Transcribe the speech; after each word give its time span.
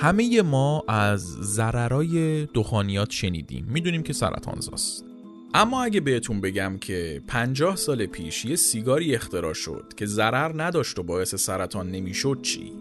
همه 0.00 0.42
ما 0.42 0.84
از 0.88 1.20
ضررای 1.26 2.46
دخانیات 2.46 3.10
شنیدیم 3.10 3.66
می‌دونیم 3.68 4.02
که 4.02 4.12
سرطان 4.12 4.60
زاست 4.60 5.04
اما 5.54 5.82
اگه 5.82 6.00
بهتون 6.00 6.40
بگم 6.40 6.78
که 6.80 7.22
50 7.26 7.76
سال 7.76 8.06
پیش 8.06 8.44
یه 8.44 8.56
سیگاری 8.56 9.14
اختراع 9.14 9.52
شد 9.52 9.84
که 9.96 10.06
ضرر 10.06 10.62
نداشت 10.62 10.98
و 10.98 11.02
باعث 11.02 11.34
سرطان 11.34 11.90
نمی‌شد 11.90 12.38
چی؟ 12.42 12.72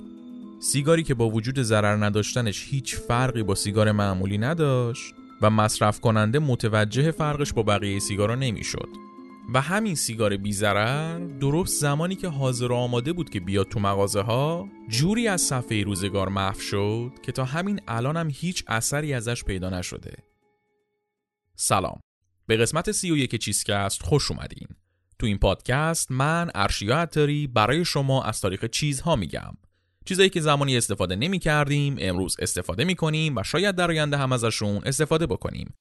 سیگاری 0.59 1.03
که 1.03 1.13
با 1.13 1.29
وجود 1.29 1.61
ضرر 1.61 2.05
نداشتنش 2.05 2.67
هیچ 2.69 2.95
فرقی 2.95 3.43
با 3.43 3.55
سیگار 3.55 3.91
معمولی 3.91 4.37
نداشت 4.37 5.13
و 5.41 5.49
مصرف 5.49 5.99
کننده 5.99 6.39
متوجه 6.39 7.11
فرقش 7.11 7.53
با 7.53 7.63
بقیه 7.63 7.99
سیگارا 7.99 8.35
نمی‌شد. 8.35 9.06
و 9.53 9.61
همین 9.61 9.95
سیگار 9.95 10.37
بی 10.37 10.53
ضرر 10.53 11.19
درست 11.19 11.81
زمانی 11.81 12.15
که 12.15 12.27
حاضر 12.27 12.73
آماده 12.73 13.13
بود 13.13 13.29
که 13.29 13.39
بیاد 13.39 13.67
تو 13.67 13.79
مغازه 13.79 14.21
ها 14.21 14.67
جوری 14.89 15.27
از 15.27 15.41
صفحه 15.41 15.83
روزگار 15.83 16.29
محو 16.29 16.59
شد 16.59 17.11
که 17.23 17.31
تا 17.31 17.45
همین 17.45 17.81
الان 17.87 18.17
هم 18.17 18.29
هیچ 18.33 18.63
اثری 18.67 19.13
ازش 19.13 19.43
پیدا 19.43 19.69
نشده. 19.69 20.17
سلام. 21.55 21.99
به 22.47 22.57
قسمت 22.57 22.91
سی 22.91 23.11
و 23.11 23.17
یک 23.17 23.35
چیزکست 23.35 24.03
خوش 24.03 24.31
اومدین. 24.31 24.67
تو 25.19 25.25
این 25.25 25.37
پادکست 25.37 26.11
من 26.11 26.51
ارشیا 26.55 26.97
عطاری 26.97 27.47
برای 27.47 27.85
شما 27.85 28.23
از 28.23 28.41
تاریخ 28.41 28.65
چیزها 28.65 29.15
میگم. 29.15 29.57
چیزایی 30.05 30.29
که 30.29 30.41
زمانی 30.41 30.77
استفاده 30.77 31.15
نمی 31.15 31.39
کردیم 31.39 31.95
امروز 31.99 32.35
استفاده 32.39 32.83
می 32.83 32.95
کنیم 32.95 33.37
و 33.37 33.43
شاید 33.43 33.75
در 33.75 33.91
آینده 33.91 34.17
هم 34.17 34.31
ازشون 34.31 34.81
استفاده 34.85 35.25
بکنیم. 35.25 35.73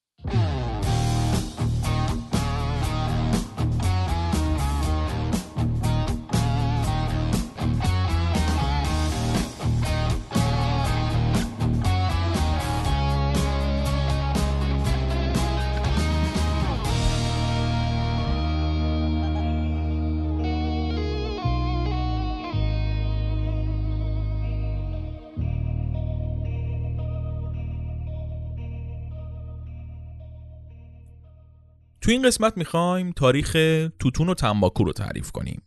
تو 32.06 32.12
این 32.12 32.22
قسمت 32.22 32.56
می‌خوایم 32.56 33.12
تاریخ 33.12 33.52
توتون 33.98 34.28
و 34.28 34.34
تنباکو 34.34 34.84
رو 34.84 34.92
تعریف 34.92 35.30
کنیم. 35.30 35.62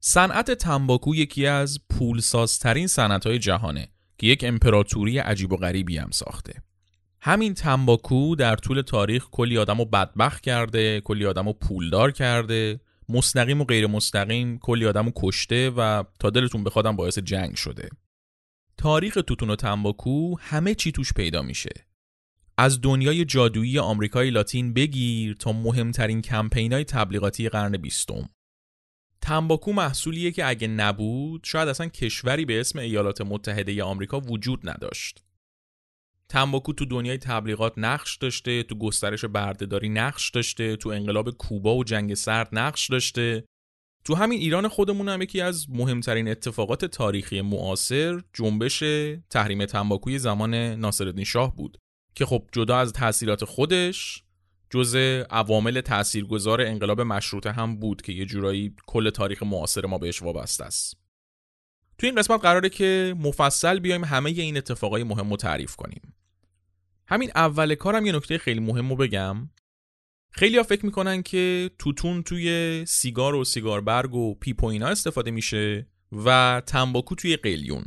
صنعت 0.00 0.50
تنباکو 0.50 1.14
یکی 1.14 1.46
از 1.46 1.78
پولسازترین 1.90 2.86
صنعت‌های 2.86 3.38
جهانه 3.38 3.88
که 4.18 4.26
یک 4.26 4.44
امپراتوری 4.44 5.18
عجیب 5.18 5.52
و 5.52 5.56
غریبی 5.56 5.98
هم 5.98 6.10
ساخته. 6.10 6.62
همین 7.20 7.54
تنباکو 7.54 8.36
در 8.36 8.56
طول 8.56 8.82
تاریخ 8.82 9.30
کلی 9.30 9.58
آدم 9.58 9.78
رو 9.78 9.84
بدبخت 9.84 10.42
کرده، 10.42 11.00
کلی 11.00 11.26
آدم 11.26 11.46
رو 11.46 11.52
پولدار 11.52 12.10
کرده، 12.10 12.80
مستقیم 13.08 13.60
و 13.60 13.64
غیر 13.64 13.86
مستقیم 13.86 14.58
کلی 14.58 14.86
آدم 14.86 15.06
رو 15.06 15.12
کشته 15.16 15.70
و 15.70 16.04
تا 16.18 16.30
دلتون 16.30 16.64
بخوادم 16.64 16.96
باعث 16.96 17.18
جنگ 17.18 17.54
شده. 17.54 17.88
تاریخ 18.76 19.18
توتون 19.26 19.50
و 19.50 19.56
تنباکو 19.56 20.38
همه 20.38 20.74
چی 20.74 20.92
توش 20.92 21.12
پیدا 21.12 21.42
میشه. 21.42 21.87
از 22.60 22.80
دنیای 22.80 23.24
جادویی 23.24 23.78
آمریکای 23.78 24.30
لاتین 24.30 24.72
بگیر 24.72 25.34
تا 25.34 25.52
مهمترین 25.52 26.22
کمپینای 26.22 26.84
تبلیغاتی 26.84 27.48
قرن 27.48 27.76
بیستم. 27.76 28.28
تنباکو 29.20 29.72
محصولیه 29.72 30.30
که 30.30 30.48
اگه 30.48 30.68
نبود 30.68 31.44
شاید 31.44 31.68
اصلا 31.68 31.86
کشوری 31.86 32.44
به 32.44 32.60
اسم 32.60 32.78
ایالات 32.78 33.20
متحده 33.20 33.82
آمریکا 33.82 34.20
وجود 34.20 34.68
نداشت. 34.68 35.24
تنباکو 36.28 36.72
تو 36.72 36.84
دنیای 36.84 37.18
تبلیغات 37.18 37.72
نقش 37.76 38.16
داشته، 38.16 38.62
تو 38.62 38.74
گسترش 38.74 39.24
بردهداری 39.24 39.88
نقش 39.88 40.30
داشته، 40.30 40.76
تو 40.76 40.88
انقلاب 40.88 41.30
کوبا 41.30 41.76
و 41.76 41.84
جنگ 41.84 42.14
سرد 42.14 42.48
نقش 42.52 42.90
داشته. 42.90 43.44
تو 44.04 44.14
همین 44.14 44.40
ایران 44.40 44.68
خودمون 44.68 45.08
هم 45.08 45.22
یکی 45.22 45.40
از 45.40 45.70
مهمترین 45.70 46.28
اتفاقات 46.28 46.84
تاریخی 46.84 47.40
معاصر 47.40 48.20
جنبش 48.32 48.84
تحریم 49.30 49.66
تنباکوی 49.66 50.18
زمان 50.18 50.54
ناصرالدین 50.54 51.24
شاه 51.24 51.56
بود. 51.56 51.78
که 52.18 52.26
خب 52.26 52.44
جدا 52.52 52.78
از 52.78 52.92
تاثیرات 52.92 53.44
خودش 53.44 54.22
جزء 54.70 55.22
عوامل 55.30 55.80
تاثیرگذار 55.80 56.60
انقلاب 56.60 57.00
مشروطه 57.00 57.52
هم 57.52 57.76
بود 57.76 58.02
که 58.02 58.12
یه 58.12 58.26
جورایی 58.26 58.74
کل 58.86 59.10
تاریخ 59.10 59.42
معاصر 59.42 59.86
ما 59.86 59.98
بهش 59.98 60.22
وابسته 60.22 60.64
است. 60.64 60.96
تو 61.98 62.06
این 62.06 62.16
قسمت 62.16 62.40
قراره 62.40 62.68
که 62.68 63.14
مفصل 63.18 63.78
بیایم 63.78 64.04
همه 64.04 64.30
این 64.30 64.56
اتفاقای 64.56 65.04
مهم 65.04 65.30
رو 65.30 65.36
تعریف 65.36 65.76
کنیم. 65.76 66.14
همین 67.06 67.30
اول 67.34 67.74
کارم 67.74 68.06
یه 68.06 68.12
نکته 68.12 68.38
خیلی 68.38 68.60
مهم 68.60 68.90
رو 68.90 68.96
بگم. 68.96 69.50
خیلی 70.30 70.56
ها 70.56 70.62
فکر 70.62 70.86
می‌کنن 70.86 71.22
که 71.22 71.70
توتون 71.78 72.22
توی 72.22 72.82
سیگار 72.86 73.34
و 73.34 73.44
سیگار 73.44 73.80
برگ 73.80 74.14
و 74.14 74.34
پیپ 74.34 74.64
و 74.64 74.66
اینا 74.66 74.86
استفاده 74.86 75.30
میشه 75.30 75.86
و 76.24 76.62
تنباکو 76.66 77.14
توی 77.14 77.36
قلیون. 77.36 77.84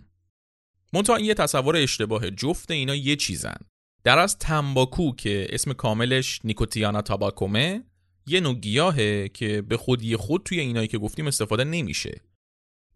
منتها 0.94 1.16
این 1.16 1.26
یه 1.26 1.34
تصور 1.34 1.76
اشتباه 1.76 2.32
جفت 2.32 2.72
اینا 2.72 2.96
یه 2.96 3.16
چیزن. 3.16 3.58
در 4.04 4.20
از 4.20 4.38
تنباکو 4.38 5.16
که 5.16 5.48
اسم 5.50 5.74
کاملش 5.74 6.40
نیکوتیانا 6.44 7.02
تاباکومه 7.02 7.84
یه 8.28 8.40
نوع 8.40 8.56
گیاهه 8.56 9.30
که 9.30 9.62
به 9.62 9.78
خودی 9.78 10.16
خود 10.16 10.44
توی 10.44 10.60
اینایی 10.60 10.88
که 10.88 10.98
گفتیم 10.98 11.28
استفاده 11.28 11.64
نمیشه. 11.64 12.22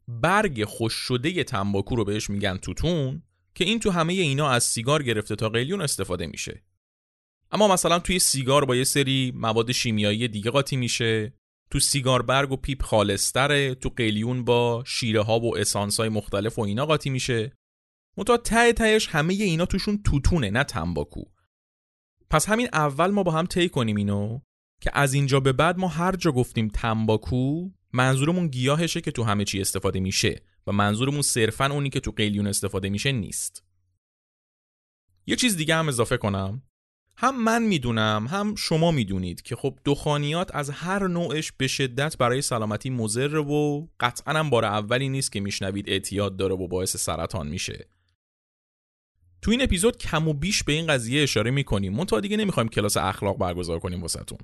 برگ 0.07 0.63
خوش 0.63 0.93
شده 0.93 1.43
تنباکو 1.43 1.95
رو 1.95 2.05
بهش 2.05 2.29
میگن 2.29 2.57
توتون 2.57 3.21
که 3.55 3.65
این 3.65 3.79
تو 3.79 3.91
همه 3.91 4.13
اینا 4.13 4.49
از 4.49 4.63
سیگار 4.63 5.03
گرفته 5.03 5.35
تا 5.35 5.49
قلیون 5.49 5.81
استفاده 5.81 6.27
میشه. 6.27 6.63
اما 7.51 7.67
مثلا 7.67 7.99
توی 7.99 8.19
سیگار 8.19 8.65
با 8.65 8.75
یه 8.75 8.83
سری 8.83 9.33
مواد 9.35 9.71
شیمیایی 9.71 10.27
دیگه 10.27 10.51
قاطی 10.51 10.75
میشه. 10.75 11.33
تو 11.71 11.79
سیگار 11.79 12.21
برگ 12.21 12.51
و 12.51 12.55
پیپ 12.55 12.81
خالصتره 12.83 13.75
تو 13.75 13.89
قلیون 13.89 14.45
با 14.45 14.83
شیره 14.87 15.21
ها 15.21 15.39
و 15.39 15.57
اسانس 15.57 15.99
های 15.99 16.09
مختلف 16.09 16.59
و 16.59 16.61
اینا 16.61 16.85
قاطی 16.85 17.09
میشه. 17.09 17.51
منتها 18.17 18.37
ته 18.37 18.73
تهش 18.73 19.07
همه 19.07 19.33
اینا 19.33 19.65
توشون 19.65 20.03
توتونه 20.03 20.49
نه 20.49 20.63
تنباکو. 20.63 21.23
پس 22.29 22.49
همین 22.49 22.69
اول 22.73 23.11
ما 23.11 23.23
با 23.23 23.31
هم 23.31 23.45
طی 23.45 23.69
کنیم 23.69 23.95
اینو 23.95 24.39
که 24.81 24.91
از 24.93 25.13
اینجا 25.13 25.39
به 25.39 25.53
بعد 25.53 25.77
ما 25.77 25.87
هر 25.87 26.15
جا 26.15 26.31
گفتیم 26.31 26.67
تنباکو 26.67 27.69
منظورمون 27.93 28.47
گیاهشه 28.47 29.01
که 29.01 29.11
تو 29.11 29.23
همه 29.23 29.45
چی 29.45 29.61
استفاده 29.61 29.99
میشه 29.99 30.43
و 30.67 30.71
منظورمون 30.71 31.21
صرفا 31.21 31.65
اونی 31.65 31.89
که 31.89 31.99
تو 31.99 32.11
قلیون 32.11 32.47
استفاده 32.47 32.89
میشه 32.89 33.11
نیست. 33.11 33.63
یه 35.27 35.35
چیز 35.35 35.57
دیگه 35.57 35.75
هم 35.75 35.87
اضافه 35.87 36.17
کنم. 36.17 36.61
هم 37.17 37.43
من 37.43 37.63
می‌دونم 37.63 38.27
هم 38.29 38.55
شما 38.55 38.91
می‌دونید 38.91 39.41
که 39.41 39.55
خب 39.55 39.79
دخانیات 39.85 40.55
از 40.55 40.69
هر 40.69 41.07
نوعش 41.07 41.51
به 41.51 41.67
شدت 41.67 42.17
برای 42.17 42.41
سلامتی 42.41 42.89
مضر 42.89 43.35
و 43.35 43.89
قطعا 43.99 44.33
هم 44.33 44.49
بار 44.49 44.65
اولی 44.65 45.09
نیست 45.09 45.31
که 45.31 45.39
میشنوید 45.39 45.89
اعتیاد 45.89 46.37
داره 46.37 46.55
و 46.55 46.67
باعث 46.67 46.97
سرطان 46.97 47.47
میشه. 47.47 47.89
تو 49.45 49.51
این 49.51 49.61
اپیزود 49.61 49.97
کم 49.97 50.27
و 50.27 50.33
بیش 50.33 50.63
به 50.63 50.73
این 50.73 50.87
قضیه 50.87 51.23
اشاره 51.23 51.51
می‌کنیم. 51.51 51.93
منتها 51.93 52.19
دیگه 52.19 52.37
نمی‌خوایم 52.37 52.69
کلاس 52.69 52.97
اخلاق 52.97 53.37
برگزار 53.37 53.79
کنیم 53.79 54.01
واسهتون. 54.01 54.37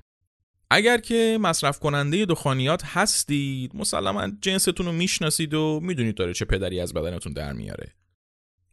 اگر 0.70 0.98
که 0.98 1.38
مصرف 1.40 1.78
کننده 1.78 2.24
دخانیات 2.24 2.82
هستید 2.84 3.76
مسلما 3.76 4.28
جنستون 4.40 4.86
رو 4.86 4.92
می‌شناسید 4.92 5.54
و 5.54 5.80
می‌دونید 5.82 6.14
داره 6.14 6.34
چه 6.34 6.44
پدری 6.44 6.80
از 6.80 6.94
بدنتون 6.94 7.32
در 7.32 7.52
میاره. 7.52 7.94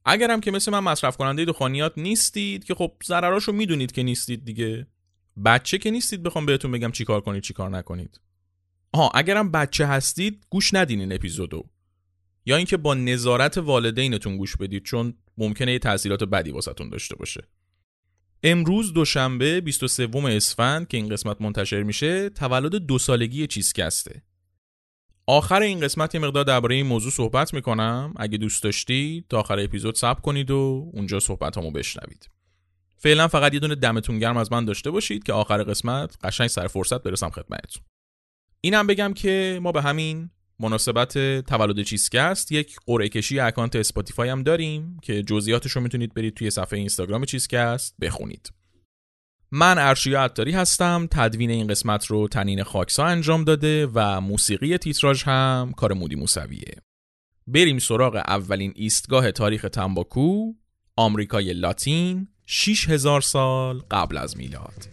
اگر 0.05 0.31
هم 0.31 0.41
که 0.41 0.51
مثل 0.51 0.71
من 0.71 0.79
مصرف 0.79 1.17
کننده 1.17 1.45
دخانیات 1.45 1.93
نیستید 1.97 2.63
که 2.63 2.75
خب 2.75 2.91
ضرراشو 3.05 3.51
می‌دونید 3.51 3.91
که 3.91 4.03
نیستید 4.03 4.45
دیگه. 4.45 4.87
بچه 5.45 5.77
که 5.77 5.91
نیستید 5.91 6.23
بخوام 6.23 6.45
بهتون 6.45 6.71
بگم 6.71 6.91
چیکار 6.91 7.21
کنید 7.21 7.43
چیکار 7.43 7.69
نکنید. 7.69 8.19
آها 8.93 9.09
اگرم 9.09 9.51
بچه 9.51 9.85
هستید 9.85 10.45
گوش 10.49 10.73
ندین 10.73 10.99
این 10.99 11.13
اپیزودو. 11.13 11.69
یا 12.45 12.57
اینکه 12.57 12.77
با 12.77 12.93
نظارت 12.93 13.57
والدینتون 13.57 14.37
گوش 14.37 14.57
بدید 14.57 14.83
چون 14.83 15.13
ممکنه 15.39 15.71
یه 15.71 15.79
تاثیرات 15.79 16.23
بدی 16.23 16.51
واسهتون 16.51 16.89
داشته 16.89 17.15
باشه. 17.15 17.47
امروز 18.43 18.93
دوشنبه 18.93 19.61
23 19.61 20.09
اسفند 20.15 20.87
که 20.87 20.97
این 20.97 21.09
قسمت 21.09 21.41
منتشر 21.41 21.83
میشه 21.83 22.29
تولد 22.29 22.75
دو 22.75 22.97
سالگی 22.97 23.47
چیزکسته 23.47 24.23
آخر 25.27 25.61
این 25.61 25.79
قسمت 25.79 26.15
یه 26.15 26.21
مقدار 26.21 26.43
درباره 26.43 26.75
این 26.75 26.85
موضوع 26.85 27.11
صحبت 27.11 27.53
می‌کنم. 27.53 28.13
اگه 28.17 28.37
دوست 28.37 28.63
داشتید 28.63 29.25
تا 29.29 29.39
آخر 29.39 29.59
اپیزود 29.59 29.97
صبر 29.97 30.21
کنید 30.21 30.51
و 30.51 30.89
اونجا 30.93 31.19
صحبت‌هامو 31.19 31.71
بشنوید. 31.71 32.29
فعلا 32.97 33.27
فقط 33.27 33.53
یه 33.53 33.59
دونه 33.59 33.75
دمتون 33.75 34.19
گرم 34.19 34.37
از 34.37 34.51
من 34.51 34.65
داشته 34.65 34.91
باشید 34.91 35.23
که 35.23 35.33
آخر 35.33 35.63
قسمت 35.63 36.17
قشنگ 36.23 36.47
سر 36.47 36.67
فرصت 36.67 37.03
برسم 37.03 37.29
خدمتتون. 37.29 37.83
اینم 38.61 38.87
بگم 38.87 39.13
که 39.13 39.59
ما 39.63 39.71
به 39.71 39.81
همین 39.81 40.29
مناسبت 40.59 41.17
تولد 41.41 41.81
چیزکست 41.81 42.51
یک 42.51 42.75
قرعه 42.85 43.09
کشی 43.09 43.39
اکانت 43.39 43.75
اسپاتیفای 43.75 44.29
هم 44.29 44.43
داریم 44.43 44.97
که 45.01 45.23
جزئیاتش 45.23 45.71
رو 45.71 45.81
می‌تونید 45.81 46.13
برید 46.13 46.33
توی 46.33 46.49
صفحه 46.49 46.79
اینستاگرام 46.79 47.25
چیزکست 47.25 47.95
بخونید. 48.01 48.51
من 49.51 49.77
ارشیا 49.77 50.23
عطاری 50.23 50.51
هستم. 50.51 51.07
تدوین 51.11 51.49
این 51.49 51.67
قسمت 51.67 52.05
رو 52.05 52.27
طنین 52.27 52.63
خاکسا 52.63 53.05
انجام 53.05 53.43
داده 53.43 53.87
و 53.93 54.21
موسیقی 54.21 54.77
تیتراژ 54.77 55.23
هم 55.23 55.73
کار 55.77 55.93
مودی 55.93 56.15
موسویه. 56.15 56.75
بریم 57.47 57.79
سراغ 57.79 58.15
اولین 58.15 58.73
ایستگاه 58.75 59.31
تاریخ 59.31 59.61
تنباکو 59.61 60.53
آمریکای 60.95 61.53
لاتین 61.53 62.27
6000 62.45 63.21
سال 63.21 63.81
قبل 63.91 64.17
از 64.17 64.37
میلاد. 64.37 64.87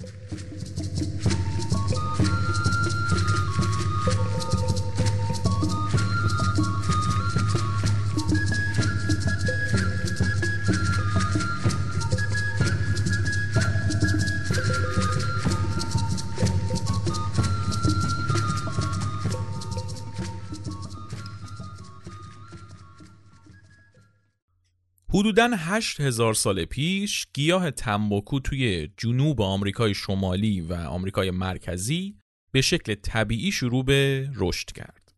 حدوداً 25.17 25.51
8000 25.57 26.35
سال 26.35 26.65
پیش 26.65 27.27
گیاه 27.35 27.71
تنباکو 27.71 28.41
توی 28.41 28.89
جنوب 28.97 29.43
آمریکای 29.43 29.95
شمالی 29.95 30.61
و 30.61 30.75
آمریکای 30.75 31.31
مرکزی 31.31 32.17
به 32.53 32.61
شکل 32.61 32.95
طبیعی 32.95 33.53
شروع 33.53 33.85
به 33.85 34.31
رشد 34.35 34.73
کرد. 34.73 35.15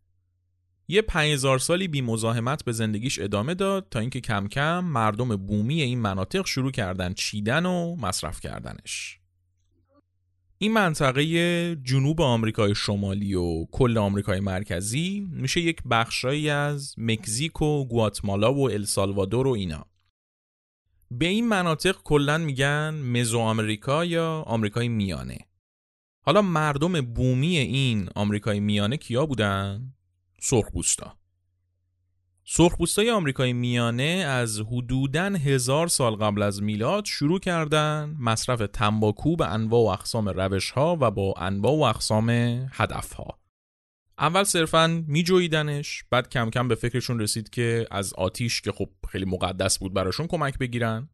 یه 0.87 1.01
5000 1.01 1.59
سالی 1.59 1.87
بی 1.87 2.01
مزاحمت 2.01 2.65
به 2.65 2.71
زندگیش 2.71 3.19
ادامه 3.19 3.53
داد 3.53 3.87
تا 3.91 3.99
اینکه 3.99 4.21
کم 4.21 4.47
کم 4.47 4.79
مردم 4.79 5.35
بومی 5.35 5.81
این 5.81 5.99
مناطق 5.99 6.45
شروع 6.45 6.71
کردن 6.71 7.13
چیدن 7.13 7.65
و 7.65 7.95
مصرف 7.95 8.39
کردنش. 8.39 9.18
این 10.61 10.73
منطقه 10.73 11.75
جنوب 11.75 12.21
آمریکای 12.21 12.75
شمالی 12.75 13.35
و 13.35 13.65
کل 13.65 13.97
آمریکای 13.97 14.39
مرکزی 14.39 15.27
میشه 15.31 15.61
یک 15.61 15.83
بخشایی 15.91 16.49
از 16.49 16.95
مکزیک 16.97 17.61
و 17.61 17.85
گواتمالا 17.85 18.53
و 18.53 18.71
السالوادور 18.71 19.47
و 19.47 19.51
اینا. 19.51 19.85
به 21.11 21.25
این 21.25 21.47
مناطق 21.47 21.95
کلا 22.03 22.37
میگن 22.37 22.89
مزو 22.89 23.39
آمریکا 23.39 24.05
یا 24.05 24.43
آمریکای 24.47 24.87
میانه. 24.87 25.37
حالا 26.25 26.41
مردم 26.41 27.01
بومی 27.01 27.57
این 27.57 28.09
آمریکای 28.15 28.59
میانه 28.59 28.97
کیا 28.97 29.25
بودن؟ 29.25 29.93
سرخپوستا. 30.41 31.18
سرخپوستای 32.51 33.11
آمریکای 33.11 33.53
میانه 33.53 34.25
از 34.27 34.59
حدوداً 34.59 35.23
هزار 35.23 35.87
سال 35.87 36.15
قبل 36.15 36.41
از 36.41 36.63
میلاد 36.63 37.05
شروع 37.05 37.39
کردن 37.39 38.15
مصرف 38.19 38.61
تنباکو 38.73 39.35
به 39.35 39.47
انواع 39.53 39.81
و 39.81 39.87
اقسام 39.87 40.29
روش 40.29 40.71
ها 40.71 40.97
و 41.01 41.11
با 41.11 41.33
انواع 41.37 41.73
و 41.73 41.81
اقسام 41.81 42.29
هدف 42.71 43.13
ها. 43.13 43.39
اول 44.19 44.43
صرفا 44.43 45.03
میجویدنش 45.07 46.03
بعد 46.09 46.29
کم 46.29 46.49
کم 46.49 46.67
به 46.67 46.75
فکرشون 46.75 47.19
رسید 47.19 47.49
که 47.49 47.87
از 47.91 48.13
آتیش 48.13 48.61
که 48.61 48.71
خب 48.71 48.89
خیلی 49.09 49.25
مقدس 49.25 49.79
بود 49.79 49.93
براشون 49.93 50.27
کمک 50.27 50.57
بگیرن 50.57 51.09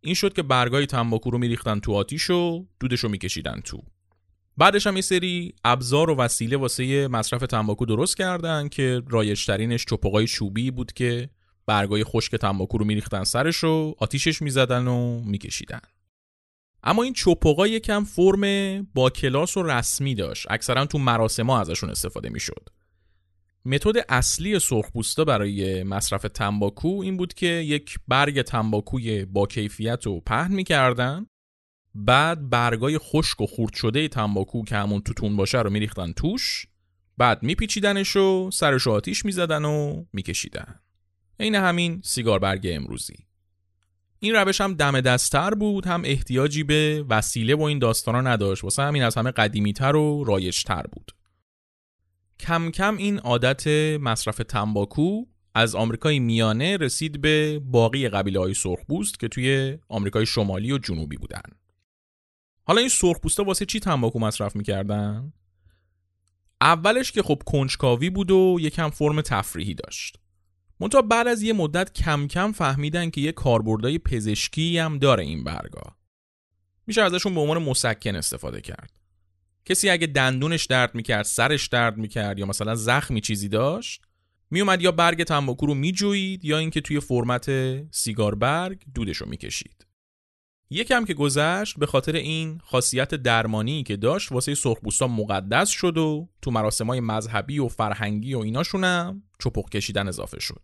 این 0.00 0.14
شد 0.14 0.32
که 0.32 0.42
برگای 0.42 0.86
تنباکو 0.86 1.30
رو 1.30 1.38
میریختن 1.38 1.80
تو 1.80 1.92
آتیش 1.92 2.30
و 2.30 2.66
دودش 2.80 3.00
رو 3.00 3.08
میکشیدن 3.08 3.60
تو 3.64 3.82
بعدش 4.56 4.86
هم 4.86 4.96
یه 4.96 5.02
سری 5.02 5.54
ابزار 5.64 6.10
و 6.10 6.16
وسیله 6.16 6.56
واسه 6.56 7.08
مصرف 7.08 7.40
تنباکو 7.40 7.86
درست 7.86 8.16
کردن 8.16 8.68
که 8.68 9.02
رایجترینش 9.08 9.84
چپقای 9.84 10.26
چوبی 10.26 10.70
بود 10.70 10.92
که 10.92 11.30
برگای 11.66 12.04
خشک 12.04 12.36
تنباکو 12.36 12.78
رو 12.78 12.84
میریختن 12.84 13.24
سرش 13.24 13.64
و 13.64 13.94
آتیشش 13.98 14.42
می‌زدن 14.42 14.86
و 14.86 15.20
میکشیدن. 15.24 15.80
اما 16.82 17.02
این 17.02 17.12
چپقا 17.12 17.66
یکم 17.66 18.04
فرم 18.04 18.82
با 18.94 19.10
کلاس 19.10 19.56
و 19.56 19.62
رسمی 19.62 20.14
داشت. 20.14 20.46
اکثرا 20.50 20.86
تو 20.86 20.98
مراسم 20.98 21.50
ها 21.50 21.60
ازشون 21.60 21.90
استفاده 21.90 22.28
می‌شد. 22.28 22.68
متد 23.64 24.04
اصلی 24.08 24.58
سرخپوستا 24.58 25.24
برای 25.24 25.82
مصرف 25.82 26.22
تنباکو 26.22 27.00
این 27.02 27.16
بود 27.16 27.34
که 27.34 27.46
یک 27.46 27.98
برگ 28.08 28.42
تنباکوی 28.42 29.24
با 29.24 29.46
کیفیت 29.46 30.06
رو 30.06 30.20
پهن 30.20 30.54
می‌کردن 30.54 31.26
بعد 31.94 32.50
برگای 32.50 32.98
خشک 32.98 33.40
و 33.40 33.46
خورد 33.46 33.74
شده 33.74 34.08
تنباکو 34.08 34.64
که 34.64 34.76
همون 34.76 35.00
توتون 35.00 35.36
باشه 35.36 35.58
رو 35.58 35.70
میریختن 35.70 36.12
توش 36.12 36.66
بعد 37.18 37.42
میپیچیدنش 37.42 38.16
و 38.16 38.50
سرش 38.50 38.86
آتیش 38.86 39.24
می‌زدن 39.24 39.64
و 39.64 40.04
میکشیدن. 40.12 40.80
عین 41.40 41.54
همین 41.54 42.00
سیگار 42.04 42.38
برگ 42.38 42.68
امروزی. 42.70 43.16
این 44.18 44.34
روش 44.34 44.60
هم 44.60 44.74
دم 44.74 45.00
دستتر 45.00 45.50
بود 45.50 45.86
هم 45.86 46.02
احتیاجی 46.04 46.62
به 46.62 47.04
وسیله 47.08 47.54
و 47.54 47.62
این 47.62 47.78
داستانا 47.78 48.20
نداشت. 48.20 48.64
واسه 48.64 48.82
همین 48.82 49.02
از 49.02 49.14
همه 49.14 49.30
قدیمیتر 49.30 49.96
و 49.96 50.24
رایجتر 50.24 50.82
بود. 50.92 51.12
کم 52.40 52.70
کم 52.70 52.96
این 52.96 53.18
عادت 53.18 53.66
مصرف 54.00 54.36
تنباکو 54.36 55.24
از 55.54 55.74
آمریکای 55.74 56.18
میانه 56.18 56.76
رسید 56.76 57.20
به 57.20 57.58
باقی 57.64 58.08
قبیله 58.08 58.40
های 58.40 58.54
سرخپوست 58.54 59.20
که 59.20 59.28
توی 59.28 59.78
آمریکای 59.88 60.26
شمالی 60.26 60.72
و 60.72 60.78
جنوبی 60.78 61.16
بودن. 61.16 61.42
حالا 62.64 62.80
این 62.80 62.88
سرخپوستا 62.88 63.44
واسه 63.44 63.66
چی 63.66 63.80
تنباکو 63.80 64.18
مصرف 64.18 64.56
می‌کردن؟ 64.56 65.32
اولش 66.60 67.12
که 67.12 67.22
خب 67.22 67.42
کنجکاوی 67.46 68.10
بود 68.10 68.30
و 68.30 68.58
یکم 68.60 68.90
فرم 68.90 69.20
تفریحی 69.20 69.74
داشت. 69.74 70.18
منتها 70.80 71.02
بعد 71.02 71.28
از 71.28 71.42
یه 71.42 71.52
مدت 71.52 71.92
کم 71.92 72.26
کم 72.26 72.52
فهمیدن 72.52 73.10
که 73.10 73.20
یه 73.20 73.32
کاربردهای 73.32 73.98
پزشکی 73.98 74.78
هم 74.78 74.98
داره 74.98 75.22
این 75.24 75.44
برگا. 75.44 75.96
میشه 76.86 77.02
ازشون 77.02 77.34
به 77.34 77.40
عنوان 77.40 77.62
مسکن 77.62 78.16
استفاده 78.16 78.60
کرد. 78.60 78.90
کسی 79.64 79.90
اگه 79.90 80.06
دندونش 80.06 80.64
درد 80.64 80.94
می‌کرد 80.94 81.24
سرش 81.24 81.66
درد 81.66 81.96
می‌کرد 81.96 82.38
یا 82.38 82.46
مثلا 82.46 82.74
زخمی 82.74 83.20
چیزی 83.20 83.48
داشت 83.48 84.02
میومد 84.50 84.82
یا 84.82 84.92
برگ 84.92 85.24
تنباکو 85.24 85.66
رو 85.66 85.74
میجوید 85.74 86.44
یا 86.44 86.58
اینکه 86.58 86.80
توی 86.80 87.00
فرمت 87.00 87.50
سیگار 87.94 88.34
برگ 88.34 88.82
دودش 88.94 89.16
رو 89.16 89.28
می‌کشید. 89.28 89.86
یکم 90.72 91.04
که 91.04 91.14
گذشت 91.14 91.78
به 91.78 91.86
خاطر 91.86 92.12
این 92.12 92.58
خاصیت 92.64 93.14
درمانی 93.14 93.82
که 93.82 93.96
داشت 93.96 94.32
واسه 94.32 94.54
سرخپوستا 94.54 95.08
مقدس 95.08 95.68
شد 95.68 95.98
و 95.98 96.28
تو 96.42 96.50
مراسمای 96.50 97.00
مذهبی 97.00 97.58
و 97.58 97.68
فرهنگی 97.68 98.34
و 98.34 98.38
ایناشونم 98.38 99.22
چپق 99.38 99.68
کشیدن 99.68 100.08
اضافه 100.08 100.40
شد. 100.40 100.62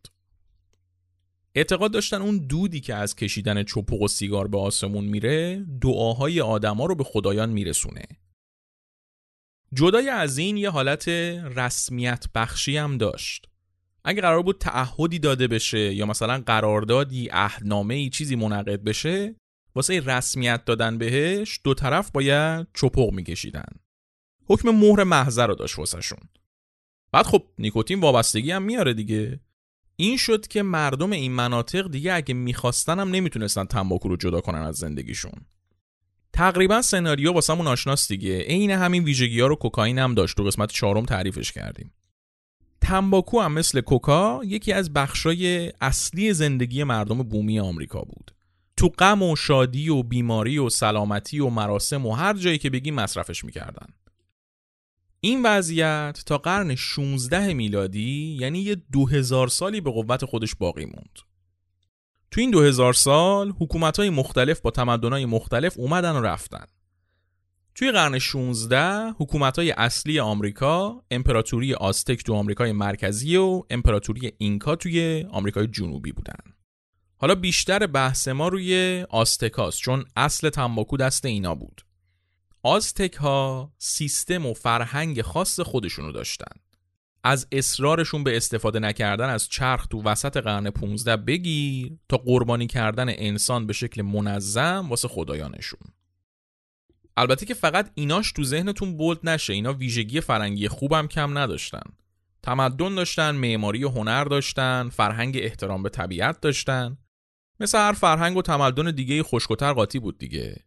اعتقاد 1.55 1.93
داشتن 1.93 2.23
اون 2.23 2.39
دودی 2.39 2.81
که 2.81 2.95
از 2.95 3.17
کشیدن 3.17 3.63
چپق 3.63 4.03
و 4.03 4.09
سیگار 4.09 4.49
به 4.49 4.59
آسمون 4.59 5.05
میره 5.05 5.65
دعاهای 5.81 6.41
آدما 6.41 6.87
رو 6.87 6.95
به 6.95 7.05
خدایان 7.05 7.51
میرسونه. 7.51 8.05
جدای 9.75 10.09
از 10.09 10.39
این 10.39 10.57
یه 10.57 10.71
حالت 10.71 11.09
رسمیت 11.09 12.25
بخشی 12.35 12.77
هم 12.77 12.99
داشت. 12.99 13.47
اگه 14.05 14.21
قرار 14.21 14.43
بود 14.43 14.59
تعهدی 14.59 15.19
داده 15.19 15.49
بشه 15.49 15.95
یا 15.95 16.07
مثلا 16.07 16.43
قراردادی 16.47 17.29
عهدنامه 17.33 18.09
چیزی 18.09 18.37
منعقد 18.37 18.85
بشه 18.85 19.35
واسه 19.79 20.01
رسمیت 20.01 20.65
دادن 20.65 20.99
بهش 20.99 21.61
دو 21.65 21.75
طرف 21.75 22.11
باید 22.11 22.67
چپق 22.75 23.13
میکشیدن. 23.13 23.69
حکم 24.47 24.71
مهر 24.71 25.05
محضر 25.05 25.47
رو 25.47 25.55
داشت 25.55 25.79
واسهشون. 25.79 26.19
بعد 27.13 27.27
خب 27.27 27.43
نیکوتین 27.59 28.01
وابستگی 28.01 28.51
هم 28.51 28.63
میاره 28.63 28.95
دیگه. 28.95 29.41
این 29.97 30.17
شد 30.17 30.47
که 30.47 30.63
مردم 30.63 31.11
این 31.11 31.33
مناطق 31.33 31.91
دیگه 31.91 32.13
اگه 32.13 32.35
می‌خواستن 32.35 32.99
هم 33.01 33.11
نمی‌تونستن 33.11 33.65
تنباکو 33.65 34.09
رو 34.09 34.17
جدا 34.17 34.41
کنن 34.41 34.63
از 34.63 34.77
زندگیشون. 34.77 35.41
تقریبا 36.33 36.83
سناریو 36.83 37.33
واسمون 37.33 37.67
آشناست 37.67 38.09
دیگه. 38.09 38.39
عین 38.39 38.71
همین 38.71 39.05
ویژگی 39.05 39.41
ها 39.41 39.47
رو 39.47 39.57
کوکائین 39.57 39.99
هم 39.99 40.15
داشت. 40.15 40.37
تو 40.37 40.45
قسمت 40.45 40.73
چهارم 40.73 41.05
تعریفش 41.05 41.53
کردیم. 41.53 41.93
تنباکو 42.81 43.41
هم 43.41 43.53
مثل 43.53 43.81
کوکا 43.81 44.41
یکی 44.45 44.73
از 44.73 44.93
بخشای 44.93 45.73
اصلی 45.81 46.33
زندگی 46.33 46.85
مردم 46.85 47.23
بومی 47.23 47.61
آمریکا 47.61 48.01
بود. 48.01 48.38
تو 48.79 48.89
غم 48.89 49.23
و 49.23 49.37
شادی 49.37 49.89
و 49.89 50.03
بیماری 50.03 50.59
و 50.59 50.69
سلامتی 50.69 51.41
و 51.41 51.49
مراسم 51.49 52.07
و 52.07 52.13
هر 52.13 52.35
جایی 52.35 52.59
که 52.59 52.71
بگی 52.71 52.91
مصرفش 52.91 53.45
می‌کردن. 53.45 53.87
این 55.21 55.43
وضعیت 55.45 56.23
تا 56.27 56.39
قرن 56.39 56.75
16 56.75 57.53
میلادی 57.53 58.37
یعنی 58.41 58.59
یه 58.59 58.77
دو 58.93 59.09
هزار 59.09 59.49
سالی 59.49 59.81
به 59.81 59.91
قوت 59.91 60.25
خودش 60.25 60.55
باقی 60.55 60.85
موند. 60.85 61.19
تو 62.31 62.41
این 62.41 62.51
دو 62.51 62.61
هزار 62.61 62.93
سال 62.93 63.51
حکومت 63.61 63.97
های 63.97 64.11
مختلف 64.11 64.61
با 64.61 64.71
تمدن 64.71 65.13
های 65.13 65.27
مختلف 65.27 65.79
اومدن 65.79 66.13
و 66.13 66.21
رفتن. 66.23 66.67
توی 67.75 67.93
قرن 67.93 68.19
16 68.19 69.11
حکومت 69.11 69.59
های 69.59 69.71
اصلی 69.71 70.21
آمریکا 70.21 71.03
امپراتوری 71.11 71.75
آستک 71.75 72.25
تو 72.25 72.35
آمریکای 72.35 72.73
مرکزی 72.73 73.37
و 73.37 73.63
امپراتوری 73.71 74.33
اینکا 74.39 74.77
توی 74.77 75.27
آمریکای 75.31 75.67
جنوبی 75.67 76.13
بودن. 76.13 76.58
حالا 77.21 77.35
بیشتر 77.35 77.87
بحث 77.87 78.29
ما 78.29 78.49
روی 78.49 79.05
آستکاست 79.11 79.81
چون 79.81 80.05
اصل 80.17 80.51
تنباکو 80.51 80.97
دست 80.97 81.25
اینا 81.25 81.55
بود. 81.55 81.83
آستک 82.63 83.15
ها 83.15 83.73
سیستم 83.79 84.47
و 84.47 84.55
فرهنگ 84.55 85.23
خاص 85.23 85.61
خودشونو 85.61 86.13
داشتن. 86.13 86.53
از 87.25 87.47
اصرارشون 87.53 88.25
به 88.25 88.37
استفاده 88.37 88.79
نکردن 88.79 89.29
از 89.29 89.49
چرخ 89.49 89.87
تو 89.87 90.03
وسط 90.03 90.37
قرن 90.37 90.71
15 90.71 91.17
بگیر 91.17 91.99
تا 92.09 92.17
قربانی 92.17 92.67
کردن 92.67 93.09
انسان 93.09 93.67
به 93.67 93.73
شکل 93.73 94.03
منظم 94.03 94.87
واسه 94.89 95.09
خدایانشون. 95.09 95.81
البته 97.17 97.47
که 97.47 97.55
فقط 97.55 97.91
ایناش 97.95 98.33
تو 98.33 98.45
ذهنتون 98.45 98.97
بولد 98.97 99.29
نشه 99.29 99.53
اینا 99.53 99.73
ویژگی 99.73 100.21
فرنگی 100.21 100.69
خوبم 100.69 101.07
کم 101.07 101.39
نداشتن. 101.39 101.83
تمدن 102.43 102.95
داشتن 102.95 103.31
معماری 103.31 103.85
و 103.85 103.89
هنر 103.89 104.25
داشتن 104.25 104.89
فرهنگ 104.89 105.37
احترام 105.41 105.83
به 105.83 105.89
طبیعت 105.89 106.41
داشتن. 106.41 106.99
مثل 107.61 107.79
هر 107.79 107.93
فرهنگ 107.93 108.37
و 108.37 108.43
تمدن 108.43 108.91
دیگه 108.91 109.23
خشکتر 109.23 109.73
قاطی 109.73 109.99
بود 109.99 110.19
دیگه 110.19 110.65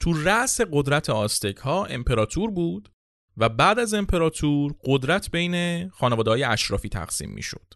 تو 0.00 0.12
رأس 0.12 0.60
قدرت 0.72 1.10
آستک 1.10 1.56
ها 1.56 1.84
امپراتور 1.84 2.50
بود 2.50 2.88
و 3.36 3.48
بعد 3.48 3.78
از 3.78 3.94
امپراتور 3.94 4.74
قدرت 4.84 5.30
بین 5.30 5.88
خانواده 5.88 6.30
های 6.30 6.44
اشرافی 6.44 6.88
تقسیم 6.88 7.30
می 7.30 7.42
شد. 7.42 7.74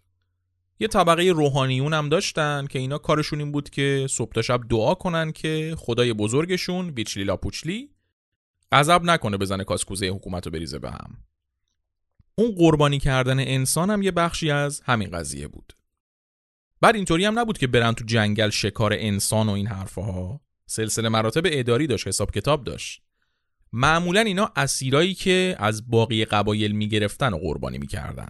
یه 0.80 0.88
طبقه 0.88 1.22
روحانیون 1.22 1.94
هم 1.94 2.08
داشتن 2.08 2.66
که 2.66 2.78
اینا 2.78 2.98
کارشون 2.98 3.38
این 3.38 3.52
بود 3.52 3.70
که 3.70 4.06
صبح 4.10 4.32
تا 4.32 4.42
شب 4.42 4.60
دعا 4.68 4.94
کنن 4.94 5.32
که 5.32 5.74
خدای 5.78 6.12
بزرگشون 6.12 6.90
ویچلی 6.90 7.24
لاپوچلی 7.24 7.90
غضب 8.72 9.02
نکنه 9.04 9.36
بزنه 9.36 9.64
کاسکوزه 9.64 10.06
حکومت 10.06 10.46
رو 10.46 10.52
بریزه 10.52 10.78
به 10.78 10.90
هم. 10.90 11.16
اون 12.34 12.54
قربانی 12.54 12.98
کردن 12.98 13.40
انسان 13.40 13.90
هم 13.90 14.02
یه 14.02 14.10
بخشی 14.10 14.50
از 14.50 14.80
همین 14.80 15.10
قضیه 15.10 15.48
بود. 15.48 15.72
بعد 16.80 16.94
اینطوری 16.94 17.24
هم 17.24 17.38
نبود 17.38 17.58
که 17.58 17.66
برن 17.66 17.92
تو 17.92 18.04
جنگل 18.04 18.50
شکار 18.50 18.92
انسان 18.92 19.48
و 19.48 19.52
این 19.52 19.66
حرفها. 19.66 20.40
سلسله 20.66 21.08
مراتب 21.08 21.42
اداری 21.44 21.86
داشت 21.86 22.06
حساب 22.08 22.30
کتاب 22.30 22.64
داشت. 22.64 23.02
معمولا 23.72 24.20
اینا 24.20 24.52
اسیرایی 24.56 25.14
که 25.14 25.56
از 25.58 25.90
باقی 25.90 26.24
قبایل 26.24 26.72
می‌گرفتن 26.72 27.32
و 27.32 27.38
قربانی 27.38 27.78
می‌کردن 27.78 28.28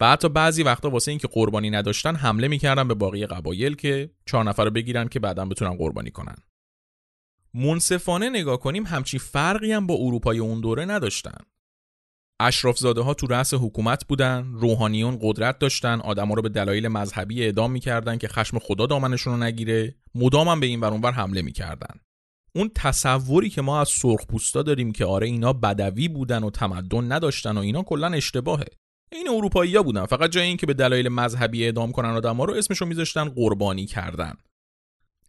و 0.00 0.10
حتی 0.10 0.28
بعضی 0.28 0.62
وقتا 0.62 0.90
واسه 0.90 1.10
اینکه 1.10 1.28
قربانی 1.28 1.70
نداشتن 1.70 2.16
حمله 2.16 2.48
می‌کردن 2.48 2.88
به 2.88 2.94
باقی 2.94 3.26
قبایل 3.26 3.74
که 3.74 4.10
چهار 4.26 4.44
نفر 4.44 4.64
رو 4.64 4.70
بگیرن 4.70 5.08
که 5.08 5.20
بعدا 5.20 5.44
بتونن 5.44 5.76
قربانی 5.76 6.10
کنن 6.10 6.36
منصفانه 7.54 8.30
نگاه 8.30 8.60
کنیم 8.60 8.86
همچی 8.86 9.18
فرقی 9.18 9.72
هم 9.72 9.86
با 9.86 9.94
اروپای 9.94 10.38
اون 10.38 10.60
دوره 10.60 10.84
نداشتن 10.84 11.38
اشرافزاده 12.40 13.00
ها 13.00 13.14
تو 13.14 13.26
رأس 13.26 13.54
حکومت 13.54 14.06
بودن 14.06 14.52
روحانیون 14.54 15.18
قدرت 15.22 15.58
داشتن 15.58 16.00
آدما 16.00 16.34
رو 16.34 16.42
به 16.42 16.48
دلایل 16.48 16.88
مذهبی 16.88 17.42
اعدام 17.42 17.72
می‌کردن 17.72 18.18
که 18.18 18.28
خشم 18.28 18.58
خدا 18.58 18.86
دامنشون 18.86 19.32
رو 19.32 19.42
نگیره 19.42 19.94
مدام 20.14 20.48
هم 20.48 20.60
به 20.60 20.66
این 20.66 20.80
ور 20.80 21.12
حمله 21.12 21.42
می‌کردن. 21.42 22.00
اون 22.54 22.70
تصوری 22.74 23.50
که 23.50 23.62
ما 23.62 23.80
از 23.80 23.88
سرخپوستا 23.88 24.62
داریم 24.62 24.92
که 24.92 25.04
آره 25.04 25.26
اینا 25.26 25.52
بدوی 25.52 26.08
بودن 26.08 26.44
و 26.44 26.50
تمدن 26.50 27.12
نداشتن 27.12 27.58
و 27.58 27.60
اینا 27.60 27.82
کلا 27.82 28.06
اشتباهه. 28.06 28.66
این 29.12 29.28
اروپایی‌ها 29.28 29.82
بودن 29.82 30.06
فقط 30.06 30.30
جای 30.30 30.46
اینکه 30.46 30.66
به 30.66 30.74
دلایل 30.74 31.08
مذهبی 31.08 31.64
اعدام 31.64 31.92
کنن 31.92 32.08
آدم‌ها 32.08 32.44
رو 32.44 32.54
اسمشو 32.54 32.86
میذاشتن 32.86 33.24
قربانی 33.28 33.86
کردن. 33.86 34.34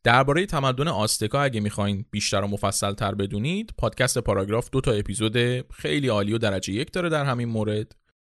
درباره 0.04 0.46
تمدن 0.46 0.88
آستکا 0.88 1.42
اگه 1.42 1.60
می‌خواین 1.60 2.06
بیشتر 2.12 2.42
و 2.42 2.48
مفصل 2.48 2.94
تر 2.94 3.16
بدونید 3.16 3.74
پادکست 3.78 4.18
پاراگراف 4.18 4.70
دو 4.70 4.82
تا 4.82 4.92
اپیزود 4.92 5.38
خیلی 5.72 6.08
عالی 6.08 6.34
و 6.34 6.38
درجه 6.38 6.74
یک 6.74 6.92
داره 6.92 7.10
در 7.10 7.26
همین 7.26 7.50
مورد. 7.50 7.96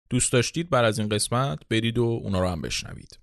دوست 0.09 0.33
داشتید 0.33 0.69
بر 0.69 0.83
از 0.83 0.99
این 0.99 1.09
قسمت 1.09 1.59
برید 1.69 1.97
و 1.97 2.03
اونا 2.03 2.39
رو 2.39 2.47
هم 2.47 2.61
بشنوید. 2.61 3.19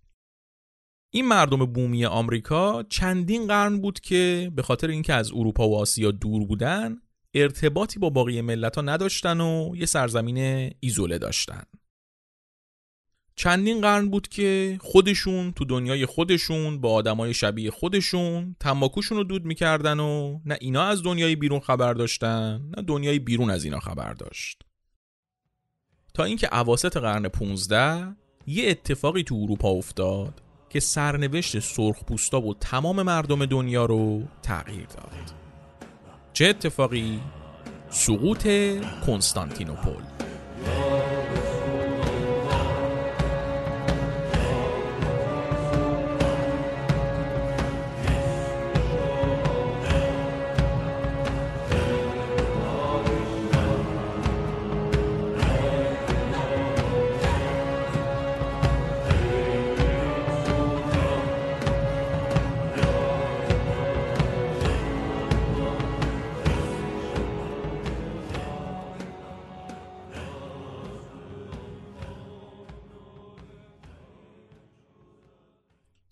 این 1.11 1.29
مردم 1.29 1.67
بومی 1.67 2.05
آمریکا 2.05 2.83
چندین 2.83 3.47
قرن 3.47 3.81
بود 3.81 4.01
که 4.01 4.53
به 4.57 4.63
خاطر 4.63 4.89
اینکه 4.89 5.15
از 5.15 5.33
اروپا 5.33 5.69
و 5.69 5.77
آسیا 5.77 6.11
دور 6.11 6.47
بودن 6.47 6.97
ارتباطی 7.35 7.99
با 7.99 8.11
باقی 8.11 8.41
ملت 8.41 8.77
ها 8.77 8.83
نداشتن 8.83 9.41
و 9.41 9.77
یه 9.77 9.87
سرزمین 9.87 10.71
ایزوله 10.81 11.19
داشتن. 11.19 11.63
چندین 13.39 13.81
قرن 13.81 14.09
بود 14.09 14.29
که 14.29 14.79
خودشون 14.81 15.53
تو 15.53 15.65
دنیای 15.65 16.07
خودشون 16.07 16.81
با 16.81 16.93
آدمای 16.93 17.35
شبیه 17.35 17.71
خودشون 17.71 18.57
تنباکوشون 18.61 19.19
رو 19.19 19.25
دود 19.25 19.45
می‌کردن 19.45 20.01
و 20.01 20.41
نه 20.45 20.59
اینا 20.61 20.83
از 20.83 21.03
دنیای 21.03 21.37
بیرون 21.37 21.61
خبر 21.61 21.95
داشتن 21.95 22.63
نه 22.77 22.83
دنیای 22.83 23.19
بیرون 23.19 23.51
از 23.51 23.65
اینا 23.65 23.81
خبر 23.81 24.13
داشت. 24.13 24.63
تا 26.15 26.25
اینکه 26.25 26.57
اواسط 26.57 26.97
قرن 26.97 27.29
15 27.29 28.17
یه 28.47 28.71
اتفاقی 28.71 29.23
تو 29.23 29.35
اروپا 29.35 29.71
افتاد 29.71 30.43
که 30.71 30.81
سرنوشت 30.81 31.59
سرخپوستا 31.59 32.41
و 32.41 32.55
تمام 32.55 33.03
مردم 33.03 33.47
دنیا 33.47 33.85
رو 33.85 34.23
تغییر 34.43 34.87
داد. 34.87 35.33
چه 36.33 36.47
اتفاقی؟ 36.47 37.21
سقوط 37.91 38.49
کنستانتینوپل. 39.07 40.28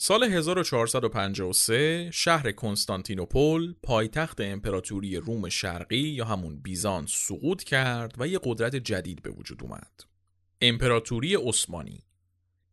سال 0.07 0.25
1453 0.25 2.11
شهر 2.13 2.53
کنستانتینوپل 2.53 3.73
پایتخت 3.83 4.41
امپراتوری 4.41 5.17
روم 5.17 5.49
شرقی 5.49 5.97
یا 5.97 6.25
همون 6.25 6.61
بیزانس 6.61 7.11
سقوط 7.15 7.63
کرد 7.63 8.15
و 8.19 8.27
یه 8.27 8.41
قدرت 8.45 8.77
جدید 8.77 9.23
به 9.23 9.31
وجود 9.31 9.63
اومد. 9.63 10.01
امپراتوری 10.61 11.35
عثمانی 11.35 12.03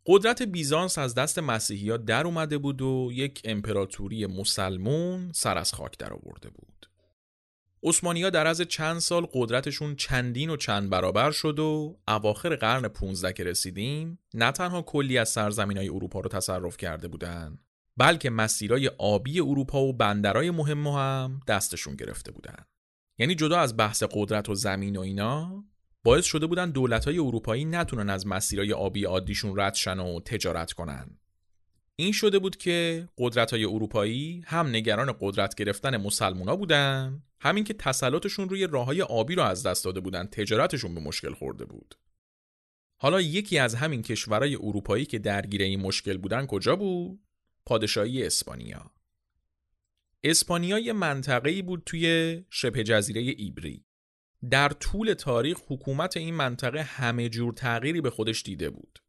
قدرت 0.06 0.42
بیزانس 0.42 0.98
از 0.98 1.16
دست 1.16 1.40
مسیحی 1.40 1.98
در 1.98 2.26
اومده 2.26 2.58
بود 2.58 2.82
و 2.82 3.10
یک 3.14 3.42
امپراتوری 3.46 4.26
مسلمون 4.26 5.32
سر 5.32 5.58
از 5.58 5.74
خاک 5.74 5.98
در 5.98 6.14
آورده 6.14 6.50
بود. 6.50 6.90
ها 8.04 8.30
در 8.30 8.48
از 8.48 8.62
چند 8.62 9.00
سال 9.00 9.28
قدرتشون 9.34 9.96
چندین 9.96 10.50
و 10.50 10.58
چند 10.58 10.90
برابر 10.90 11.32
شد 11.32 11.60
و 11.60 11.98
اواخر 12.08 12.56
قرن 12.56 12.88
15 12.88 13.34
که 13.34 13.44
رسیدیم 13.44 14.20
نه 14.34 14.52
تنها 14.52 14.82
کلی 14.82 15.18
از 15.18 15.30
سرزمین 15.30 15.78
های 15.78 15.90
اروپا 15.90 16.20
رو 16.20 16.30
تصرف 16.30 16.78
کرده 16.78 17.08
بودن 17.08 17.58
بلکه 17.98 18.30
مسیرهای 18.30 18.88
آبی 18.98 19.40
اروپا 19.40 19.82
و 19.82 19.94
بندرهای 19.94 20.52
مهم 20.52 20.88
هم 20.88 21.40
دستشون 21.48 21.96
گرفته 21.96 22.32
بودن. 22.32 22.66
یعنی 23.18 23.36
جدا 23.36 23.60
از 23.60 23.78
بحث 23.78 24.04
قدرت 24.12 24.50
و 24.50 24.56
زمین 24.56 24.96
و 24.96 25.02
اینا 25.02 25.64
باعث 26.04 26.26
شده 26.26 26.48
بودن 26.48 26.72
دولت 26.72 27.06
های 27.06 27.20
اروپایی 27.20 27.66
نتونن 27.66 28.10
از 28.10 28.28
مسیرهای 28.28 28.74
آبی 28.74 29.06
عادیشون 29.06 29.60
رد 29.60 29.74
شن 29.74 30.00
و 30.00 30.20
تجارت 30.20 30.72
کنن. 30.72 31.20
این 31.96 32.12
شده 32.12 32.40
بود 32.40 32.58
که 32.58 33.08
قدرت 33.18 33.52
های 33.52 33.66
اروپایی 33.66 34.44
هم 34.46 34.68
نگران 34.68 35.16
قدرت 35.20 35.56
گرفتن 35.56 35.98
مسلمونا 35.98 36.56
بودن 36.56 37.24
همین 37.40 37.64
که 37.64 37.74
تسلطشون 37.74 38.50
روی 38.50 38.68
راه 38.68 38.86
های 38.86 39.02
آبی 39.02 39.36
رو 39.36 39.44
از 39.44 39.64
دست 39.64 39.86
داده 39.86 40.00
بودن 40.00 40.26
تجارتشون 40.26 40.96
به 40.96 41.02
مشکل 41.02 41.34
خورده 41.34 41.66
بود. 41.66 41.96
حالا 42.98 43.22
یکی 43.22 43.58
از 43.58 43.76
همین 43.76 44.02
کشورهای 44.02 44.56
اروپایی 44.56 45.06
که 45.06 45.20
درگیر 45.20 45.62
این 45.62 45.82
مشکل 45.82 46.18
بودن 46.18 46.46
کجا 46.46 46.76
بود؟ 46.76 47.20
پادشاهی 47.66 48.26
اسپانیا. 48.26 48.92
اسپانیا 50.24 50.80
یه 50.80 50.94
منطقه‌ای 50.94 51.62
بود 51.62 51.84
توی 51.86 52.44
شبه 52.50 52.84
جزیره 52.84 53.22
ایبری. 53.22 53.86
در 54.50 54.70
طول 54.70 55.14
تاریخ 55.14 55.58
حکومت 55.68 56.18
این 56.18 56.36
منطقه 56.36 56.82
همه 56.82 57.30
جور 57.30 57.54
تغییری 57.54 58.02
به 58.02 58.10
خودش 58.10 58.44
دیده 58.44 58.70
بود. 58.70 59.00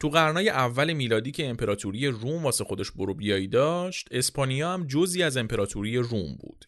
تو 0.00 0.08
قرنهای 0.08 0.48
اول 0.48 0.92
میلادی 0.92 1.30
که 1.30 1.48
امپراتوری 1.48 2.06
روم 2.06 2.44
واسه 2.44 2.64
خودش 2.64 2.90
برو 2.90 3.14
بیایی 3.14 3.48
داشت 3.48 4.08
اسپانیا 4.10 4.72
هم 4.72 4.86
جزی 4.86 5.22
از 5.22 5.36
امپراتوری 5.36 5.96
روم 5.96 6.36
بود. 6.36 6.64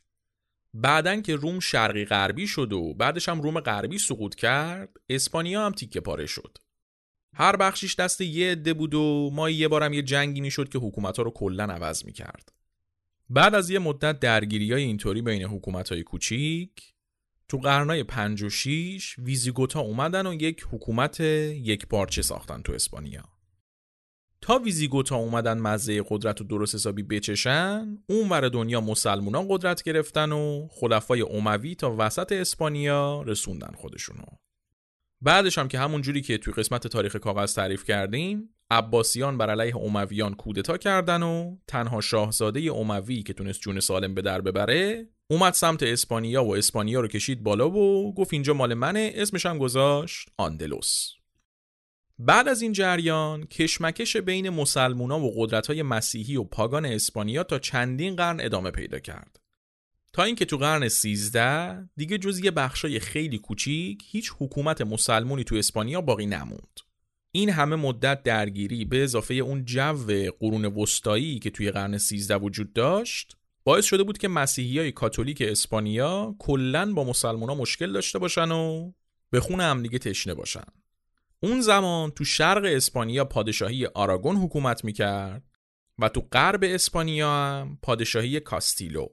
بعدن 0.74 1.22
که 1.22 1.36
روم 1.36 1.60
شرقی 1.60 2.04
غربی 2.04 2.46
شد 2.46 2.72
و 2.72 2.94
بعدش 2.94 3.28
هم 3.28 3.40
روم 3.40 3.60
غربی 3.60 3.98
سقوط 3.98 4.34
کرد 4.34 4.96
اسپانیا 5.08 5.66
هم 5.66 5.72
تیکه 5.72 6.00
پاره 6.00 6.26
شد. 6.26 6.58
هر 7.34 7.56
بخشیش 7.56 7.96
دست 7.96 8.20
یه 8.20 8.52
عده 8.52 8.74
بود 8.74 8.94
و 8.94 9.30
ما 9.32 9.50
یه 9.50 9.68
بارم 9.68 9.92
یه 9.92 10.02
جنگی 10.02 10.40
می‌شد 10.40 10.68
که 10.68 10.78
حکومت 10.78 11.16
ها 11.16 11.22
رو 11.22 11.30
کلا 11.30 11.64
عوض 11.64 12.04
می‌کرد. 12.04 12.52
بعد 13.30 13.54
از 13.54 13.70
یه 13.70 13.78
مدت 13.78 14.20
درگیری 14.20 14.72
های 14.72 14.82
اینطوری 14.82 15.22
بین 15.22 15.42
حکومت 15.42 15.88
های 15.88 16.02
کوچیک 16.02 16.94
تو 17.50 17.58
قرنهای 17.58 18.04
5 18.04 18.42
و 18.42 18.50
6 18.50 19.16
ویزیگوتا 19.18 19.80
اومدن 19.80 20.26
و 20.26 20.34
یک 20.34 20.66
حکومت 20.70 21.20
یک 21.20 21.86
پارچه 21.86 22.22
ساختن 22.22 22.62
تو 22.62 22.72
اسپانیا. 22.72 23.24
تا 24.40 24.58
ویزیگوتا 24.58 25.16
اومدن 25.16 25.58
مزه 25.58 26.02
قدرت 26.08 26.40
و 26.40 26.44
درست 26.44 26.74
حسابی 26.74 27.02
بچشن 27.02 27.98
اون 28.06 28.28
ور 28.28 28.48
دنیا 28.48 28.80
مسلمونا 28.80 29.46
قدرت 29.48 29.82
گرفتن 29.82 30.32
و 30.32 30.68
خلفای 30.70 31.20
اوموی 31.20 31.74
تا 31.74 31.96
وسط 31.98 32.32
اسپانیا 32.32 33.22
رسوندن 33.22 33.72
خودشونو. 33.76 34.24
بعدش 35.20 35.58
هم 35.58 35.68
که 35.68 35.78
همون 35.78 36.02
جوری 36.02 36.20
که 36.20 36.38
توی 36.38 36.52
قسمت 36.52 36.86
تاریخ 36.86 37.16
کاغذ 37.16 37.54
تعریف 37.54 37.84
کردیم 37.84 38.54
عباسیان 38.70 39.38
بر 39.38 39.50
علیه 39.50 39.76
اومویان 39.76 40.34
کودتا 40.34 40.76
کردن 40.76 41.22
و 41.22 41.56
تنها 41.66 42.00
شاهزاده 42.00 42.60
اوموی 42.60 43.22
که 43.22 43.32
تونست 43.32 43.60
جون 43.60 43.80
سالم 43.80 44.14
به 44.14 44.22
در 44.22 44.40
ببره 44.40 45.08
اومد 45.30 45.52
سمت 45.52 45.82
اسپانیا 45.82 46.44
و 46.44 46.56
اسپانیا 46.56 47.00
رو 47.00 47.08
کشید 47.08 47.42
بالا 47.42 47.70
و 47.70 48.14
گفت 48.14 48.32
اینجا 48.32 48.54
مال 48.54 48.74
منه 48.74 49.12
اسمش 49.14 49.46
هم 49.46 49.58
گذاشت 49.58 50.28
آندلوس 50.36 51.20
بعد 52.22 52.48
از 52.48 52.62
این 52.62 52.72
جریان 52.72 53.46
کشمکش 53.46 54.16
بین 54.16 54.50
مسلمونا 54.50 55.20
و 55.20 55.32
قدرت‌های 55.36 55.82
مسیحی 55.82 56.36
و 56.36 56.44
پاگان 56.44 56.86
اسپانیا 56.86 57.44
تا 57.44 57.58
چندین 57.58 58.16
قرن 58.16 58.40
ادامه 58.40 58.70
پیدا 58.70 58.98
کرد. 58.98 59.40
تا 60.12 60.22
اینکه 60.22 60.44
تو 60.44 60.56
قرن 60.56 60.88
13 60.88 61.88
دیگه 61.96 62.18
جز 62.18 62.38
یه 62.38 62.50
بخشای 62.50 63.00
خیلی 63.00 63.38
کوچیک 63.38 64.02
هیچ 64.06 64.32
حکومت 64.38 64.80
مسلمونی 64.80 65.44
تو 65.44 65.56
اسپانیا 65.56 66.00
باقی 66.00 66.26
نموند. 66.26 66.80
این 67.32 67.50
همه 67.50 67.76
مدت 67.76 68.22
درگیری 68.22 68.84
به 68.84 69.04
اضافه 69.04 69.34
اون 69.34 69.64
جو 69.64 70.30
قرون 70.40 70.64
وسطایی 70.64 71.38
که 71.38 71.50
توی 71.50 71.70
قرن 71.70 71.98
13 71.98 72.36
وجود 72.36 72.72
داشت 72.72 73.36
باعث 73.64 73.84
شده 73.84 74.02
بود 74.02 74.18
که 74.18 74.28
مسیحی 74.28 74.78
های 74.78 74.92
کاتولیک 74.92 75.42
اسپانیا 75.46 76.34
کلا 76.38 76.92
با 76.92 77.04
مسلمان 77.04 77.56
مشکل 77.56 77.92
داشته 77.92 78.18
باشن 78.18 78.50
و 78.50 78.92
به 79.30 79.40
خون 79.40 79.60
هم 79.60 79.82
دیگه 79.82 79.98
تشنه 79.98 80.34
باشن 80.34 80.64
اون 81.40 81.60
زمان 81.60 82.10
تو 82.10 82.24
شرق 82.24 82.64
اسپانیا 82.64 83.24
پادشاهی 83.24 83.86
آراگون 83.86 84.36
حکومت 84.36 84.84
می‌کرد 84.84 85.44
و 85.98 86.08
تو 86.08 86.20
غرب 86.20 86.60
اسپانیا 86.64 87.30
هم 87.30 87.78
پادشاهی 87.82 88.40
کاستیلو 88.40 89.06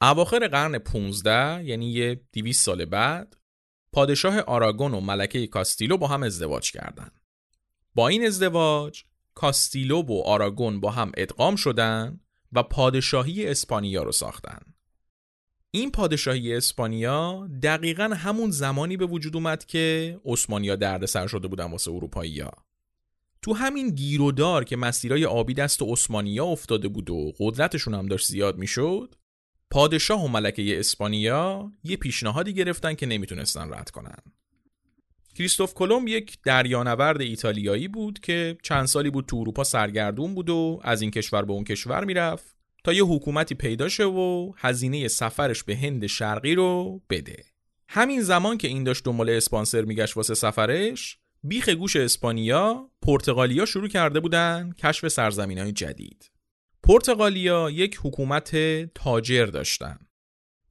اواخر 0.00 0.48
قرن 0.48 0.78
15 0.78 1.64
یعنی 1.64 1.92
یه 1.92 2.20
200 2.32 2.64
سال 2.64 2.84
بعد 2.84 3.36
پادشاه 3.92 4.40
آراگون 4.40 4.94
و 4.94 5.00
ملکه 5.00 5.46
کاستیلو 5.46 5.96
با 5.96 6.06
هم 6.06 6.22
ازدواج 6.22 6.70
کردند. 6.70 7.23
با 7.94 8.08
این 8.08 8.26
ازدواج 8.26 9.04
کاستیلو 9.34 10.02
و 10.02 10.22
آراگون 10.24 10.80
با 10.80 10.90
هم 10.90 11.12
ادغام 11.16 11.56
شدن 11.56 12.20
و 12.52 12.62
پادشاهی 12.62 13.46
اسپانیا 13.46 14.02
رو 14.02 14.12
ساختن. 14.12 14.58
این 15.70 15.90
پادشاهی 15.90 16.54
اسپانیا 16.54 17.48
دقیقا 17.62 18.04
همون 18.04 18.50
زمانی 18.50 18.96
به 18.96 19.06
وجود 19.06 19.36
اومد 19.36 19.64
که 19.64 20.20
عثمانیا 20.24 20.76
دردسر 20.76 21.26
شده 21.26 21.48
بودن 21.48 21.70
واسه 21.70 21.90
اروپایی‌ها. 21.90 22.52
تو 23.42 23.54
همین 23.54 23.90
گیرودار 23.90 24.64
که 24.64 24.76
مسیرهای 24.76 25.24
آبی 25.24 25.54
دست 25.54 25.82
عثمانیا 25.82 26.44
افتاده 26.44 26.88
بود 26.88 27.10
و 27.10 27.32
قدرتشون 27.38 27.94
هم 27.94 28.06
داشت 28.06 28.26
زیاد 28.26 28.58
می‌شد 28.58 29.14
پادشاه 29.70 30.24
و 30.24 30.28
ملکه 30.28 30.80
اسپانیا 30.80 31.72
یه 31.84 31.96
پیشنهادی 31.96 32.54
گرفتن 32.54 32.94
که 32.94 33.06
نمی‌تونستن 33.06 33.74
رد 33.74 33.90
کنن 33.90 34.18
کریستوف 35.34 35.74
کلمب 35.74 36.08
یک 36.08 36.38
دریانورد 36.44 37.20
ایتالیایی 37.20 37.88
بود 37.88 38.18
که 38.20 38.58
چند 38.62 38.86
سالی 38.86 39.10
بود 39.10 39.26
تو 39.26 39.36
اروپا 39.36 39.64
سرگردون 39.64 40.34
بود 40.34 40.50
و 40.50 40.80
از 40.84 41.02
این 41.02 41.10
کشور 41.10 41.44
به 41.44 41.52
اون 41.52 41.64
کشور 41.64 42.04
می‌رفت 42.04 42.56
تا 42.84 42.92
یه 42.92 43.04
حکومتی 43.04 43.54
پیدا 43.54 43.88
شه 43.88 44.04
و 44.04 44.52
هزینه 44.56 45.08
سفرش 45.08 45.62
به 45.62 45.76
هند 45.76 46.06
شرقی 46.06 46.54
رو 46.54 47.02
بده. 47.10 47.44
همین 47.88 48.22
زمان 48.22 48.58
که 48.58 48.68
این 48.68 48.84
داشت 48.84 49.04
دنبال 49.04 49.30
اسپانسر 49.30 49.82
میگشت 49.82 50.16
واسه 50.16 50.34
سفرش 50.34 51.18
بیخ 51.42 51.68
گوش 51.68 51.96
اسپانیا 51.96 52.90
پرتغالیا 53.02 53.66
شروع 53.66 53.88
کرده 53.88 54.20
بودن 54.20 54.72
کشف 54.78 55.08
سرزمین 55.08 55.58
های 55.58 55.72
جدید. 55.72 56.30
پرتغالیا 56.82 57.70
یک 57.70 57.98
حکومت 58.02 58.56
تاجر 58.94 59.46
داشتن 59.46 59.98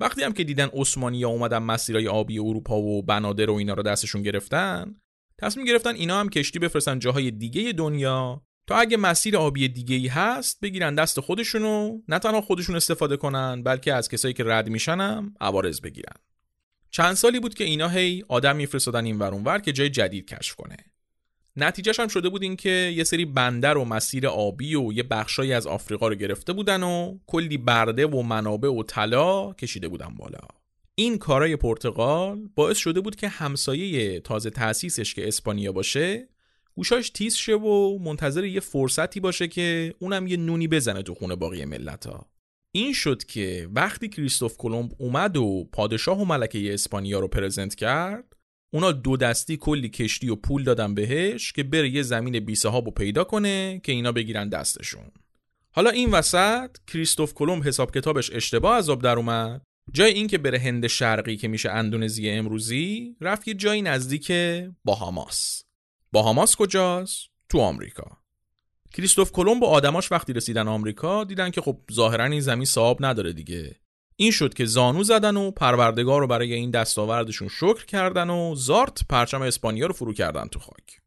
وقتی 0.04 0.24
هم 0.24 0.34
که 0.34 0.44
دیدن 0.44 0.70
عثمانیا 0.74 1.30
اومدن 1.30 1.58
مسیرهای 1.58 2.08
آبی 2.08 2.40
اروپا 2.40 2.78
و 2.78 3.04
بنادر 3.04 3.50
و 3.50 3.54
اینا 3.54 3.74
رو 3.74 3.84
دستشون 3.84 4.22
گرفتن 4.22 4.96
تصمیم 5.38 5.66
گرفتن 5.66 5.96
اینا 5.96 6.20
هم 6.20 6.30
کشتی 6.30 6.60
بفرستن 6.60 7.00
جاهای 7.00 7.32
دیگه 7.32 7.72
دنیا 7.72 8.42
تا 8.68 8.76
اگه 8.76 8.98
مسیر 8.98 9.38
آبی 9.38 9.68
دیگه 9.68 9.96
ای 9.96 10.08
هست 10.08 10.60
بگیرن 10.60 10.96
دست 10.96 11.20
خودشونو 11.20 12.00
نه 12.08 12.20
تنها 12.20 12.42
خودشون 12.42 12.76
استفاده 12.76 13.18
کنن 13.18 13.64
بلکه 13.64 13.94
از 13.94 14.10
کسایی 14.10 14.34
که 14.34 14.44
رد 14.44 14.70
میشن 14.70 15.00
هم 15.00 15.34
عوارض 15.42 15.82
بگیرن. 15.82 16.16
چند 16.90 17.14
سالی 17.14 17.40
بود 17.40 17.54
که 17.54 17.64
اینا 17.64 17.88
هی 17.88 18.24
آدم 18.30 18.56
میفرستادن 18.56 19.06
این 19.06 19.20
ور 19.20 19.60
که 19.60 19.72
جای 19.72 19.90
جدید 19.90 20.28
کشف 20.28 20.56
کنه. 20.56 20.78
نتیجهش 21.56 22.00
هم 22.00 22.08
شده 22.08 22.30
بود 22.30 22.44
این 22.44 22.56
که 22.56 22.70
یه 22.70 23.04
سری 23.04 23.26
بندر 23.26 23.78
و 23.78 23.86
مسیر 23.86 24.28
آبی 24.28 24.76
و 24.76 24.94
یه 24.94 25.04
بخشایی 25.04 25.54
از 25.54 25.68
آفریقا 25.68 26.08
رو 26.08 26.16
گرفته 26.16 26.54
بودن 26.54 26.84
و 26.84 27.18
کلی 27.28 27.58
برده 27.58 28.08
و 28.08 28.22
منابع 28.22 28.70
و 28.70 28.84
طلا 28.84 29.54
کشیده 29.54 29.88
بودن 29.88 30.16
بالا 30.16 30.40
این 30.96 31.18
کارای 31.18 31.56
پرتغال 31.56 32.50
باعث 32.56 32.78
شده 32.78 33.02
بود 33.02 33.16
که 33.16 33.28
همسایه 33.28 34.20
تازه 34.20 34.50
تأسیسش 34.50 35.14
که 35.14 35.28
اسپانیا 35.28 35.72
باشه 35.72 36.28
گوشاش 36.76 37.10
تیز 37.10 37.36
شه 37.36 37.54
و 37.54 38.00
منتظر 38.00 38.46
یه 38.46 38.60
فرصتی 38.60 39.20
باشه 39.20 39.48
که 39.48 39.94
اونم 40.00 40.28
یه 40.28 40.38
نونی 40.38 40.68
بزنه 40.68 41.04
تو 41.04 41.14
خونه 41.14 41.36
باقی 41.36 41.66
ملت 41.66 42.08
ها. 42.08 42.28
این 42.72 42.94
شد 42.94 43.24
که 43.24 43.70
وقتی 43.76 44.10
کریستوف 44.10 44.58
کلمب 44.58 44.92
اومد 44.98 45.38
و 45.38 45.70
پادشاه 45.72 46.22
و 46.22 46.26
ملکه 46.26 46.74
اسپانیا 46.74 47.20
رو 47.20 47.28
پرزنت 47.28 47.76
کرد 47.76 48.36
اونا 48.74 48.92
دو 48.92 49.18
دستی 49.18 49.58
کلی 49.58 49.90
کشتی 49.90 50.30
و 50.30 50.36
پول 50.36 50.64
دادن 50.64 50.96
بهش 50.96 51.52
که 51.52 51.64
بره 51.64 51.90
یه 51.90 52.02
زمین 52.02 52.40
بی 52.40 52.56
رو 52.64 52.82
پیدا 52.82 53.24
کنه 53.24 53.82
که 53.84 53.92
اینا 53.92 54.12
بگیرن 54.12 54.50
دستشون. 54.50 55.12
حالا 55.72 55.90
این 55.90 56.12
وسط 56.12 56.78
کریستوف 56.88 57.34
کلمب 57.34 57.68
حساب 57.68 57.92
کتابش 57.92 58.32
اشتباه 58.32 58.76
از 58.76 58.90
آب 58.90 59.02
در 59.02 59.18
اومد. 59.18 59.62
جای 59.92 60.14
این 60.14 60.28
که 60.28 60.38
بره 60.38 60.60
هند 60.60 60.88
شرقی 60.88 61.38
که 61.38 61.48
میشه 61.48 61.72
اندونزی 61.72 62.30
امروزی 62.30 63.16
رفت 63.22 63.48
یه 63.48 63.54
جایی 63.54 63.82
نزدیک 63.82 64.32
باهاماس. 64.84 65.64
باهاماس 66.12 66.56
کجاست؟ 66.56 67.28
تو 67.50 67.60
آمریکا. 67.60 68.18
کریستوف 68.94 69.32
کلمب 69.32 69.64
و 69.64 69.66
آدماش 69.66 70.12
وقتی 70.12 70.34
رسیدن 70.34 70.68
آمریکا 70.68 71.24
دیدن 71.24 71.50
که 71.50 71.62
خب 71.62 71.80
ظاهرا 71.92 72.26
این 72.26 72.42
زمین 72.42 72.66
صاحب 72.66 73.06
نداره 73.06 73.34
دیگه. 73.34 73.83
این 74.16 74.32
شد 74.32 74.54
که 74.54 74.66
زانو 74.66 75.04
زدن 75.04 75.38
و 75.38 75.52
پروردگار 75.52 76.22
رو 76.22 76.28
برای 76.28 76.54
این 76.54 76.72
دستاوردشون 76.72 77.48
شکر 77.48 77.86
کردن 77.86 78.30
و 78.30 78.56
زارت 78.56 79.08
پرچم 79.10 79.42
اسپانیا 79.42 79.86
رو 79.86 79.94
فرو 79.94 80.14
کردن 80.14 80.48
تو 80.48 80.60
خاک. 80.60 81.02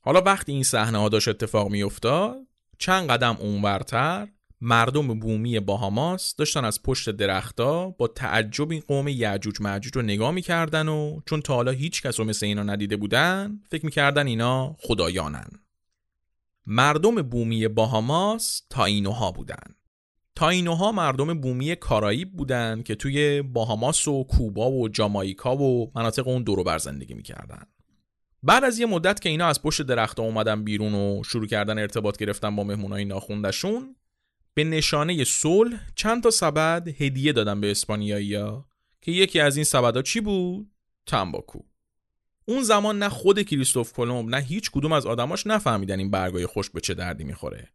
حالا 0.00 0.20
وقتی 0.20 0.52
این 0.52 0.62
صحنه 0.62 0.98
ها 0.98 1.08
داشت 1.08 1.28
اتفاق 1.28 1.68
میافتاد 1.70 2.36
چند 2.78 3.10
قدم 3.10 3.36
اونورتر 3.40 4.28
مردم 4.60 5.20
بومی 5.20 5.60
باهاماس 5.60 6.36
داشتن 6.36 6.64
از 6.64 6.82
پشت 6.82 7.10
درختا 7.10 7.90
با 7.90 8.08
تعجب 8.08 8.70
این 8.70 8.82
قوم 8.88 9.08
یعجوج 9.08 9.60
معجوج 9.60 9.96
رو 9.96 10.02
نگاه 10.02 10.30
می‌کردن 10.30 10.88
و 10.88 11.20
چون 11.26 11.42
تا 11.42 11.54
حالا 11.54 11.70
هیچ 11.70 12.02
کس 12.02 12.20
رو 12.20 12.24
مثل 12.26 12.46
اینا 12.46 12.62
ندیده 12.62 12.96
بودن 12.96 13.60
فکر 13.70 13.84
می‌کردن 13.84 14.26
اینا 14.26 14.76
خدایانن. 14.78 15.48
مردم 16.66 17.22
بومی 17.22 17.68
باهاماس 17.68 18.62
تا 18.70 18.84
اینوها 18.84 19.32
بودن. 19.32 19.74
تاینوها 20.36 20.92
مردم 20.92 21.40
بومی 21.40 21.76
کارائیب 21.76 22.32
بودن 22.32 22.82
که 22.82 22.94
توی 22.94 23.42
باهاماس 23.42 24.08
و 24.08 24.24
کوبا 24.24 24.70
و 24.70 24.88
جامایکا 24.88 25.56
و 25.56 25.92
مناطق 25.94 26.28
اون 26.28 26.42
دورو 26.42 26.64
بر 26.64 26.78
زندگی 26.78 27.14
می‌کردن. 27.14 27.62
بعد 28.42 28.64
از 28.64 28.78
یه 28.78 28.86
مدت 28.86 29.20
که 29.20 29.28
اینا 29.28 29.46
از 29.46 29.62
پشت 29.62 29.82
درخت 29.82 30.20
اومدن 30.20 30.64
بیرون 30.64 30.94
و 30.94 31.22
شروع 31.24 31.46
کردن 31.46 31.78
ارتباط 31.78 32.16
گرفتن 32.16 32.56
با 32.56 32.64
مهمونای 32.64 33.04
ناخوندشون 33.04 33.96
به 34.54 34.64
نشانه 34.64 35.24
صلح 35.24 35.80
چند 35.94 36.22
تا 36.22 36.30
سبد 36.30 36.88
هدیه 36.88 37.32
دادن 37.32 37.60
به 37.60 37.70
اسپانیایی‌ها 37.70 38.66
که 39.00 39.12
یکی 39.12 39.40
از 39.40 39.56
این 39.56 39.64
سبدها 39.64 40.02
چی 40.02 40.20
بود؟ 40.20 40.70
تنباکو. 41.06 41.58
اون 42.44 42.62
زمان 42.62 42.98
نه 42.98 43.08
خود 43.08 43.42
کریستوف 43.42 43.92
کلمب 43.92 44.28
نه 44.28 44.40
هیچ 44.40 44.70
کدوم 44.70 44.92
از 44.92 45.06
آدماش 45.06 45.46
نفهمیدن 45.46 45.98
این 45.98 46.10
برگای 46.10 46.46
خشک 46.46 46.72
به 46.72 46.80
چه 46.80 46.94
دردی 46.94 47.24
می‌خوره. 47.24 47.73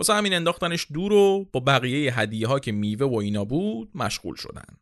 واسه 0.00 0.14
همین 0.14 0.34
انداختنش 0.34 0.86
دور 0.92 1.12
و 1.12 1.48
با 1.52 1.60
بقیه 1.60 2.20
هدیه 2.20 2.46
ها 2.46 2.58
که 2.58 2.72
میوه 2.72 3.06
و 3.06 3.14
اینا 3.14 3.44
بود 3.44 3.90
مشغول 3.94 4.34
شدن. 4.34 4.76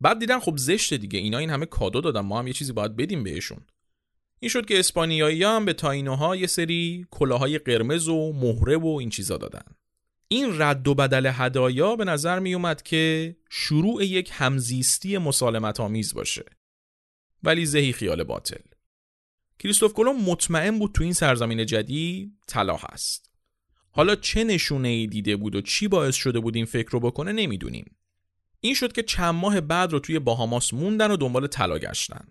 بعد 0.00 0.18
دیدن 0.18 0.38
خب 0.38 0.56
زشته 0.56 0.96
دیگه 0.96 1.18
اینا 1.18 1.38
این 1.38 1.50
همه 1.50 1.66
کادو 1.66 2.00
دادن 2.00 2.20
ما 2.20 2.38
هم 2.38 2.46
یه 2.46 2.52
چیزی 2.52 2.72
باید 2.72 2.96
بدیم 2.96 3.24
بهشون. 3.24 3.60
این 4.40 4.48
شد 4.48 4.66
که 4.66 4.78
اسپانیایی 4.78 5.44
هم 5.44 5.64
به 5.64 5.72
تاینوها 5.72 6.36
یه 6.36 6.46
سری 6.46 7.06
کلاهای 7.10 7.58
قرمز 7.58 8.08
و 8.08 8.32
مهره 8.32 8.76
و 8.76 8.86
این 8.86 9.10
چیزا 9.10 9.36
دادن. 9.36 9.64
این 10.28 10.62
رد 10.62 10.88
و 10.88 10.94
بدل 10.94 11.30
هدایا 11.34 11.96
به 11.96 12.04
نظر 12.04 12.38
می 12.38 12.54
اومد 12.54 12.82
که 12.82 13.36
شروع 13.50 14.04
یک 14.04 14.30
همزیستی 14.32 15.18
مسالمت 15.18 15.80
آمیز 15.80 16.14
باشه. 16.14 16.44
ولی 17.42 17.66
زهی 17.66 17.92
خیال 17.92 18.24
باطل. 18.24 18.62
کریستوف 19.58 19.92
کلم 19.92 20.16
مطمئن 20.16 20.78
بود 20.78 20.92
تو 20.92 21.02
این 21.02 21.12
سرزمین 21.12 21.66
جدید 21.66 22.32
طلا 22.46 22.76
هست. 22.76 23.29
حالا 23.90 24.16
چه 24.16 24.44
نشونه 24.44 24.88
ای 24.88 25.06
دیده 25.06 25.36
بود 25.36 25.54
و 25.54 25.60
چی 25.60 25.88
باعث 25.88 26.14
شده 26.14 26.40
بود 26.40 26.56
این 26.56 26.64
فکر 26.64 26.90
رو 26.90 27.00
بکنه 27.00 27.32
نمی‌دونیم. 27.32 27.96
این 28.60 28.74
شد 28.74 28.92
که 28.92 29.02
چند 29.02 29.34
ماه 29.34 29.60
بعد 29.60 29.92
رو 29.92 29.98
توی 29.98 30.18
باهاماس 30.18 30.74
موندن 30.74 31.10
و 31.10 31.16
دنبال 31.16 31.46
طلا 31.46 31.78
گشتن. 31.78 32.24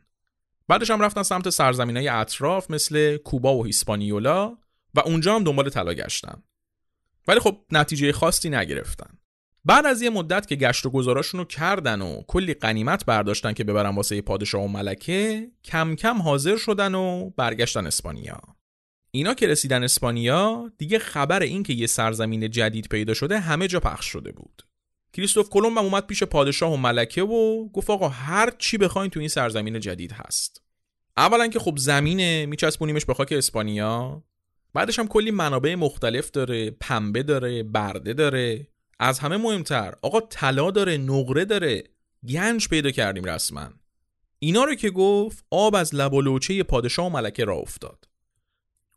بعدش 0.67 0.91
هم 0.91 1.02
رفتن 1.02 1.24
سمت 1.24 1.50
سرزمین 1.50 1.98
های 1.98 2.08
اطراف 2.08 2.72
مثل 2.72 3.17
کوبا 3.17 3.56
و 3.56 3.65
هیسپانیولا 3.65 4.58
و 4.95 5.00
اونجا 5.00 5.36
هم 5.36 5.43
دنبال 5.43 5.69
طلا 5.69 5.93
گشتن. 5.93 6.43
ولی 7.28 7.39
خب 7.39 7.58
نتیجه 7.72 8.12
خاصی 8.12 8.50
نگرفتن. 8.50 9.10
بعد 9.65 9.86
از 9.86 10.02
یه 10.02 10.10
مدت 10.10 10.48
که 10.48 10.56
گشت 10.56 10.86
و 10.86 10.89
گذاراشون 10.89 11.39
رو 11.39 11.45
کردن 11.45 12.02
و 12.02 12.22
کلی 12.28 12.54
قنیمت 12.54 13.06
برداشتن 13.06 13.54
که 13.54 13.63
ببرن 13.63 13.95
واسه 13.95 14.22
پادشاه 14.22 14.63
و 14.63 14.67
ملکه 14.67 15.52
کم 15.63 15.95
کم 15.95 16.22
حاضر 16.22 16.58
شدن 16.58 16.95
و 16.95 17.30
برگشتن 17.30 17.88
اسپانیا. 17.88 18.59
اینا 19.12 19.34
که 19.34 19.48
رسیدن 19.48 19.84
اسپانیا 19.84 20.72
دیگه 20.78 21.00
خبر 21.00 21.41
این 21.41 21.63
که 21.63 21.74
یه 21.74 21.88
سرزمین 21.88 22.50
جدید 22.50 22.88
پیدا 22.88 23.13
شده 23.13 23.39
همه 23.39 23.67
جا 23.67 23.80
پخش 23.80 24.06
شده 24.06 24.32
بود. 24.32 24.63
کریستوف 25.13 25.50
کلمب 25.50 25.78
هم 25.78 25.84
اومد 25.84 26.08
پیش 26.08 26.24
پادشاه 26.24 26.74
و 26.74 26.78
ملکه 26.78 27.24
و 27.24 27.69
گفت 27.69 27.89
آقا 27.89 28.10
هر 28.10 28.50
چی 28.58 28.78
بخواین 28.78 29.10
تو 29.10 29.19
این 29.19 29.30
سرزمین 29.30 29.80
جدید 29.80 30.12
هست. 30.12 30.62
اولا 31.17 31.48
که 31.48 31.60
خب 31.60 31.78
زمینه 31.78 32.45
میچسبونیمش 32.45 33.06
به 33.06 33.13
خاک 33.13 33.32
اسپانیا. 33.32 34.24
بعدش 34.74 35.00
هم 35.00 35.08
کلی 35.08 35.32
منابع 35.32 35.76
مختلف 35.76 36.32
داره 36.32 36.72
پنبه 36.72 37.24
داره 37.24 37.63
برده 37.63 38.13
داره. 38.13 38.67
از 39.00 39.19
همه 39.19 39.38
مهمتر 39.38 39.93
آقا 40.02 40.22
طلا 40.22 40.72
داره 40.72 40.98
نقره 40.98 41.45
داره. 41.45 41.84
گنج 42.30 42.67
پیدا 42.67 42.91
کردیم 42.91 43.24
رسما. 43.24 43.69
اینا 44.39 44.63
رو 44.63 44.76
که 44.76 44.89
گفت 44.89 45.45
آب 45.50 45.76
از 45.76 45.95
لب 45.95 46.13
و 46.13 46.22
لوچه 46.22 46.63
پادشاه 46.63 47.06
و 47.06 47.10
ملکه 47.10 47.45
را 47.45 47.56
افتاد. 47.56 48.09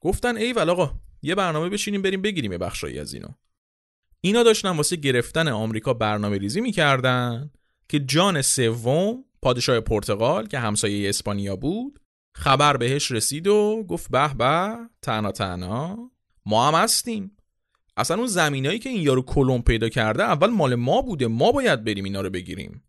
گفتن 0.02 0.36
ای 0.36 0.52
آقا 0.52 0.94
یه 1.22 1.34
برنامه 1.34 1.68
بشینیم 1.68 2.02
بریم 2.02 2.22
بگیریم 2.22 2.58
بخشایی 2.58 2.98
از 2.98 3.14
اینا. 3.14 3.38
اینا 4.20 4.42
داشتن 4.42 4.76
واسه 4.76 4.96
گرفتن 4.96 5.48
آمریکا 5.48 5.94
برنامه 5.94 6.38
ریزی 6.38 6.60
می‌کردن 6.60 7.50
که 7.88 8.00
جان 8.00 8.42
سوم 8.42 9.24
پادشاه 9.42 9.80
پرتغال 9.80 10.46
که 10.46 10.58
همسایه 10.58 11.08
اسپانیا 11.08 11.56
بود 11.56 12.00
خبر 12.34 12.76
بهش 12.76 13.10
رسید 13.10 13.46
و 13.46 13.84
گفت 13.88 14.10
به 14.10 14.34
به 14.34 14.76
تنها 15.02 15.32
تنها 15.32 16.10
ما 16.46 16.68
هم 16.68 16.74
هستیم. 16.74 17.36
اصلا 17.96 18.16
اون 18.16 18.26
زمینایی 18.26 18.78
که 18.78 18.88
این 18.88 19.02
یارو 19.02 19.22
کلم 19.22 19.62
پیدا 19.62 19.88
کرده 19.88 20.22
اول 20.22 20.50
مال 20.50 20.74
ما 20.74 21.02
بوده 21.02 21.26
ما 21.26 21.52
باید 21.52 21.84
بریم 21.84 22.04
اینا 22.04 22.20
رو 22.20 22.30
بگیریم. 22.30 22.82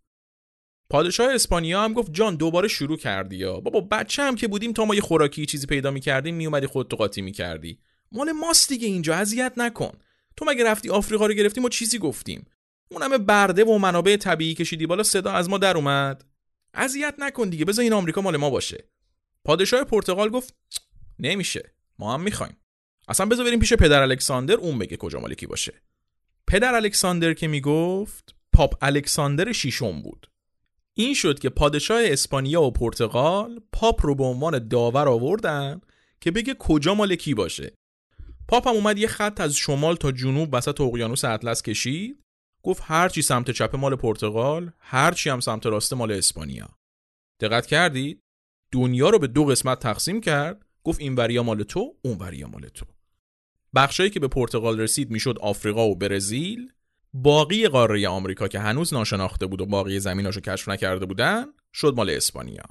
پادشاه 0.93 1.33
اسپانیا 1.33 1.83
هم 1.83 1.93
گفت 1.93 2.13
جان 2.13 2.35
دوباره 2.35 2.67
شروع 2.67 2.97
کردی 2.97 3.35
یا؟ 3.35 3.59
بابا 3.59 3.81
بچه 3.81 4.23
هم 4.23 4.35
که 4.35 4.47
بودیم 4.47 4.73
تا 4.73 4.85
ما 4.85 4.95
یه 4.95 5.01
خوراکی 5.01 5.45
چیزی 5.45 5.67
پیدا 5.67 5.91
می‌کردیم 5.91 6.35
میومدی 6.35 6.67
خود 6.67 6.87
تو 6.87 6.95
قاطی 6.95 7.21
می‌کردی. 7.21 7.79
مال 8.11 8.31
ماست 8.31 8.69
دیگه 8.69 8.87
اینجا 8.87 9.15
اذیت 9.15 9.53
نکن. 9.57 9.91
تو 10.37 10.45
مگه 10.45 10.63
رفتی 10.63 10.89
آفریقا 10.89 11.25
رو 11.25 11.33
گرفتیم 11.33 11.65
و 11.65 11.69
چیزی 11.69 11.99
گفتیم. 11.99 12.45
اون 12.91 13.01
همه 13.01 13.17
برده 13.17 13.63
و 13.63 13.77
منابع 13.77 14.15
طبیعی 14.15 14.53
کشیدی 14.53 14.85
بالا 14.85 15.03
صدا 15.03 15.31
از 15.31 15.49
ما 15.49 15.57
در 15.57 15.77
اومد. 15.77 16.25
اذیت 16.73 17.15
نکن 17.17 17.49
دیگه 17.49 17.65
بذار 17.65 17.83
این 17.83 17.93
آمریکا 17.93 18.21
مال 18.21 18.37
ما 18.37 18.49
باشه. 18.49 18.89
پادشاه 19.43 19.83
پرتغال 19.83 20.29
گفت 20.29 20.55
نمیشه 21.19 21.73
ما 21.99 22.13
هم 22.13 22.21
می‌خوایم. 22.21 22.57
اصلا 23.07 23.25
بذار 23.25 23.45
بریم 23.45 23.59
پیش 23.59 23.73
پدر 23.73 24.01
الکساندر 24.01 24.55
اون 24.55 24.79
بگه 24.79 24.97
کجا 24.97 25.19
مالکی 25.19 25.45
باشه. 25.45 25.73
پدر 26.47 26.75
الکساندر 26.75 27.33
که 27.33 27.47
می‌گفت 27.47 28.35
پاپ 28.53 28.75
الکساندر 28.81 29.51
شیشم 29.51 30.01
بود. 30.01 30.27
این 30.97 31.13
شد 31.13 31.39
که 31.39 31.49
پادشاه 31.49 32.01
اسپانیا 32.03 32.61
و 32.61 32.71
پرتغال 32.71 33.61
پاپ 33.71 34.05
رو 34.05 34.15
به 34.15 34.23
عنوان 34.23 34.67
داور 34.67 35.07
آوردن 35.07 35.81
که 36.21 36.31
بگه 36.31 36.55
کجا 36.59 36.93
مالکی 36.93 37.33
باشه. 37.33 37.73
پاپ 38.47 38.67
هم 38.67 38.73
اومد 38.73 38.97
یه 38.97 39.07
خط 39.07 39.41
از 39.41 39.55
شمال 39.55 39.95
تا 39.95 40.11
جنوب 40.11 40.49
وسط 40.53 40.81
اقیانوس 40.81 41.25
اطلس 41.25 41.61
کشید. 41.61 42.23
گفت 42.63 42.83
هرچی 42.85 43.21
سمت 43.21 43.51
چپ 43.51 43.75
مال 43.75 43.95
پرتغال 43.95 44.71
هرچی 44.79 45.29
هم 45.29 45.39
سمت 45.39 45.65
راست 45.65 45.93
مال 45.93 46.11
اسپانیا. 46.11 46.69
دقت 47.39 47.65
کردید؟ 47.65 48.19
دنیا 48.71 49.09
رو 49.09 49.19
به 49.19 49.27
دو 49.27 49.45
قسمت 49.45 49.79
تقسیم 49.79 50.21
کرد. 50.21 50.65
گفت 50.83 50.99
این 50.99 51.15
وریا 51.15 51.43
مال 51.43 51.63
تو 51.63 51.95
اون 52.01 52.17
وریا 52.17 52.47
مال 52.47 52.67
تو. 52.67 52.85
بخشایی 53.75 54.09
که 54.09 54.19
به 54.19 54.27
پرتغال 54.27 54.79
رسید 54.79 55.11
می‌شد 55.11 55.37
آفریقا 55.41 55.87
و 55.87 55.95
برزیل. 55.95 56.73
باقی 57.13 57.67
قاره 57.67 58.07
آمریکا 58.07 58.47
که 58.47 58.59
هنوز 58.59 58.93
ناشناخته 58.93 59.45
بود 59.45 59.61
و 59.61 59.65
باقی 59.65 59.99
زمیناشو 59.99 60.41
کشف 60.41 60.69
نکرده 60.69 61.05
بودن 61.05 61.45
شد 61.73 61.93
مال 61.97 62.09
اسپانیا. 62.09 62.63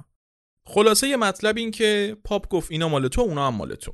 خلاصه 0.65 1.09
یه 1.09 1.17
مطلب 1.17 1.57
این 1.57 1.71
که 1.71 2.17
پاپ 2.25 2.49
گفت 2.49 2.73
اینا 2.73 2.89
مال 2.89 3.09
تو 3.09 3.21
اونا 3.21 3.47
هم 3.47 3.55
مال 3.55 3.75
تو. 3.75 3.93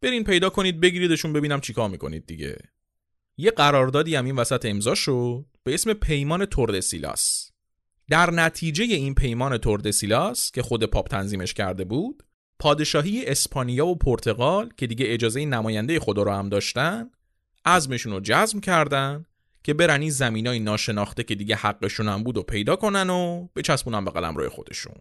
برین 0.00 0.24
پیدا 0.24 0.50
کنید 0.50 0.80
بگیریدشون 0.80 1.32
ببینم 1.32 1.60
چیکار 1.60 1.88
می‌کنید 1.88 2.26
دیگه. 2.26 2.58
یه 3.36 3.50
قراردادی 3.50 4.16
هم 4.16 4.24
این 4.24 4.36
وسط 4.36 4.64
امضا 4.64 4.94
شد 4.94 5.46
به 5.64 5.74
اسم 5.74 5.92
پیمان 5.92 6.44
توردسیلاس. 6.44 7.50
در 8.10 8.30
نتیجه 8.30 8.84
این 8.84 9.14
پیمان 9.14 9.58
توردسیلاس 9.58 10.50
که 10.50 10.62
خود 10.62 10.84
پاپ 10.84 11.08
تنظیمش 11.08 11.54
کرده 11.54 11.84
بود 11.84 12.22
پادشاهی 12.58 13.26
اسپانیا 13.26 13.86
و 13.86 13.98
پرتغال 13.98 14.72
که 14.76 14.86
دیگه 14.86 15.06
اجازه 15.08 15.44
نماینده 15.44 16.00
خدا 16.00 16.22
رو 16.22 16.30
هم 16.30 16.48
داشتن 16.48 17.10
عزمشون 17.64 18.12
رو 18.12 18.20
جزم 18.20 18.60
کردن 18.60 19.24
که 19.62 19.74
برن 19.74 20.00
این 20.00 20.10
زمینای 20.10 20.60
ناشناخته 20.60 21.22
که 21.22 21.34
دیگه 21.34 21.56
حقشون 21.56 22.08
هم 22.08 22.22
بود 22.22 22.36
و 22.36 22.42
پیدا 22.42 22.76
کنن 22.76 23.10
و 23.10 23.48
بچسبونن 23.56 24.04
به 24.04 24.10
قلم 24.10 24.36
روی 24.36 24.48
خودشون. 24.48 24.94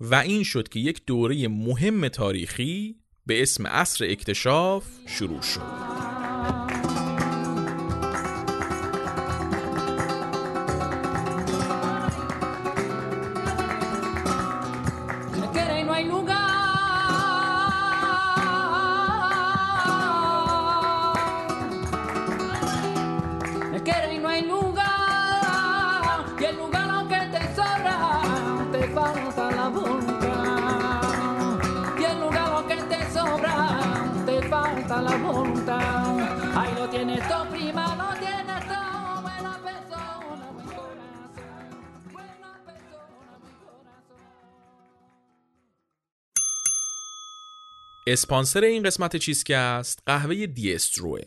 و 0.00 0.14
این 0.14 0.42
شد 0.42 0.68
که 0.68 0.80
یک 0.80 1.02
دوره 1.06 1.48
مهم 1.48 2.08
تاریخی 2.08 2.96
به 3.26 3.42
اسم 3.42 3.66
عصر 3.66 4.04
اکتشاف 4.04 4.84
شروع 5.06 5.42
شد. 5.42 6.67
اسپانسر 48.06 48.64
این 48.64 48.82
قسمت 48.82 49.16
چیز 49.16 49.44
است؟ 49.50 50.02
قهوه 50.06 50.46
دیستروه. 50.46 51.20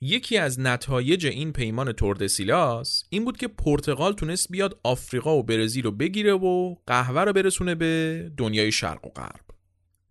یکی 0.00 0.38
از 0.38 0.60
نتایج 0.60 1.26
این 1.26 1.52
پیمان 1.52 1.92
توردسیلاس 1.92 3.04
این 3.10 3.24
بود 3.24 3.36
که 3.36 3.48
پرتغال 3.48 4.12
تونست 4.12 4.48
بیاد 4.50 4.80
آفریقا 4.84 5.36
و 5.36 5.42
برزیل 5.42 5.84
رو 5.84 5.90
بگیره 5.90 6.32
و 6.32 6.76
قهوه 6.86 7.20
رو 7.20 7.32
برسونه 7.32 7.74
به 7.74 8.32
دنیای 8.36 8.72
شرق 8.72 9.06
و 9.06 9.08
غرب. 9.08 9.47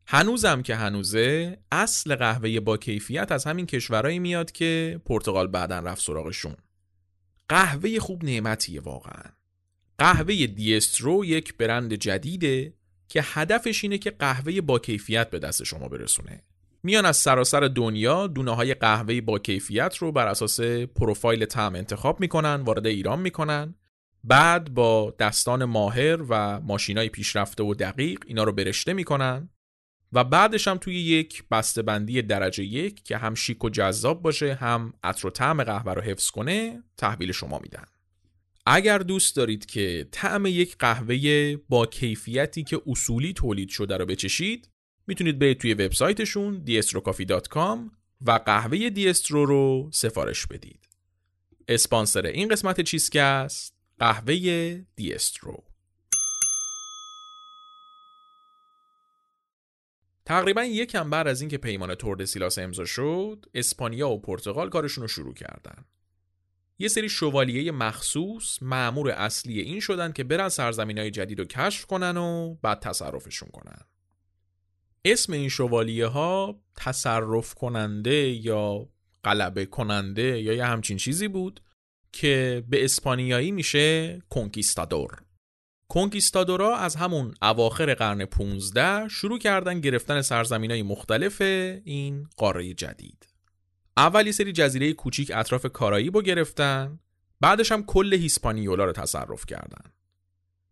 هنوزم 0.10 0.62
که 0.62 0.76
هنوزه 0.76 1.58
اصل 1.72 2.16
قهوه 2.16 2.60
با 2.60 2.78
کیفیت 2.78 3.32
از 3.32 3.46
همین 3.46 3.66
کشورهایی 3.66 4.20
میاد 4.20 4.52
که 4.52 5.02
پرتغال 5.06 5.48
بعدا 5.48 5.80
رفت 5.80 6.02
سراغشون. 6.02 6.56
قهوه 7.50 8.00
خوب 8.00 8.24
نعمتیه 8.24 8.82
واقعا. 8.82 9.24
قهوه 9.98 10.48
دیسترو 10.48 11.26
یک 11.26 11.58
برند 11.58 11.94
جدیده 11.94 12.74
که 13.08 13.22
هدفش 13.26 13.84
اینه 13.84 13.98
که 13.98 14.12
قهوه 14.12 14.62
با 14.62 14.80
کیفیت 14.80 15.30
به 15.30 15.40
دست 15.40 15.64
شما 15.64 15.88
برسونه. 15.88 16.44
میان 16.84 17.06
از 17.06 17.18
سراسر 17.18 17.60
دنیا 17.60 18.28
دونه 18.28 18.56
های 18.56 18.74
قهوه 18.74 19.22
با 19.22 19.40
کیفیت 19.40 19.98
رو 19.98 20.12
بر 20.12 20.28
اساس 20.28 20.62
پروفایل 20.96 21.46
طعم 21.46 21.76
انتخاب 21.76 22.20
می‌کنن 22.20 22.56
وارد 22.56 22.88
ایران 22.88 23.20
می‌کنن. 23.20 23.76
بعد 24.24 24.74
با 24.74 25.16
دستان 25.20 25.66
ماهر 25.66 26.22
و 26.30 26.60
ماشینای 26.60 27.10
پیشرفته 27.10 27.64
و 27.64 27.74
دقیق 27.74 28.20
اینا 28.28 28.44
رو 28.44 28.52
برشته 28.52 28.94
می‌کنن. 28.94 29.50
و 30.14 30.24
بعدش 30.24 30.68
هم 30.68 30.78
توی 30.78 31.00
یک 31.00 31.44
بندی 31.86 32.22
درجه 32.22 32.64
یک 32.64 33.04
که 33.04 33.18
هم 33.18 33.36
شیک 33.36 33.64
و 33.64 33.70
جذاب 33.70 34.22
باشه 34.22 34.54
هم 34.54 34.94
عطر 35.04 35.28
و 35.28 35.30
طعم 35.30 35.64
قهوه 35.64 35.94
رو 35.94 36.02
حفظ 36.02 36.30
کنه 36.30 36.84
تحویل 36.98 37.32
شما 37.32 37.60
میدن 37.60 37.86
اگر 38.66 38.98
دوست 38.98 39.36
دارید 39.36 39.66
که 39.66 40.08
طعم 40.12 40.46
یک 40.46 40.78
قهوه 40.78 41.56
با 41.70 41.86
کیفیتی 41.86 42.64
که 42.64 42.82
اصولی 42.88 43.34
تولید 43.34 43.70
شده 43.70 43.98
رو 43.98 44.06
بچشید 44.06 44.70
می‌تونید 45.08 45.40
برید 45.40 45.58
توی 45.58 45.74
وبسایتشون 45.74 46.66
diestrocoffee.com 46.68 47.78
و 48.22 48.32
قهوه 48.46 48.90
دیسترو 48.90 49.46
رو 49.46 49.90
سفارش 49.94 50.48
بدید. 50.48 50.88
اسپانسر 51.68 52.26
این 52.26 52.48
قسمت 52.48 52.82
چیزکست 52.82 53.74
قهوه 54.00 54.82
دیسترو. 54.96 55.67
تقریبا 60.28 60.64
یکم 60.64 61.10
بعد 61.10 61.28
از 61.28 61.42
اینکه 61.42 61.58
پیمان 61.58 61.96
توردسیلاس 61.96 62.58
امضا 62.58 62.86
شد، 62.86 63.46
اسپانیا 63.54 64.10
و 64.10 64.22
پرتغال 64.22 64.70
کارشون 64.70 65.02
رو 65.02 65.08
شروع 65.08 65.34
کردن. 65.34 65.86
یه 66.80 66.88
سری 66.88 67.10
شوالیه 67.10 67.72
مخصوص 67.72 68.58
معمور 68.62 69.10
اصلی 69.10 69.60
این 69.60 69.80
شدن 69.80 70.12
که 70.12 70.24
برن 70.24 70.50
سرزمین 70.50 70.98
های 70.98 71.12
جدید 71.12 71.40
رو 71.40 71.46
کشف 71.46 71.86
کنن 71.86 72.18
و 72.18 72.56
بعد 72.62 72.80
تصرفشون 72.80 73.50
کنن 73.50 73.82
اسم 75.06 75.34
این 75.34 75.50
شوالیه 75.50 76.08
ها 76.08 76.62
تصرف 76.76 77.54
کننده 77.54 78.30
یا 78.30 78.90
غلبه 79.24 79.66
کننده 79.66 80.42
یا 80.42 80.54
یه 80.54 80.66
همچین 80.66 80.98
چیزی 80.98 81.28
بود 81.28 81.62
که 82.12 82.64
به 82.70 82.84
اسپانیایی 82.84 83.52
میشه 83.52 84.20
کنکیستادور 84.30 85.27
کنکیستادورا 85.90 86.78
از 86.78 86.96
همون 86.96 87.34
اواخر 87.42 87.94
قرن 87.94 88.26
15 88.26 89.08
شروع 89.08 89.40
کردن 89.40 89.82
گرفتن 89.82 90.22
سرزمین 90.22 90.72
های 90.72 90.84
مختلف 90.84 91.42
این 91.42 92.28
قاره 92.38 92.74
جدید. 92.74 93.28
اول 93.98 94.26
یه 94.26 94.32
سری 94.32 94.52
جزیره 94.52 94.94
کوچیک 94.94 95.32
اطراف 95.36 95.66
کارایی 95.66 96.10
رو 96.10 96.22
گرفتن 96.22 97.00
بعدش 97.42 97.72
هم 97.72 97.84
کل 97.84 98.14
هیسپانیولا 98.14 98.86
رو 98.86 98.92
تصرف 98.92 99.46
کردن. 99.46 99.92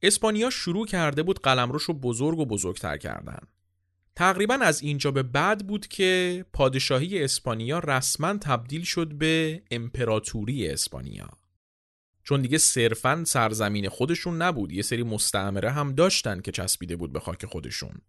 اسپانیا 0.01 0.49
شروع 0.49 0.85
کرده 0.85 1.23
بود 1.23 1.39
قلمروش 1.39 1.83
رو 1.83 1.93
بزرگ 1.93 2.39
و 2.39 2.45
بزرگتر 2.45 2.97
کردن. 2.97 3.39
تقریبا 4.15 4.53
از 4.53 4.81
اینجا 4.81 5.11
به 5.11 5.23
بعد 5.23 5.67
بود 5.67 5.87
که 5.87 6.45
پادشاهی 6.53 7.23
اسپانیا 7.23 7.79
رسما 7.79 8.37
تبدیل 8.37 8.83
شد 8.83 9.13
به 9.13 9.63
امپراتوری 9.71 10.67
اسپانیا. 10.69 11.29
چون 12.25 12.41
دیگه 12.41 12.57
صرفا 12.57 13.23
سرزمین 13.27 13.89
خودشون 13.89 14.41
نبود. 14.41 14.71
یه 14.71 14.81
سری 14.81 15.03
مستعمره 15.03 15.71
هم 15.71 15.93
داشتن 15.93 16.41
که 16.41 16.51
چسبیده 16.51 16.95
بود 16.95 17.13
به 17.13 17.19
خاک 17.19 17.45
خودشون. 17.45 18.01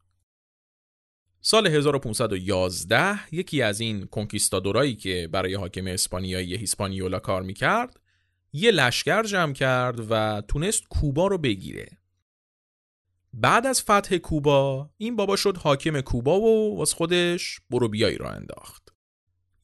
سال 1.40 1.66
1511 1.66 3.34
یکی 3.34 3.62
از 3.62 3.80
این 3.80 4.06
کنکیستادورایی 4.06 4.96
که 4.96 5.28
برای 5.32 5.54
حاکم 5.54 5.86
اسپانیایی 5.86 6.56
هیسپانیولا 6.56 7.18
کار 7.18 7.42
می‌کرد 7.42 8.00
یه 8.52 8.70
لشکر 8.70 9.22
جمع 9.22 9.52
کرد 9.52 10.06
و 10.10 10.42
تونست 10.48 10.82
کوبا 10.88 11.26
رو 11.26 11.38
بگیره. 11.38 11.88
بعد 13.32 13.66
از 13.66 13.82
فتح 13.82 14.16
کوبا 14.16 14.90
این 14.96 15.16
بابا 15.16 15.36
شد 15.36 15.56
حاکم 15.56 16.00
کوبا 16.00 16.40
و 16.40 16.78
واس 16.78 16.92
خودش 16.92 17.60
برو 17.70 17.88
بیایی 17.88 18.18
را 18.18 18.30
انداخت. 18.30 18.94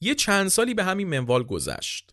یه 0.01 0.15
چند 0.15 0.47
سالی 0.47 0.73
به 0.73 0.83
همین 0.83 1.07
منوال 1.07 1.43
گذشت. 1.43 2.12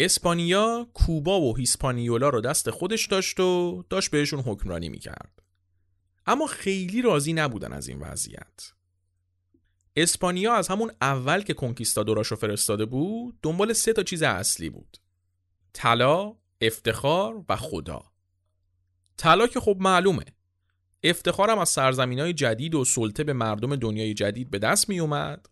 اسپانیا 0.00 0.88
کوبا 0.94 1.40
و 1.40 1.56
هیسپانیولا 1.56 2.28
رو 2.28 2.40
دست 2.40 2.70
خودش 2.70 3.06
داشت 3.06 3.40
و 3.40 3.84
داشت 3.90 4.10
بهشون 4.10 4.40
حکمرانی 4.40 4.88
می‌کرد. 4.88 5.42
اما 6.26 6.46
خیلی 6.46 7.02
راضی 7.02 7.32
نبودن 7.32 7.72
از 7.72 7.88
این 7.88 7.98
وضعیت. 8.00 8.72
اسپانیا 9.96 10.54
از 10.54 10.68
همون 10.68 10.92
اول 11.00 11.42
که 11.42 11.54
کنکیستادوراشو 11.54 12.36
فرستاده 12.36 12.84
بود 12.86 13.38
دنبال 13.42 13.72
سه 13.72 13.92
تا 13.92 14.02
چیز 14.02 14.22
اصلی 14.22 14.70
بود. 14.70 14.96
طلا، 15.72 16.36
افتخار 16.60 17.44
و 17.48 17.56
خدا. 17.56 18.02
طلا 19.16 19.46
که 19.46 19.60
خب 19.60 19.76
معلومه. 19.80 20.24
افتخارم 21.02 21.58
از 21.58 21.68
سرزمین 21.68 22.20
های 22.20 22.32
جدید 22.32 22.74
و 22.74 22.84
سلطه 22.84 23.24
به 23.24 23.32
مردم 23.32 23.76
دنیای 23.76 24.14
جدید 24.14 24.50
به 24.50 24.58
دست 24.58 24.88
می 24.88 25.00
اومد 25.00 25.48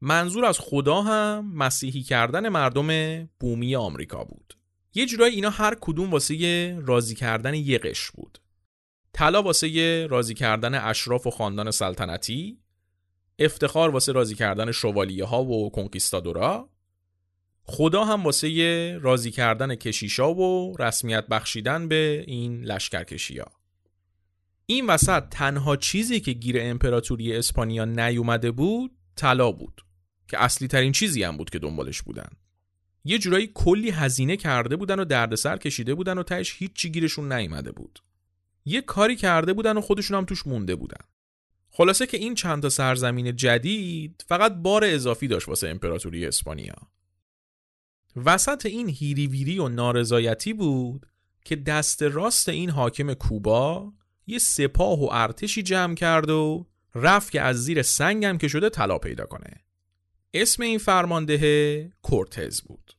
منظور 0.00 0.44
از 0.44 0.58
خدا 0.58 1.02
هم 1.02 1.52
مسیحی 1.54 2.02
کردن 2.02 2.48
مردم 2.48 3.24
بومی 3.40 3.76
آمریکا 3.76 4.24
بود. 4.24 4.54
یه 4.94 5.06
جورایی 5.06 5.34
اینا 5.34 5.50
هر 5.50 5.76
کدوم 5.80 6.10
واسه 6.10 6.78
راضی 6.86 7.14
کردن 7.14 7.54
یه 7.54 7.78
قش 7.78 8.10
بود. 8.10 8.38
طلا 9.12 9.42
واسه 9.42 10.06
راضی 10.10 10.34
کردن 10.34 10.74
اشراف 10.74 11.26
و 11.26 11.30
خاندان 11.30 11.70
سلطنتی 11.70 12.58
افتخار 13.38 13.90
واسه 13.90 14.12
راضی 14.12 14.34
کردن 14.34 14.72
شوالیه 14.72 15.24
ها 15.24 15.44
و 15.44 15.70
کنکیستادورا 15.70 16.68
خدا 17.64 18.04
هم 18.04 18.24
واسه 18.24 18.98
راضی 19.02 19.30
کردن 19.30 19.74
کشیشا 19.74 20.34
و 20.34 20.76
رسمیت 20.78 21.26
بخشیدن 21.26 21.88
به 21.88 22.24
این 22.26 22.64
لشکرکشی 22.64 23.38
ها. 23.38 23.50
این 24.66 24.86
وسط 24.86 25.28
تنها 25.28 25.76
چیزی 25.76 26.20
که 26.20 26.32
گیر 26.32 26.56
امپراتوری 26.60 27.36
اسپانیا 27.36 27.84
نیومده 27.84 28.50
بود 28.50 28.90
طلا 29.16 29.52
بود. 29.52 29.84
که 30.30 30.42
اصلی 30.42 30.68
ترین 30.68 30.92
چیزی 30.92 31.22
هم 31.22 31.36
بود 31.36 31.50
که 31.50 31.58
دنبالش 31.58 32.02
بودن. 32.02 32.28
یه 33.04 33.18
جورایی 33.18 33.50
کلی 33.54 33.90
هزینه 33.90 34.36
کرده 34.36 34.76
بودن 34.76 35.00
و 35.00 35.04
دردسر 35.04 35.56
کشیده 35.56 35.94
بودن 35.94 36.18
و 36.18 36.22
تهش 36.22 36.54
هیچی 36.58 36.90
گیرشون 36.90 37.32
نیومده 37.32 37.72
بود. 37.72 37.98
یه 38.64 38.80
کاری 38.80 39.16
کرده 39.16 39.52
بودن 39.52 39.76
و 39.76 39.80
خودشون 39.80 40.16
هم 40.16 40.24
توش 40.24 40.46
مونده 40.46 40.76
بودن. 40.76 41.04
خلاصه 41.70 42.06
که 42.06 42.16
این 42.16 42.34
چند 42.34 42.62
تا 42.62 42.68
سرزمین 42.68 43.36
جدید 43.36 44.24
فقط 44.28 44.54
بار 44.54 44.84
اضافی 44.84 45.28
داشت 45.28 45.48
واسه 45.48 45.68
امپراتوری 45.68 46.26
اسپانیا. 46.26 46.76
وسط 48.16 48.66
این 48.66 48.88
هیریویری 48.88 49.58
و 49.58 49.68
نارضایتی 49.68 50.52
بود 50.52 51.06
که 51.44 51.56
دست 51.56 52.02
راست 52.02 52.48
این 52.48 52.70
حاکم 52.70 53.14
کوبا 53.14 53.92
یه 54.26 54.38
سپاه 54.38 55.00
و 55.00 55.08
ارتشی 55.12 55.62
جمع 55.62 55.94
کرد 55.94 56.30
و 56.30 56.66
رفت 56.94 57.32
که 57.32 57.40
از 57.40 57.64
زیر 57.64 57.82
سنگم 57.82 58.38
که 58.38 58.48
شده 58.48 58.68
طلا 58.68 58.98
پیدا 58.98 59.26
کنه. 59.26 59.64
اسم 60.34 60.62
این 60.62 60.78
فرمانده 60.78 61.92
کورتز 62.02 62.60
بود. 62.60 62.92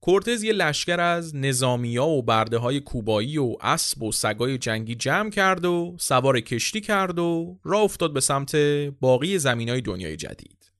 کورتز 0.00 0.42
یه 0.42 0.52
لشکر 0.52 1.00
از 1.00 1.36
نظامیا 1.36 2.06
و 2.06 2.22
برده 2.22 2.58
های 2.58 2.80
کوبایی 2.80 3.38
و 3.38 3.56
اسب 3.60 4.02
و 4.02 4.12
سگای 4.12 4.58
جنگی 4.58 4.94
جمع 4.94 5.30
کرد 5.30 5.64
و 5.64 5.96
سوار 5.98 6.40
کشتی 6.40 6.80
کرد 6.80 7.18
و 7.18 7.58
راه 7.64 7.82
افتاد 7.82 8.12
به 8.12 8.20
سمت 8.20 8.56
باقی 9.00 9.38
زمین 9.38 9.68
های 9.68 9.80
دنیای 9.80 10.16
جدید. 10.16 10.72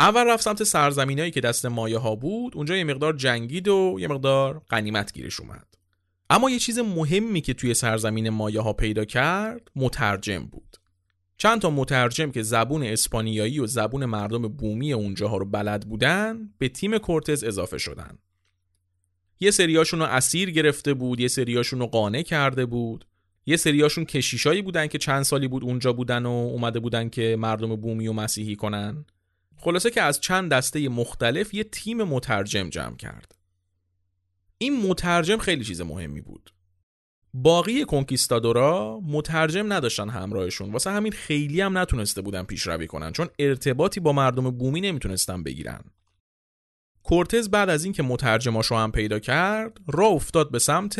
اول 0.00 0.26
رفت 0.26 0.42
سمت 0.42 0.64
سرزمینایی 0.64 1.30
که 1.30 1.40
دست 1.40 1.66
مایه 1.66 1.98
ها 1.98 2.14
بود 2.14 2.56
اونجا 2.56 2.76
یه 2.76 2.84
مقدار 2.84 3.12
جنگید 3.12 3.68
و 3.68 3.96
یه 4.00 4.08
مقدار 4.08 4.62
قنیمت 4.68 5.12
گیرش 5.12 5.40
اومد. 5.40 5.66
اما 6.30 6.50
یه 6.50 6.58
چیز 6.58 6.78
مهمی 6.78 7.40
که 7.40 7.54
توی 7.54 7.74
سرزمین 7.74 8.28
مایه 8.28 8.60
ها 8.60 8.72
پیدا 8.72 9.04
کرد 9.04 9.70
مترجم 9.76 10.46
بود. 10.46 10.69
چند 11.40 11.60
تا 11.60 11.70
مترجم 11.70 12.30
که 12.30 12.42
زبون 12.42 12.82
اسپانیایی 12.82 13.60
و 13.60 13.66
زبون 13.66 14.04
مردم 14.04 14.42
بومی 14.48 14.92
اونجاها 14.92 15.36
رو 15.36 15.44
بلد 15.44 15.88
بودن 15.88 16.50
به 16.58 16.68
تیم 16.68 16.98
کورتز 16.98 17.44
اضافه 17.44 17.78
شدن. 17.78 18.18
یه 19.40 19.50
سریاشون 19.50 20.00
رو 20.00 20.06
اسیر 20.06 20.50
گرفته 20.50 20.94
بود 20.94 21.20
یه 21.20 21.28
سریاشون 21.28 21.78
رو 21.78 21.86
قانع 21.86 22.22
کرده 22.22 22.66
بود. 22.66 23.06
یه 23.46 23.56
سریاشون 23.56 24.04
کشیشایی 24.04 24.62
بودن 24.62 24.86
که 24.86 24.98
چند 24.98 25.22
سالی 25.22 25.48
بود 25.48 25.64
اونجا 25.64 25.92
بودن 25.92 26.26
و 26.26 26.30
اومده 26.30 26.80
بودن 26.80 27.08
که 27.08 27.36
مردم 27.38 27.76
بومی 27.76 28.08
و 28.08 28.12
مسیحی 28.12 28.56
کنن. 28.56 29.04
خلاصه 29.56 29.90
که 29.90 30.02
از 30.02 30.20
چند 30.20 30.50
دسته 30.50 30.88
مختلف 30.88 31.54
یه 31.54 31.64
تیم 31.64 32.02
مترجم 32.02 32.68
جمع 32.68 32.96
کرد. 32.96 33.34
این 34.58 34.88
مترجم 34.88 35.38
خیلی 35.38 35.64
چیز 35.64 35.80
مهمی 35.80 36.20
بود. 36.20 36.50
باقی 37.34 37.84
کنکیستادورا 37.84 39.00
مترجم 39.02 39.72
نداشتن 39.72 40.08
همراهشون. 40.08 40.72
واسه 40.72 40.90
همین 40.90 41.12
خیلی 41.12 41.60
هم 41.60 41.78
نتونسته 41.78 42.22
بودن 42.22 42.42
پیشروی 42.42 42.86
کنن 42.86 43.12
چون 43.12 43.28
ارتباطی 43.38 44.00
با 44.00 44.12
مردم 44.12 44.50
بومی 44.50 44.80
نمی‌تونستن 44.80 45.42
بگیرن. 45.42 45.80
کورتز 47.02 47.50
بعد 47.50 47.68
از 47.68 47.84
اینکه 47.84 48.02
مترجماشو 48.02 48.76
هم 48.76 48.92
پیدا 48.92 49.18
کرد 49.18 49.78
راه 49.86 50.12
افتاد 50.12 50.50
به 50.50 50.58
سمت 50.58 50.98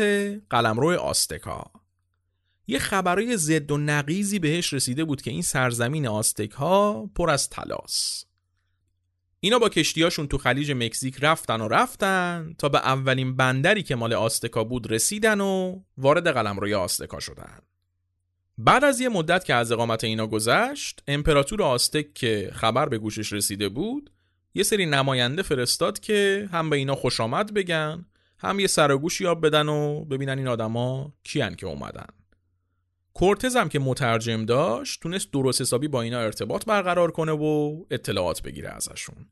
قلمرو 0.49 0.99
آستکا. 0.99 1.63
یه 2.67 2.79
خبرای 2.79 3.37
زد 3.37 3.71
و 3.71 3.77
نقیزی 3.77 4.39
بهش 4.39 4.73
رسیده 4.73 5.03
بود 5.03 5.21
که 5.21 5.31
این 5.31 5.41
سرزمین 5.41 6.07
آستک 6.07 6.51
ها 6.51 7.09
پر 7.15 7.29
از 7.29 7.49
تلاس. 7.49 8.25
اینا 9.43 9.59
با 9.59 9.69
کشتیاشون 9.69 10.27
تو 10.27 10.37
خلیج 10.37 10.71
مکزیک 10.71 11.17
رفتن 11.21 11.61
و 11.61 11.67
رفتن 11.67 12.55
تا 12.57 12.69
به 12.69 12.77
اولین 12.77 13.35
بندری 13.35 13.83
که 13.83 13.95
مال 13.95 14.13
آستکا 14.13 14.63
بود 14.63 14.91
رسیدن 14.91 15.41
و 15.41 15.81
وارد 15.97 16.27
قلمروی 16.27 16.73
آستکا 16.73 17.19
شدن. 17.19 17.59
بعد 18.57 18.83
از 18.83 19.01
یه 19.01 19.09
مدت 19.09 19.45
که 19.45 19.53
از 19.53 19.71
اقامت 19.71 20.03
اینا 20.03 20.27
گذشت 20.27 21.03
امپراتور 21.07 21.63
آستک 21.63 22.13
که 22.13 22.51
خبر 22.53 22.89
به 22.89 22.97
گوشش 22.97 23.33
رسیده 23.33 23.69
بود 23.69 24.11
یه 24.53 24.63
سری 24.63 24.85
نماینده 24.85 25.41
فرستاد 25.41 25.99
که 25.99 26.49
هم 26.51 26.69
به 26.69 26.75
اینا 26.75 26.95
خوش 26.95 27.19
آمد 27.19 27.53
بگن 27.53 28.05
هم 28.37 28.59
یه 28.59 28.67
سرگوش 28.67 29.21
یاب 29.21 29.45
بدن 29.45 29.69
و 29.69 30.05
ببینن 30.05 30.37
این 30.37 30.47
آدما 30.47 31.13
کیان 31.23 31.55
که 31.55 31.65
اومدن. 31.65 32.07
کورتز 33.13 33.55
هم 33.55 33.69
که 33.69 33.79
مترجم 33.79 34.45
داشت 34.45 35.01
تونست 35.01 35.31
درست 35.31 35.61
حسابی 35.61 35.87
با 35.87 36.01
اینا 36.01 36.19
ارتباط 36.19 36.65
برقرار 36.65 37.11
کنه 37.11 37.31
و 37.31 37.83
اطلاعات 37.91 38.41
بگیره 38.41 38.69
ازشون 38.69 39.29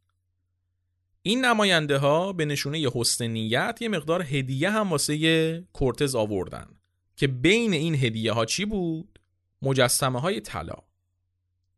این 1.21 1.45
نماینده 1.45 1.97
ها 1.97 2.33
به 2.33 2.45
نشونه 2.45 2.89
حسن 2.93 3.27
نیت 3.27 3.77
یه 3.81 3.89
مقدار 3.89 4.21
هدیه 4.21 4.69
هم 4.69 4.91
واسه 4.91 5.67
کورتز 5.73 6.15
آوردن 6.15 6.67
که 7.15 7.27
بین 7.27 7.73
این 7.73 7.95
هدیه 7.95 8.31
ها 8.31 8.45
چی 8.45 8.65
بود؟ 8.65 9.19
مجسمه 9.61 10.19
های 10.19 10.41
طلا. 10.41 10.77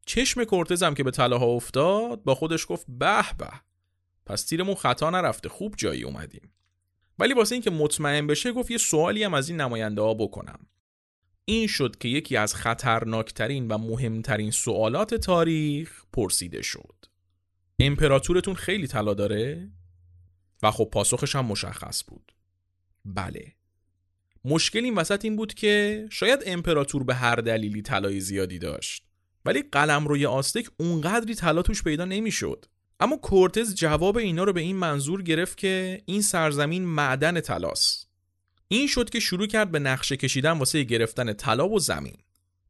چشم 0.05 0.43
کورتز 0.43 0.83
هم 0.83 0.93
که 0.93 1.03
به 1.03 1.11
طلاها 1.11 1.45
افتاد 1.45 2.23
با 2.23 2.35
خودش 2.35 2.65
گفت 2.69 2.85
به 2.89 3.23
به 3.37 3.49
پس 4.25 4.45
تیرمون 4.45 4.75
خطا 4.75 5.09
نرفته 5.09 5.49
خوب 5.49 5.75
جایی 5.77 6.03
اومدیم. 6.03 6.53
ولی 7.19 7.33
واسه 7.33 7.55
اینکه 7.55 7.69
مطمئن 7.69 8.27
بشه 8.27 8.51
گفت 8.51 8.71
یه 8.71 8.77
سوالی 8.77 9.23
هم 9.23 9.33
از 9.33 9.49
این 9.49 9.61
نماینده 9.61 10.01
ها 10.01 10.13
بکنم. 10.13 10.59
این 11.45 11.67
شد 11.67 11.97
که 11.97 12.07
یکی 12.07 12.37
از 12.37 12.55
خطرناکترین 12.55 13.67
و 13.67 13.77
مهمترین 13.77 14.51
سوالات 14.51 15.13
تاریخ 15.13 16.03
پرسیده 16.13 16.61
شد. 16.61 17.05
امپراتورتون 17.79 18.53
خیلی 18.53 18.87
طلا 18.87 19.13
داره؟ 19.13 19.71
و 20.63 20.71
خب 20.71 20.89
پاسخش 20.93 21.35
هم 21.35 21.45
مشخص 21.45 22.03
بود. 22.07 22.31
بله. 23.05 23.53
مشکل 24.45 24.83
این 24.83 24.95
وسط 24.95 25.25
این 25.25 25.35
بود 25.35 25.53
که 25.53 26.05
شاید 26.11 26.43
امپراتور 26.45 27.03
به 27.03 27.15
هر 27.15 27.35
دلیلی 27.35 27.81
طلای 27.81 28.19
زیادی 28.19 28.59
داشت 28.59 29.03
ولی 29.45 29.63
قلم 29.71 30.07
روی 30.07 30.25
آستک 30.25 30.67
اونقدری 30.77 31.35
طلا 31.35 31.61
توش 31.61 31.83
پیدا 31.83 32.05
نمی‌شد. 32.05 32.65
اما 32.99 33.17
کورتز 33.17 33.75
جواب 33.75 34.17
اینا 34.17 34.43
رو 34.43 34.53
به 34.53 34.61
این 34.61 34.75
منظور 34.75 35.21
گرفت 35.21 35.57
که 35.57 36.01
این 36.05 36.21
سرزمین 36.21 36.85
معدن 36.85 37.41
طلاست. 37.41 38.10
این 38.73 38.87
شد 38.87 39.09
که 39.09 39.19
شروع 39.19 39.47
کرد 39.47 39.71
به 39.71 39.79
نقشه 39.79 40.17
کشیدن 40.17 40.51
واسه 40.51 40.83
گرفتن 40.83 41.33
طلا 41.33 41.69
و 41.69 41.79
زمین. 41.79 42.17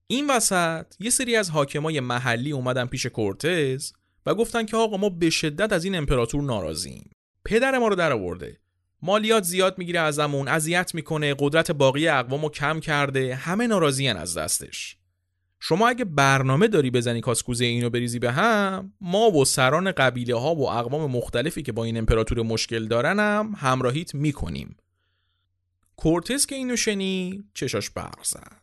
این 0.08 0.30
وسط 0.30 0.86
یه 1.00 1.10
سری 1.10 1.36
از 1.36 1.50
حاکمای 1.50 2.00
محلی 2.00 2.52
اومدن 2.52 2.86
پیش 2.86 3.06
کورتز 3.06 3.92
و 4.26 4.36
گفتن 4.36 4.66
که 4.66 4.78
آقا 4.78 4.98
ما 4.98 5.10
به 5.10 5.30
شدت 5.30 5.74
از 5.74 5.86
این 5.86 5.96
امپراتور 5.96 6.44
ناراضیم. 6.44 7.10
پدر 7.46 7.78
ما 7.78 7.88
رو 7.88 7.96
در 7.96 8.12
آورده. 8.12 8.58
مالیات 9.02 9.44
زیاد 9.44 9.78
می‌گیره 9.78 10.00
ازمون 10.00 10.48
اذیت 10.48 10.96
می‌کنه 10.96 11.36
قدرت 11.40 11.72
باقی 11.72 12.08
اقوامو 12.08 12.50
کم 12.50 12.80
کرده 12.80 13.36
همه 13.36 13.68
ناراضیان 13.68 14.18
از 14.18 14.38
دستش. 14.38 14.98
شما 15.60 15.90
اگه 15.90 16.06
برنامه 16.06 16.68
داری 16.68 16.92
بزنی 16.92 17.22
کاسکوزه 17.22 17.66
اینو 17.66 17.90
بریزی 17.90 18.20
به 18.20 18.32
هم 18.32 18.94
ما 19.02 19.32
و 19.32 19.46
سران 19.46 19.92
قبیله 19.92 20.40
ها 20.40 20.56
و 20.56 20.70
اقوام 20.70 21.12
مختلفی 21.12 21.62
که 21.62 21.72
با 21.72 21.84
این 21.84 21.98
امپراتور 21.98 22.42
مشکل 22.42 22.88
دارنم 22.88 23.54
همراهیت 23.58 24.16
می‌کنیم. 24.16 24.76
کورتز 26.02 26.46
که 26.46 26.56
اینو 26.56 26.76
شنی 26.76 27.44
چشاش 27.54 27.90
برق 27.90 28.24
زد. 28.24 28.62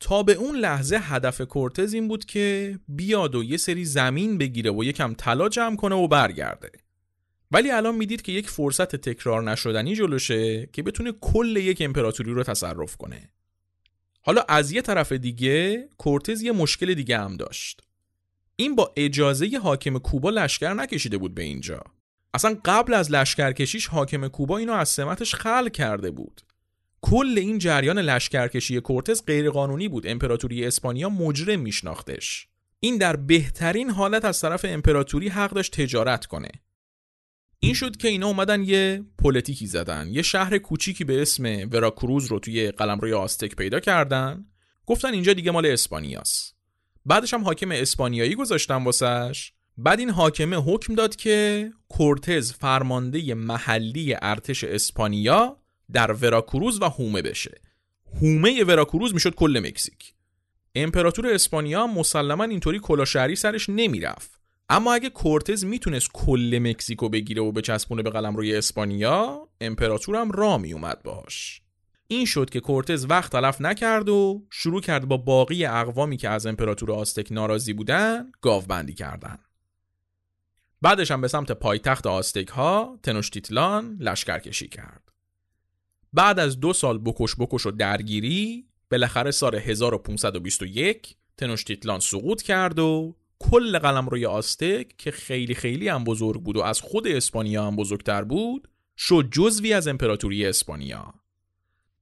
تا 0.00 0.22
به 0.22 0.32
اون 0.32 0.56
لحظه 0.56 0.96
هدف 1.02 1.40
کورتز 1.40 1.94
این 1.94 2.08
بود 2.08 2.24
که 2.24 2.78
بیاد 2.88 3.34
و 3.34 3.44
یه 3.44 3.56
سری 3.56 3.84
زمین 3.84 4.38
بگیره 4.38 4.70
و 4.70 4.84
یکم 4.84 5.14
طلا 5.14 5.48
جمع 5.48 5.76
کنه 5.76 5.94
و 5.94 6.08
برگرده. 6.08 6.70
ولی 7.50 7.70
الان 7.70 7.94
می‌دید 7.94 8.22
که 8.22 8.32
یک 8.32 8.50
فرصت 8.50 8.96
تکرار 8.96 9.42
نشدنی 9.42 9.94
جلوشه 9.94 10.68
که 10.72 10.82
بتونه 10.82 11.12
کل 11.12 11.56
یک 11.56 11.78
امپراتوری 11.80 12.32
رو 12.32 12.42
تصرف 12.42 12.96
کنه. 12.96 13.30
حالا 14.20 14.44
از 14.48 14.72
یه 14.72 14.82
طرف 14.82 15.12
دیگه 15.12 15.88
کورتز 15.98 16.42
یه 16.42 16.52
مشکل 16.52 16.94
دیگه 16.94 17.18
هم 17.18 17.36
داشت. 17.36 17.80
این 18.56 18.74
با 18.74 18.92
اجازه 18.96 19.58
حاکم 19.62 19.98
کوبا 19.98 20.30
لشکر 20.30 20.72
نکشیده 20.72 21.18
بود 21.18 21.34
به 21.34 21.42
اینجا. 21.42 21.84
اصلا 22.34 22.56
قبل 22.64 22.94
از 22.94 23.10
لشکرکشیش 23.10 23.86
حاکم 23.86 24.28
کوبا 24.28 24.58
اینو 24.58 24.72
از 24.72 24.88
سمتش 24.88 25.34
خلع 25.34 25.68
کرده 25.68 26.10
بود. 26.10 26.40
کل 27.00 27.34
این 27.38 27.58
جریان 27.58 27.98
لشکرکشی 27.98 28.80
کورتز 28.80 29.24
غیرقانونی 29.26 29.88
بود. 29.88 30.06
امپراتوری 30.06 30.66
اسپانیا 30.66 31.08
مجرم 31.08 31.60
میشناختش. 31.60 32.48
این 32.80 32.98
در 32.98 33.16
بهترین 33.16 33.90
حالت 33.90 34.24
از 34.24 34.40
طرف 34.40 34.64
امپراتوری 34.68 35.28
حق 35.28 35.50
داشت 35.50 35.80
تجارت 35.80 36.26
کنه. 36.26 36.50
این 37.58 37.74
شد 37.74 37.96
که 37.96 38.08
اینا 38.08 38.26
اومدن 38.26 38.62
یه 38.62 39.04
پلتیکی 39.18 39.66
زدن. 39.66 40.08
یه 40.10 40.22
شهر 40.22 40.58
کوچیکی 40.58 41.04
به 41.04 41.22
اسم 41.22 41.44
وراکروز 41.44 42.26
رو 42.26 42.38
توی 42.38 42.70
قلمروی 42.70 43.12
آستک 43.12 43.56
پیدا 43.56 43.80
کردن. 43.80 44.44
گفتن 44.86 45.12
اینجا 45.14 45.32
دیگه 45.32 45.50
مال 45.50 45.66
اسپانیاست. 45.66 46.56
بعدش 47.06 47.34
هم 47.34 47.44
حاکم 47.44 47.70
اسپانیایی 47.70 48.34
گذاشتن 48.34 48.84
واسش. 48.84 49.52
بعد 49.76 49.98
این 49.98 50.10
حاکمه 50.10 50.56
حکم 50.56 50.94
داد 50.94 51.16
که 51.16 51.70
کورتز 51.88 52.52
فرمانده 52.52 53.34
محلی 53.34 54.16
ارتش 54.22 54.64
اسپانیا 54.64 55.56
در 55.92 56.12
وراکروز 56.12 56.82
و 56.82 56.84
هومه 56.84 57.22
بشه. 57.22 57.60
هومه 58.22 58.64
وراکروز 58.64 59.14
می‌شد 59.14 59.34
کل 59.34 59.62
مکزیک. 59.66 60.14
امپراتور 60.74 61.26
اسپانیا 61.26 61.86
مسلما 61.86 62.44
اینطوری 62.44 62.78
کلا 62.78 63.04
شهری 63.04 63.36
سرش 63.36 63.68
نمی‌رفت. 63.68 64.40
اما 64.68 64.94
اگه 64.94 65.10
کورتز 65.10 65.64
می‌تونست 65.64 66.08
کل 66.12 66.58
مکزیکو 66.62 67.08
بگیره 67.08 67.42
و 67.42 67.52
بچسبونه 67.52 68.02
به 68.02 68.10
قلم 68.10 68.36
روی 68.36 68.56
اسپانیا 68.56 69.48
امپراتورم 69.60 70.30
را 70.30 70.58
میومد 70.58 71.02
باش 71.02 71.60
این 72.06 72.26
شد 72.26 72.50
که 72.50 72.60
کورتز 72.60 73.06
وقت 73.08 73.32
تلف 73.32 73.60
نکرد 73.60 74.08
و 74.08 74.46
شروع 74.50 74.80
کرد 74.80 75.08
با 75.08 75.16
باقی 75.16 75.64
اقوامی 75.64 76.16
که 76.16 76.28
از 76.28 76.46
امپراتور 76.46 76.92
آستک 76.92 77.32
ناراضی 77.32 77.72
بودن 77.72 78.32
گاوبندی 78.40 78.94
کردن. 78.94 79.38
بعدش 80.84 81.10
هم 81.10 81.20
به 81.20 81.28
سمت 81.28 81.52
پایتخت 81.52 82.06
آستک 82.06 82.48
ها 82.48 82.98
تنوشتیتلان 83.02 83.96
لشکر 84.00 84.38
کشی 84.38 84.68
کرد. 84.68 85.12
بعد 86.12 86.38
از 86.38 86.60
دو 86.60 86.72
سال 86.72 86.98
بکش 86.98 87.36
بکش 87.38 87.66
و 87.66 87.70
درگیری 87.70 88.66
بالاخره 88.90 89.30
سال 89.30 89.54
1521 89.54 91.16
تنوشتیتلان 91.36 92.00
سقوط 92.00 92.42
کرد 92.42 92.78
و 92.78 93.16
کل 93.38 93.78
قلم 93.78 94.08
روی 94.08 94.26
آستک 94.26 94.96
که 94.98 95.10
خیلی 95.10 95.54
خیلی 95.54 95.88
هم 95.88 96.04
بزرگ 96.04 96.42
بود 96.42 96.56
و 96.56 96.62
از 96.62 96.80
خود 96.80 97.08
اسپانیا 97.08 97.66
هم 97.66 97.76
بزرگتر 97.76 98.24
بود 98.24 98.68
شد 98.96 99.28
جزوی 99.32 99.72
از 99.72 99.88
امپراتوری 99.88 100.46
اسپانیا. 100.46 101.14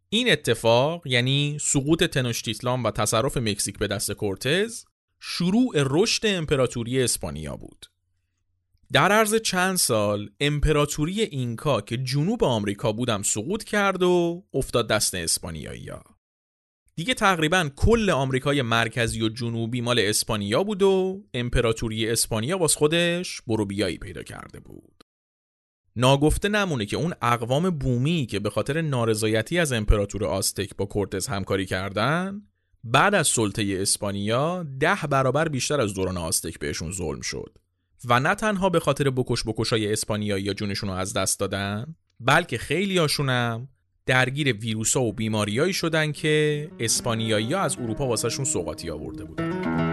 این 0.08 0.32
اتفاق 0.32 1.06
یعنی 1.06 1.58
سقوط 1.60 2.04
تنوشتیتلان 2.04 2.82
و 2.82 2.90
تصرف 2.90 3.36
مکزیک 3.36 3.78
به 3.78 3.86
دست 3.86 4.12
کورتز 4.12 4.84
شروع 5.20 5.72
رشد 5.76 6.26
امپراتوری 6.26 7.02
اسپانیا 7.02 7.56
بود. 7.56 7.91
در 8.92 9.12
عرض 9.12 9.34
چند 9.34 9.76
سال 9.76 10.30
امپراتوری 10.40 11.20
اینکا 11.20 11.80
که 11.80 11.96
جنوب 11.96 12.44
آمریکا 12.44 12.92
بودم 12.92 13.22
سقوط 13.22 13.64
کرد 13.64 14.02
و 14.02 14.44
افتاد 14.54 14.88
دست 14.88 15.14
اسپانیایی 15.14 15.88
ها. 15.88 16.02
دیگه 16.96 17.14
تقریبا 17.14 17.70
کل 17.76 18.10
آمریکای 18.10 18.62
مرکزی 18.62 19.22
و 19.22 19.28
جنوبی 19.28 19.80
مال 19.80 19.98
اسپانیا 19.98 20.64
بود 20.64 20.82
و 20.82 21.24
امپراتوری 21.34 22.10
اسپانیا 22.10 22.58
واس 22.58 22.76
خودش 22.76 23.42
بروبیایی 23.46 23.98
پیدا 23.98 24.22
کرده 24.22 24.60
بود. 24.60 25.04
ناگفته 25.96 26.48
نمونه 26.48 26.86
که 26.86 26.96
اون 26.96 27.14
اقوام 27.22 27.70
بومی 27.70 28.26
که 28.26 28.40
به 28.40 28.50
خاطر 28.50 28.80
نارضایتی 28.80 29.58
از 29.58 29.72
امپراتور 29.72 30.24
آستک 30.24 30.76
با 30.76 30.86
کورتز 30.86 31.26
همکاری 31.26 31.66
کردن 31.66 32.42
بعد 32.84 33.14
از 33.14 33.28
سلطه 33.28 33.76
اسپانیا 33.80 34.66
ده 34.80 34.98
برابر 35.10 35.48
بیشتر 35.48 35.80
از 35.80 35.94
دوران 35.94 36.16
آستک 36.16 36.58
بهشون 36.58 36.92
ظلم 36.92 37.20
شد 37.20 37.61
و 38.04 38.20
نه 38.20 38.34
تنها 38.34 38.68
به 38.68 38.80
خاطر 38.80 39.10
بکش 39.10 39.42
بکشای 39.46 39.92
اسپانیایی 39.92 40.44
یا 40.44 40.54
جونشون 40.54 40.88
رو 40.88 40.94
از 40.94 41.12
دست 41.12 41.40
دادن 41.40 41.94
بلکه 42.20 42.58
خیلی 42.58 42.98
هاشونم 42.98 43.68
درگیر 44.06 44.52
ویروسا 44.52 45.02
و 45.02 45.12
بیماریایی 45.12 45.72
شدن 45.72 46.12
که 46.12 46.70
اسپانیایی 46.80 47.54
از 47.54 47.76
اروپا 47.78 48.06
واسهشون 48.06 48.44
سوقاتی 48.44 48.90
آورده 48.90 49.24
بودن. 49.24 49.91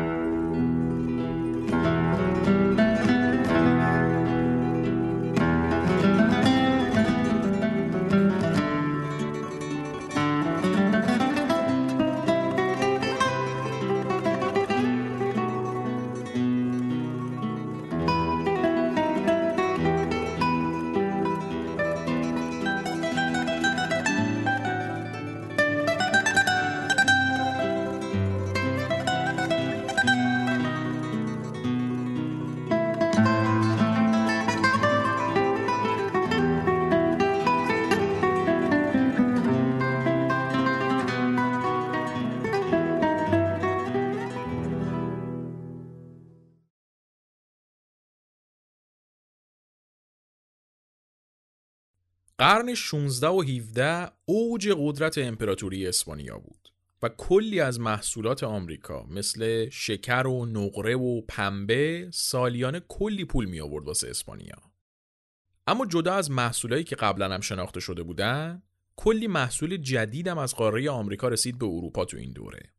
قرن 52.39 52.73
16 52.73 53.27
و 53.27 53.41
17 53.41 54.11
اوج 54.25 54.69
قدرت 54.77 55.17
امپراتوری 55.17 55.87
اسپانیا 55.87 56.37
بود 56.37 56.69
و 57.03 57.09
کلی 57.09 57.59
از 57.59 57.79
محصولات 57.79 58.43
آمریکا 58.43 59.05
مثل 59.09 59.69
شکر 59.69 60.27
و 60.27 60.45
نقره 60.45 60.95
و 60.95 61.21
پنبه 61.21 62.09
سالیانه 62.13 62.79
کلی 62.79 63.25
پول 63.25 63.45
می 63.45 63.59
آورد 63.59 63.85
واسه 63.85 64.09
اسپانیا. 64.09 64.57
اما 65.67 65.85
جدا 65.85 66.13
از 66.13 66.31
محصولایی 66.31 66.83
که 66.83 66.95
قبلا 66.95 67.33
هم 67.33 67.41
شناخته 67.41 67.79
شده 67.79 68.03
بودن 68.03 68.63
کلی 68.95 69.27
محصول 69.27 69.77
جدیدم 69.77 70.37
از 70.37 70.55
قاره 70.55 70.89
آمریکا 70.89 71.27
رسید 71.27 71.59
به 71.59 71.65
اروپا 71.65 72.05
تو 72.05 72.17
این 72.17 72.31
دوره. 72.31 72.73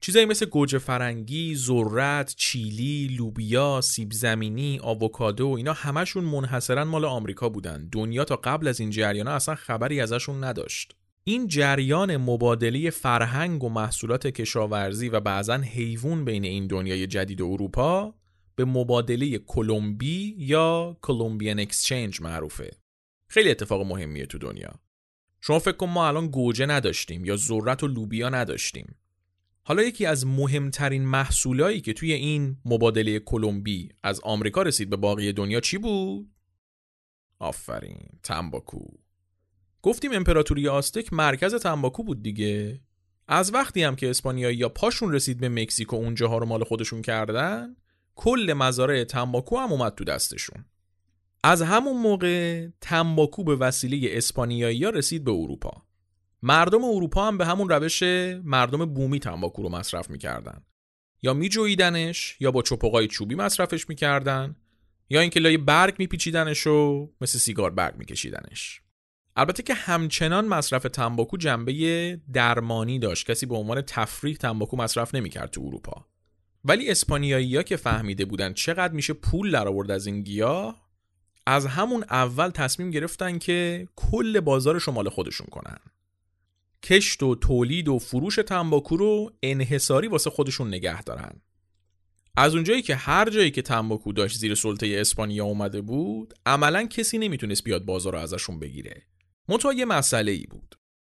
چیزایی 0.00 0.26
مثل 0.26 0.46
گوجه 0.46 0.78
فرنگی، 0.78 1.54
ذرت، 1.56 2.34
چیلی، 2.36 3.08
لوبیا، 3.08 3.80
سیب 3.80 4.12
زمینی، 4.12 4.78
آووکادو 4.82 5.48
اینا 5.48 5.72
همشون 5.72 6.24
منحصرا 6.24 6.84
مال 6.84 7.04
آمریکا 7.04 7.48
بودن. 7.48 7.88
دنیا 7.92 8.24
تا 8.24 8.36
قبل 8.36 8.68
از 8.68 8.80
این 8.80 8.90
جریانا 8.90 9.30
اصلا 9.30 9.54
خبری 9.54 10.00
ازشون 10.00 10.44
نداشت. 10.44 10.94
این 11.24 11.46
جریان 11.46 12.16
مبادله 12.16 12.90
فرهنگ 12.90 13.64
و 13.64 13.68
محصولات 13.68 14.26
کشاورزی 14.26 15.08
و 15.08 15.20
بعضا 15.20 15.54
حیوان 15.54 16.24
بین 16.24 16.44
این 16.44 16.66
دنیای 16.66 17.06
جدید 17.06 17.42
اروپا 17.42 18.14
به 18.56 18.64
مبادله 18.64 19.38
کلمبی 19.38 20.34
یا 20.38 20.96
کلمبیان 21.02 21.60
اکسچنج 21.60 22.20
معروفه. 22.20 22.70
خیلی 23.28 23.50
اتفاق 23.50 23.86
مهمیه 23.86 24.26
تو 24.26 24.38
دنیا. 24.38 24.74
شما 25.40 25.58
فکر 25.58 25.76
کن 25.76 25.88
ما 25.88 26.08
الان 26.08 26.28
گوجه 26.28 26.66
نداشتیم 26.66 27.24
یا 27.24 27.36
ذرت 27.36 27.82
و 27.82 27.88
لوبیا 27.88 28.28
نداشتیم. 28.28 28.96
حالا 29.68 29.82
یکی 29.82 30.06
از 30.06 30.26
مهمترین 30.26 31.04
محصولایی 31.04 31.80
که 31.80 31.92
توی 31.92 32.12
این 32.12 32.56
مبادله 32.64 33.18
کلمبی 33.18 33.88
از 34.02 34.20
آمریکا 34.22 34.62
رسید 34.62 34.90
به 34.90 34.96
باقی 34.96 35.32
دنیا 35.32 35.60
چی 35.60 35.78
بود؟ 35.78 36.30
آفرین 37.38 37.98
تنباکو. 38.22 38.86
گفتیم 39.82 40.12
امپراتوری 40.12 40.68
آستک 40.68 41.12
مرکز 41.12 41.54
تنباکو 41.54 42.02
بود 42.02 42.22
دیگه. 42.22 42.80
از 43.28 43.54
وقتی 43.54 43.82
هم 43.82 43.96
که 43.96 44.10
اسپانیایی 44.10 44.56
یا 44.56 44.68
پاشون 44.68 45.12
رسید 45.12 45.40
به 45.40 45.48
مکزیک 45.48 45.92
و 45.92 45.96
اونجاها 45.96 46.38
رو 46.38 46.46
مال 46.46 46.64
خودشون 46.64 47.02
کردن 47.02 47.76
کل 48.14 48.54
مزارع 48.56 49.04
تنباکو 49.04 49.56
هم 49.58 49.72
اومد 49.72 49.94
تو 49.94 50.04
دستشون. 50.04 50.64
از 51.44 51.62
همون 51.62 51.96
موقع 51.96 52.68
تنباکو 52.80 53.44
به 53.44 53.56
وسیله 53.56 54.08
اسپانیایی 54.12 54.92
رسید 54.92 55.24
به 55.24 55.30
اروپا. 55.30 55.87
مردم 56.42 56.84
اروپا 56.84 57.26
هم 57.26 57.38
به 57.38 57.46
همون 57.46 57.68
روش 57.68 58.02
مردم 58.44 58.84
بومی 58.84 59.20
تنباکو 59.20 59.62
رو 59.62 59.68
مصرف 59.68 60.10
می‌کردن. 60.10 60.62
یا 61.22 61.34
میجویدنش 61.34 62.36
یا 62.40 62.50
با 62.50 62.62
چپقای 62.62 63.08
چوبی 63.08 63.34
مصرفش 63.34 63.88
می‌کردن 63.88 64.56
یا 65.10 65.20
اینکه 65.20 65.40
لای 65.40 65.56
برگ 65.56 65.94
میپیچیدنش 65.98 66.66
و 66.66 67.10
مثل 67.20 67.38
سیگار 67.38 67.70
برگ 67.70 67.96
میکشیدنش. 67.96 68.80
البته 69.36 69.62
که 69.62 69.74
همچنان 69.74 70.46
مصرف 70.46 70.82
تنباکو 70.82 71.36
جنبه 71.36 72.20
درمانی 72.32 72.98
داشت. 72.98 73.30
کسی 73.30 73.46
به 73.46 73.54
عنوان 73.54 73.82
تفریح 73.82 74.36
تنباکو 74.36 74.76
مصرف 74.76 75.14
نمی‌کرد 75.14 75.50
تو 75.50 75.62
اروپا. 75.66 76.06
ولی 76.64 76.90
اسپانیایی 76.90 77.56
ها 77.56 77.62
که 77.62 77.76
فهمیده 77.76 78.24
بودن 78.24 78.52
چقدر 78.52 78.92
میشه 78.92 79.12
پول 79.12 79.50
در 79.50 79.68
آورد 79.68 79.90
از 79.90 80.06
این 80.06 80.22
گیاه 80.22 80.88
از 81.46 81.66
همون 81.66 82.04
اول 82.10 82.50
تصمیم 82.50 82.90
گرفتن 82.90 83.38
که 83.38 83.88
کل 83.96 84.40
بازار 84.40 84.78
شمال 84.78 85.08
خودشون 85.08 85.46
کنن. 85.50 85.78
کشت 86.82 87.22
و 87.22 87.34
تولید 87.34 87.88
و 87.88 87.98
فروش 87.98 88.36
تنباکو 88.36 88.96
رو 88.96 89.32
انحصاری 89.42 90.08
واسه 90.08 90.30
خودشون 90.30 90.68
نگه 90.68 91.02
دارن. 91.02 91.40
از 92.36 92.54
اونجایی 92.54 92.82
که 92.82 92.94
هر 92.94 93.30
جایی 93.30 93.50
که 93.50 93.62
تنباکو 93.62 94.12
داشت 94.12 94.38
زیر 94.38 94.54
سلطه 94.54 94.96
اسپانیا 95.00 95.44
اومده 95.44 95.80
بود 95.80 96.34
عملا 96.46 96.86
کسی 96.86 97.18
نمی‌تونست 97.18 97.64
بیاد 97.64 97.84
بازار 97.84 98.12
رو 98.12 98.18
ازشون 98.18 98.58
بگیره. 98.58 99.02
منتها 99.48 99.72
یه 99.72 99.84
مسئله 99.84 100.32
ای 100.32 100.46
بود. 100.46 100.74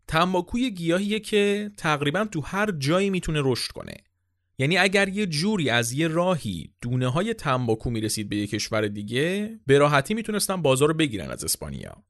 تنباکوی 0.08 0.72
گیاهیه 0.72 1.20
که 1.20 1.72
تقریبا 1.78 2.26
تو 2.26 2.42
هر 2.42 2.72
جایی 2.72 3.10
می‌تونه 3.10 3.42
رشد 3.44 3.72
کنه. 3.72 3.94
یعنی 4.58 4.78
اگر 4.78 5.10
یه 5.10 5.26
جوری 5.26 5.70
از 5.70 5.92
یه 5.92 6.08
راهی 6.08 6.74
دونه 6.82 7.08
های 7.08 7.34
تنباکو 7.34 7.90
می‌رسید 7.90 8.30
به 8.30 8.36
یه 8.36 8.48
کشور 8.48 8.88
دیگه 8.88 9.60
به 9.68 9.78
راحتی 9.78 10.14
می‌تونستن 10.14 10.62
بازار 10.62 10.88
رو 10.88 10.94
بگیرن 10.94 11.32
از 11.32 11.44
اسپانیا. 11.44 12.04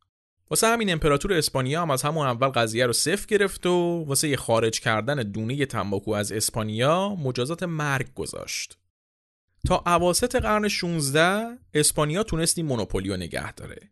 واسه 0.51 0.67
همین 0.67 0.91
امپراتور 0.91 1.33
اسپانیا 1.33 1.81
هم 1.81 1.91
از 1.91 2.01
همون 2.01 2.27
اول 2.27 2.47
قضیه 2.47 2.85
رو 2.85 2.93
صفر 2.93 3.25
گرفت 3.25 3.65
و 3.65 4.03
واسه 4.07 4.37
خارج 4.37 4.79
کردن 4.79 5.15
دونه 5.15 5.65
تنباکو 5.65 6.11
از 6.11 6.31
اسپانیا 6.31 7.15
مجازات 7.15 7.63
مرگ 7.63 8.13
گذاشت. 8.13 8.77
تا 9.67 9.83
اواسط 9.85 10.35
قرن 10.35 10.67
16 10.67 11.57
اسپانیا 11.73 12.23
تونست 12.23 12.57
این 12.57 12.67
مونوپولی 12.67 13.17
نگه 13.17 13.53
داره. 13.53 13.91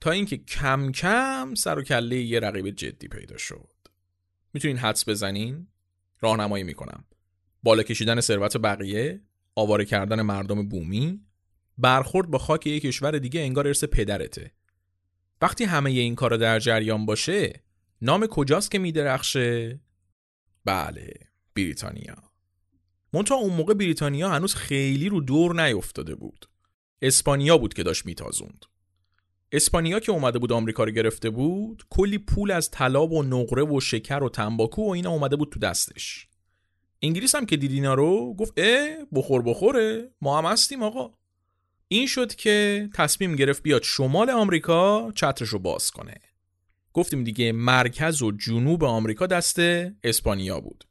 تا 0.00 0.10
اینکه 0.10 0.36
کم 0.36 0.92
کم 0.92 1.54
سر 1.54 1.78
و 1.78 1.82
کله 1.82 2.16
یه 2.16 2.40
رقیب 2.40 2.70
جدی 2.70 3.08
پیدا 3.08 3.36
شد. 3.36 3.70
می‌تونین 4.52 4.76
حدس 4.76 5.08
بزنین؟ 5.08 5.66
راهنمایی 6.20 6.64
می‌کنم. 6.64 7.04
بالا 7.62 7.82
کشیدن 7.82 8.20
ثروت 8.20 8.56
بقیه 8.56 9.20
آواره 9.54 9.84
کردن 9.84 10.22
مردم 10.22 10.68
بومی 10.68 11.20
برخورد 11.78 12.30
با 12.30 12.38
خاک 12.38 12.66
یک 12.66 12.82
کشور 12.82 13.18
دیگه 13.18 13.40
انگار 13.40 13.66
ارث 13.66 13.84
پدرته. 13.84 14.52
وقتی 15.44 15.64
همه 15.64 15.90
این 15.90 16.14
کارا 16.14 16.36
در 16.36 16.58
جریان 16.58 17.06
باشه 17.06 17.62
نام 18.02 18.26
کجاست 18.26 18.70
که 18.70 18.78
میدرخشه؟ 18.78 19.80
بله 20.64 21.12
بریتانیا. 21.56 22.16
منتها 23.12 23.36
اون 23.36 23.54
موقع 23.54 23.74
بریتانیا 23.74 24.28
هنوز 24.30 24.54
خیلی 24.54 25.08
رو 25.08 25.20
دور 25.20 25.62
نیفتاده 25.62 26.14
بود. 26.14 26.46
اسپانیا 27.02 27.58
بود 27.58 27.74
که 27.74 27.82
داشت 27.82 28.06
میتازوند. 28.06 28.64
اسپانیا 29.52 30.00
که 30.00 30.12
اومده 30.12 30.38
بود 30.38 30.52
آمریکا 30.52 30.84
رو 30.84 30.90
گرفته 30.90 31.30
بود 31.30 31.86
کلی 31.90 32.18
پول 32.18 32.50
از 32.50 32.70
طلا 32.70 33.06
و 33.06 33.22
نقره 33.22 33.64
و 33.64 33.80
شکر 33.80 34.22
و 34.22 34.28
تنباکو 34.28 34.86
و 34.86 34.90
اینا 34.90 35.10
اومده 35.10 35.36
بود 35.36 35.52
تو 35.52 35.60
دستش. 35.60 36.28
انگلیس 37.02 37.34
هم 37.34 37.46
که 37.46 37.56
دید 37.56 37.72
اینا 37.72 37.94
رو 37.94 38.34
گفت 38.34 38.52
اه 38.56 38.88
بخور 39.14 39.42
بخوره. 39.42 40.10
ما 40.20 40.38
هم 40.38 40.44
هستیم 40.44 40.82
آقا. 40.82 41.10
این 41.94 42.06
شد 42.06 42.34
که 42.34 42.88
تصمیم 42.94 43.36
گرفت 43.36 43.62
بیاد 43.62 43.82
شمال 43.82 44.30
آمریکا 44.30 45.12
چترش 45.14 45.48
رو 45.48 45.58
باز 45.58 45.90
کنه. 45.90 46.20
گفتیم 46.92 47.24
دیگه 47.24 47.52
مرکز 47.52 48.22
و 48.22 48.32
جنوب 48.32 48.84
آمریکا 48.84 49.26
دست 49.26 49.58
اسپانیا 50.04 50.60
بود. 50.60 50.84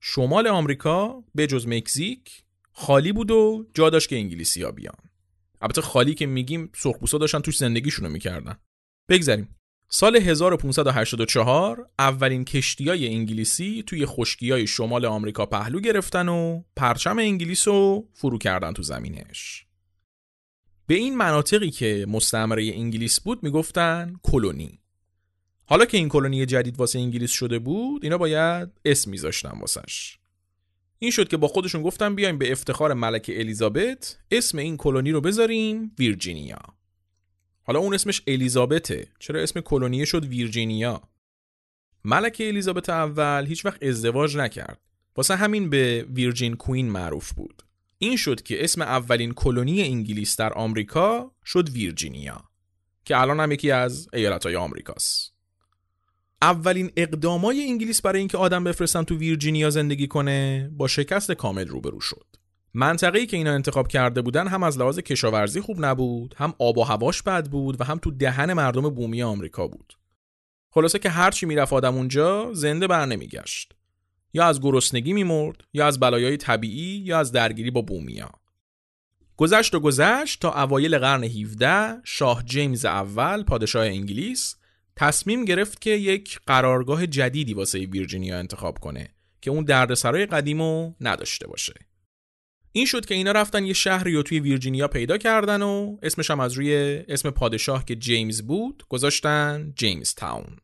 شمال 0.00 0.46
آمریکا 0.46 1.24
به 1.34 1.46
جز 1.46 1.66
مکزیک 1.66 2.42
خالی 2.72 3.12
بود 3.12 3.30
و 3.30 3.66
جا 3.74 3.90
داشت 3.90 4.08
که 4.08 4.16
انگلیسی 4.16 4.62
ها 4.62 4.70
بیان. 4.70 4.96
البته 5.60 5.80
خالی 5.80 6.14
که 6.14 6.26
میگیم 6.26 6.70
سرخپوستا 6.74 7.18
داشتن 7.18 7.40
توش 7.40 7.56
زندگیشونو 7.56 8.08
می‌کردن. 8.08 8.58
بگذریم 9.08 9.56
سال 9.88 10.16
1584 10.16 11.90
اولین 11.98 12.44
کشتی 12.44 12.88
های 12.88 13.06
انگلیسی 13.06 13.84
توی 13.86 14.06
خشکی 14.06 14.50
های 14.50 14.66
شمال 14.66 15.04
آمریکا 15.04 15.46
پهلو 15.46 15.80
گرفتن 15.80 16.28
و 16.28 16.62
پرچم 16.76 17.18
انگلیس 17.18 17.68
رو 17.68 18.08
فرو 18.14 18.38
کردن 18.38 18.72
تو 18.72 18.82
زمینش. 18.82 19.67
به 20.88 20.94
این 20.94 21.16
مناطقی 21.16 21.70
که 21.70 22.06
مستعمره 22.08 22.72
انگلیس 22.74 23.20
بود 23.20 23.42
می‌گفتن 23.42 24.16
کلونی. 24.22 24.78
حالا 25.66 25.84
که 25.84 25.96
این 25.96 26.08
کلونی 26.08 26.46
جدید 26.46 26.78
واسه 26.78 26.98
انگلیس 26.98 27.30
شده 27.30 27.58
بود 27.58 28.04
اینا 28.04 28.18
باید 28.18 28.68
اسم 28.84 29.10
میذاشتن 29.10 29.58
واسش. 29.60 30.18
این 30.98 31.10
شد 31.10 31.28
که 31.28 31.36
با 31.36 31.48
خودشون 31.48 31.82
گفتن 31.82 32.14
بیایم 32.14 32.38
به 32.38 32.52
افتخار 32.52 32.94
ملکه 32.94 33.40
الیزابت 33.40 34.18
اسم 34.30 34.58
این 34.58 34.76
کلونی 34.76 35.10
رو 35.10 35.20
بذاریم 35.20 35.92
ویرجینیا. 35.98 36.58
حالا 37.62 37.78
اون 37.78 37.94
اسمش 37.94 38.22
الیزابته 38.26 39.08
چرا 39.18 39.40
اسم 39.40 39.60
کلونیه 39.60 40.04
شد 40.04 40.24
ویرجینیا 40.24 41.02
ملکه 42.04 42.48
الیزابت 42.48 42.88
اول 42.88 43.46
هیچ 43.48 43.66
وقت 43.66 43.82
ازدواج 43.82 44.36
نکرد 44.36 44.80
واسه 45.16 45.36
همین 45.36 45.70
به 45.70 46.06
ویرجین 46.14 46.56
کوین 46.56 46.90
معروف 46.90 47.32
بود 47.32 47.62
این 47.98 48.16
شد 48.16 48.42
که 48.42 48.64
اسم 48.64 48.82
اولین 48.82 49.32
کلونی 49.32 49.82
انگلیس 49.82 50.36
در 50.36 50.52
آمریکا 50.52 51.32
شد 51.44 51.68
ویرجینیا 51.68 52.44
که 53.04 53.20
الان 53.20 53.40
هم 53.40 53.52
یکی 53.52 53.70
از 53.70 54.08
ایالتهای 54.12 54.56
آمریکاست. 54.56 55.34
اولین 56.42 56.90
اقدامای 56.96 57.62
انگلیس 57.62 58.02
برای 58.02 58.18
اینکه 58.18 58.38
آدم 58.38 58.64
بفرستن 58.64 59.02
تو 59.02 59.16
ویرجینیا 59.16 59.70
زندگی 59.70 60.06
کنه 60.06 60.70
با 60.72 60.88
شکست 60.88 61.32
کامل 61.32 61.68
روبرو 61.68 62.00
شد. 62.00 62.26
منطقه‌ای 62.74 63.26
که 63.26 63.36
اینا 63.36 63.54
انتخاب 63.54 63.88
کرده 63.88 64.22
بودن 64.22 64.48
هم 64.48 64.62
از 64.62 64.78
لحاظ 64.78 64.98
کشاورزی 64.98 65.60
خوب 65.60 65.84
نبود 65.84 66.34
هم 66.38 66.54
آب 66.58 66.78
و 66.78 66.82
هواش 66.82 67.22
بد 67.22 67.48
بود 67.48 67.80
و 67.80 67.84
هم 67.84 67.98
تو 67.98 68.10
دهن 68.10 68.52
مردم 68.52 68.90
بومی 68.90 69.22
آمریکا 69.22 69.66
بود. 69.66 69.92
خلاصه 70.70 70.98
که 70.98 71.10
هرچی 71.10 71.46
می‌رفت 71.46 71.72
آدم 71.72 71.94
اونجا 71.94 72.52
زنده 72.52 72.86
بر 72.86 73.06
نمیگشت 73.06 73.77
یا 74.32 74.46
از 74.46 74.60
گرسنگی 74.60 75.12
میمرد 75.12 75.64
یا 75.72 75.86
از 75.86 76.00
بلایای 76.00 76.36
طبیعی 76.36 77.02
یا 77.04 77.18
از 77.18 77.32
درگیری 77.32 77.70
با 77.70 77.82
بومیا. 77.82 78.30
گذشت 79.36 79.74
و 79.74 79.80
گذشت 79.80 80.40
تا 80.40 80.62
اوایل 80.62 80.98
قرن 80.98 81.24
17 81.24 82.00
شاه 82.04 82.42
جیمز 82.44 82.84
اول 82.84 83.42
پادشاه 83.42 83.86
انگلیس 83.86 84.56
تصمیم 84.96 85.44
گرفت 85.44 85.80
که 85.80 85.90
یک 85.90 86.40
قرارگاه 86.46 87.06
جدیدی 87.06 87.54
واسه 87.54 87.78
ویرجینیا 87.78 88.38
انتخاب 88.38 88.78
کنه 88.78 89.08
که 89.40 89.50
اون 89.50 89.64
دردسرای 89.64 90.26
قدیمو 90.26 90.92
نداشته 91.00 91.46
باشه. 91.46 91.74
این 92.72 92.86
شد 92.86 93.06
که 93.06 93.14
اینا 93.14 93.32
رفتن 93.32 93.64
یه 93.64 93.72
شهری 93.72 94.14
رو 94.14 94.22
توی 94.22 94.40
ویرجینیا 94.40 94.88
پیدا 94.88 95.18
کردن 95.18 95.62
و 95.62 95.96
اسمش 96.02 96.30
هم 96.30 96.40
از 96.40 96.52
روی 96.52 97.02
اسم 97.08 97.30
پادشاه 97.30 97.84
که 97.84 97.96
جیمز 97.96 98.42
بود 98.42 98.84
گذاشتن 98.88 99.72
جیمز 99.76 100.14
تاون 100.14 100.56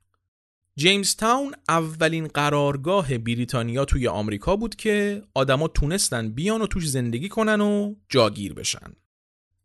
جیمز 0.77 1.16
تاون 1.16 1.55
اولین 1.68 2.27
قرارگاه 2.27 3.18
بریتانیا 3.18 3.85
توی 3.85 4.09
آمریکا 4.09 4.57
بود 4.57 4.77
که 4.77 5.22
آدما 5.35 5.68
تونستن 5.68 6.31
بیان 6.31 6.62
و 6.62 6.66
توش 6.66 6.89
زندگی 6.89 7.29
کنن 7.29 7.61
و 7.61 7.95
جاگیر 8.09 8.55
بشن. 8.55 8.93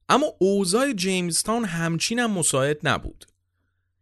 اما 0.10 0.28
اوضاع 0.40 0.94
جیمز 0.94 1.44
تاون 1.44 1.66
همچین 1.66 2.20
هم 2.20 2.32
مساعد 2.32 2.80
نبود. 2.84 3.26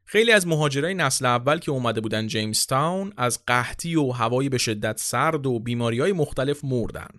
خیلی 0.05 0.31
از 0.31 0.47
مهاجرای 0.47 0.93
نسل 0.93 1.25
اول 1.25 1.59
که 1.59 1.71
اومده 1.71 2.01
بودن 2.01 2.27
جیمز 2.27 2.65
تاون 2.65 3.13
از 3.17 3.39
قحطی 3.47 3.95
و 3.95 4.11
هوایی 4.11 4.49
به 4.49 4.57
شدت 4.57 4.99
سرد 4.99 5.45
و 5.45 5.59
بیماری 5.59 5.99
های 5.99 6.13
مختلف 6.13 6.63
مردن. 6.63 7.09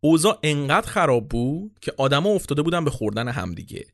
اوضاع 0.00 0.38
انقدر 0.42 0.90
خراب 0.90 1.28
بود 1.28 1.78
که 1.80 1.92
آدما 1.96 2.30
افتاده 2.30 2.62
بودن 2.62 2.84
به 2.84 2.90
خوردن 2.90 3.28
همدیگه. 3.28 3.86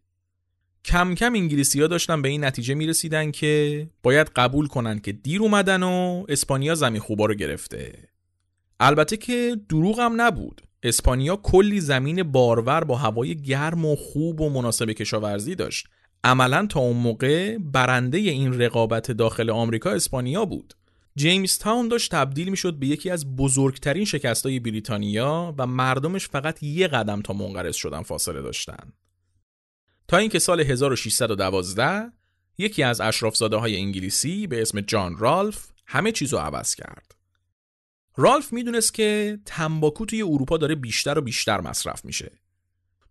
کم 0.85 1.15
کم 1.15 1.35
انگلیسی 1.35 1.81
ها 1.81 1.87
داشتن 1.87 2.23
به 2.23 2.29
این 2.29 2.45
نتیجه 2.45 2.75
می 2.75 2.87
رسیدن 2.87 3.31
که 3.31 3.87
باید 4.03 4.31
قبول 4.37 4.67
کنن 4.67 4.99
که 4.99 5.13
دیر 5.13 5.43
اومدن 5.43 5.83
و 5.83 6.25
اسپانیا 6.29 6.75
زمین 6.75 7.01
خوبا 7.01 7.27
رو 7.27 7.35
گرفته. 7.35 8.09
البته 8.81 9.17
که 9.17 9.57
دروغ 9.69 10.01
هم 10.01 10.21
نبود. 10.21 10.63
اسپانیا 10.83 11.37
کلی 11.37 11.81
زمین 11.81 12.23
بارور 12.23 12.85
با 12.85 12.97
هوای 12.97 13.37
گرم 13.37 13.85
و 13.85 13.97
خوب 13.97 14.41
و 14.41 14.51
مناسب 14.51 14.91
کشاورزی 14.91 15.55
داشت. 15.55 15.87
عملا 16.25 16.67
تا 16.67 16.81
اون 16.81 16.97
موقع 16.97 17.59
برنده 17.59 18.19
این 18.19 18.61
رقابت 18.61 19.11
داخل 19.11 19.51
آمریکا 19.51 19.91
اسپانیا 19.91 20.45
بود. 20.45 20.75
جیمز 21.17 21.59
تاون 21.59 21.89
داشت 21.89 22.11
تبدیل 22.11 22.49
می 22.49 22.57
شد 22.57 22.75
به 22.75 22.87
یکی 22.87 23.11
از 23.11 23.37
بزرگترین 23.37 24.05
شکستای 24.05 24.61
بریتانیا 24.61 25.55
و 25.59 25.67
مردمش 25.67 26.29
فقط 26.29 26.63
یه 26.63 26.89
قدم 26.89 27.23
تا 27.23 27.33
منقرض 27.33 27.77
شدن 27.77 28.03
فاصله 28.03 28.43
داشتن. 28.43 28.93
تا 30.09 30.17
اینکه 30.17 30.39
سال 30.39 30.61
1612 30.61 32.13
یکی 32.59 32.83
از 32.83 33.01
اشرافزاده 33.01 33.57
های 33.57 33.77
انگلیسی 33.77 34.47
به 34.47 34.63
اسم 34.63 34.81
جان 34.81 35.19
رالف 35.19 35.67
همه 35.87 36.13
چیزو 36.13 36.37
عوض 36.37 36.75
کرد. 36.75 37.15
رالف 38.17 38.53
می‌دونست 38.53 38.95
که 38.95 39.39
تنباکو 39.45 40.07
توی 40.07 40.23
اروپا 40.23 40.57
داره 40.57 40.75
بیشتر 40.75 41.19
و 41.19 41.23
بیشتر 41.23 41.61
مصرف 41.61 42.05
میشه. 42.05 42.33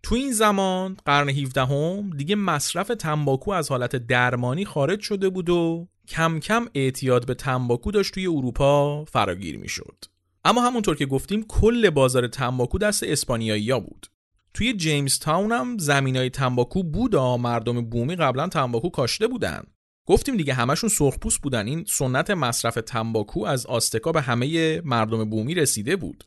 تو 0.04 0.16
این 0.16 0.32
زمان 0.32 0.98
قرن 1.06 1.30
17 1.30 1.66
هم 1.66 2.10
دیگه 2.10 2.36
مصرف 2.36 2.88
تنباکو 2.88 3.52
از 3.52 3.70
حالت 3.70 3.96
درمانی 3.96 4.66
خارج 4.66 5.02
شده 5.02 5.30
بود 5.30 5.50
و 5.50 5.88
کم 6.08 6.40
کم 6.40 6.68
اعتیاد 6.76 7.26
به 7.26 7.34
تنباکو 7.34 7.92
داشت 7.92 8.14
توی 8.14 8.28
اروپا 8.28 9.06
فراگیر 9.06 9.58
می‌شد. 9.58 10.06
اما 10.46 10.62
همونطور 10.62 10.96
که 10.96 11.06
گفتیم 11.06 11.46
کل 11.48 11.90
بازار 11.90 12.28
تنباکو 12.28 12.78
دست 12.78 13.04
اسپانیایی 13.04 13.80
بود. 13.80 14.08
توی 14.54 14.74
جیمز 14.74 15.20
تاون 15.20 15.52
هم 15.52 15.78
زمینای 15.78 16.30
تنباکو 16.30 16.84
بود 16.84 17.16
مردم 17.16 17.82
بومی 17.82 18.16
قبلا 18.16 18.48
تنباکو 18.48 18.90
کاشته 18.90 19.28
بودن. 19.28 19.64
گفتیم 20.06 20.38
دیگه 20.38 20.54
همشون 20.54 20.90
سرخپوست 20.90 21.42
بودن 21.42 21.68
این 21.68 21.86
سنت 21.88 22.30
مصرف 22.30 22.74
تنباکو 22.74 23.46
از 23.46 23.66
آستکا 23.66 24.12
به 24.12 24.22
همه 24.22 24.82
مردم 24.82 25.30
بومی 25.30 25.54
رسیده 25.54 25.96
بود. 25.96 26.24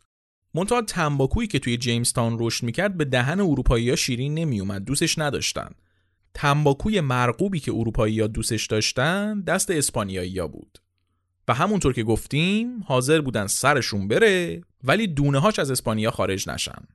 منتها 0.55 0.83
تنباکویی 0.83 1.49
که 1.49 1.59
توی 1.59 1.77
جیمز 1.77 2.13
تاون 2.13 2.37
رشد 2.41 2.65
می‌کرد 2.65 2.97
به 2.97 3.05
دهن 3.05 3.41
اروپایی 3.41 3.97
شیرین 3.97 4.35
نمیومد 4.35 4.85
دوستش 4.85 5.19
نداشتن. 5.19 5.71
تنباکوی 6.35 7.01
مرغوبی 7.01 7.61
که 7.61 7.73
اروپایی 7.73 8.21
ها 8.21 8.27
دوستش 8.27 8.67
داشتن 8.67 9.41
دست 9.41 9.71
اسپانیایی 9.71 10.39
ها 10.39 10.49
بود 10.49 10.79
و 11.49 11.55
همونطور 11.55 11.93
که 11.93 12.03
گفتیم 12.03 12.83
حاضر 12.83 13.21
بودن 13.21 13.47
سرشون 13.47 14.09
بره 14.09 14.63
ولی 14.85 15.07
دونه 15.07 15.39
هاش 15.39 15.59
از 15.59 15.71
اسپانیا 15.71 16.11
خارج 16.11 16.49
نشن 16.49 16.87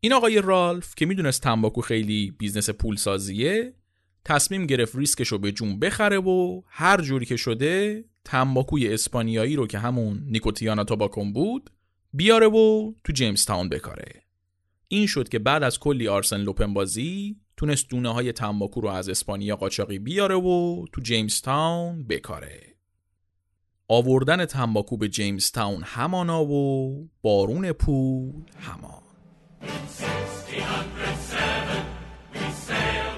این 0.00 0.12
آقای 0.12 0.40
رالف 0.40 0.94
که 0.94 1.06
می‌دونست 1.06 1.42
تنباکو 1.42 1.80
خیلی 1.80 2.30
business 2.38 2.70
پولسازیه 2.70 3.74
تصمیم 4.24 4.66
گرفت 4.66 4.96
ریسکش 4.96 5.28
رو 5.28 5.38
به 5.38 5.52
جون 5.52 5.78
بخره 5.78 6.18
و 6.18 6.62
هر 6.66 7.00
جوری 7.00 7.26
که 7.26 7.36
شده 7.36 8.04
تنباکوی 8.24 8.94
اسپانیایی 8.94 9.56
رو 9.56 9.66
که 9.66 9.78
همون 9.78 10.22
Nicotiana 10.26 10.84
tabacum 10.84 11.32
بود 11.32 11.70
بیاره 12.12 12.46
و 12.46 12.92
تو 13.04 13.12
جیمز 13.12 13.44
تاون 13.44 13.68
بکاره. 13.68 14.22
این 14.88 15.06
شد 15.06 15.28
که 15.28 15.38
بعد 15.38 15.62
از 15.62 15.78
کلی 15.78 16.08
آرسن 16.08 16.40
لوپن 16.40 16.74
بازی 16.74 17.36
تونست 17.56 17.88
دونه 17.88 18.12
های 18.12 18.32
تنباکو 18.32 18.80
رو 18.80 18.88
از 18.88 19.08
اسپانیا 19.08 19.56
قاچاقی 19.56 19.98
بیاره 19.98 20.34
و 20.34 20.84
تو 20.92 21.00
جیمز 21.00 21.40
تاون 21.40 22.06
بکاره. 22.06 22.60
آوردن 23.88 24.46
تنباکو 24.46 24.96
به 24.96 25.08
جیمز 25.08 25.50
تاون 25.50 25.82
همانا 25.82 26.44
و 26.44 27.10
بارون 27.22 27.72
پول 27.72 28.42
همانا 28.60 28.99
In 29.62 29.68
1607, 29.68 31.86
we 32.32 32.40
sailed. 32.50 33.09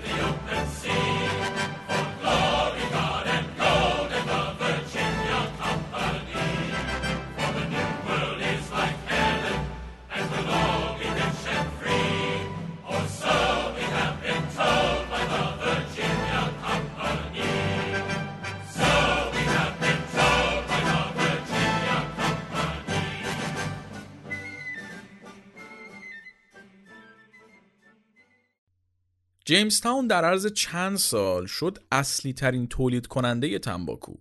جیمز 29.53 29.81
تاون 29.81 30.07
در 30.07 30.25
عرض 30.25 30.47
چند 30.47 30.97
سال 30.97 31.47
شد 31.47 31.79
اصلی 31.91 32.33
ترین 32.33 32.67
تولید 32.67 33.07
کننده 33.07 33.59
تنباکو. 33.59 34.15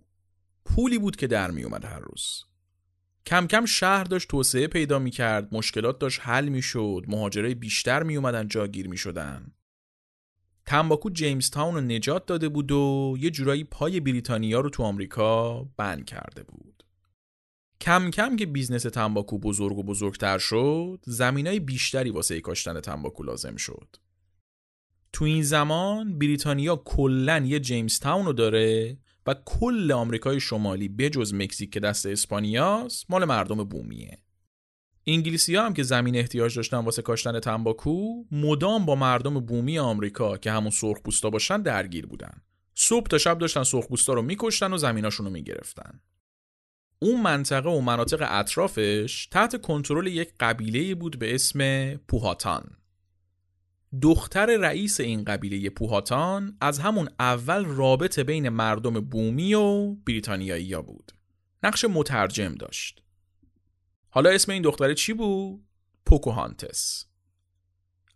پولی 0.64 0.98
بود 0.98 1.16
که 1.16 1.26
در 1.26 1.50
می 1.50 1.62
اومد 1.62 1.84
هر 1.84 1.98
روز. 1.98 2.44
کم 3.26 3.46
کم 3.46 3.66
شهر 3.66 4.04
داشت 4.04 4.28
توسعه 4.28 4.66
پیدا 4.66 4.98
می 4.98 5.10
کرد، 5.10 5.54
مشکلات 5.54 5.98
داشت 5.98 6.20
حل 6.22 6.48
می 6.48 6.62
شد، 6.62 7.04
مهاجرای 7.08 7.54
بیشتر 7.54 8.02
می 8.02 8.16
اومدن 8.16 8.48
جاگیر 8.48 8.88
می 8.88 8.96
شدن. 8.96 9.52
تنباکو 10.66 11.10
جیمز 11.10 11.50
تاون 11.50 11.74
رو 11.74 11.80
نجات 11.80 12.26
داده 12.26 12.48
بود 12.48 12.72
و 12.72 13.14
یه 13.20 13.30
جورایی 13.30 13.64
پای 13.64 14.00
بریتانیا 14.00 14.60
رو 14.60 14.70
تو 14.70 14.82
آمریکا 14.82 15.62
بند 15.76 16.04
کرده 16.04 16.42
بود. 16.42 16.84
کم 17.80 18.10
کم 18.10 18.36
که 18.36 18.46
business 18.46 18.82
تنباکو 18.82 19.38
بزرگ 19.38 19.78
و 19.78 19.82
بزرگتر 19.82 20.38
شد، 20.38 21.00
زمینای 21.06 21.60
بیشتری 21.60 22.10
واسه 22.10 22.40
کاشتن 22.40 22.80
تنباکو 22.80 23.22
لازم 23.22 23.56
شد. 23.56 23.96
تو 25.12 25.24
این 25.24 25.42
زمان 25.42 26.18
بریتانیا 26.18 26.76
کلا 26.76 27.38
یه 27.38 27.60
جیمز 27.60 27.98
تاون 27.98 28.26
رو 28.26 28.32
داره 28.32 28.98
و 29.26 29.34
کل 29.44 29.92
آمریکای 29.92 30.40
شمالی 30.40 30.88
بجز 30.88 31.34
مکزیک 31.34 31.72
که 31.72 31.80
دست 31.80 32.06
اسپانیاست 32.06 33.10
مال 33.10 33.24
مردم 33.24 33.64
بومیه. 33.64 34.18
انگلیسی 35.06 35.54
ها 35.54 35.66
هم 35.66 35.74
که 35.74 35.82
زمین 35.82 36.16
احتیاج 36.16 36.56
داشتن 36.56 36.76
واسه 36.76 37.02
کاشتن 37.02 37.40
تنباکو 37.40 38.24
مدام 38.32 38.86
با 38.86 38.94
مردم 38.94 39.40
بومی 39.40 39.78
آمریکا 39.78 40.36
که 40.36 40.50
همون 40.52 40.70
سرخپوستا 40.70 41.30
باشن 41.30 41.62
درگیر 41.62 42.06
بودن. 42.06 42.42
صبح 42.74 43.06
تا 43.06 43.18
شب 43.18 43.38
داشتن 43.38 43.62
سرخپوستا 43.62 44.12
رو 44.12 44.22
میکشتن 44.22 44.72
و 44.72 44.78
زمیناشون 44.78 45.26
رو 45.26 45.32
می‌گرفتن. 45.32 46.00
اون 46.98 47.22
منطقه 47.22 47.70
و 47.70 47.80
مناطق 47.80 48.26
اطرافش 48.30 49.28
تحت 49.30 49.60
کنترل 49.60 50.06
یک 50.06 50.32
قبیله 50.40 50.94
بود 50.94 51.18
به 51.18 51.34
اسم 51.34 51.94
پوهاتان. 51.96 52.76
دختر 54.00 54.56
رئیس 54.56 55.00
این 55.00 55.24
قبیله 55.24 55.70
پوهاتان 55.70 56.56
از 56.60 56.78
همون 56.78 57.08
اول 57.20 57.64
رابطه 57.64 58.24
بین 58.24 58.48
مردم 58.48 59.00
بومی 59.00 59.54
و 59.54 59.94
بریتانیایی 59.94 60.76
بود. 60.76 61.12
نقش 61.62 61.84
مترجم 61.84 62.54
داشت. 62.54 63.02
حالا 64.10 64.30
اسم 64.30 64.52
این 64.52 64.62
دختره 64.62 64.94
چی 64.94 65.12
بود؟ 65.12 65.64
پوکوهانتس. 66.06 67.06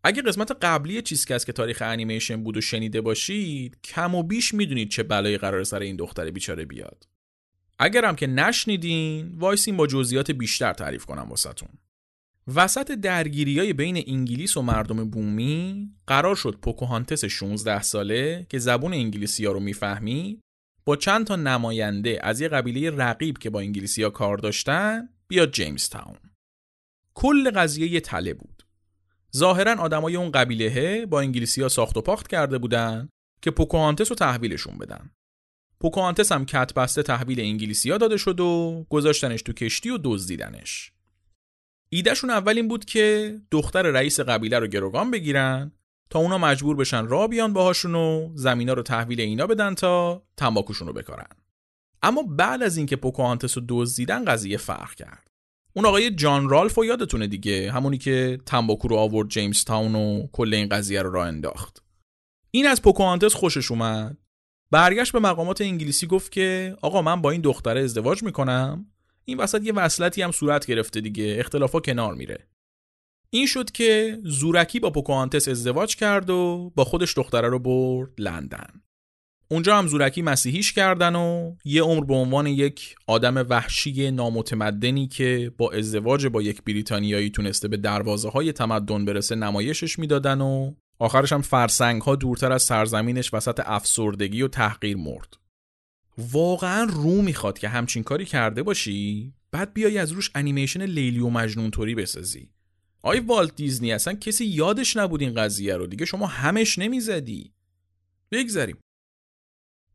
اگه 0.05 0.23
قسمت 0.23 0.53
قبلی 0.63 1.03
چیزکست 1.03 1.45
که 1.45 1.53
تاریخ 1.53 1.83
انیمیشن 1.83 2.43
بود 2.43 2.57
و 2.57 2.61
شنیده 2.61 3.01
باشید 3.01 3.79
کم 3.85 4.15
و 4.15 4.23
بیش 4.23 4.55
می‌دونید 4.55 4.91
چه 4.91 5.03
بلایی 5.03 5.39
قراره 5.39 5.65
سر 5.65 5.81
این 5.81 5.97
دختر 5.97 6.31
بیچاره 6.31 6.65
بیاد. 6.65 7.09
اگرم 7.79 8.17
که 8.17 8.27
نشنیدین 8.27 9.35
وایسین 9.39 9.77
با 9.77 9.87
جزئیات 9.87 10.31
بیشتر 10.31 10.73
تعریف 10.73 11.05
کنم 11.05 11.27
واسه‌تون. 11.31 11.69
وسط 12.55 12.93
درگیری 12.93 13.59
های 13.59 13.73
بین 13.73 14.05
انگلیس 14.07 14.57
و 14.57 14.63
مردم 14.63 15.11
بومی 15.11 15.91
قرار 16.07 16.37
شد 16.37 16.59
پوکوهانتس 16.63 17.25
16 17.25 17.83
ساله 17.83 18.47
که 18.49 18.59
زبون 18.59 18.95
انگلیسی 18.95 19.45
ها 19.47 19.53
رو 19.53 19.61
می‌فهمی 19.61 20.41
با 20.85 20.97
چند 20.97 21.27
تا 21.27 21.37
نماینده 21.37 22.19
از 22.23 22.41
یه 22.41 22.49
قبیله 22.49 22.91
رقیب 22.91 23.39
که 23.39 23.51
با 23.51 23.61
انگلیسی 23.61 24.03
ها 24.03 24.11
کار 24.11 24.37
داشتن 24.37 25.09
بیاد 25.29 25.53
جیمز 25.53 25.89
تاون. 25.89 26.19
کل 27.15 27.51
قضیه 27.51 27.93
یه 27.93 28.01
تله 28.01 28.35
بود. 28.35 28.63
ظاهرا 29.37 29.75
آدمای 29.75 30.17
اون 30.17 30.31
قبیله 30.31 31.07
با 31.07 31.21
انگلیسی 31.21 31.63
ها 31.63 31.69
ساخت 31.69 31.97
و 31.97 32.01
پاخت 32.01 32.29
کرده 32.29 32.59
بودن 32.59 33.09
که 33.43 33.51
پوکوهانتس 33.51 34.11
رو 34.11 34.17
تحویلشون 34.17 34.79
بدن. 34.79 35.11
پوکوهانتس 35.81 36.33
هم 36.33 36.47
کت 36.47 36.75
بسته 36.75 37.03
تحویل 37.03 37.41
انگلیسی 37.41 37.89
داده 37.99 38.17
شد 38.17 38.41
و 38.41 38.87
گذاشتنش 38.91 39.43
تو 39.43 39.53
کشتی 39.53 39.91
و 39.91 39.99
دزدیدنش. 40.05 40.96
ایدهشون 41.89 42.31
اول 42.31 42.57
این 42.57 42.69
بود 42.69 42.85
که 42.85 43.35
دختر 43.51 43.83
رئیس 43.83 44.21
قبیله 44.21 44.59
رو 44.59 44.67
گروگان 44.67 45.11
بگیرن 45.11 45.73
تا 46.11 46.19
اونا 46.19 46.39
مجبور 46.39 46.77
بشن 46.77 47.07
را 47.07 47.27
بیان 47.27 47.53
باهاشون 47.53 47.95
و 47.95 48.31
زمینا 48.35 48.73
رو 48.73 48.83
تحویل 48.83 49.21
اینا 49.21 49.47
بدن 49.47 49.75
تا 49.75 50.23
تنباکوشون 50.37 50.89
رو 50.89 50.93
بکارن. 50.93 51.29
اما 52.03 52.23
بعد 52.23 52.63
از 52.63 52.77
اینکه 52.77 52.97
پوکوهانتس 52.97 53.59
رو 53.59 53.65
دزدیدن 53.69 54.25
قضیه 54.25 54.57
فرق 54.57 54.95
کرد. 54.95 55.27
اون 55.73 55.87
آقای 55.87 56.11
جان 56.11 56.49
رالف 56.49 56.79
و 56.79 56.85
یادتونه 56.85 57.27
دیگه 57.27 57.73
همونی 57.73 57.99
که 57.99 58.39
تنباکو 58.47 58.89
رو 58.89 58.97
آورد 58.97 59.29
جیمز 59.29 59.65
تاون 59.65 59.95
و 59.95 60.27
کل 60.33 60.55
این 60.55 60.69
قضیه 60.69 61.03
رو 61.03 61.11
راه 61.13 61.27
انداخت. 61.27 61.83
این 62.51 62.67
از 62.67 62.83
پوکوهانتس 62.83 63.35
خوشش 63.35 63.71
اومد. 63.71 64.17
برگشت 64.71 65.13
به 65.13 65.19
مقامات 65.19 65.61
انگلیسی 65.61 66.07
گفت 66.07 66.33
که 66.33 66.77
آقا 66.83 67.03
من 67.03 67.23
با 67.23 67.31
این 67.31 67.41
دختره 67.41 67.81
ازدواج 67.81 68.23
می‌کنم. 68.23 68.87
این 69.29 69.39
وسط 69.39 69.63
یه 69.63 69.73
وصلتی 69.73 70.23
هم 70.23 70.31
صورت 70.31 70.67
گرفته 70.67 71.01
دیگه. 71.01 71.37
اختلافا 71.39 71.81
کنار 71.81 72.15
میره. 72.15 72.49
این 73.31 73.47
شد 73.47 73.71
که 73.71 74.19
زورکی 74.25 74.81
با 74.81 74.91
پوکوانتس 74.91 75.49
ازدواج 75.49 75.97
کرد 75.97 76.31
و 76.31 76.73
با 76.77 76.85
خودش 76.85 77.19
دختره 77.19 77.49
رو 77.49 77.59
برد 77.59 78.11
لندن. 78.19 78.83
اونجا 79.51 79.79
هم 79.79 79.87
زورکی 79.87 80.23
مسیحیش 80.23 80.73
کردن 80.73 81.17
و 81.17 81.55
یه 81.65 81.83
عمر 81.83 82.05
به 82.05 82.15
عنوان 82.15 82.47
یک 82.47 82.95
آدم 83.07 83.47
وحشی 83.49 84.11
نامتمدنی 84.11 85.09
که 85.09 85.53
با 85.59 85.73
ازدواج 85.73 86.27
با 86.27 86.43
یک 86.43 86.63
بریتانیایی 86.63 87.31
تونسته 87.31 87.69
به 87.69 87.77
دروازه 87.77 88.29
های 88.29 88.53
تمدن 88.53 89.05
برسه 89.05 89.35
نمایشش 89.35 89.99
می‌دادن 89.99 90.41
و 90.41 90.75
آخرش 90.99 91.33
هم 91.33 91.43
فرسنگ 91.43 92.03
ها 92.03 92.17
دورتر 92.17 92.53
از 92.53 92.63
سرزمینش 92.63 93.35
وسط 93.35 93.61
افسردگی 93.65 94.43
و 94.43 94.49
تحقیر 94.49 94.97
مرد. 94.97 95.46
واقعا 96.19 96.85
رو 96.85 97.23
می‌خواد 97.23 97.59
که 97.59 97.69
همچین 97.69 98.03
کاری 98.03 98.25
کرده 98.25 98.63
باشی؟ 98.63 99.33
بعد 99.51 99.73
بیای 99.75 99.99
از 99.99 100.13
روش 100.13 100.31
انیمیشن 100.35 100.83
لیلی 100.83 101.21
و 101.21 101.29
مجنون 101.29 101.71
طوری 101.71 101.95
بسازی. 101.95 102.51
آی 103.03 103.21
والت 103.21 103.57
دیزنی 103.57 103.93
اصلا 103.93 104.15
کسی 104.15 104.45
یادش 104.45 104.97
نبود 104.97 105.21
این 105.21 105.35
قضیه 105.35 105.77
رو. 105.77 105.87
دیگه 105.87 106.05
شما 106.05 106.27
همش 106.27 106.79
نمی‌زدی. 106.79 107.53
بگذریم 108.33 108.77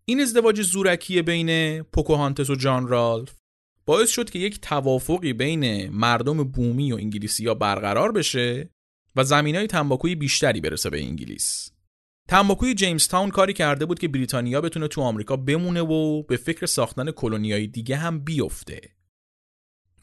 این 0.05 0.22
ازدواج 0.22 0.61
زورکی 0.61 1.22
بین 1.22 1.82
پوکوهانتس 1.84 2.49
و 2.49 2.55
جان 2.55 2.88
رالف 2.88 3.36
باعث 3.86 4.09
شد 4.09 4.30
که 4.30 4.39
یک 4.39 4.61
توافقی 4.61 5.34
بین 5.34 5.89
مردم 5.89 6.43
بومی 6.43 6.91
و 6.91 6.95
انگلیسی 6.95 7.47
ها 7.47 7.53
برقرار 7.53 8.11
بشه 8.11 8.69
و 9.15 9.24
زمین 9.24 9.55
های 9.55 9.67
تنباکوی 9.67 10.15
بیشتری 10.15 10.61
برسه 10.61 10.89
به 10.89 11.03
انگلیس. 11.03 11.72
تنباکوی 12.32 12.73
جیمز 12.73 13.07
تاون 13.07 13.29
کاری 13.29 13.53
کرده 13.53 13.86
بود 13.86 13.99
که 13.99 14.07
بریتانیا 14.07 14.61
بتونه 14.61 14.88
تو 14.88 15.01
آمریکا 15.01 15.38
بمونه 15.38 15.82
و 15.82 16.23
به 16.23 16.38
فکر 16.38 16.65
ساختن 16.65 17.11
کلونیای 17.11 17.67
دیگه 17.67 17.97
هم 17.97 18.19
بیفته. 18.19 18.82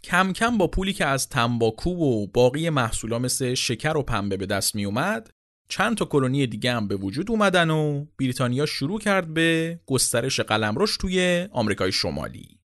کم 0.04 0.32
کم 0.32 0.58
با 0.58 0.66
پولی 0.66 0.92
که 0.92 1.06
از 1.06 1.28
تنباکو 1.28 1.90
و 1.90 2.26
باقی 2.26 2.70
محصولا 2.70 3.18
مثل 3.18 3.54
شکر 3.54 3.96
و 3.96 4.02
پنبه 4.02 4.36
به 4.36 4.46
دست 4.46 4.74
می 4.74 4.84
اومد 4.84 5.30
چند 5.68 5.96
تا 5.96 6.04
کلونی 6.04 6.46
دیگه 6.46 6.72
هم 6.72 6.88
به 6.88 6.96
وجود 6.96 7.30
اومدن 7.30 7.70
و 7.70 8.06
بریتانیا 8.18 8.66
شروع 8.66 9.00
کرد 9.00 9.34
به 9.34 9.80
گسترش 9.86 10.40
قلمروش 10.40 10.96
توی 10.96 11.48
آمریکای 11.52 11.92
شمالی. 11.92 12.60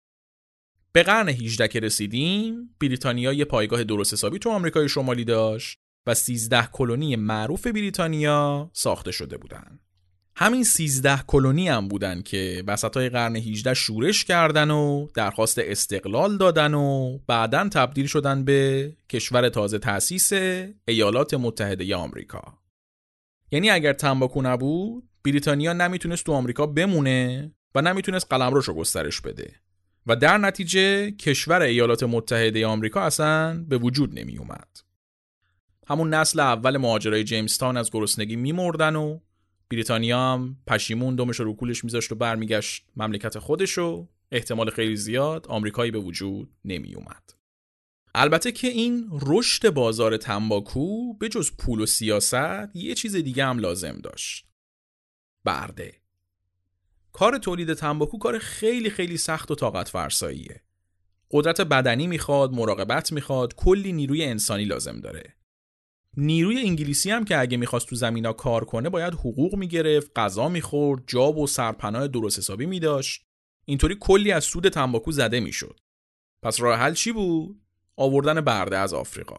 به 0.93 1.03
قرن 1.03 1.29
18 1.29 1.69
که 1.69 1.81
رسیدیم، 1.81 2.75
بریتانیا 2.81 3.33
یه 3.33 3.45
پایگاه 3.45 3.85
درست 3.85 4.13
حسابی 4.13 4.39
تو 4.39 4.51
آمریکای 4.51 4.89
شمالی 4.89 5.25
داشت 5.25 5.82
و 6.07 6.15
13 6.15 6.69
کلونی 6.73 7.17
معروف 7.17 7.67
بریتانیا 7.67 8.71
ساخته 8.73 9.13
شده 9.13 9.37
بودن. 9.37 9.79
همین 10.37 10.65
13 10.65 11.23
کلونی 11.27 11.69
هم 11.69 11.89
بودن 11.89 12.23
که 12.23 12.65
وسط 12.67 12.97
های 12.97 13.09
قرن 13.09 13.37
18 13.37 13.75
شورش 13.75 14.25
کردن 14.25 14.71
و 14.71 15.09
درخواست 15.15 15.59
استقلال 15.59 16.37
دادن 16.37 16.75
و 16.75 17.19
بعدا 17.27 17.69
تبدیل 17.69 18.07
شدن 18.07 18.45
به 18.45 18.93
کشور 19.09 19.49
تازه 19.49 19.79
تأسیس 19.79 20.33
ایالات 20.89 21.35
متحده 21.35 21.97
آمریکا. 21.97 22.59
یعنی 23.51 23.71
اگر 23.71 23.93
تنباکو 23.93 24.43
نبود 24.43 25.09
بریتانیا 25.25 25.73
نمی‌تونست 25.73 26.27
تو 26.27 26.33
آمریکا 26.33 26.67
بمونه 26.67 27.53
و 27.75 27.83
نمی‌تونست 27.83 28.27
قلمروش 28.31 28.65
رو 28.65 28.75
گسترش 28.75 29.21
بده 29.21 29.53
و 30.07 30.17
در 30.17 30.39
نتیجه 30.39 31.11
کشور 31.11 31.63
ایالات 31.63 32.03
متحده 32.03 32.67
آمریکا 32.67 33.01
اصلا 33.01 33.65
به 33.69 33.79
وجود 33.79 34.19
نمی 34.19 34.39
اومد. 34.39 34.92
همون 35.93 36.15
نسل 36.15 36.41
اول 36.41 36.77
مهاجرای 36.77 37.25
جیمستان 37.25 37.77
از 37.77 37.91
گرسنگی 37.91 38.37
میمردن 38.37 38.97
و 38.97 39.21
بریتانیا 39.71 40.33
هم 40.33 40.57
پشیمون 40.67 41.17
دمش 41.17 41.41
رو 41.41 41.57
کولش 41.57 41.85
میذاشت 41.85 42.13
و 42.13 42.15
برمیگشت 42.15 42.87
مملکت 42.97 43.39
خودش 43.39 43.79
و 43.79 44.09
احتمال 44.33 44.71
خیلی 44.71 44.97
زیاد 44.97 45.47
آمریکایی 45.47 45.91
به 45.91 45.99
وجود 45.99 46.53
نمی 46.65 46.95
اومد. 46.95 47.35
البته 48.15 48.53
که 48.53 48.69
این 48.69 49.11
رشد 49.23 49.71
بازار 49.71 50.17
تنباکو 50.17 51.15
به 51.15 51.29
جز 51.29 51.51
پول 51.59 51.81
و 51.81 51.87
سیاست 51.87 52.77
یه 52.77 52.95
چیز 52.95 53.17
دیگه 53.17 53.45
هم 53.45 53.59
لازم 53.59 53.99
داشت. 54.03 54.47
برده. 55.45 55.95
کار 57.13 57.39
تولید 57.39 57.75
تنباکو 57.75 58.19
کار 58.19 58.39
خیلی 58.39 58.91
خیلی 58.91 59.17
سخت 59.17 59.51
و 59.51 59.55
طاقت 59.55 59.89
فرساییه. 59.89 60.63
قدرت 61.31 61.61
بدنی 61.61 62.07
می‌خواد، 62.07 62.53
مراقبت 62.53 63.13
می‌خواد، 63.13 63.55
کلی 63.55 63.93
نیروی 63.93 64.25
انسانی 64.25 64.65
لازم 64.65 65.01
داره. 65.01 65.37
نیروی 66.17 66.59
انگلیسی 66.59 67.11
هم 67.11 67.25
که 67.25 67.39
اگه 67.39 67.57
می‌خواست 67.57 67.89
تو 67.89 67.97
زمینا 67.97 68.33
کار 68.33 68.65
کنه 68.65 68.89
باید 68.89 69.15
حقوق 69.15 69.57
می‌گرفت، 69.57 70.11
غذا 70.17 70.49
می‌خورد، 70.49 71.03
جاب 71.07 71.39
و 71.39 71.47
سرپناه 71.47 72.09
درست 72.09 72.39
حسابی 72.39 72.67
میداشت. 72.67 73.27
اینطوری 73.65 73.97
کلی 74.01 74.33
از 74.33 74.45
سود 74.45 74.69
تنباکو 74.69 75.13
زده 75.13 75.41
می‌شد. 75.41 75.81
پس 76.43 76.61
راه 76.61 76.79
حل 76.79 76.95
چی 76.95 77.13
بود؟ 77.13 77.61
آوردن 77.97 78.41
برده 78.41 78.79
از 78.79 78.95
آفریقا 78.95 79.39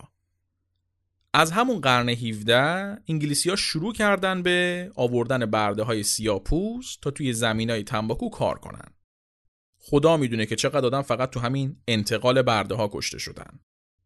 از 1.34 1.51
همون 1.51 1.82
قرن 1.82 2.09
17 2.09 3.01
انگلیسی 3.07 3.49
ها 3.49 3.55
شروع 3.55 3.93
کردن 3.93 4.43
به 4.43 4.91
آوردن 4.95 5.45
برده 5.45 5.84
های 5.84 6.03
سیاپوس 6.03 6.97
تا 7.01 7.11
توی 7.11 7.34
زمین 7.34 7.69
های 7.69 7.84
تنباکو 7.84 8.30
کار 8.30 8.59
کنن. 8.59 8.93
خدا 9.80 10.17
می‌دونه 10.17 10.45
که 10.45 10.55
چقدر 10.55 10.86
آدم 10.86 11.01
فقط 11.01 11.30
تو 11.30 11.39
همین 11.39 11.78
انتقال 11.88 12.41
برده 12.41 12.76
ها 12.76 12.89
کشته 12.93 13.17
شدن. 13.17 13.59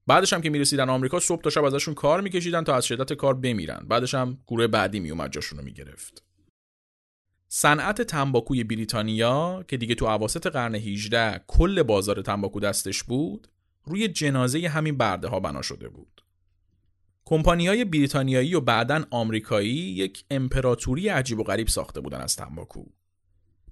بعدش 0.07 0.33
هم 0.33 0.41
که 0.41 0.49
می‌رسیدن 0.49 0.89
آمریکا 0.89 1.19
صبح 1.19 1.41
تا 1.41 1.49
شب 1.49 1.63
ازشون 1.63 1.93
کار 1.93 2.21
میکشیدن 2.21 2.63
تا 2.63 2.75
از 2.75 2.85
شدت 2.85 3.13
کار 3.13 3.33
بمیرن. 3.33 3.85
بعدش 3.89 4.13
هم 4.13 4.37
گروه 4.47 4.67
بعدی 4.67 4.99
میومد 4.99 5.31
جاشون 5.31 5.59
رو 5.59 5.65
می‌گرفت. 5.65 6.23
صنعت 7.49 8.01
تنباکوی 8.01 8.63
بریتانیا 8.63 9.65
که 9.67 9.77
دیگه 9.77 9.95
تو 9.95 10.05
اواسط 10.05 10.47
قرن 10.47 10.75
18 10.75 11.43
کل 11.47 11.83
بازار 11.83 12.21
تنباکو 12.21 12.59
دستش 12.59 13.03
بود 13.03 13.47
روی 13.83 14.07
جنازه 14.07 14.67
همین 14.67 14.97
برده 14.97 15.27
ها 15.27 15.39
بنا 15.39 15.61
شده 15.61 15.89
بود. 15.89 16.23
کمپانی 17.25 17.67
های 17.67 17.85
بریتانیایی 17.85 18.55
و 18.55 18.61
بعدا 18.61 19.05
آمریکایی 19.11 19.75
یک 19.75 20.23
امپراتوری 20.31 21.09
عجیب 21.09 21.39
و 21.39 21.43
غریب 21.43 21.67
ساخته 21.67 22.01
بودن 22.01 22.21
از 22.21 22.35
تنباکو. 22.35 22.85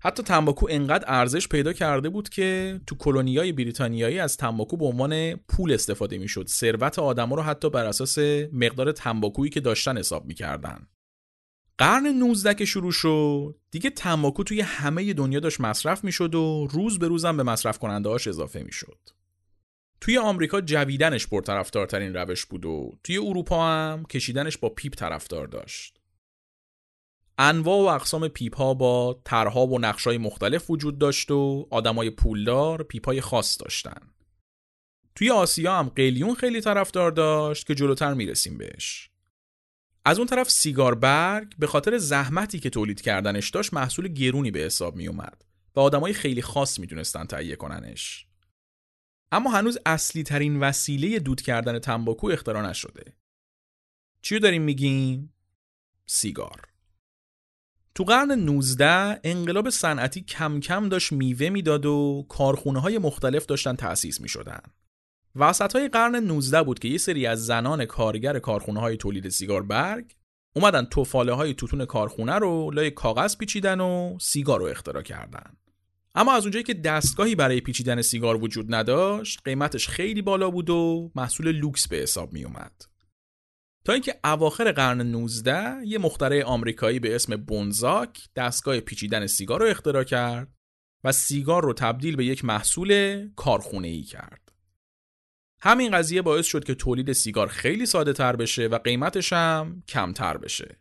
حتی 0.05 0.23
تنباکو 0.23 0.67
انقدر 0.69 1.05
ارزش 1.07 1.47
پیدا 1.47 1.73
کرده 1.73 2.09
بود 2.09 2.29
که 2.29 2.79
تو 2.87 2.95
کلونیای 2.95 3.51
بریتانیایی 3.51 4.19
از 4.19 4.37
تنباکو 4.37 4.77
به 4.77 4.85
عنوان 4.85 5.35
پول 5.35 5.73
استفاده 5.73 6.17
می‌شد. 6.17 6.47
ثروت 6.47 6.99
آدما 6.99 7.35
رو 7.35 7.41
حتی 7.41 7.69
بر 7.69 7.85
اساس 7.85 8.17
مقدار 8.53 8.91
تنباکویی 8.91 9.51
که 9.51 9.59
داشتن 9.59 9.97
حساب 9.97 10.25
می‌کردن. 10.25 10.87
قرن 11.77 12.07
19 12.07 12.53
که 12.53 12.65
شروع 12.65 12.91
شد 12.91 13.55
دیگه 13.71 13.89
تنباکو 13.89 14.43
توی 14.43 14.61
همه 14.61 15.13
دنیا 15.13 15.39
داشت 15.39 15.61
مصرف 15.61 16.03
می‌شد 16.03 16.35
و 16.35 16.67
روز 16.71 16.99
به 16.99 17.07
روزم 17.07 17.37
به 17.37 17.43
مصرف 17.43 17.79
کننده 17.79 18.09
هاش 18.09 18.27
اضافه 18.27 18.63
می‌شد. 18.63 18.99
توی 20.01 20.17
آمریکا 20.17 20.61
جویدنش 20.61 21.27
پرطرفدارترین 21.27 22.13
روش 22.13 22.45
بود 22.45 22.65
و 22.65 22.91
توی 23.03 23.17
اروپا 23.17 23.67
هم 23.67 24.05
کشیدنش 24.05 24.57
با 24.57 24.69
پیپ 24.69 24.93
طرفدار 24.93 25.47
داشت. 25.47 25.99
انواع 27.37 27.77
و 27.77 27.95
اقسام 27.95 28.27
پیپ 28.27 28.55
با 28.55 29.21
طرح‌ها 29.23 29.67
و 29.67 29.79
نقشای 29.79 30.17
مختلف 30.17 30.69
وجود 30.69 30.99
داشت 30.99 31.31
و 31.31 31.67
آدمای 31.69 32.09
پولدار 32.09 32.83
پیپ 32.83 33.05
های 33.05 33.21
خاص 33.21 33.61
داشتن. 33.61 34.01
توی 35.15 35.31
آسیا 35.31 35.79
هم 35.79 35.89
قلیون 35.89 36.35
خیلی 36.35 36.61
طرفدار 36.61 37.11
داشت 37.11 37.67
که 37.67 37.75
جلوتر 37.75 38.13
می‌رسیم 38.13 38.57
بهش. 38.57 39.09
از 40.05 40.17
اون 40.17 40.27
طرف 40.27 40.49
سیگار 40.49 40.95
برگ 40.95 41.57
به 41.59 41.67
خاطر 41.67 41.97
زحمتی 41.97 42.59
که 42.59 42.69
تولید 42.69 43.01
کردنش 43.01 43.49
داشت 43.49 43.73
محصول 43.73 44.07
گرونی 44.07 44.51
به 44.51 44.59
حساب 44.59 44.95
می 44.95 45.07
اومد 45.07 45.45
و 45.75 45.79
آدمای 45.79 46.13
خیلی 46.13 46.41
خاص 46.41 46.79
می‌تونستن 46.79 47.25
تهیه 47.25 47.55
کننش. 47.55 48.27
اما 49.31 49.51
هنوز 49.51 49.77
اصلی 49.85 50.23
ترین 50.23 50.59
وسیله 50.59 51.19
دود 51.19 51.41
کردن 51.41 51.79
تنباکو 51.79 52.27
اختراع 52.27 52.69
نشده. 52.69 53.13
چی 54.21 54.39
داریم 54.39 54.61
میگیم؟ 54.61 55.33
سیگار. 56.05 56.74
تو 57.95 58.03
قرن 58.03 58.31
19 58.31 59.19
انقلاب 59.23 59.69
صنعتی 59.69 60.21
کم 60.21 60.59
کم 60.59 60.89
داشت 60.89 61.11
میوه 61.11 61.49
می‌داد 61.49 61.85
و 61.85 62.25
کارخونه 62.29 62.79
های 62.79 62.97
مختلف 62.97 63.45
داشتن 63.45 63.75
تأسیس 63.75 64.21
می 64.21 64.29
شدن. 64.29 64.59
وسط 65.35 65.75
های 65.75 65.87
قرن 65.87 66.15
19 66.15 66.63
بود 66.63 66.79
که 66.79 66.87
یه 66.87 66.97
سری 66.97 67.27
از 67.27 67.45
زنان 67.45 67.85
کارگر 67.85 68.39
کارخونه 68.39 68.79
های 68.79 68.97
تولید 68.97 69.29
سیگار 69.29 69.63
برگ 69.63 70.15
اومدن 70.55 70.85
توفاله 70.85 71.33
های 71.33 71.53
توتون 71.53 71.85
کارخونه 71.85 72.33
رو 72.35 72.71
لای 72.71 72.91
کاغذ 72.91 73.37
پیچیدن 73.37 73.79
و 73.79 74.17
سیگار 74.21 74.59
رو 74.59 74.65
اختراع 74.65 75.03
کردن. 75.03 75.57
اما 76.15 76.33
از 76.33 76.43
اونجایی 76.43 76.63
که 76.63 76.73
دستگاهی 76.73 77.35
برای 77.35 77.61
پیچیدن 77.61 78.01
سیگار 78.01 78.43
وجود 78.43 78.75
نداشت 78.75 79.41
قیمتش 79.45 79.87
خیلی 79.87 80.21
بالا 80.21 80.49
بود 80.49 80.69
و 80.69 81.11
محصول 81.15 81.51
لوکس 81.51 81.87
به 81.87 81.95
حساب 81.95 82.33
می 82.33 82.43
اومد. 82.43 82.94
تا 83.85 83.93
اینکه 83.93 84.19
اواخر 84.23 84.71
قرن 84.71 85.01
19 85.01 85.87
یه 85.87 85.97
مخترع 85.97 86.43
آمریکایی 86.43 86.99
به 86.99 87.15
اسم 87.15 87.35
بونزاک 87.35 88.29
دستگاه 88.35 88.79
پیچیدن 88.79 89.27
سیگار 89.27 89.59
رو 89.59 89.65
اختراع 89.65 90.03
کرد 90.03 90.53
و 91.03 91.11
سیگار 91.11 91.63
رو 91.63 91.73
تبدیل 91.73 92.15
به 92.15 92.25
یک 92.25 92.45
محصول 92.45 93.21
کارخونه 93.35 93.87
ای 93.87 94.03
کرد. 94.03 94.51
همین 95.61 95.91
قضیه 95.91 96.21
باعث 96.21 96.45
شد 96.45 96.63
که 96.63 96.75
تولید 96.75 97.13
سیگار 97.13 97.47
خیلی 97.47 97.85
ساده 97.85 98.13
تر 98.13 98.35
بشه 98.35 98.67
و 98.67 98.77
قیمتش 98.77 99.33
هم 99.33 99.83
کمتر 99.87 100.37
بشه. 100.37 100.79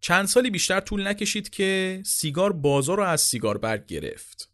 چند 0.00 0.26
سالی 0.26 0.50
بیشتر 0.50 0.80
طول 0.80 1.08
نکشید 1.08 1.50
که 1.50 2.02
سیگار 2.04 2.52
بازار 2.52 2.96
رو 2.96 3.02
از 3.02 3.20
سیگار 3.20 3.58
برگ 3.58 3.86
گرفت. 3.86 4.51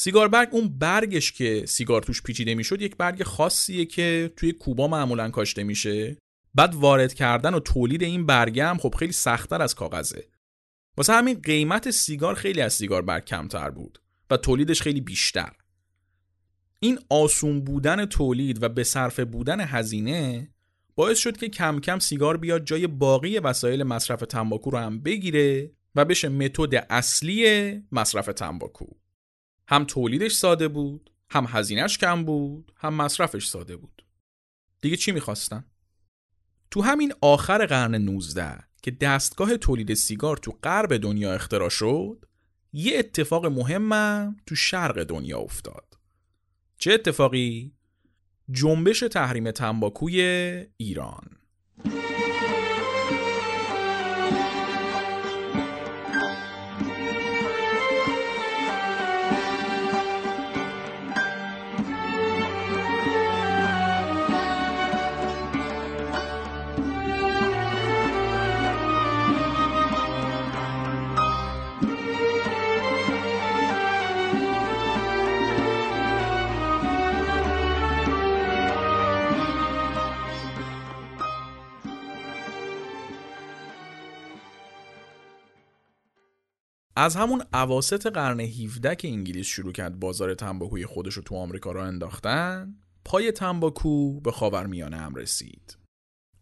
سیگار 0.00 0.28
برگ 0.28 0.48
اون 0.52 0.78
برگش 0.78 1.32
که 1.32 1.64
سیگار 1.66 2.02
توش 2.02 2.22
پیچیده 2.22 2.54
می‌شد 2.54 2.82
یک 2.82 2.96
برگ 2.96 3.22
خاصیه 3.22 3.84
که 3.84 4.32
توی 4.36 4.52
کوبا 4.52 4.88
معمولا 4.88 5.30
کاشته 5.30 5.64
میشه. 5.64 6.16
بعد 6.54 6.74
وارد 6.74 7.14
کردن 7.14 7.54
و 7.54 7.60
تولید 7.60 8.02
این 8.02 8.26
برگه 8.26 8.64
هم 8.66 8.78
خب 8.78 8.94
خیلی 8.98 9.12
سختتر 9.12 9.62
از 9.62 9.74
کاغذه. 9.74 10.24
واسه 10.96 11.12
همین 11.12 11.40
قیمت 11.40 11.90
سیگار 11.90 12.34
خیلی 12.34 12.60
از 12.60 12.72
سیگار 12.72 13.02
برگ 13.02 13.24
کمتر 13.24 13.70
بود 13.70 13.98
و 14.30 14.36
تولیدش 14.36 14.82
خیلی 14.82 15.00
بیشتر. 15.00 15.52
این 16.80 16.98
آسون 17.08 17.60
بودن 17.60 18.06
تولید 18.06 18.62
و 18.62 18.68
به 18.68 18.84
صرف 18.84 19.20
بودن 19.20 19.60
هزینه 19.60 20.50
باعث 20.94 21.18
شد 21.18 21.36
که 21.36 21.48
کم 21.48 21.80
کم 21.80 21.98
سیگار 21.98 22.36
بیاد 22.36 22.64
جای 22.64 22.86
باقی 22.86 23.38
وسایل 23.38 23.82
مصرف 23.82 24.20
تنباکو 24.20 24.70
رو 24.70 24.78
هم 24.78 25.02
بگیره 25.02 25.70
و 25.94 26.04
بشه 26.04 26.28
متد 26.28 26.86
اصلی 26.90 27.72
مصرف 27.92 28.26
تنباکو. 28.26 28.86
هم 29.68 29.84
تولیدش 29.84 30.32
ساده 30.32 30.68
بود 30.68 31.10
هم 31.30 31.46
هزینهش 31.48 31.98
کم 31.98 32.24
بود 32.24 32.72
هم 32.76 32.94
مصرفش 32.94 33.46
ساده 33.46 33.76
بود 33.76 34.04
دیگه 34.80 34.96
چی 34.96 35.12
می‌خواستن؟ 35.12 35.64
تو 36.70 36.82
همین 36.82 37.12
آخر 37.20 37.66
قرن 37.66 37.94
19 37.94 38.58
که 38.82 38.90
دستگاه 38.90 39.56
تولید 39.56 39.94
سیگار 39.94 40.36
تو 40.36 40.58
غرب 40.62 40.96
دنیا 40.96 41.34
اختراع 41.34 41.68
شد 41.68 42.24
یه 42.72 42.98
اتفاق 42.98 43.46
مهمم 43.46 44.36
تو 44.46 44.54
شرق 44.54 45.02
دنیا 45.02 45.38
افتاد 45.38 45.98
چه 46.78 46.92
اتفاقی؟ 46.92 47.74
جنبش 48.50 49.00
تحریم 49.00 49.50
تنباکوی 49.50 50.20
ایران 50.76 51.30
از 87.00 87.16
همون 87.16 87.42
عواست 87.52 88.06
قرن 88.06 88.40
17 88.40 88.96
که 88.96 89.08
انگلیس 89.08 89.46
شروع 89.46 89.72
کرد 89.72 90.00
بازار 90.00 90.34
تنباکوی 90.34 90.86
خودش 90.86 91.14
رو 91.14 91.22
تو 91.22 91.36
آمریکا 91.36 91.72
را 91.72 91.84
انداختن 91.84 92.74
پای 93.04 93.32
تنباکو 93.32 94.20
به 94.20 94.32
خاورمیانه 94.32 94.96
هم 94.96 95.14
رسید. 95.14 95.78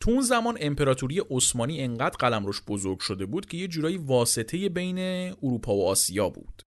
تو 0.00 0.10
اون 0.10 0.22
زمان 0.22 0.58
امپراتوری 0.60 1.22
عثمانی 1.30 1.82
انقدر 1.82 2.16
قلمروش 2.16 2.62
بزرگ 2.62 3.00
شده 3.00 3.26
بود 3.26 3.46
که 3.46 3.56
یه 3.56 3.68
جورایی 3.68 3.96
واسطه 3.96 4.68
بین 4.68 4.98
اروپا 5.42 5.74
و 5.74 5.86
آسیا 5.86 6.28
بود. 6.28 6.62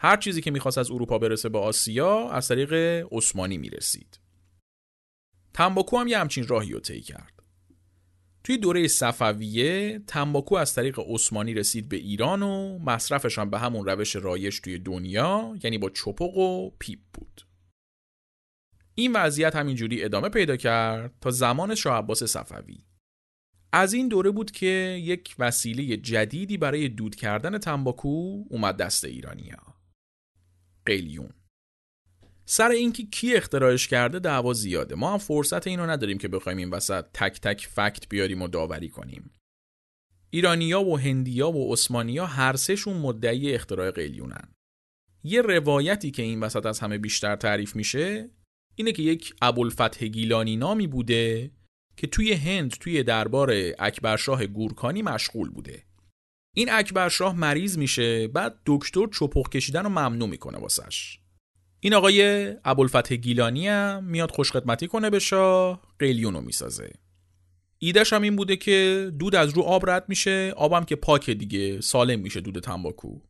هر 0.00 0.16
چیزی 0.16 0.40
که 0.40 0.50
می‌خواست 0.50 0.78
از 0.78 0.90
اروپا 0.90 1.18
برسه 1.18 1.48
به 1.48 1.58
آسیا 1.58 2.30
از 2.30 2.48
طریق 2.48 2.72
عثمانی 3.12 3.58
می‌رسید. 3.58 4.20
تنباکو 5.54 5.98
هم 5.98 6.08
یه 6.08 6.18
همچین 6.18 6.46
راهی 6.46 6.72
رو 6.72 6.80
طی 6.80 7.00
کرد. 7.00 7.37
توی 8.48 8.58
دوره 8.58 8.88
صفویه 8.88 9.98
تنباکو 10.06 10.54
از 10.54 10.74
طریق 10.74 11.00
عثمانی 11.06 11.54
رسید 11.54 11.88
به 11.88 11.96
ایران 11.96 12.42
و 12.42 12.78
مصرفش 12.78 13.38
هم 13.38 13.50
به 13.50 13.58
همون 13.58 13.86
روش 13.86 14.16
رایج 14.16 14.60
توی 14.60 14.78
دنیا 14.78 15.58
یعنی 15.62 15.78
با 15.78 15.90
چپق 15.90 16.36
و 16.36 16.70
پیپ 16.78 16.98
بود. 17.14 17.46
این 18.94 19.12
وضعیت 19.12 19.56
همینجوری 19.56 20.04
ادامه 20.04 20.28
پیدا 20.28 20.56
کرد 20.56 21.14
تا 21.20 21.30
زمان 21.30 21.74
شاه 21.74 21.98
عباس 21.98 22.22
صفوی. 22.22 22.78
از 23.72 23.92
این 23.92 24.08
دوره 24.08 24.30
بود 24.30 24.50
که 24.50 25.00
یک 25.02 25.34
وسیله 25.38 25.96
جدیدی 25.96 26.56
برای 26.56 26.88
دود 26.88 27.14
کردن 27.14 27.58
تنباکو 27.58 28.44
اومد 28.50 28.76
دست 28.76 29.04
ایرانیا 29.04 29.62
قلیون. 30.86 31.32
سر 32.50 32.70
اینکه 32.70 33.06
کی 33.06 33.36
اختراعش 33.36 33.88
کرده 33.88 34.18
دعوا 34.18 34.52
زیاده. 34.52 34.94
ما 34.94 35.12
هم 35.12 35.18
فرصت 35.18 35.66
اینو 35.66 35.86
نداریم 35.86 36.18
که 36.18 36.28
بخوایم 36.28 36.58
این 36.58 36.70
وسط 36.70 37.04
تک 37.14 37.40
تک 37.40 37.66
فکت 37.66 38.08
بیاریم 38.08 38.42
و 38.42 38.48
داوری 38.48 38.88
کنیم. 38.88 39.30
ایرانیا 40.30 40.82
و 40.82 40.98
هندیا 40.98 41.50
و 41.50 41.72
عثمانیا 41.72 42.26
هر 42.26 42.56
سهشون 42.56 42.96
مدعی 42.96 43.54
اختراع 43.54 43.90
قلیونن. 43.90 44.54
یه 45.24 45.42
روایتی 45.42 46.10
که 46.10 46.22
این 46.22 46.40
وسط 46.40 46.66
از 46.66 46.80
همه 46.80 46.98
بیشتر 46.98 47.36
تعریف 47.36 47.76
میشه 47.76 48.30
اینه 48.74 48.92
که 48.92 49.02
یک 49.02 49.34
ابوالفتح 49.42 50.06
گیلانی 50.06 50.56
نامی 50.56 50.86
بوده 50.86 51.50
که 51.96 52.06
توی 52.06 52.32
هند 52.32 52.70
توی 52.70 53.02
دربار 53.02 53.54
اکبرشاه 53.78 54.46
گورکانی 54.46 55.02
مشغول 55.02 55.50
بوده. 55.50 55.82
این 56.56 56.68
اکبرشاه 56.70 57.36
مریض 57.36 57.78
میشه 57.78 58.28
بعد 58.28 58.60
دکتر 58.66 59.06
چپخ 59.06 59.48
کشیدن 59.48 59.82
رو 59.82 59.88
ممنوع 59.88 60.28
می‌کنه 60.28 60.58
واسش. 60.58 61.18
این 61.80 61.94
آقای 61.94 62.48
ابوالفتح 62.64 63.14
گیلانی 63.14 63.68
هم 63.68 64.04
میاد 64.04 64.30
خوشخدمتی 64.30 64.86
کنه 64.88 65.10
به 65.10 65.18
شاه 65.18 65.82
قلیون 65.98 66.34
رو 66.34 66.40
می‌سازه. 66.40 66.92
ایدهش 67.78 68.12
هم 68.12 68.22
این 68.22 68.36
بوده 68.36 68.56
که 68.56 69.10
دود 69.18 69.34
از 69.34 69.50
رو 69.50 69.62
آب 69.62 69.90
رد 69.90 70.04
میشه 70.08 70.52
آبم 70.56 70.84
که 70.84 70.96
پاک 70.96 71.30
دیگه 71.30 71.80
سالم 71.80 72.20
میشه 72.20 72.40
دود 72.40 72.58
تنباکو. 72.58 73.20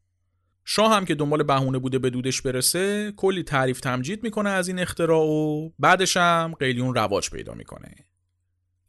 شاه 0.64 0.92
هم 0.92 1.04
که 1.04 1.14
دنبال 1.14 1.42
بهونه 1.42 1.78
بوده 1.78 1.98
به 1.98 2.10
دودش 2.10 2.42
برسه 2.42 3.12
کلی 3.16 3.42
تعریف 3.42 3.80
تمجید 3.80 4.22
می‌کنه 4.22 4.50
از 4.50 4.68
این 4.68 4.78
اختراع 4.78 5.26
و 5.26 5.70
بعدش 5.78 6.16
هم 6.16 6.54
قلیون 6.60 6.94
رواج 6.94 7.30
پیدا 7.30 7.54
می‌کنه. 7.54 7.94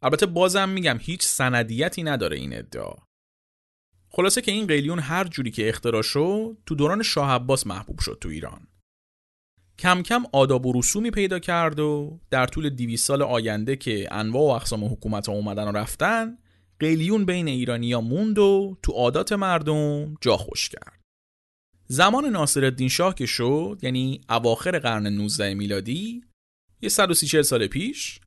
البته 0.02 0.26
بازم 0.26 0.68
میگم 0.68 0.98
هیچ 1.00 1.22
سندیتی 1.22 2.02
نداره 2.02 2.36
این 2.36 2.58
ادعا. 2.58 2.92
خلاصه 4.08 4.42
که 4.42 4.52
این 4.52 4.66
قلیون 4.66 4.98
هر 4.98 5.24
جوری 5.24 5.50
که 5.50 5.68
اختراع 5.68 6.02
شد 6.02 6.56
تو 6.66 6.74
دوران 6.74 7.02
شاه 7.02 7.30
عباس 7.30 7.66
محبوب 7.66 7.98
شد 7.98 8.18
تو 8.20 8.28
ایران. 8.28 8.66
کم 9.80 10.02
کم 10.02 10.22
آداب 10.32 10.66
و 10.66 10.72
رسومی 10.80 11.10
پیدا 11.10 11.38
کرد 11.38 11.80
و 11.80 12.20
در 12.30 12.46
طول 12.46 12.70
200 12.70 13.06
سال 13.06 13.22
آینده 13.22 13.76
که 13.76 14.08
انواع 14.10 14.42
و 14.42 14.56
اقسام 14.56 14.84
حکومت 14.84 15.28
ها 15.28 15.34
اومدن 15.34 15.68
و 15.68 15.72
رفتن 15.72 16.38
قلیون 16.80 17.24
بین 17.24 17.48
ایرانیا 17.48 18.00
موند 18.00 18.38
و 18.38 18.76
تو 18.82 18.92
عادات 18.92 19.32
مردم 19.32 20.14
جا 20.20 20.36
خوش 20.36 20.68
کرد. 20.68 21.00
زمان 21.86 22.26
ناصر 22.26 22.88
شاه 22.90 23.14
که 23.14 23.26
شد 23.26 23.78
یعنی 23.82 24.20
اواخر 24.28 24.78
قرن 24.78 25.06
19 25.06 25.54
میلادی 25.54 26.24
یه 26.82 26.88
130 26.88 27.42
سال 27.42 27.66
پیش 27.66 28.20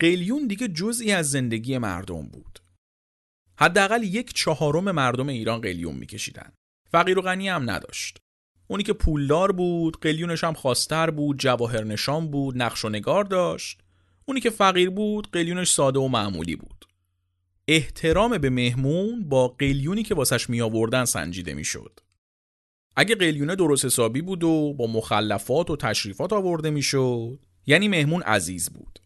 قلیون 0.00 0.46
دیگه 0.46 0.68
جزئی 0.68 1.12
از 1.12 1.30
زندگی 1.30 1.78
مردم 1.78 2.22
بود. 2.22 2.58
حداقل 3.58 4.02
یک 4.02 4.32
چهارم 4.32 4.90
مردم 4.90 5.28
ایران 5.28 5.60
قلیون 5.60 5.94
میکشیدن. 5.94 6.52
فقیر 6.90 7.18
و 7.18 7.22
غنی 7.22 7.48
هم 7.48 7.70
نداشت. 7.70 8.18
اونی 8.68 8.82
که 8.82 8.92
پولدار 8.92 9.52
بود 9.52 10.00
قلیونش 10.00 10.44
هم 10.44 10.54
خواستر 10.54 11.10
بود 11.10 11.38
جواهر 11.38 11.84
نشان 11.84 12.30
بود 12.30 12.62
نقش 12.62 12.84
و 12.84 12.88
نگار 12.88 13.24
داشت 13.24 13.80
اونی 14.24 14.40
که 14.40 14.50
فقیر 14.50 14.90
بود 14.90 15.30
قلیونش 15.30 15.70
ساده 15.70 15.98
و 15.98 16.08
معمولی 16.08 16.56
بود 16.56 16.84
احترام 17.68 18.38
به 18.38 18.50
مهمون 18.50 19.28
با 19.28 19.48
قلیونی 19.48 20.02
که 20.02 20.14
واسش 20.14 20.50
می 20.50 20.60
آوردن 20.60 21.04
سنجیده 21.04 21.54
می‌شد. 21.54 22.00
اگه 22.96 23.14
قلیونه 23.14 23.56
درست 23.56 23.84
حسابی 23.84 24.22
بود 24.22 24.44
و 24.44 24.74
با 24.74 24.86
مخلفات 24.86 25.70
و 25.70 25.76
تشریفات 25.76 26.32
آورده 26.32 26.70
می‌شد 26.70 27.38
یعنی 27.66 27.88
مهمون 27.88 28.22
عزیز 28.22 28.70
بود 28.70 28.98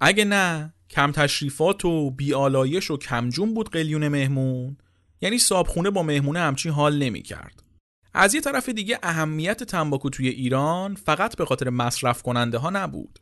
اگه 0.00 0.24
نه 0.24 0.74
کم 0.90 1.12
تشریفات 1.12 1.84
و 1.84 2.10
بیالایش 2.10 2.90
و 2.90 2.96
کمجون 2.96 3.54
بود 3.54 3.70
قلیون 3.70 4.08
مهمون 4.08 4.76
یعنی 5.20 5.38
صابخونه 5.38 5.90
با 5.90 6.02
مهمونه 6.02 6.38
همچین 6.40 6.72
حال 6.72 6.98
نمی 6.98 7.22
کرد. 7.22 7.62
از 8.14 8.34
یه 8.34 8.40
طرف 8.40 8.68
دیگه 8.68 8.98
اهمیت 9.02 9.62
تنباکو 9.62 10.10
توی 10.10 10.28
ایران 10.28 10.94
فقط 10.94 11.36
به 11.36 11.44
خاطر 11.44 11.70
مصرف 11.70 12.22
کننده 12.22 12.58
ها 12.58 12.70
نبود. 12.70 13.18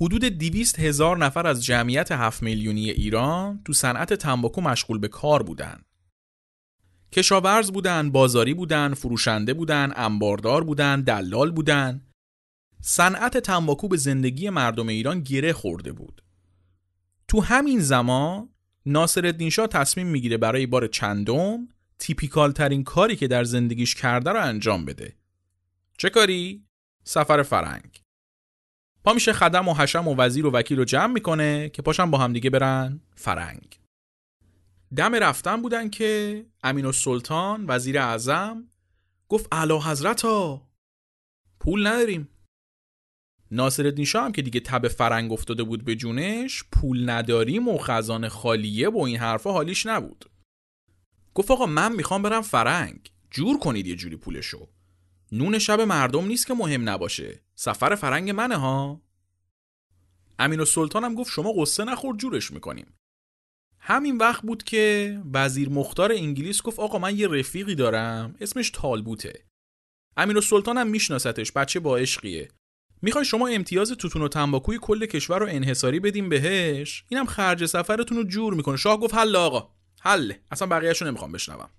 حدود 0.00 0.24
200 0.24 0.78
هزار 0.78 1.18
نفر 1.18 1.46
از 1.46 1.64
جمعیت 1.64 2.12
7 2.12 2.42
میلیونی 2.42 2.90
ایران 2.90 3.60
تو 3.64 3.72
صنعت 3.72 4.14
تنباکو 4.14 4.60
مشغول 4.60 4.98
به 4.98 5.08
کار 5.08 5.42
بودن. 5.42 5.82
کشاورز 7.12 7.70
بودن، 7.72 8.10
بازاری 8.10 8.54
بودن، 8.54 8.94
فروشنده 8.94 9.54
بودن، 9.54 9.92
انباردار 9.96 10.64
بودن، 10.64 11.00
دلال 11.00 11.50
بودن. 11.50 12.06
صنعت 12.80 13.38
تنباکو 13.38 13.88
به 13.88 13.96
زندگی 13.96 14.50
مردم 14.50 14.88
ایران 14.88 15.20
گره 15.20 15.52
خورده 15.52 15.92
بود. 15.92 16.22
تو 17.28 17.40
همین 17.40 17.80
زمان 17.80 18.48
ناصر 18.86 19.48
شاه 19.48 19.66
تصمیم 19.66 20.06
می‌گیره 20.06 20.36
برای 20.36 20.66
بار 20.66 20.86
چندم 20.86 21.68
تیپیکال 21.98 22.52
ترین 22.52 22.84
کاری 22.84 23.16
که 23.16 23.28
در 23.28 23.44
زندگیش 23.44 23.94
کرده 23.94 24.30
رو 24.30 24.42
انجام 24.42 24.84
بده. 24.84 25.16
چه 25.98 26.10
کاری؟ 26.10 26.64
سفر 27.04 27.42
فرنگ. 27.42 28.02
پا 29.04 29.12
میشه 29.12 29.32
خدم 29.32 29.68
و 29.68 29.74
حشم 29.74 30.08
و 30.08 30.14
وزیر 30.16 30.46
و 30.46 30.50
وکیل 30.50 30.78
رو 30.78 30.84
جمع 30.84 31.12
می‌کنه 31.12 31.68
که 31.68 31.82
پاشم 31.82 32.10
با 32.10 32.18
همدیگه 32.18 32.50
برن 32.50 33.00
فرنگ. 33.14 33.80
دم 34.96 35.14
رفتن 35.14 35.62
بودن 35.62 35.90
که 35.90 36.46
امین 36.62 36.86
السلطان 36.86 37.64
وزیر 37.68 37.98
اعظم 37.98 38.68
گفت 39.28 39.48
اعلی 39.52 39.78
حضرت 39.78 40.22
ها 40.22 40.68
پول 41.60 41.86
نداریم 41.86 42.28
ناصر 43.50 44.04
شاه 44.04 44.24
هم 44.24 44.32
که 44.32 44.42
دیگه 44.42 44.60
تب 44.60 44.88
فرنگ 44.88 45.32
افتاده 45.32 45.62
بود 45.62 45.84
به 45.84 45.96
جونش 45.96 46.64
پول 46.72 47.10
نداریم 47.10 47.68
و 47.68 47.78
خزانه 47.78 48.28
خالیه 48.28 48.88
و 48.88 48.98
این 48.98 49.16
حرفا 49.16 49.52
حالیش 49.52 49.86
نبود 49.86 50.30
گفت 51.38 51.50
آقا 51.50 51.66
من 51.66 51.92
می‌خوام 51.92 52.22
برم 52.22 52.42
فرنگ. 52.42 53.12
جور 53.30 53.58
کنید 53.58 53.86
یه 53.86 53.96
جوری 53.96 54.16
پولشو. 54.16 54.68
نون 55.32 55.58
شب 55.58 55.80
مردم 55.80 56.26
نیست 56.26 56.46
که 56.46 56.54
مهم 56.54 56.88
نباشه. 56.88 57.42
سفر 57.54 57.94
فرنگ 57.94 58.30
منه 58.30 58.56
ها. 58.56 59.02
امین 60.38 60.60
السلطان 60.60 61.04
هم 61.04 61.14
گفت 61.14 61.32
شما 61.32 61.52
قصه 61.58 61.84
نخور 61.84 62.16
جورش 62.16 62.50
می‌کنیم. 62.50 62.94
همین 63.78 64.16
وقت 64.16 64.42
بود 64.42 64.62
که 64.62 65.22
وزیر 65.34 65.68
مختار 65.68 66.12
انگلیس 66.12 66.62
گفت 66.62 66.78
آقا 66.78 66.98
من 66.98 67.18
یه 67.18 67.28
رفیقی 67.28 67.74
دارم 67.74 68.34
اسمش 68.40 68.70
تالبوته. 68.70 69.44
امین 70.16 70.36
السلطان 70.36 70.78
هم 70.78 70.86
میشناستش 70.86 71.52
بچه 71.52 71.80
با 71.80 71.96
عشقیه. 71.96 72.48
می‌خوای 73.02 73.24
شما 73.24 73.48
امتیاز 73.48 73.92
توتون 73.92 74.22
و 74.22 74.28
تنباکوی 74.28 74.78
کل 74.82 75.06
کشور 75.06 75.38
رو 75.38 75.46
انحصاری 75.46 76.00
بدیم 76.00 76.28
بهش؟ 76.28 77.04
اینم 77.08 77.26
خرج 77.26 77.66
سفرتون 77.66 78.18
رو 78.18 78.24
جور 78.24 78.54
می‌کنه. 78.54 78.76
شاه 78.76 79.00
گفت 79.00 79.14
حل 79.14 79.36
آقا. 79.36 79.77
حل. 80.00 80.32
اصلا 80.50 80.68
بقیه‌شو 80.68 81.04
نمی‌خوام 81.04 81.32
بشنوم. 81.32 81.70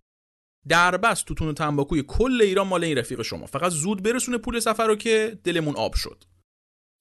در 0.67 0.97
بس 0.97 1.21
توتون 1.21 1.47
و 1.47 1.53
تنباکوی 1.53 2.03
کل 2.07 2.41
ایران 2.41 2.67
مال 2.67 2.83
این 2.83 2.97
رفیق 2.97 3.21
شما. 3.21 3.45
فقط 3.45 3.71
زود 3.71 4.03
برسونه 4.03 4.37
پول 4.37 4.59
سفر 4.59 4.87
رو 4.87 4.95
که 4.95 5.39
دلمون 5.43 5.75
آب 5.75 5.95
شد. 5.95 6.23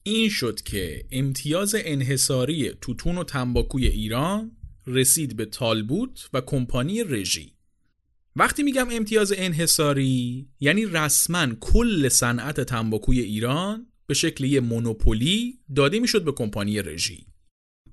این 0.03 0.29
شد 0.29 0.61
که 0.61 1.05
امتیاز 1.11 1.75
انحصاری 1.79 2.71
توتون 2.81 3.17
و 3.17 3.23
تنباکوی 3.23 3.87
ایران 3.87 4.51
رسید 4.87 5.35
به 5.35 5.45
تالبوت 5.45 6.29
و 6.33 6.41
کمپانی 6.41 7.03
رژی. 7.03 7.53
وقتی 8.35 8.63
میگم 8.63 8.87
امتیاز 8.91 9.33
انحصاری 9.37 10.49
یعنی 10.59 10.85
رسما 10.85 11.47
کل 11.59 12.09
صنعت 12.09 12.61
تنباکوی 12.61 13.19
ایران 13.19 13.87
به 14.07 14.13
شکل 14.13 14.43
یه 14.43 14.59
مونوپولی 14.59 15.59
داده 15.75 15.99
می‌شد 15.99 16.23
به 16.23 16.31
کمپانی 16.31 16.81
رژی. 16.81 17.28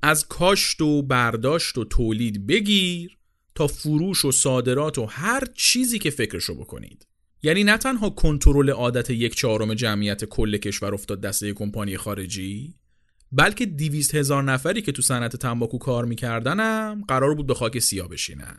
از 0.06 0.28
کاشت 0.28 0.80
و 0.80 1.02
برداشت 1.02 1.78
و 1.78 1.84
تولید 1.84 2.46
بگیر 2.46 3.18
تا 3.54 3.66
فروش 3.66 4.24
و 4.24 4.32
صادرات 4.32 4.98
و 4.98 5.06
هر 5.06 5.42
چیزی 5.54 5.98
که 5.98 6.10
فکرشو 6.10 6.54
بکنید. 6.54 7.06
یعنی 7.42 7.64
نه 7.64 7.76
تنها 7.76 8.10
کنترل 8.10 8.70
عادت 8.70 9.10
یک 9.10 9.34
چهارم 9.34 9.74
جمعیت 9.74 10.24
کل 10.24 10.56
کشور 10.56 10.94
افتاد 10.94 11.20
دسته 11.20 11.52
کمپانی 11.52 11.96
خارجی 11.96 12.74
بلکه 13.32 13.66
دیویست 13.66 14.14
هزار 14.14 14.42
نفری 14.42 14.82
که 14.82 14.92
تو 14.92 15.02
صنعت 15.02 15.36
تنباکو 15.36 15.78
کار 15.78 16.04
میکردنم 16.04 17.04
قرار 17.08 17.34
بود 17.34 17.46
به 17.46 17.54
خاک 17.54 17.78
سیاه 17.78 18.08
بشینن. 18.08 18.58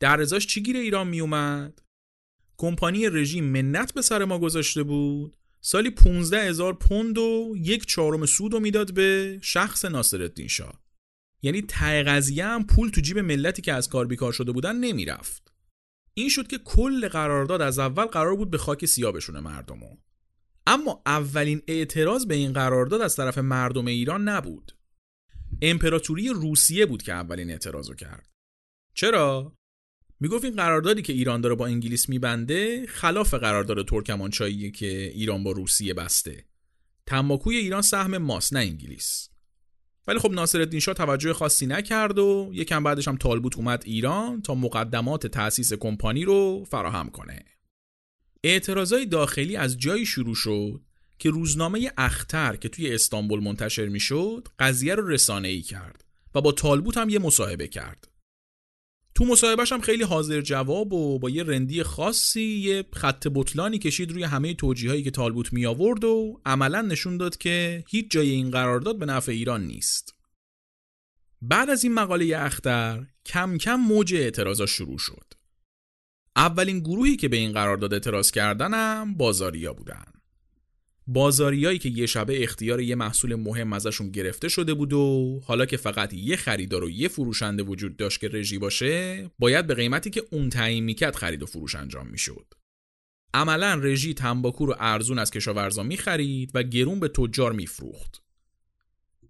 در 0.00 0.20
ازاش 0.20 0.46
چی 0.46 0.62
گیر 0.62 0.76
ایران 0.76 1.08
میومد؟ 1.08 1.82
کمپانی 2.56 3.08
رژیم 3.08 3.44
منت 3.44 3.94
به 3.94 4.02
سر 4.02 4.24
ما 4.24 4.38
گذاشته 4.38 4.82
بود؟ 4.82 5.36
سالی 5.66 5.90
15 5.90 6.42
هزار 6.42 6.72
پوند 6.72 7.18
و 7.18 7.54
یک 7.56 7.86
چهارم 7.86 8.26
سود 8.26 8.52
رو 8.52 8.60
می‌داد 8.60 8.94
به 8.94 9.38
شخص 9.42 9.84
ناصرالدین 9.84 10.48
شاه. 10.48 10.82
یعنی 11.42 11.62
ته 11.62 12.02
قضیه 12.02 12.46
هم 12.46 12.66
پول 12.66 12.90
تو 12.90 13.00
جیب 13.00 13.18
ملتی 13.18 13.62
که 13.62 13.72
از 13.72 13.88
کار 13.88 14.06
بیکار 14.06 14.32
شده 14.32 14.52
بودن 14.52 14.76
نمی‌رفت. 14.76 15.52
این 16.14 16.28
شد 16.28 16.46
که 16.46 16.58
کل 16.58 17.08
قرارداد 17.08 17.62
از 17.62 17.78
اول 17.78 18.04
قرار 18.04 18.36
بود 18.36 18.50
به 18.50 18.58
خاک 18.58 18.86
سیاه 18.86 19.12
بشونه 19.12 19.40
مردمو 19.40 19.96
اما 20.66 21.02
اولین 21.06 21.62
اعتراض 21.68 22.26
به 22.26 22.34
این 22.34 22.52
قرارداد 22.52 23.00
از 23.00 23.16
طرف 23.16 23.38
مردم 23.38 23.86
ایران 23.86 24.28
نبود. 24.28 24.72
امپراتوری 25.62 26.28
روسیه 26.28 26.86
بود 26.86 27.02
که 27.02 27.12
اولین 27.12 27.50
اعتراض 27.50 27.90
کرد. 27.90 28.28
چرا؟ 28.94 29.56
می‌گفت 30.24 30.44
این 30.44 30.56
قراردادی 30.56 31.02
که 31.02 31.12
ایران 31.12 31.40
داره 31.40 31.54
با 31.54 31.66
انگلیس 31.66 32.08
میبنده 32.08 32.86
خلاف 32.86 33.34
قرارداد 33.34 33.88
ترکمانچاییه 33.88 34.70
که 34.70 34.86
ایران 34.86 35.44
با 35.44 35.52
روسیه 35.52 35.94
بسته. 35.94 36.44
تنباکوی 37.06 37.56
ایران 37.56 37.82
سهم 37.82 38.18
ماست 38.18 38.52
نه 38.52 38.60
انگلیس. 38.60 39.28
ولی 40.06 40.18
خب 40.18 40.32
ناصرالدین 40.32 40.80
شاه 40.80 40.94
توجه 40.94 41.32
خاصی 41.32 41.66
نکرد 41.66 42.18
و 42.18 42.50
یکم 42.52 42.82
بعدش 42.82 43.08
هم 43.08 43.16
تالبوت 43.16 43.56
اومد 43.56 43.82
ایران 43.86 44.42
تا 44.42 44.54
مقدمات 44.54 45.26
تأسیس 45.26 45.72
کمپانی 45.72 46.24
رو 46.24 46.64
فراهم 46.70 47.08
کنه. 47.10 47.44
اعتراضای 48.44 49.06
داخلی 49.06 49.56
از 49.56 49.78
جایی 49.78 50.06
شروع 50.06 50.34
شد 50.34 50.80
که 51.18 51.30
روزنامه 51.30 51.92
اختر 51.96 52.56
که 52.56 52.68
توی 52.68 52.94
استانبول 52.94 53.42
منتشر 53.42 53.86
می‌شد 53.86 54.48
قضیه 54.58 54.94
رو 54.94 55.08
رسانه 55.08 55.48
ای 55.48 55.62
کرد 55.62 56.04
و 56.34 56.40
با 56.40 56.52
تالبوت 56.52 56.96
هم 56.96 57.08
یه 57.08 57.18
مصاحبه 57.18 57.68
کرد. 57.68 58.13
تو 59.14 59.24
مصاحبهش 59.24 59.72
هم 59.72 59.80
خیلی 59.80 60.04
حاضر 60.04 60.40
جواب 60.40 60.92
و 60.92 61.18
با 61.18 61.30
یه 61.30 61.42
رندی 61.42 61.82
خاصی 61.82 62.42
یه 62.42 62.84
خط 62.92 63.26
بطلانی 63.34 63.78
کشید 63.78 64.12
روی 64.12 64.22
همه 64.22 64.54
توجیهایی 64.54 65.02
که 65.02 65.10
تالبوت 65.10 65.52
می 65.52 65.66
آورد 65.66 66.04
و 66.04 66.40
عملا 66.46 66.80
نشون 66.80 67.16
داد 67.16 67.36
که 67.36 67.84
هیچ 67.88 68.10
جای 68.10 68.30
این 68.30 68.50
قرارداد 68.50 68.98
به 68.98 69.06
نفع 69.06 69.32
ایران 69.32 69.64
نیست. 69.66 70.14
بعد 71.42 71.70
از 71.70 71.84
این 71.84 71.94
مقاله 71.94 72.36
اختر 72.38 73.06
کم 73.26 73.58
کم 73.58 73.74
موج 73.74 74.14
اعتراضا 74.14 74.66
شروع 74.66 74.98
شد. 74.98 75.34
اولین 76.36 76.80
گروهی 76.80 77.16
که 77.16 77.28
به 77.28 77.36
این 77.36 77.52
قرارداد 77.52 77.94
اعتراض 77.94 78.30
کردنم 78.30 79.14
بازاریا 79.14 79.72
بودن. 79.72 80.13
بازاریایی 81.06 81.78
که 81.78 81.88
یه 81.88 82.06
شبه 82.06 82.42
اختیار 82.42 82.80
یه 82.80 82.94
محصول 82.94 83.34
مهم 83.34 83.72
ازشون 83.72 84.10
گرفته 84.10 84.48
شده 84.48 84.74
بود 84.74 84.92
و 84.92 85.40
حالا 85.44 85.66
که 85.66 85.76
فقط 85.76 86.14
یه 86.14 86.36
خریدار 86.36 86.84
و 86.84 86.90
یه 86.90 87.08
فروشنده 87.08 87.62
وجود 87.62 87.96
داشت 87.96 88.20
که 88.20 88.28
رژی 88.28 88.58
باشه 88.58 89.30
باید 89.38 89.66
به 89.66 89.74
قیمتی 89.74 90.10
که 90.10 90.22
اون 90.30 90.50
تعیین 90.50 90.84
می‌کرد 90.84 91.16
خرید 91.16 91.42
و 91.42 91.46
فروش 91.46 91.74
انجام 91.74 92.06
می‌شد. 92.06 92.46
عملا 93.34 93.74
رژی 93.74 94.14
تنباکو 94.14 94.66
رو 94.66 94.76
ارزون 94.78 95.18
از 95.18 95.30
کشاورزا 95.30 95.82
می‌خرید 95.82 96.50
و 96.54 96.62
گرون 96.62 97.00
به 97.00 97.08
تجار 97.08 97.52
میفروخت. 97.52 98.22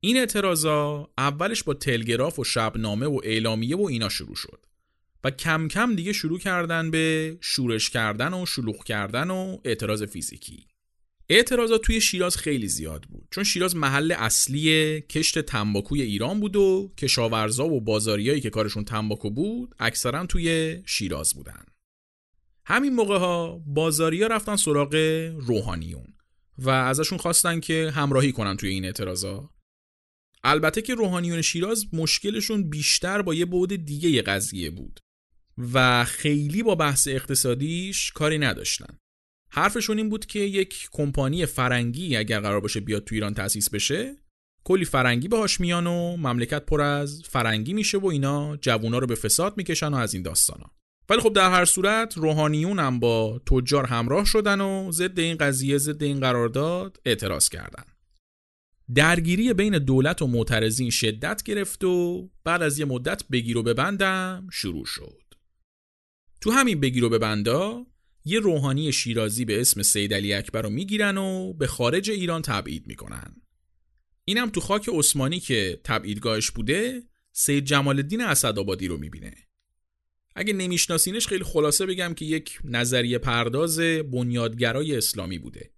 این 0.00 0.16
اعتراضا 0.16 1.10
اولش 1.18 1.62
با 1.62 1.74
تلگراف 1.74 2.38
و 2.38 2.44
شبنامه 2.44 3.06
و 3.06 3.20
اعلامیه 3.24 3.76
و 3.76 3.82
اینا 3.82 4.08
شروع 4.08 4.36
شد 4.36 4.66
و 5.24 5.30
کم 5.30 5.68
کم 5.68 5.94
دیگه 5.94 6.12
شروع 6.12 6.38
کردن 6.38 6.90
به 6.90 7.36
شورش 7.40 7.90
کردن 7.90 8.34
و 8.34 8.46
شلوغ 8.46 8.84
کردن 8.84 9.30
و 9.30 9.58
اعتراض 9.64 10.02
فیزیکی. 10.02 10.66
اعتراضات 11.28 11.82
توی 11.82 12.00
شیراز 12.00 12.36
خیلی 12.36 12.68
زیاد 12.68 13.02
بود. 13.02 13.28
چون 13.30 13.44
شیراز 13.44 13.76
محل 13.76 14.12
اصلی 14.12 15.00
کشت 15.00 15.38
تنباکوی 15.38 16.02
ایران 16.02 16.40
بود 16.40 16.56
و 16.56 16.92
کشاورزا 16.98 17.66
و 17.66 17.80
بازاریایی 17.80 18.40
که 18.40 18.50
کارشون 18.50 18.84
تنباکو 18.84 19.30
بود 19.30 19.74
اکثرا 19.78 20.26
توی 20.26 20.78
شیراز 20.86 21.34
بودن. 21.34 21.64
همین 22.66 22.94
موقع 22.94 23.18
ها 23.18 23.62
بازاریا 23.66 24.26
رفتن 24.26 24.56
سراغ 24.56 24.94
روحانیون 25.38 26.06
و 26.58 26.70
ازشون 26.70 27.18
خواستن 27.18 27.60
که 27.60 27.92
همراهی 27.94 28.32
کنن 28.32 28.56
توی 28.56 28.68
این 28.68 28.84
اعتراضا. 28.84 29.50
البته 30.44 30.82
که 30.82 30.94
روحانیون 30.94 31.42
شیراز 31.42 31.86
مشکلشون 31.92 32.70
بیشتر 32.70 33.22
با 33.22 33.34
یه 33.34 33.44
بعد 33.44 33.84
دیگه 33.84 34.22
قضیه 34.22 34.70
بود 34.70 35.00
و 35.72 36.04
خیلی 36.04 36.62
با 36.62 36.74
بحث 36.74 37.08
اقتصادیش 37.08 38.12
کاری 38.12 38.38
نداشتن. 38.38 38.98
حرفشون 39.54 39.98
این 39.98 40.08
بود 40.08 40.26
که 40.26 40.38
یک 40.38 40.88
کمپانی 40.92 41.46
فرنگی 41.46 42.16
اگر 42.16 42.40
قرار 42.40 42.60
باشه 42.60 42.80
بیاد 42.80 43.04
تو 43.04 43.14
ایران 43.14 43.34
تأسیس 43.34 43.70
بشه 43.70 44.16
کلی 44.64 44.84
فرنگی 44.84 45.28
باهاش 45.28 45.60
میان 45.60 45.86
و 45.86 46.16
مملکت 46.16 46.66
پر 46.66 46.80
از 46.80 47.22
فرنگی 47.24 47.72
میشه 47.72 47.98
و 47.98 48.06
اینا 48.06 48.56
جوونا 48.56 48.98
رو 48.98 49.06
به 49.06 49.14
فساد 49.14 49.56
می‌کشن 49.56 49.88
و 49.88 49.96
از 49.96 50.14
این 50.14 50.22
داستانا 50.22 50.70
ولی 51.08 51.20
خب 51.20 51.32
در 51.32 51.50
هر 51.50 51.64
صورت 51.64 52.16
روحانیون 52.16 52.78
هم 52.78 53.00
با 53.00 53.40
تجار 53.46 53.86
همراه 53.86 54.24
شدن 54.24 54.60
و 54.60 54.92
ضد 54.92 55.18
این 55.18 55.36
قضیه 55.36 55.78
ضد 55.78 56.02
این 56.02 56.20
قرارداد 56.20 57.00
اعتراض 57.04 57.48
کردن. 57.48 57.84
درگیری 58.94 59.52
بین 59.52 59.78
دولت 59.78 60.22
و 60.22 60.26
معترضین 60.26 60.90
شدت 60.90 61.42
گرفت 61.42 61.84
و 61.84 62.28
بعد 62.44 62.62
از 62.62 62.78
یه 62.78 62.84
مدت 62.84 63.24
بگیر 63.32 63.58
و 63.58 63.62
ببندم 63.62 64.48
شروع 64.52 64.86
شد. 64.86 65.22
تو 66.40 66.50
همین 66.50 66.80
بگیر 66.80 67.04
و 67.04 67.08
ببندا 67.08 67.86
یه 68.24 68.40
روحانی 68.40 68.92
شیرازی 68.92 69.44
به 69.44 69.60
اسم 69.60 69.82
سید 69.82 70.14
علی 70.14 70.34
اکبر 70.34 70.62
رو 70.62 70.70
می‌گیرن 70.70 71.18
و 71.18 71.52
به 71.52 71.66
خارج 71.66 72.10
ایران 72.10 72.42
تبعید 72.42 72.86
می‌کنن. 72.86 73.36
اینم 74.24 74.50
تو 74.50 74.60
خاک 74.60 74.88
عثمانی 74.92 75.40
که 75.40 75.80
تبعیدگاهش 75.84 76.50
بوده 76.50 77.02
سید 77.32 77.64
جمال 77.64 77.96
الدین 77.96 78.20
اسدآبادی 78.20 78.88
رو 78.88 78.96
می‌بینه. 78.96 79.34
اگه 80.36 80.52
نمیشناسینش 80.52 81.26
خیلی 81.26 81.44
خلاصه 81.44 81.86
بگم 81.86 82.14
که 82.14 82.24
یک 82.24 82.58
نظریه 82.64 83.18
پرداز 83.18 83.78
بنیادگرای 84.12 84.96
اسلامی 84.96 85.38
بوده. 85.38 85.70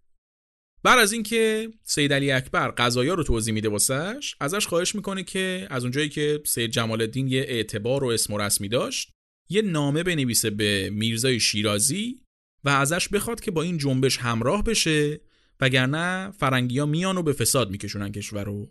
بعد 0.82 0.98
از 0.98 1.12
اینکه 1.12 1.68
سید 1.82 2.12
علی 2.12 2.30
اکبر 2.30 2.68
قضایا 2.68 3.14
رو 3.14 3.22
توضیح 3.22 3.54
میده 3.54 3.68
واسش 3.68 4.36
ازش 4.40 4.66
خواهش 4.66 4.94
می‌کنه 4.94 5.22
که 5.22 5.66
از 5.70 5.82
اونجایی 5.82 6.08
که 6.08 6.42
سید 6.46 6.70
جمال 6.70 7.00
الدین 7.00 7.28
یه 7.28 7.40
اعتبار 7.40 8.04
و 8.04 8.06
اسم 8.06 8.32
و 8.32 8.38
رسمی 8.38 8.68
داشت 8.68 9.10
یه 9.48 9.62
نامه 9.62 10.02
بنویسه 10.02 10.50
به 10.50 10.90
میرزای 10.90 11.40
شیرازی 11.40 12.25
و 12.66 12.68
ازش 12.68 13.08
بخواد 13.08 13.40
که 13.40 13.50
با 13.50 13.62
این 13.62 13.78
جنبش 13.78 14.18
همراه 14.18 14.64
بشه 14.64 15.20
وگرنه 15.60 16.30
فرنگیا 16.30 16.86
میان 16.86 17.18
و 17.18 17.22
به 17.22 17.32
فساد 17.32 17.70
میکشونن 17.70 18.12
کشور 18.12 18.44
رو. 18.44 18.70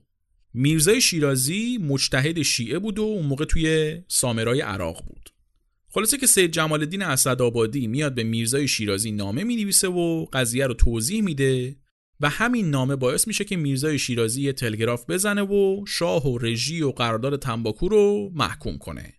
میرزای 0.54 1.02
شیرازی 1.02 1.78
مجتهد 1.78 2.42
شیعه 2.42 2.80
بود 2.80 3.00
و 3.00 3.02
اون 3.02 3.26
موقع 3.26 3.46
توی 3.46 3.98
سامرای 4.08 4.62
عراق 4.62 5.06
بود. 5.06 5.30
خلاصه 5.90 6.18
که 6.18 6.28
سید 6.28 6.52
جمال 6.52 6.80
الدین 6.80 7.02
اسدآبادی 7.02 7.88
میاد 7.88 8.16
به 8.16 8.24
میرزای 8.24 8.68
شیرازی 8.68 9.12
نامه 9.12 9.44
می‌نویسه 9.44 9.88
و 9.88 10.26
قضیه 10.34 10.68
رو 10.68 10.74
توضیح 10.74 11.22
میده 11.22 11.76
و 12.20 12.30
همین 12.30 12.70
نامه 12.70 12.96
باعث 12.96 13.28
میشه 13.28 13.44
که 13.44 13.56
میرزای 13.56 14.00
شیرازی 14.00 14.52
تلگراف 14.52 15.10
بزنه 15.10 15.42
و 15.42 15.86
شاه 15.88 16.28
و 16.28 16.38
رژی 16.38 16.82
و 16.82 16.92
قرارداد 16.92 17.40
تنباکو 17.40 17.90
رو 17.90 18.32
محکوم 18.34 18.78
کنه. 18.78 19.14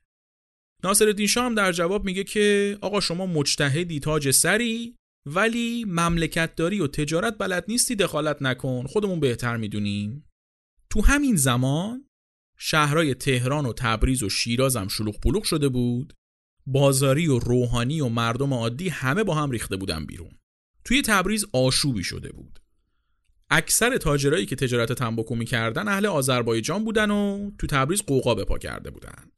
ناصر 0.87 1.27
شاه 1.27 1.45
هم 1.45 1.55
در 1.55 1.73
جواب 1.73 2.05
میگه 2.05 2.25
که 2.25 2.79
آقا 2.81 3.01
شما 3.01 3.27
مجتهدی 3.27 4.01
تاج 4.01 4.31
سری 4.31 4.97
ولی 5.27 5.85
مملکت 5.85 6.55
داری 6.55 6.81
و 6.81 6.87
تجارت 6.87 7.39
بلد 7.39 7.65
نیستی 7.69 7.97
دخالت 7.97 8.43
نکن 8.43 8.87
خودمون 8.87 9.21
بهتر 9.21 9.57
می‌دونیم. 9.57 10.27
تو 10.91 11.03
همین 11.03 11.37
زمان 11.37 12.05
شهرهای 12.59 13.15
تهران 13.15 13.67
و 13.67 13.73
تبریز 13.73 14.23
و 14.23 14.29
شیراز 14.29 14.77
هم 14.77 14.89
شلوغ 14.89 15.21
پلوغ 15.21 15.45
شده 15.45 15.69
بود. 15.69 16.13
بازاری 16.67 17.27
و 17.27 17.39
روحانی 17.39 18.01
و 18.01 18.09
مردم 18.09 18.55
عادی 18.55 18.89
همه 18.89 19.25
با 19.25 19.35
هم 19.35 19.51
ریخته 19.51 19.77
بودن 19.77 20.07
بیرون. 20.07 20.39
توی 20.85 21.03
تبریز 21.03 21.47
آشوبی 21.53 22.05
شده 22.05 22.33
بود. 22.33 22.59
اکثر 23.51 23.97
تاجرایی 23.97 24.47
که 24.47 24.57
تجارت 24.57 24.93
تنباکو 24.93 25.35
می‌کردن 25.35 25.89
اهل 25.89 26.07
آذربایجان 26.07 26.85
بودن 26.85 27.11
و 27.11 27.51
تو 27.59 27.67
تبریز 27.67 28.03
قوقا 28.03 28.35
بپا 28.35 28.59
کرده 28.59 28.91
بودن. 28.91 29.31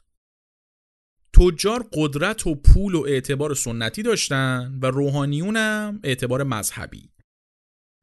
تجار 1.33 1.89
قدرت 1.93 2.47
و 2.47 2.55
پول 2.55 2.95
و 2.95 3.05
اعتبار 3.07 3.55
سنتی 3.55 4.03
داشتن 4.03 4.79
و 4.83 4.87
روحانیونم 4.87 6.01
اعتبار 6.05 6.43
مذهبی 6.43 7.11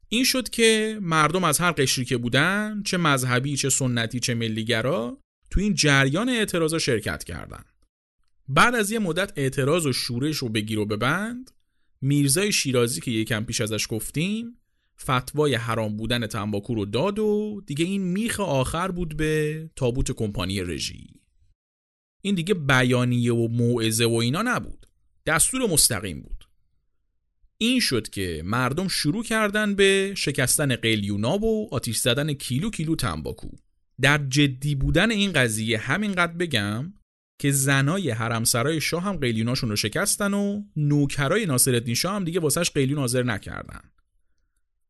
این 0.09 0.23
شد 0.23 0.49
که 0.49 0.99
مردم 1.01 1.43
از 1.43 1.59
هر 1.59 1.71
قشری 1.71 2.05
که 2.05 2.17
بودن 2.17 2.81
چه 2.85 2.97
مذهبی 2.97 3.57
چه 3.57 3.69
سنتی 3.69 4.19
چه 4.19 4.33
ملیگرا 4.33 5.21
تو 5.49 5.59
این 5.59 5.73
جریان 5.73 6.29
اعتراضا 6.29 6.79
شرکت 6.79 7.23
کردند. 7.23 7.75
بعد 8.47 8.75
از 8.75 8.91
یه 8.91 8.99
مدت 8.99 9.33
اعتراض 9.35 9.85
و 9.85 9.93
شورش 9.93 10.43
و 10.43 10.49
بگیر 10.49 10.79
و 10.79 10.85
ببند 10.85 11.51
میرزای 12.01 12.51
شیرازی 12.51 13.01
که 13.01 13.11
یکم 13.11 13.43
پیش 13.43 13.61
ازش 13.61 13.87
گفتیم 13.89 14.57
فتوای 15.01 15.55
حرام 15.55 15.97
بودن 15.97 16.27
تنباکو 16.27 16.75
رو 16.75 16.85
داد 16.85 17.19
و 17.19 17.61
دیگه 17.65 17.85
این 17.85 18.01
میخ 18.01 18.39
آخر 18.39 18.91
بود 18.91 19.17
به 19.17 19.69
تابوت 19.75 20.11
کمپانی 20.11 20.61
رژی 20.61 21.07
این 22.25 22.35
دیگه 22.35 22.53
بیانیه 22.53 23.33
و 23.33 23.47
موعظه 23.47 24.05
و 24.05 24.13
اینا 24.13 24.41
نبود. 24.41 24.87
دستور 25.25 25.61
مستقیم 25.67 26.21
بود. 26.21 26.47
این 27.57 27.79
شد 27.79 28.09
که 28.09 28.41
مردم 28.45 28.87
شروع 28.87 29.23
کردن 29.23 29.75
به 29.75 30.13
شکستن 30.17 30.75
قلیونا 30.75 31.37
و 31.37 31.69
آتیش 31.71 31.97
زدن 31.97 32.33
کیلو 32.33 32.69
کیلو 32.69 32.95
تنباکو. 32.95 33.49
در 34.01 34.17
جدی 34.17 34.75
بودن 34.75 35.11
این 35.11 35.33
قضیه 35.33 35.77
همینقدر 35.77 36.33
بگم 36.33 36.93
که 37.39 37.51
زنای 37.51 38.09
حرمسرای 38.09 38.81
شاه 38.81 39.03
هم 39.03 39.17
قیلیوناشون 39.17 39.69
رو 39.69 39.75
شکستن 39.75 40.33
و 40.33 40.63
نوکرای 40.75 41.45
ناصرالدین 41.45 41.95
شاه 41.95 42.15
هم 42.15 42.23
دیگه 42.23 42.39
واسش 42.39 42.71
قیلیون 42.71 42.99
حاضر 42.99 43.23
نکردن. 43.23 43.81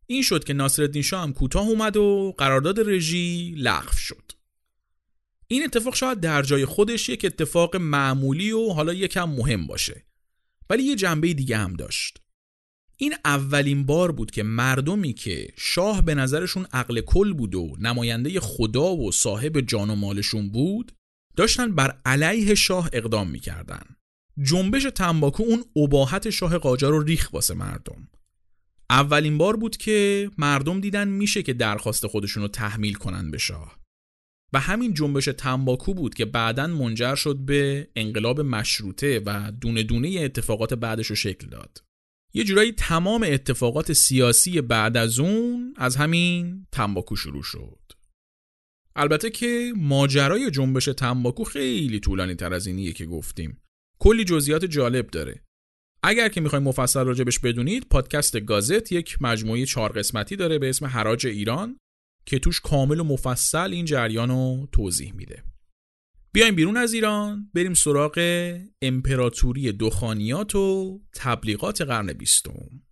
این 0.07 0.21
شد 0.21 0.43
که 0.43 0.53
ناصرالدین 0.53 1.01
شاه 1.01 1.23
هم 1.23 1.33
کوتاه 1.33 1.67
اومد 1.67 1.97
و 1.97 2.35
قرارداد 2.37 2.89
رژی 2.89 3.55
لغو 3.57 3.97
شد. 3.97 4.34
این 5.47 5.63
اتفاق 5.63 5.95
شاید 5.95 6.19
در 6.19 6.43
جای 6.43 6.65
خودش 6.65 7.09
یک 7.09 7.25
اتفاق 7.25 7.75
معمولی 7.75 8.51
و 8.51 8.69
حالا 8.69 8.93
یکم 8.93 9.29
مهم 9.29 9.67
باشه. 9.67 10.05
ولی 10.69 10.83
یه 10.83 10.95
جنبه 10.95 11.33
دیگه 11.33 11.57
هم 11.57 11.73
داشت. 11.73 12.21
این 12.97 13.13
اولین 13.25 13.85
بار 13.85 14.11
بود 14.11 14.31
که 14.31 14.43
مردمی 14.43 15.13
که 15.13 15.47
شاه 15.57 16.01
به 16.01 16.15
نظرشون 16.15 16.67
عقل 16.73 17.01
کل 17.01 17.33
بود 17.33 17.55
و 17.55 17.75
نماینده 17.79 18.39
خدا 18.39 18.95
و 18.95 19.11
صاحب 19.11 19.61
جان 19.61 19.89
و 19.89 19.95
مالشون 19.95 20.49
بود 20.49 20.91
داشتن 21.35 21.75
بر 21.75 21.97
علیه 22.05 22.55
شاه 22.55 22.89
اقدام 22.93 23.29
می‌کردن. 23.29 23.83
جنبش 24.41 24.83
تنباکو 24.95 25.43
اون 25.43 25.63
اباحت 25.75 26.29
شاه 26.29 26.57
قاجار 26.57 26.91
رو 26.91 27.03
ریخ 27.03 27.33
واسه 27.33 27.53
مردم. 27.53 28.07
اولین 28.89 29.37
بار 29.37 29.55
بود 29.55 29.77
که 29.77 30.29
مردم 30.37 30.81
دیدن 30.81 31.07
میشه 31.07 31.43
که 31.43 31.53
درخواست 31.53 32.07
خودشون 32.07 32.43
رو 32.43 32.49
تحمیل 32.49 32.93
کنن 32.93 33.31
به 33.31 33.37
شاه. 33.37 33.84
و 34.55 34.59
همین 34.59 34.93
جنبش 34.93 35.25
تنباکو 35.25 35.93
بود 35.93 36.13
که 36.13 36.25
بعدا 36.25 36.67
منجر 36.67 37.15
شد 37.15 37.37
به 37.37 37.87
انقلاب 37.95 38.41
مشروطه 38.41 39.21
و 39.25 39.51
دونه 39.61 39.83
دونه 39.83 40.19
اتفاقات 40.19 40.73
بعدش 40.73 41.07
رو 41.07 41.15
شکل 41.15 41.47
داد. 41.47 41.83
یه 42.33 42.43
جورایی 42.43 42.71
تمام 42.71 43.25
اتفاقات 43.27 43.93
سیاسی 43.93 44.61
بعد 44.61 44.97
از 44.97 45.19
اون 45.19 45.73
از 45.77 45.95
همین 45.95 46.67
تنباکو 46.71 47.15
شروع 47.15 47.43
شد. 47.43 47.79
البته 48.95 49.29
که 49.29 49.73
ماجرای 49.77 50.51
جنبش 50.51 50.85
تنباکو 50.85 51.43
خیلی 51.43 51.99
طولانی 51.99 52.35
تر 52.35 52.53
از 52.53 52.67
اینیه 52.67 52.93
که 52.93 53.05
گفتیم. 53.05 53.61
کلی 53.99 54.23
جزئیات 54.23 54.65
جالب 54.65 55.07
داره. 55.07 55.43
اگر 56.03 56.29
که 56.29 56.41
می‌خوایم 56.41 56.63
مفصل 56.63 57.05
راجبش 57.05 57.39
بدونید 57.39 57.87
پادکست 57.89 58.39
گازت 58.39 58.91
یک 58.91 59.17
مجموعه 59.21 59.65
چهار 59.65 59.91
قسمتی 59.91 60.35
داره 60.35 60.59
به 60.59 60.69
اسم 60.69 60.85
حراج 60.85 61.27
ایران. 61.27 61.77
که 62.25 62.39
توش 62.39 62.59
کامل 62.59 62.99
و 62.99 63.03
مفصل 63.03 63.73
این 63.73 63.85
جریان 63.85 64.29
رو 64.29 64.67
توضیح 64.71 65.13
میده. 65.13 65.43
بیایم 66.33 66.55
بیرون 66.55 66.77
از 66.77 66.93
ایران 66.93 67.51
بریم 67.53 67.73
سراغ 67.73 68.19
امپراتوری 68.81 69.71
دخانیات 69.71 70.55
و 70.55 70.99
تبلیغات 71.13 71.81
قرن 71.81 72.13
بیستم. 72.13 72.85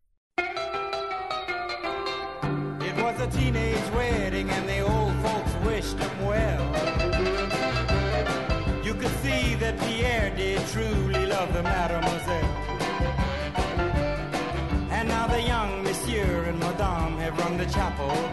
To 17.94 18.33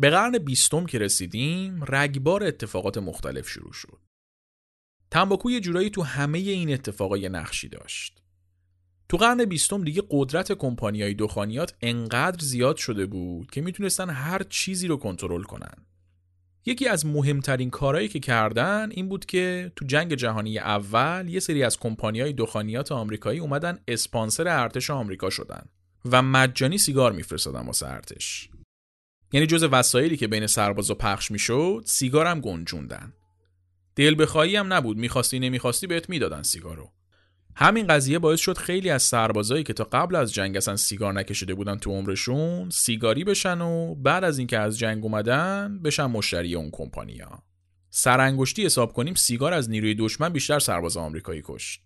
به 0.00 0.10
قرن 0.10 0.38
بیستم 0.38 0.86
که 0.86 0.98
رسیدیم 0.98 1.84
رگبار 1.88 2.44
اتفاقات 2.44 2.98
مختلف 2.98 3.48
شروع 3.48 3.72
شد. 3.72 3.98
تنباکو 5.10 5.50
یه 5.50 5.60
جورایی 5.60 5.90
تو 5.90 6.02
همه 6.02 6.38
این 6.38 6.72
اتفاقا 6.72 7.16
یه 7.16 7.28
نقشی 7.28 7.68
داشت. 7.68 8.22
تو 9.08 9.16
قرن 9.16 9.44
بیستم 9.44 9.84
دیگه 9.84 10.02
قدرت 10.10 10.52
کمپانیای 10.52 11.14
دخانیات 11.14 11.74
انقدر 11.80 12.44
زیاد 12.44 12.76
شده 12.76 13.06
بود 13.06 13.50
که 13.50 13.60
می‌تونستن 13.60 14.10
هر 14.10 14.42
چیزی 14.42 14.88
رو 14.88 14.96
کنترل 14.96 15.42
کنن. 15.42 15.86
یکی 16.66 16.88
از 16.88 17.06
مهمترین 17.06 17.70
کارهایی 17.70 18.08
که 18.08 18.20
کردن 18.20 18.88
این 18.90 19.08
بود 19.08 19.26
که 19.26 19.72
تو 19.76 19.84
جنگ 19.84 20.14
جهانی 20.14 20.58
اول 20.58 21.28
یه 21.28 21.40
سری 21.40 21.62
از 21.62 21.78
کمپانیای 21.78 22.32
دخانیات 22.32 22.92
آمریکایی 22.92 23.40
اومدن 23.40 23.78
اسپانسر 23.88 24.48
ارتش 24.48 24.90
آمریکا 24.90 25.30
شدن 25.30 25.66
و 26.04 26.22
مجانی 26.22 26.78
سیگار 26.78 27.12
میفرستادن 27.12 27.66
واسه 27.66 27.86
ارتش. 27.86 28.49
یعنی 29.32 29.46
جز 29.46 29.62
وسایلی 29.62 30.16
که 30.16 30.28
بین 30.28 30.46
سربازا 30.46 30.94
پخش 30.94 31.30
می‌شد 31.30 31.82
سیگار 31.86 32.26
هم 32.26 32.40
گنجوندن. 32.40 33.12
دل 33.96 34.22
بخواهی 34.22 34.56
هم 34.56 34.72
نبود 34.72 34.96
می‌خواستی 34.96 35.38
نمی‌خواستی 35.38 35.86
بهت 35.86 36.08
می‌دادن 36.08 36.42
سیگارو. 36.42 36.92
همین 37.56 37.86
قضیه 37.86 38.18
باعث 38.18 38.40
شد 38.40 38.58
خیلی 38.58 38.90
از 38.90 39.02
سربازایی 39.02 39.64
که 39.64 39.72
تا 39.72 39.84
قبل 39.84 40.16
از 40.16 40.34
جنگ 40.34 40.56
اصلا 40.56 40.76
سیگار 40.76 41.12
نکشیده 41.12 41.54
بودن 41.54 41.78
تو 41.78 41.90
عمرشون 41.90 42.70
سیگاری 42.70 43.24
بشن 43.24 43.60
و 43.60 43.94
بعد 43.94 44.24
از 44.24 44.38
اینکه 44.38 44.58
از 44.58 44.78
جنگ 44.78 45.04
اومدن 45.04 45.80
بشن 45.84 46.06
مشتری 46.06 46.54
اون 46.54 46.70
کمپانیا 46.72 47.42
سرانگشتی 47.90 48.64
حساب 48.64 48.92
کنیم 48.92 49.14
سیگار 49.14 49.52
از 49.52 49.70
نیروی 49.70 49.94
دشمن 49.94 50.28
بیشتر 50.28 50.58
سرباز 50.58 50.96
آمریکایی 50.96 51.42
کشت 51.44 51.82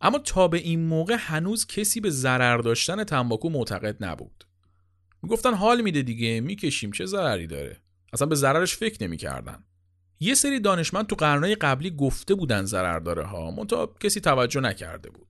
اما 0.00 0.18
تا 0.18 0.48
به 0.48 0.58
این 0.58 0.86
موقع 0.86 1.16
هنوز 1.18 1.66
کسی 1.66 2.00
به 2.00 2.10
ضرر 2.10 2.58
داشتن 2.58 3.04
تنباکو 3.04 3.50
معتقد 3.50 4.04
نبود 4.04 4.45
می‌گفتن 5.22 5.54
حال 5.54 5.80
میده 5.80 6.02
دیگه 6.02 6.40
می‌کشیم 6.40 6.90
چه 6.90 7.06
ضرری 7.06 7.46
داره؟ 7.46 7.80
اصلا 8.12 8.26
به 8.26 8.34
ضررش 8.34 8.76
فکر 8.76 9.02
نمی‌کردن. 9.02 9.64
یه 10.20 10.34
سری 10.34 10.60
دانشمند 10.60 11.06
تو 11.06 11.16
قرنهای 11.16 11.54
قبلی 11.54 11.90
گفته 11.90 12.34
بودن 12.34 12.64
ضرر 12.64 12.98
داره 12.98 13.24
ها 13.24 13.50
منتها 13.50 13.94
کسی 14.00 14.20
توجه 14.20 14.60
نکرده 14.60 15.10
بود. 15.10 15.26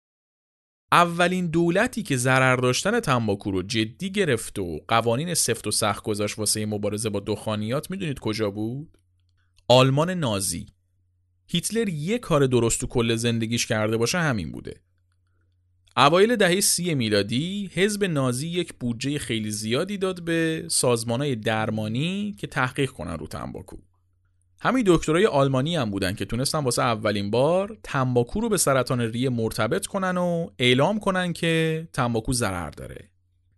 اولین 0.93 1.47
دولتی 1.47 2.03
که 2.03 2.17
ضرر 2.17 2.57
داشتن 2.57 3.01
تنباکو 3.01 3.51
رو 3.51 3.63
جدی 3.63 4.11
گرفت 4.11 4.59
و 4.59 4.81
قوانین 4.89 5.35
سفت 5.35 5.67
و 5.67 5.71
سخت 5.71 6.05
گذاشت 6.05 6.39
واسه 6.39 6.67
مبارزه 6.67 7.11
با 7.11 7.21
دخانیات 7.21 7.91
می‌دونید 7.91 8.19
کجا 8.19 8.51
بود؟ 8.51 8.99
آلمان 9.69 10.11
نازی. 10.11 10.67
هیتلر 11.49 11.89
یه 11.89 12.19
کار 12.19 12.47
درست 12.47 12.81
تو 12.81 12.87
کل 12.87 13.17
زندگیش 13.17 13.67
کرده 13.67 13.97
باشه 13.97 14.19
همین 14.19 14.53
بوده. 14.53 14.83
اوایل 15.99 16.37
دهه 16.37 16.61
سی 16.61 16.95
میلادی 16.95 17.71
حزب 17.75 18.05
نازی 18.05 18.49
یک 18.49 18.75
بودجه 18.81 19.19
خیلی 19.19 19.51
زیادی 19.51 19.99
داد 19.99 20.23
به 20.25 20.65
سازمانهای 20.69 21.37
درمانی 21.37 22.37
که 22.39 22.47
تحقیق 22.47 22.91
کنن 22.91 23.19
رو 23.19 23.27
تنباکو. 23.27 23.77
همین 24.61 24.85
دکترای 24.87 25.27
آلمانی 25.27 25.77
هم 25.77 25.91
بودن 25.91 26.15
که 26.15 26.25
تونستن 26.25 26.59
واسه 26.59 26.83
اولین 26.83 27.31
بار 27.31 27.79
تنباکو 27.83 28.41
رو 28.41 28.49
به 28.49 28.57
سرطان 28.57 29.01
ریه 29.01 29.31
مرتبط 29.31 29.87
کنن 29.87 30.17
و 30.17 30.51
اعلام 30.59 30.99
کنن 30.99 31.33
که 31.33 31.89
تنباکو 31.93 32.33
ضرر 32.33 32.71
داره. 32.71 33.11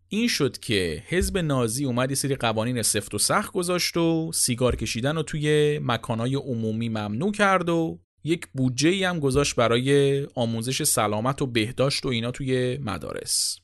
این 0.09 0.29
شد 0.29 0.59
که 0.59 1.03
حزب 1.07 1.39
نازی 1.39 1.85
اومد 1.85 2.15
سری 2.15 2.35
قوانین 2.35 2.83
سفت 2.83 3.15
و 3.15 3.19
سخت 3.19 3.53
گذاشت 3.53 3.97
و 3.97 4.33
سیگار 4.35 4.77
کشیدن 4.77 5.17
رو 5.17 5.23
توی 5.23 5.79
مکانهای 5.83 6.35
عمومی 6.35 6.89
ممنوع 6.89 7.33
کرد 7.33 7.69
و 7.69 7.99
یک 8.29 8.47
بودجه 8.55 9.09
هم 9.09 9.21
گذاشت 9.21 9.55
برای 9.55 10.25
آموزش 10.35 10.83
سلامت 10.83 11.43
و 11.43 11.47
بهداشت 11.47 12.07
و 12.07 12.09
اینا 12.09 12.31
توی 12.31 12.79
مدارس 12.79 13.59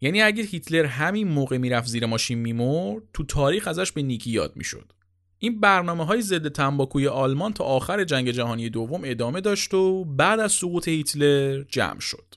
یعنی 0.00 0.22
اگر 0.22 0.42
هیتلر 0.42 0.84
همین 0.84 1.28
موقع 1.28 1.58
می‌رفت 1.58 1.88
زیر 1.88 2.06
ماشین 2.06 2.38
میمرد 2.38 3.02
تو 3.12 3.24
تاریخ 3.24 3.68
ازش 3.68 3.92
به 3.92 4.02
نیکی 4.02 4.30
یاد 4.30 4.52
می‌شد 4.56 4.92
این 5.38 5.60
برنامه 5.60 6.04
های 6.04 6.22
ضد 6.22 6.48
تنباکوی 6.48 7.08
آلمان 7.08 7.52
تا 7.52 7.64
آخر 7.64 8.04
جنگ 8.04 8.30
جهانی 8.30 8.70
دوم 8.70 9.00
ادامه 9.04 9.40
داشت 9.40 9.74
و 9.74 10.04
بعد 10.04 10.40
از 10.40 10.52
سقوط 10.52 10.88
هیتلر 10.88 11.62
جمع 11.62 12.00
شد. 12.00 12.34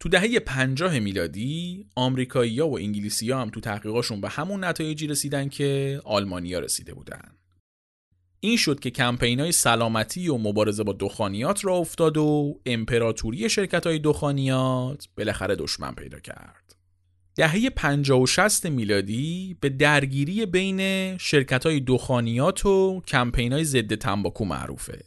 تو 0.00 0.08
دهه 0.08 0.38
50 0.38 0.98
میلادی 0.98 1.86
آمریکایی‌ها 1.94 2.68
و 2.68 2.78
انگلیسی‌ها 2.78 3.40
هم 3.40 3.50
تو 3.50 3.60
تحقیقاشون 3.60 4.20
به 4.20 4.28
همون 4.28 4.64
نتایجی 4.64 5.06
رسیدن 5.06 5.48
که 5.48 6.00
آلمانیا 6.04 6.58
رسیده 6.58 6.94
بودن. 6.94 7.36
این 8.46 8.56
شد 8.56 8.80
که 8.80 8.90
کمپین 8.90 9.40
های 9.40 9.52
سلامتی 9.52 10.28
و 10.28 10.36
مبارزه 10.36 10.84
با 10.84 10.96
دخانیات 11.00 11.64
را 11.64 11.74
افتاد 11.74 12.16
و 12.16 12.60
امپراتوری 12.66 13.48
شرکت 13.48 13.86
های 13.86 13.98
دخانیات 13.98 15.08
بالاخره 15.16 15.56
دشمن 15.56 15.94
پیدا 15.94 16.18
کرد. 16.18 16.76
دهه 17.36 17.70
50 17.70 18.20
و 18.20 18.26
60 18.26 18.66
میلادی 18.66 19.56
به 19.60 19.68
درگیری 19.68 20.46
بین 20.46 20.80
شرکت 21.18 21.66
های 21.66 21.80
دخانیات 21.80 22.66
و 22.66 23.02
کمپین 23.08 23.52
های 23.52 23.64
ضد 23.64 23.94
تنباکو 23.94 24.44
معروفه. 24.44 25.04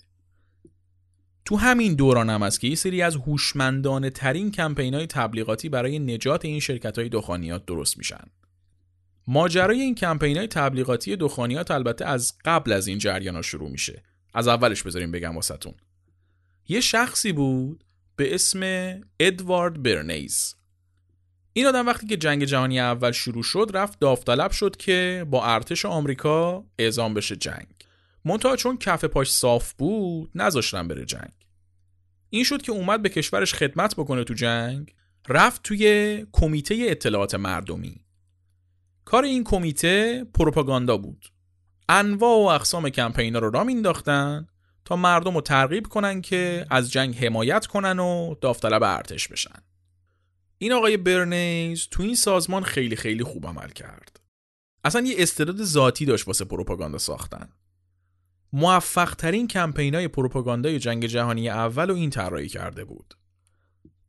تو 1.45 1.55
همین 1.55 1.95
دوران 1.95 2.29
هم 2.29 2.43
است 2.43 2.59
که 2.59 2.67
یه 2.67 2.75
سری 2.75 3.01
از 3.01 3.15
هوشمندانه 3.15 4.09
ترین 4.09 4.51
کمپین 4.51 4.93
های 4.93 5.07
تبلیغاتی 5.07 5.69
برای 5.69 5.99
نجات 5.99 6.45
این 6.45 6.59
شرکت 6.59 6.97
های 6.99 7.09
دخانیات 7.09 7.65
درست 7.65 7.97
میشن. 7.97 8.23
ماجرای 9.31 9.81
این 9.81 9.95
کمپین 9.95 10.37
های 10.37 10.47
تبلیغاتی 10.47 11.15
دخانیات 11.15 11.71
البته 11.71 12.05
از 12.05 12.33
قبل 12.45 12.71
از 12.71 12.87
این 12.87 12.97
جریان 12.97 13.35
ها 13.35 13.41
شروع 13.41 13.69
میشه. 13.69 14.03
از 14.33 14.47
اولش 14.47 14.83
بذاریم 14.83 15.11
بگم 15.11 15.35
واسهتون. 15.35 15.73
یه 16.67 16.81
شخصی 16.81 17.31
بود 17.31 17.83
به 18.15 18.35
اسم 18.35 18.61
ادوارد 19.19 19.83
برنیز. 19.83 20.55
این 21.53 21.65
آدم 21.65 21.87
وقتی 21.87 22.07
که 22.07 22.17
جنگ 22.17 22.43
جهانی 22.43 22.79
اول 22.79 23.11
شروع 23.11 23.43
شد 23.43 23.71
رفت 23.73 23.99
داوطلب 23.99 24.51
شد 24.51 24.75
که 24.77 25.25
با 25.29 25.45
ارتش 25.45 25.85
آمریکا 25.85 26.65
اعزام 26.79 27.13
بشه 27.13 27.35
جنگ. 27.35 27.67
منتها 28.25 28.55
چون 28.55 28.77
کف 28.77 29.05
پاش 29.05 29.31
صاف 29.31 29.73
بود 29.73 30.31
نذاشتن 30.35 30.87
بره 30.87 31.05
جنگ. 31.05 31.31
این 32.29 32.43
شد 32.43 32.61
که 32.61 32.71
اومد 32.71 33.01
به 33.01 33.09
کشورش 33.09 33.53
خدمت 33.53 33.95
بکنه 33.95 34.23
تو 34.23 34.33
جنگ. 34.33 34.93
رفت 35.27 35.63
توی 35.63 36.25
کمیته 36.31 36.85
اطلاعات 36.89 37.35
مردمی. 37.35 38.08
کار 39.09 39.23
این 39.23 39.43
کمیته 39.43 40.25
پروپاگاندا 40.33 40.97
بود. 40.97 41.25
انواع 41.89 42.37
و 42.37 42.55
اقسام 42.55 42.89
کمپینا 42.89 43.39
رو 43.39 43.49
را 43.49 43.63
مینداختن 43.63 44.47
تا 44.85 44.95
مردم 44.95 45.35
رو 45.35 45.41
ترغیب 45.41 45.87
کنن 45.87 46.21
که 46.21 46.65
از 46.69 46.91
جنگ 46.91 47.15
حمایت 47.15 47.65
کنن 47.65 47.99
و 47.99 48.35
داوطلب 48.41 48.83
ارتش 48.83 49.27
بشن. 49.27 49.55
این 50.57 50.73
آقای 50.73 50.97
برنیز 50.97 51.87
تو 51.91 52.03
این 52.03 52.15
سازمان 52.15 52.63
خیلی 52.63 52.95
خیلی 52.95 53.23
خوب 53.23 53.47
عمل 53.47 53.69
کرد. 53.69 54.19
اصلا 54.83 55.01
یه 55.01 55.15
استعداد 55.17 55.63
ذاتی 55.63 56.05
داشت 56.05 56.27
واسه 56.27 56.45
پروپاگاندا 56.45 56.97
ساختن. 56.97 57.49
موفق 58.53 59.15
ترین 59.15 59.47
کمپین 59.47 59.95
های 59.95 60.07
پروپاگاندای 60.07 60.79
جنگ 60.79 61.05
جهانی 61.05 61.49
اول 61.49 61.89
و 61.89 61.95
این 61.95 62.09
طراحی 62.09 62.47
کرده 62.47 62.85
بود. 62.85 63.13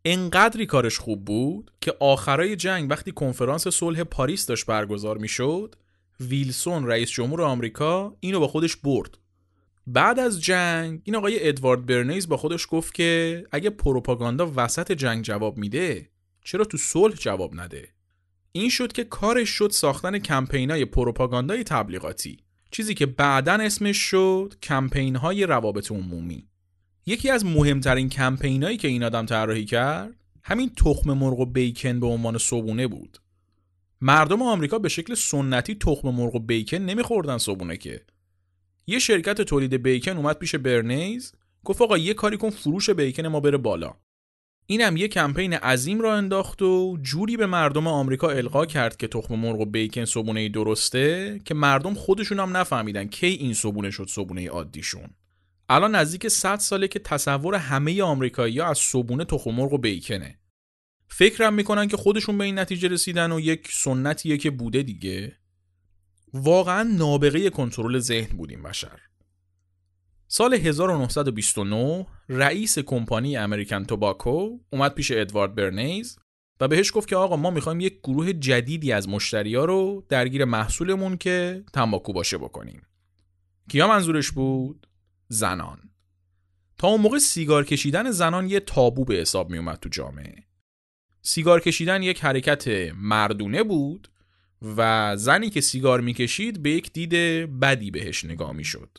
انقدری 0.04 0.66
کارش 0.66 0.98
خوب 0.98 1.24
بود 1.24 1.70
که 1.80 1.94
آخرای 2.00 2.56
جنگ 2.56 2.90
وقتی 2.90 3.12
کنفرانس 3.12 3.68
صلح 3.68 4.02
پاریس 4.02 4.46
داشت 4.46 4.66
برگزار 4.66 5.18
می‌شد 5.18 5.76
ویلسون 6.20 6.86
رئیس 6.86 7.10
جمهور 7.10 7.42
آمریکا 7.42 8.16
اینو 8.20 8.40
با 8.40 8.48
خودش 8.48 8.76
برد. 8.76 9.18
بعد 9.86 10.18
از 10.18 10.40
جنگ 10.40 11.00
این 11.04 11.16
آقای 11.16 11.48
ادوارد 11.48 11.86
برنیز 11.86 12.28
با 12.28 12.36
خودش 12.36 12.66
گفت 12.70 12.94
که 12.94 13.44
اگه 13.52 13.70
پروپاگاندا 13.70 14.52
وسط 14.56 14.92
جنگ 14.92 15.24
جواب 15.24 15.58
میده 15.58 16.10
چرا 16.44 16.64
تو 16.64 16.76
صلح 16.76 17.14
جواب 17.14 17.54
نده؟ 17.54 17.88
این 18.52 18.70
شد 18.70 18.92
که 18.92 19.04
کارش 19.04 19.48
شد 19.48 19.70
ساختن 19.70 20.18
کمپینای 20.18 20.84
پروپاگاندای 20.84 21.64
تبلیغاتی 21.64 22.38
چیزی 22.70 22.94
که 22.94 23.06
بعدا 23.06 23.52
اسمش 23.52 23.96
شد 23.96 24.54
کمپین 24.62 25.16
های 25.16 25.46
روابط 25.46 25.90
عمومی. 25.90 26.49
یکی 27.10 27.30
از 27.30 27.44
مهمترین 27.44 28.08
کمپینایی 28.08 28.76
که 28.76 28.88
این 28.88 29.04
آدم 29.04 29.26
طراحی 29.26 29.64
کرد 29.64 30.14
همین 30.42 30.70
تخم 30.74 31.12
مرغ 31.12 31.40
و 31.40 31.46
بیکن 31.46 32.00
به 32.00 32.06
عنوان 32.06 32.38
صبونه 32.38 32.86
بود. 32.86 33.18
مردم 34.00 34.42
آمریکا 34.42 34.78
به 34.78 34.88
شکل 34.88 35.14
سنتی 35.14 35.74
تخم 35.74 36.08
مرغ 36.08 36.34
و 36.34 36.38
بیکن 36.38 36.76
نمیخوردن 36.76 37.38
صبونه 37.38 37.76
که. 37.76 38.00
یه 38.86 38.98
شرکت 38.98 39.42
تولید 39.42 39.74
بیکن 39.74 40.16
اومد 40.16 40.38
پیش 40.38 40.54
برنیز 40.54 41.32
گفت 41.64 41.82
آقا 41.82 41.98
یه 41.98 42.14
کاری 42.14 42.36
کن 42.36 42.50
فروش 42.50 42.90
بیکن 42.90 43.26
ما 43.26 43.40
بره 43.40 43.58
بالا. 43.58 43.94
اینم 44.66 44.96
یه 44.96 45.08
کمپین 45.08 45.52
عظیم 45.52 46.00
را 46.00 46.14
انداخت 46.14 46.62
و 46.62 46.98
جوری 47.02 47.36
به 47.36 47.46
مردم 47.46 47.86
آمریکا 47.86 48.30
القا 48.30 48.66
کرد 48.66 48.96
که 48.96 49.08
تخم 49.08 49.34
مرغ 49.34 49.60
و 49.60 49.64
بیکن 49.64 50.04
صبونه 50.04 50.48
درسته 50.48 51.40
که 51.44 51.54
مردم 51.54 51.94
خودشون 51.94 52.40
هم 52.40 52.56
نفهمیدن 52.56 53.04
کی 53.04 53.26
این 53.26 53.54
صبونه 53.54 53.90
شد 53.90 54.06
صبونه 54.08 54.48
عادیشون. 54.48 55.10
الان 55.72 55.94
نزدیک 55.94 56.28
100 56.28 56.58
ساله 56.58 56.88
که 56.88 56.98
تصور 56.98 57.54
همه 57.54 58.02
آمریکایی‌ها 58.02 58.68
از 58.68 58.78
صبونه 58.78 59.24
تخم 59.24 59.50
مرغ 59.50 59.72
و 59.72 59.78
بیکنه 59.78 60.38
فکرم 61.08 61.54
می‌کنن 61.54 61.88
که 61.88 61.96
خودشون 61.96 62.38
به 62.38 62.44
این 62.44 62.58
نتیجه 62.58 62.88
رسیدن 62.88 63.32
و 63.32 63.40
یک 63.40 63.68
سنتیه 63.72 64.36
که 64.36 64.50
بوده 64.50 64.82
دیگه 64.82 65.36
واقعا 66.34 66.82
نابغه 66.82 67.50
کنترل 67.50 67.98
ذهن 67.98 68.36
بودیم 68.36 68.62
بشر 68.62 69.00
سال 70.28 70.54
1929 70.54 72.06
رئیس 72.28 72.78
کمپانی 72.78 73.36
امریکن 73.36 73.84
توباکو 73.84 74.58
اومد 74.70 74.94
پیش 74.94 75.12
ادوارد 75.14 75.54
برنیز 75.54 76.18
و 76.60 76.68
بهش 76.68 76.92
گفت 76.94 77.08
که 77.08 77.16
آقا 77.16 77.36
ما 77.36 77.50
می‌خوایم 77.50 77.80
یک 77.80 78.00
گروه 78.02 78.32
جدیدی 78.32 78.92
از 78.92 79.08
مشتریا 79.08 79.64
رو 79.64 80.06
درگیر 80.08 80.44
محصولمون 80.44 81.16
که 81.16 81.64
تنباکو 81.72 82.12
باشه 82.12 82.38
بکنیم. 82.38 82.82
کیا 83.68 83.88
منظورش 83.88 84.30
بود؟ 84.30 84.86
زنان. 85.32 85.78
تا 86.78 86.88
اون 86.88 87.00
موقع 87.00 87.18
سیگار 87.18 87.64
کشیدن 87.64 88.10
زنان 88.10 88.50
یه 88.50 88.60
تابو 88.60 89.04
به 89.04 89.14
حساب 89.14 89.50
می 89.50 89.58
اومد 89.58 89.78
تو 89.78 89.88
جامعه. 89.88 90.34
سیگار 91.22 91.60
کشیدن 91.60 92.02
یک 92.02 92.24
حرکت 92.24 92.68
مردونه 92.94 93.62
بود 93.62 94.08
و 94.76 95.12
زنی 95.16 95.50
که 95.50 95.60
سیگار 95.60 96.00
می‌کشید 96.00 96.62
به 96.62 96.70
یک 96.70 96.92
دید 96.92 97.10
بدی 97.60 97.90
بهش 97.90 98.24
نگاه 98.24 98.52
می‌شد. 98.52 98.98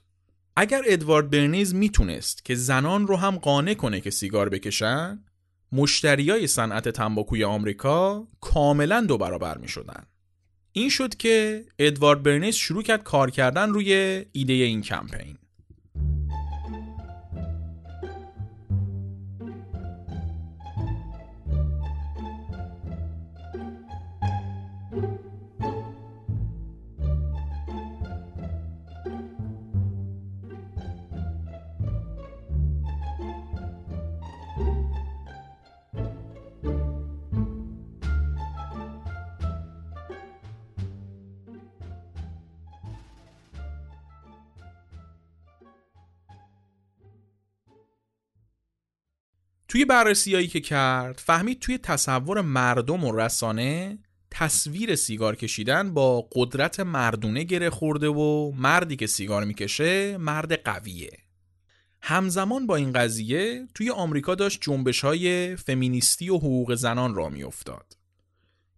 اگر 0.56 0.82
ادوارد 0.86 1.30
برنیز 1.30 1.74
می‌تونست 1.74 2.46
که 2.46 2.56
زنان 2.56 3.08
رو 3.08 3.16
هم 3.16 3.38
قانع 3.38 3.74
کنه 3.74 4.02
که 4.02 4.10
سیگار 4.10 4.50
بکشن 4.50 5.24
مشتریای 5.72 6.48
صنعت 6.48 6.90
تنباکوی 6.90 7.44
آمریکا 7.44 8.28
کاملا 8.42 9.02
دو 9.02 9.18
برابر 9.18 9.58
می 9.58 9.68
شدن. 9.68 10.06
این 10.72 10.90
شد 10.90 11.16
که 11.16 11.66
ادوارد 11.80 12.24
برنیز 12.24 12.56
شروع 12.56 12.84
کرد 12.84 13.04
کار 13.04 13.32
کردن 13.32 13.70
روی 13.70 14.26
ایده 14.32 14.54
این 14.54 14.82
کمپین. 14.82 15.38
توی 49.72 49.86
بررسیایی 49.86 50.48
که 50.48 50.60
کرد 50.60 51.22
فهمید 51.26 51.60
توی 51.60 51.78
تصور 51.78 52.42
مردم 52.42 53.04
و 53.04 53.18
رسانه 53.18 53.98
تصویر 54.32 54.96
سیگار 54.96 55.36
کشیدن 55.36 55.94
با 55.94 56.28
قدرت 56.32 56.80
مردونه 56.80 57.44
گره 57.44 57.70
خورده 57.70 58.08
و 58.08 58.52
مردی 58.52 58.96
که 58.96 59.08
سیگار 59.08 59.44
می‌کشه 59.44 60.18
مرد 60.18 60.64
قویه 60.64 61.18
همزمان 62.02 62.68
با 62.68 62.76
این 62.76 62.94
قضیه 62.94 63.68
توی 63.76 63.90
آمریکا 63.90 64.36
داشت 64.36 64.62
جنبش 64.62 65.02
های 65.02 65.56
فمینیستی 65.56 66.30
و 66.30 66.38
حقوق 66.38 66.76
زنان 66.76 67.16
را 67.16 67.30
میافتاد. 67.30 67.98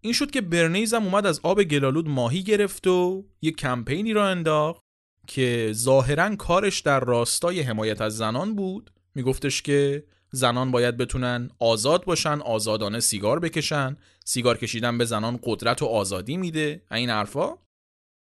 این 0.00 0.12
شد 0.12 0.30
که 0.30 0.40
برنیز 0.40 0.94
هم 0.94 1.04
اومد 1.04 1.26
از 1.26 1.40
آب 1.42 1.62
گلالود 1.62 2.08
ماهی 2.08 2.42
گرفت 2.42 2.86
و 2.86 3.24
یه 3.42 3.50
کمپینی 3.50 4.12
را 4.12 4.28
انداخت 4.28 4.82
که 5.26 5.70
ظاهرا 5.72 6.36
کارش 6.36 6.80
در 6.80 7.00
راستای 7.00 7.60
حمایت 7.60 8.00
از 8.00 8.16
زنان 8.16 8.54
بود 8.54 8.90
میگفتش 9.14 9.62
که 9.62 10.04
زنان 10.34 10.70
باید 10.70 10.96
بتونن 10.96 11.50
آزاد 11.58 12.04
باشن 12.04 12.40
آزادانه 12.40 13.00
سیگار 13.00 13.40
بکشن. 13.40 13.96
سیگار 14.24 14.58
کشیدن 14.58 14.98
به 14.98 15.04
زنان 15.04 15.38
قدرت 15.42 15.82
و 15.82 15.86
آزادی 15.86 16.36
میده 16.36 16.82
این 16.92 17.10
حرفا. 17.10 17.48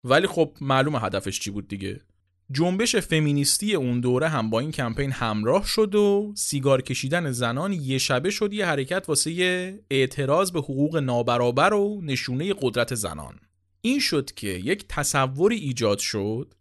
ولی 0.03 0.27
خب 0.27 0.51
معلوم 0.61 0.95
هدفش 0.95 1.39
چی 1.39 1.51
بود 1.51 1.67
دیگه؟ 1.67 2.01
جنبش 2.51 2.95
فمینیستی 2.95 3.75
اون 3.75 3.99
دوره 3.99 4.27
هم 4.27 4.49
با 4.49 4.59
این 4.59 4.71
کمپین 4.71 5.11
همراه 5.11 5.65
شد 5.65 5.95
و 5.95 6.33
سیگار 6.35 6.81
کشیدن 6.81 7.31
زنان 7.31 7.73
یه 7.73 7.97
شبه 7.97 8.29
شد 8.29 8.53
یه 8.53 8.65
حرکت 8.65 9.05
واسه 9.07 9.79
اعتراض 9.91 10.51
به 10.51 10.59
حقوق 10.59 10.97
نابرابر 10.97 11.73
و 11.73 12.01
نشونه 12.03 12.53
قدرت 12.61 12.95
زنان. 12.95 13.39
این 13.81 13.99
شد 13.99 14.31
که 14.31 14.47
یک 14.47 14.85
تصوری 14.89 15.55
ایجاد 15.55 15.99
شد 15.99 16.53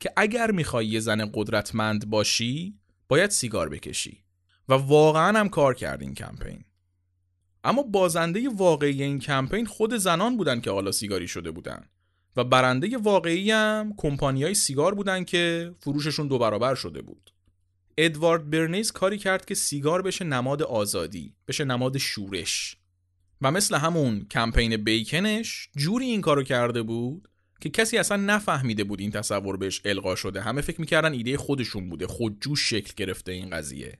که 0.00 0.12
اگر 0.16 0.50
می‌خوای 0.50 1.00
زن 1.00 1.30
قدرتمند 1.34 2.10
باشی 2.10 2.78
باید 3.08 3.30
سیگار 3.30 3.68
بکشی. 3.68 4.24
و 4.70 4.74
واقعا 4.74 5.38
هم 5.38 5.48
کار 5.48 5.74
کرد 5.74 6.02
این 6.02 6.14
کمپین. 6.14 6.64
اما 7.64 7.82
بازنده 7.82 8.48
واقعی 8.48 9.02
این 9.02 9.18
کمپین 9.18 9.66
خود 9.66 9.96
زنان 9.96 10.36
بودن 10.36 10.60
که 10.60 10.70
حالا 10.70 10.92
سیگاری 10.92 11.28
شده 11.28 11.50
بودن. 11.50 11.84
و 12.36 12.44
برنده 12.44 12.96
واقعی 12.96 13.50
هم 13.50 13.96
های 14.20 14.54
سیگار 14.54 14.94
بودن 14.94 15.24
که 15.24 15.74
فروششون 15.80 16.28
دو 16.28 16.38
برابر 16.38 16.74
شده 16.74 17.02
بود. 17.02 17.30
ادوارد 17.98 18.50
برنیز 18.50 18.92
کاری 18.92 19.18
کرد 19.18 19.44
که 19.44 19.54
سیگار 19.54 20.02
بشه 20.02 20.24
نماد 20.24 20.62
آزادی 20.62 21.34
بشه 21.48 21.64
نماد 21.64 21.98
شورش. 21.98 22.76
و 23.42 23.50
مثل 23.50 23.74
همون 23.74 24.26
کمپین 24.30 24.76
بیکنش 24.76 25.68
جوری 25.76 26.06
این 26.06 26.20
کارو 26.20 26.42
کرده 26.42 26.82
بود 26.82 27.28
که 27.60 27.70
کسی 27.70 27.98
اصلا 27.98 28.16
نفهمیده 28.16 28.84
بود 28.84 29.00
این 29.00 29.10
تصور 29.10 29.56
بهش 29.56 29.82
القا 29.84 30.14
شده. 30.14 30.40
همه 30.40 30.60
فکر 30.60 30.80
می‌کردن 30.80 31.12
ایده 31.12 31.36
خودشون 31.36 31.88
بوده. 31.88 32.06
خودجوش 32.06 32.70
شکل 32.70 32.92
گرفته 32.96 33.32
این 33.32 33.50
قضیه. 33.50 33.98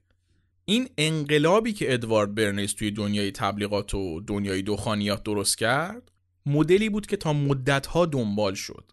این 0.64 0.88
انقلابی 0.98 1.72
که 1.72 1.94
ادوارد 1.94 2.34
برنیس 2.34 2.72
توی 2.72 2.90
دنیای 2.90 3.30
تبلیغات 3.30 3.94
و 3.94 4.20
دنیای 4.20 4.62
دخانیات 4.62 5.22
درست 5.22 5.58
کرد 5.58 6.10
مدلی 6.46 6.88
بود 6.88 7.06
که 7.06 7.16
تا 7.16 7.32
مدتها 7.32 8.06
دنبال 8.06 8.54
شد. 8.54 8.92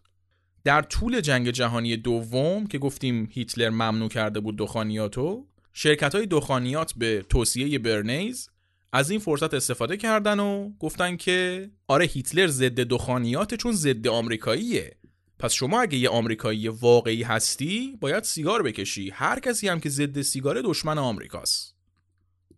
در 0.64 0.82
طول 0.82 1.20
جنگ 1.20 1.50
جهانی 1.50 1.96
دوم 1.96 2.66
که 2.66 2.78
گفتیم 2.78 3.28
هیتلر 3.32 3.70
ممنوع 3.70 4.08
کرده 4.08 4.40
بود 4.40 4.56
دخانیاتو 4.56 5.46
شرکت 5.72 6.14
های 6.14 6.26
دخانیات 6.26 6.94
به 6.96 7.24
توصیه 7.28 7.78
برنیز 7.78 8.50
از 8.92 9.10
این 9.10 9.20
فرصت 9.20 9.54
استفاده 9.54 9.96
کردن 9.96 10.40
و 10.40 10.70
گفتن 10.80 11.16
که 11.16 11.70
آره 11.88 12.04
هیتلر 12.04 12.46
ضد 12.46 12.80
دخانیات 12.80 13.54
چون 13.54 13.72
ضد 13.72 14.08
آمریکاییه. 14.08 14.97
پس 15.38 15.52
شما 15.52 15.80
اگه 15.80 15.98
یه 15.98 16.08
آمریکایی 16.08 16.68
واقعی 16.68 17.22
هستی 17.22 17.96
باید 18.00 18.24
سیگار 18.24 18.62
بکشی. 18.62 19.10
هر 19.10 19.40
کسی 19.40 19.68
هم 19.68 19.80
که 19.80 19.88
ضد 19.88 20.20
سیگار 20.20 20.62
دشمن 20.64 20.98
آمریکاست. 20.98 21.74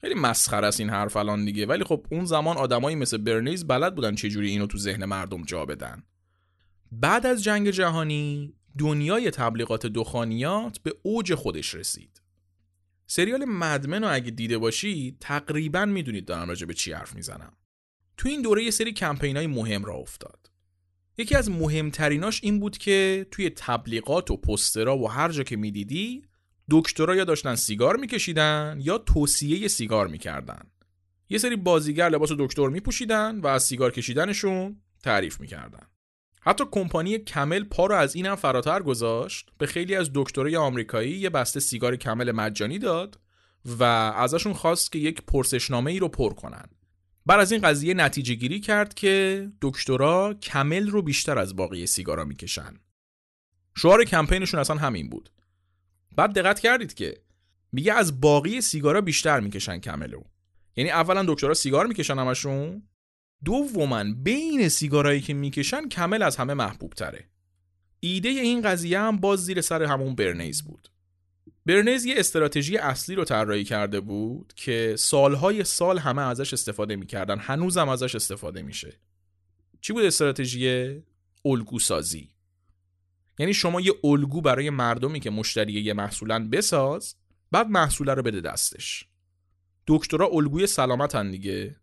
خیلی 0.01 0.15
مسخره 0.15 0.67
است 0.67 0.81
این 0.81 0.91
حرف 0.91 1.17
الان 1.17 1.45
دیگه. 1.45 1.67
ولی 1.67 1.85
خب 1.85 2.07
اون 2.11 2.25
زمان 2.25 2.57
آدمایی 2.57 2.97
مثل 2.97 3.17
برنیز 3.17 3.67
بلد 3.67 3.95
بودن 3.95 4.15
چجوری 4.15 4.51
اینو 4.51 4.67
تو 4.67 4.79
ذهن 4.79 5.05
مردم 5.05 5.45
جا 5.45 5.65
بدن. 5.65 6.03
بعد 6.93 7.27
از 7.27 7.45
جنگ 7.45 7.71
جهانی 7.71 8.55
دنیای 8.79 9.31
تبلیغات 9.31 9.87
دخانیات 9.87 10.79
به 10.79 10.95
اوج 11.03 11.35
خودش 11.35 11.75
رسید. 11.75 12.23
سریال 13.07 13.45
مدمن 13.45 14.05
رو 14.05 14.15
اگه 14.15 14.31
دیده 14.31 14.59
باشی 14.59 15.17
تقریبا 15.21 15.85
می‌دونید 15.85 16.25
دارم 16.25 16.49
راجع 16.49 16.67
به 16.67 16.75
چی 16.75 16.93
حرف 16.93 17.15
می‌زنم. 17.15 17.53
تو 18.17 18.29
این 18.29 18.43
دوره 18.43 18.65
یه 18.65 18.71
سری 18.71 18.93
کمپین 18.93 19.37
های 19.37 19.47
مهم 19.47 19.85
را 19.85 19.95
افتاد. 19.95 20.40
یکی 21.19 21.37
از 21.37 21.51
مهمتریناش 21.51 22.41
این 22.43 22.61
بود 22.61 22.79
که 22.79 23.27
توی 23.31 23.51
تبلیغات 23.51 24.31
و 24.31 24.37
پسترا 24.37 24.99
و 24.99 25.11
هر 25.11 25.29
جا 25.33 25.43
که 25.43 25.57
می‌دیدی 25.57 26.23
دکترا 26.71 27.17
یا 27.17 27.25
داشتن 27.25 27.55
سیگار 27.55 27.97
میکشیدن 27.97 28.79
یا 28.81 28.99
توصیه 28.99 29.69
سیگار 29.69 30.07
می‌کردن. 30.07 30.63
یه 31.29 31.39
سری 31.39 31.57
بازیگر 31.57 32.09
لباس 32.09 32.33
دکتر 32.39 32.69
میپوشیدن 32.69 33.41
و 33.41 33.47
از 33.47 33.65
سیگار 33.65 33.91
کشیدنشون 33.91 34.77
تعریف 35.03 35.41
می‌کردن. 35.41 35.87
حتی 36.43 36.65
کمپانی 36.71 37.19
کمل 37.19 37.65
پا 37.65 37.87
رو 37.87 37.95
از 37.95 38.15
اینم 38.15 38.35
فراتر 38.35 38.83
گذاشت 38.83 39.51
به 39.59 39.67
خیلی 39.67 39.95
از 39.95 40.11
دکترای 40.15 40.57
آمریکایی 40.57 41.13
یه 41.13 41.31
بسته 41.31 41.61
سیگار 41.61 41.97
کمل 41.97 42.33
مجانی 42.33 42.79
داد 42.79 43.19
و 43.79 43.85
ازشون 44.17 44.53
خواست 44.53 44.93
که 44.93 44.99
یک 44.99 45.23
پرسشنامه 45.23 45.91
ای 45.91 45.99
رو 45.99 46.09
پر 46.09 46.35
کنن. 46.35 46.65
بعد 47.31 47.41
از 47.41 47.53
این 47.53 47.61
قضیه 47.61 47.95
نتیجه 47.95 48.35
گیری 48.35 48.61
کرد 48.61 48.95
که 48.95 49.49
دکترا 49.63 50.35
کمل 50.35 50.91
رو 50.91 51.03
بیشتر 51.03 51.39
از 51.39 51.57
باقی 51.57 51.87
سیگارا 51.87 52.25
می‌کشن. 52.25 52.75
شعار 53.77 54.05
کمپینشون 54.05 54.61
اصلا 54.61 54.77
همین 54.77 55.09
بود. 55.09 55.31
بعد 56.17 56.39
دقت 56.39 56.61
کردید 56.61 56.95
که 56.95 57.17
میگه 57.73 57.93
از 57.93 58.21
باقی 58.21 58.61
سیگارا 58.61 59.01
بیشتر 59.01 59.41
می‌کشن 59.41 59.79
کملو. 59.79 60.21
یعنی 60.77 60.91
اولا 60.91 61.25
دکترا 61.29 61.55
سیگار 61.55 61.87
می‌کشن 61.87 62.19
همشون. 62.19 62.83
دوما 63.45 64.05
بین 64.05 64.69
سیگارایی 64.69 65.21
که 65.21 65.35
می‌کشن 65.35 65.89
کمل 65.89 66.23
از 66.23 66.37
همه 66.37 66.55
محبوب 66.55 66.93
تره 66.93 67.29
ایده 68.01 68.29
این 68.29 68.63
قضیه 68.63 69.01
هم 69.01 69.17
باز 69.17 69.45
زیر 69.45 69.61
سر 69.61 69.83
همون 69.83 70.15
برنیز 70.15 70.63
بود. 70.63 70.89
برنیز 71.67 72.05
یه 72.05 72.15
استراتژی 72.19 72.77
اصلی 72.77 73.15
رو 73.15 73.25
طراحی 73.25 73.65
کرده 73.65 74.01
بود 74.01 74.53
که 74.57 74.95
سالهای 74.99 75.65
سال 75.65 75.99
همه 75.99 76.23
ازش 76.23 76.53
استفاده 76.53 76.97
می‌کردن. 76.97 77.39
هنوزم 77.39 77.89
ازش 77.89 78.15
استفاده 78.15 78.63
میشه. 78.63 78.93
چی 79.81 79.93
بود 79.93 80.05
استراتژی 80.05 81.03
الگو 81.45 81.79
سازی 81.79 82.29
یعنی 83.39 83.55
شما 83.55 83.81
یه 83.81 83.93
الگو 84.05 84.41
برای 84.41 84.71
مردمی 84.71 85.21
که 85.21 85.31
مشتری 85.31 85.73
یه 85.73 85.93
محصولن 85.93 86.51
بساز 86.51 87.15
بعد 87.53 87.67
محصوله 87.67 88.15
رو 88.15 88.23
بده 88.23 88.41
دستش. 88.41 89.05
دکترا 89.87 90.29
الگوی 90.33 90.67
سلامتن 90.67 91.31
دیگه. 91.31 91.77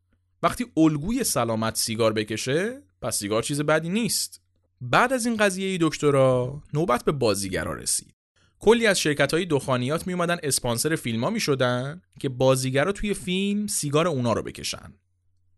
وقتی 0.43 0.65
الگوی 0.77 1.23
سلامت 1.23 1.75
سیگار 1.75 2.13
بکشه 2.13 2.81
پس 3.01 3.19
سیگار 3.19 3.43
چیز 3.43 3.61
بدی 3.61 3.89
نیست. 3.89 4.41
بعد 4.81 5.13
از 5.13 5.25
این 5.25 5.37
قضیه 5.37 5.77
دکترا 5.81 6.63
نوبت 6.73 7.05
به 7.05 7.11
بازیگرا 7.11 7.73
رسید. 7.73 8.16
کلی 8.59 8.87
از 8.87 8.99
شرکت 8.99 9.33
های 9.33 9.45
دخانیات 9.45 10.07
می 10.07 10.13
اومدن 10.13 10.37
اسپانسر 10.43 10.95
فیلم 10.95 11.23
ها 11.23 11.29
می 11.29 11.39
شدن 11.39 12.01
که 12.19 12.29
بازیگرا 12.29 12.91
توی 12.91 13.13
فیلم 13.13 13.67
سیگار 13.67 14.07
اونا 14.07 14.33
رو 14.33 14.43
بکشن. 14.43 14.93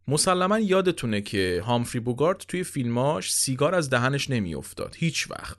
مسلما 0.08 0.60
یادتونه 0.60 1.22
که 1.22 1.64
هامفری 1.66 2.00
بوگارت 2.00 2.48
توی 2.48 2.64
فیلماش 2.64 3.34
سیگار 3.34 3.76
از 3.76 3.90
دهنش 3.90 4.30
نمیافتاد 4.30 4.96
هیچ 4.98 5.32
وقت. 5.32 5.58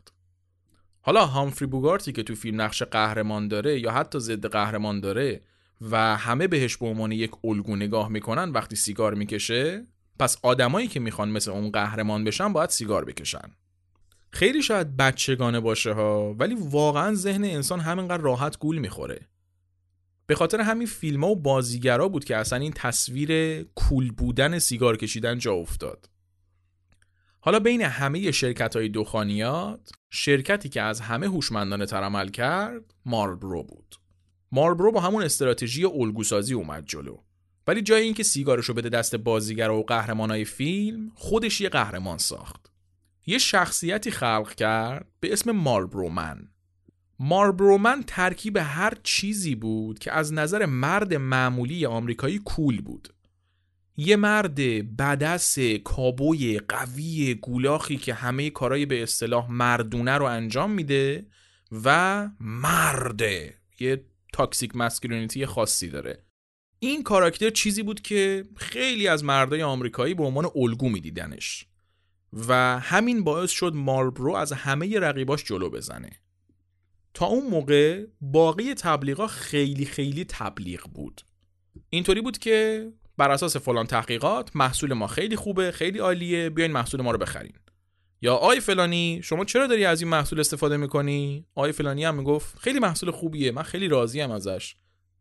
حالا 1.00 1.26
هامفری 1.26 1.66
بوگارتی 1.66 2.12
که 2.12 2.22
تو 2.22 2.34
فیلم 2.34 2.60
نقش 2.60 2.82
قهرمان 2.82 3.48
داره 3.48 3.80
یا 3.80 3.90
حتی 3.90 4.18
ضد 4.18 4.46
قهرمان 4.46 5.00
داره 5.00 5.40
و 5.80 6.16
همه 6.16 6.46
بهش 6.46 6.76
به 6.76 6.86
عنوان 6.86 7.12
یک 7.12 7.30
الگو 7.44 7.76
نگاه 7.76 8.08
می‌کنن 8.08 8.50
وقتی 8.50 8.76
سیگار 8.76 9.14
می‌کشه 9.14 9.86
پس 10.18 10.36
آدمایی 10.42 10.88
که 10.88 11.00
می‌خوان 11.00 11.30
مثل 11.30 11.50
اون 11.50 11.70
قهرمان 11.70 12.24
بشن 12.24 12.52
باید 12.52 12.70
سیگار 12.70 13.04
بکشن. 13.04 13.50
خیلی 14.32 14.62
شاید 14.62 14.96
بچگانه 14.96 15.60
باشه 15.60 15.92
ها 15.92 16.34
ولی 16.38 16.56
واقعا 16.58 17.14
ذهن 17.14 17.44
انسان 17.44 17.80
همینقدر 17.80 18.22
راحت 18.22 18.58
گول 18.58 18.78
می‌خوره. 18.78 19.28
به 20.26 20.34
خاطر 20.34 20.60
همین 20.60 20.86
فیلم 20.86 21.24
ها 21.24 21.30
و 21.30 21.36
بازیگرا 21.36 22.08
بود 22.08 22.24
که 22.24 22.36
اصلا 22.36 22.58
این 22.58 22.72
تصویر 22.72 23.62
کول 23.62 24.10
بودن 24.10 24.58
سیگار 24.58 24.96
کشیدن 24.96 25.38
جا 25.38 25.52
افتاد. 25.52 26.10
حالا 27.40 27.60
بین 27.60 27.82
همه 27.82 28.30
شرکت 28.30 28.76
های 28.76 28.88
دخانیات 28.88 29.90
شرکتی 30.10 30.68
که 30.68 30.82
از 30.82 31.00
همه 31.00 31.26
هوشمندانه 31.26 31.86
تر 31.86 32.02
عمل 32.02 32.28
کرد 32.28 32.94
مارلبرو 33.06 33.62
بود. 33.62 33.96
مارلبرو 34.52 34.92
با 34.92 35.00
همون 35.00 35.22
استراتژی 35.22 35.84
الگوسازی 35.84 36.54
اومد 36.54 36.86
جلو. 36.86 37.16
ولی 37.66 37.82
جای 37.82 38.02
اینکه 38.02 38.22
سیگارشو 38.22 38.74
بده 38.74 38.88
دست 38.88 39.16
بازیگر 39.16 39.70
و 39.70 39.82
قهرمانای 39.82 40.44
فیلم 40.44 41.12
خودش 41.14 41.60
یه 41.60 41.68
قهرمان 41.68 42.18
ساخت. 42.18 42.69
یه 43.26 43.38
شخصیتی 43.38 44.10
خلق 44.10 44.54
کرد 44.54 45.08
به 45.20 45.32
اسم 45.32 45.50
مارلبرومن 45.50 46.48
مارلبرومن 47.22 48.02
ترکیب 48.06 48.56
هر 48.56 48.92
چیزی 49.02 49.54
بود 49.54 49.98
که 49.98 50.12
از 50.12 50.32
نظر 50.32 50.66
مرد 50.66 51.14
معمولی 51.14 51.86
آمریکایی 51.86 52.38
کول 52.38 52.80
بود. 52.80 53.08
یه 53.96 54.16
مرد 54.16 54.56
بدس 54.96 55.58
کابوی 55.84 56.58
قوی 56.58 57.34
گولاخی 57.34 57.96
که 57.96 58.14
همه 58.14 58.50
کارهای 58.50 58.86
به 58.86 59.02
اصطلاح 59.02 59.50
مردونه 59.50 60.18
رو 60.18 60.24
انجام 60.24 60.70
میده 60.70 61.26
و 61.84 62.28
مرده 62.40 63.54
یه 63.80 64.04
تاکسیک 64.32 64.76
مسکولینیتی 64.76 65.46
خاصی 65.46 65.88
داره. 65.88 66.24
این 66.78 67.02
کاراکتر 67.02 67.50
چیزی 67.50 67.82
بود 67.82 68.00
که 68.00 68.44
خیلی 68.56 69.08
از 69.08 69.24
مردای 69.24 69.62
آمریکایی 69.62 70.14
به 70.14 70.24
عنوان 70.24 70.50
الگو 70.56 70.88
میدیدنش. 70.88 71.66
و 72.32 72.78
همین 72.80 73.24
باعث 73.24 73.50
شد 73.50 73.72
ماربرو 73.74 74.34
از 74.34 74.52
همه 74.52 74.98
رقیباش 74.98 75.44
جلو 75.44 75.70
بزنه. 75.70 76.10
تا 77.14 77.26
اون 77.26 77.46
موقع 77.46 78.06
باقی 78.20 78.74
تبلیغا 78.74 79.26
خیلی 79.26 79.84
خیلی 79.84 80.24
تبلیغ 80.24 80.82
بود. 80.82 81.20
اینطوری 81.90 82.20
بود 82.20 82.38
که 82.38 82.86
بر 83.16 83.30
اساس 83.30 83.56
فلان 83.56 83.86
تحقیقات 83.86 84.56
محصول 84.56 84.92
ما 84.92 85.06
خیلی 85.06 85.36
خوبه 85.36 85.70
خیلی 85.70 85.98
عالیه 85.98 86.50
بیاین 86.50 86.72
محصول 86.72 87.02
ما 87.02 87.10
رو 87.10 87.18
بخرین. 87.18 87.52
یا 88.22 88.34
آی 88.34 88.60
فلانی 88.60 89.20
شما 89.24 89.44
چرا 89.44 89.66
داری 89.66 89.84
از 89.84 90.00
این 90.00 90.10
محصول 90.10 90.40
استفاده 90.40 90.76
می‌کنی؟ 90.76 91.46
آی 91.54 91.72
فلانی 91.72 92.04
هم 92.04 92.14
می‌گفت 92.14 92.58
خیلی 92.58 92.78
محصول 92.78 93.10
خوبیه 93.10 93.52
من 93.52 93.62
خیلی 93.62 93.88
راضیم 93.88 94.30
ازش. 94.30 94.76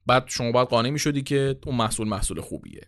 بعد 0.06 0.26
شما 0.28 0.52
باید 0.52 0.68
قانع 0.68 0.90
می‌شدی 0.90 1.22
که 1.22 1.60
اون 1.66 1.76
محصول 1.76 2.08
محصول 2.08 2.42
خوبیه. 2.42 2.82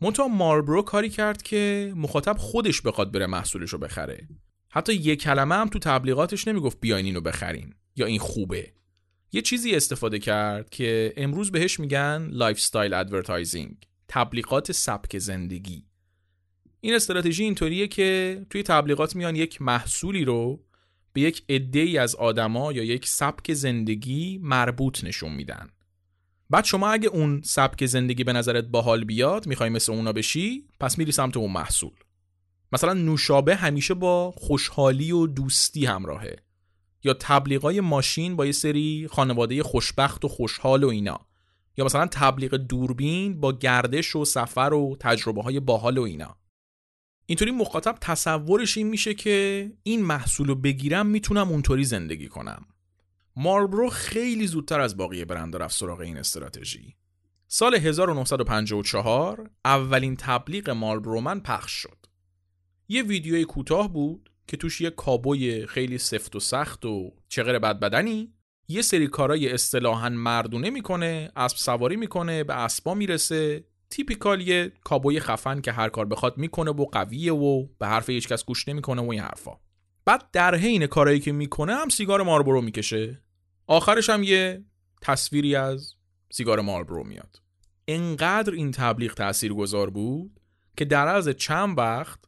منتها 0.00 0.28
مارلبرو 0.28 0.82
کاری 0.82 1.10
کرد 1.10 1.42
که 1.42 1.92
مخاطب 1.96 2.36
خودش 2.38 2.80
بخواد 2.80 3.12
بره 3.12 3.26
محصولش 3.26 3.70
رو 3.70 3.78
بخره. 3.78 4.28
حتی 4.70 4.94
یه 4.94 5.16
کلمه 5.16 5.54
هم 5.54 5.68
تو 5.68 5.78
تبلیغاتش 5.78 6.48
نمی‌گفت 6.48 6.80
بیاین 6.80 7.06
اینو 7.06 7.20
بخرین 7.20 7.74
یا 7.96 8.06
این 8.06 8.18
خوبه. 8.18 8.72
یه 9.32 9.42
چیزی 9.42 9.74
استفاده 9.74 10.18
کرد 10.18 10.70
که 10.70 11.12
امروز 11.16 11.52
بهش 11.52 11.80
میگن 11.80 12.28
lifestyle 12.30 12.94
advertising 12.94 13.76
تبلیغات 14.08 14.72
سبک 14.72 15.18
زندگی. 15.18 15.84
این 16.80 16.94
استراتژی 16.94 17.44
اینطوریه 17.44 17.88
که 17.88 18.40
توی 18.50 18.62
تبلیغات 18.62 19.16
میان 19.16 19.36
یک 19.36 19.62
محصولی 19.62 20.24
رو 20.24 20.64
به 21.12 21.20
یک 21.20 21.44
عده 21.48 22.00
از 22.00 22.14
آدما 22.14 22.72
یا 22.72 22.84
یک 22.84 23.06
سبک 23.06 23.52
زندگی 23.52 24.38
مربوط 24.42 25.04
نشون 25.04 25.32
میدن. 25.32 25.68
بعد 26.50 26.64
شما 26.64 26.88
اگه 26.88 27.08
اون 27.08 27.40
سبک 27.44 27.86
زندگی 27.86 28.24
به 28.24 28.32
نظرت 28.32 28.64
باحال 28.64 29.04
بیاد 29.04 29.46
می‌خوای 29.46 29.70
مثل 29.70 29.92
اونا 29.92 30.12
بشی 30.12 30.68
پس 30.80 30.98
میری 30.98 31.12
سمت 31.12 31.36
اون 31.36 31.52
محصول. 31.52 31.92
مثلا 32.72 32.92
نوشابه 32.92 33.56
همیشه 33.56 33.94
با 33.94 34.30
خوشحالی 34.30 35.12
و 35.12 35.26
دوستی 35.26 35.86
همراهه. 35.86 36.36
یا 37.04 37.14
تبلیغای 37.20 37.80
ماشین 37.80 38.36
با 38.36 38.46
یه 38.46 38.52
سری 38.52 39.08
خانواده 39.10 39.62
خوشبخت 39.62 40.24
و 40.24 40.28
خوشحال 40.28 40.84
و 40.84 40.88
اینا. 40.88 41.20
یا 41.76 41.84
مثلا 41.84 42.06
تبلیغ 42.06 42.54
دوربین 42.54 43.40
با 43.40 43.52
گردش 43.52 44.16
و 44.16 44.24
سفر 44.24 44.72
و 44.74 44.96
تجربه 45.00 45.42
های 45.42 45.60
باحال 45.60 45.98
و 45.98 46.02
اینا. 46.02 46.36
اینطوری 47.26 47.50
مخاطب 47.50 47.98
تصورش 48.00 48.76
این 48.76 48.86
میشه 48.86 49.14
که 49.14 49.72
این 49.82 50.02
محصول 50.02 50.48
رو 50.48 50.54
بگیرم 50.54 51.06
می‌تونم 51.06 51.48
اونطوری 51.48 51.84
زندگی 51.84 52.28
کنم. 52.28 52.66
ماربرو 53.38 53.90
خیلی 53.90 54.46
زودتر 54.46 54.80
از 54.80 54.96
باقی 54.96 55.24
برند 55.24 55.56
رفت 55.56 55.76
سراغ 55.76 56.00
این 56.00 56.16
استراتژی. 56.16 56.94
سال 57.48 57.74
1954 57.74 59.50
اولین 59.64 60.16
تبلیغ 60.16 60.70
مارلبرو 60.70 61.20
من 61.20 61.40
پخش 61.40 61.72
شد. 61.72 62.06
یه 62.88 63.02
ویدیوی 63.02 63.44
کوتاه 63.44 63.92
بود 63.92 64.30
که 64.46 64.56
توش 64.56 64.80
یه 64.80 64.90
کابوی 64.90 65.66
خیلی 65.66 65.98
سفت 65.98 66.36
و 66.36 66.40
سخت 66.40 66.84
و 66.84 67.12
چغر 67.28 67.58
بد 67.58 67.80
بدنی 67.80 68.32
یه 68.68 68.82
سری 68.82 69.06
کارای 69.06 69.52
اصطلاحا 69.52 70.08
مردونه 70.08 70.70
می‌کنه 70.70 71.30
اسب 71.36 71.56
سواری 71.56 71.96
می‌کنه 71.96 72.44
به 72.44 72.54
اسبا 72.54 72.94
می‌رسه. 72.94 73.64
تیپیکال 73.90 74.40
یه 74.40 74.72
کابوی 74.84 75.20
خفن 75.20 75.60
که 75.60 75.72
هر 75.72 75.88
کار 75.88 76.04
بخواد 76.04 76.38
می‌کنه 76.38 76.70
و 76.70 76.84
قویه 76.84 77.32
و 77.32 77.66
به 77.78 77.86
حرف 77.86 78.10
هیچکس 78.10 78.44
گوش 78.44 78.68
نمی‌کنه 78.68 79.02
و 79.02 79.10
این 79.10 79.20
حرفا. 79.20 79.52
بعد 80.04 80.30
در 80.32 80.54
حین 80.54 80.86
کارایی 80.86 81.20
که 81.20 81.32
می‌کنه 81.32 81.74
هم 81.74 81.88
سیگار 81.88 82.22
ماربرو 82.22 82.62
می‌کشه. 82.62 83.22
آخرش 83.66 84.10
هم 84.10 84.22
یه 84.22 84.64
تصویری 85.02 85.56
از 85.56 85.94
سیگار 86.30 86.60
ماربرو 86.60 87.04
میاد. 87.04 87.42
انقدر 87.88 88.52
این 88.52 88.70
تبلیغ 88.70 89.14
تأثیر 89.14 89.54
گذار 89.54 89.90
بود 89.90 90.40
که 90.76 90.84
در 90.84 91.08
از 91.08 91.28
چند 91.28 91.78
وقت 91.78 92.18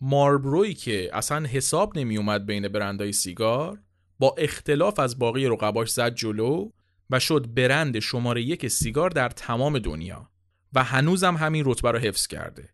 ماربروی 0.00 0.74
که 0.74 1.10
اصلا 1.12 1.46
حساب 1.46 1.98
نمی 1.98 2.16
اومد 2.16 2.46
بین 2.46 2.68
برندهای 2.68 3.12
سیگار 3.12 3.82
با 4.18 4.34
اختلاف 4.38 4.98
از 4.98 5.18
باقی 5.18 5.46
رقباش 5.46 5.90
زد 5.90 6.14
جلو 6.14 6.70
و 7.10 7.20
شد 7.20 7.54
برند 7.54 7.98
شماره 7.98 8.42
یک 8.42 8.68
سیگار 8.68 9.10
در 9.10 9.28
تمام 9.28 9.78
دنیا 9.78 10.30
و 10.72 10.84
هنوزم 10.84 11.36
همین 11.36 11.62
رتبه 11.66 11.90
رو 11.90 11.98
حفظ 11.98 12.26
کرده. 12.26 12.68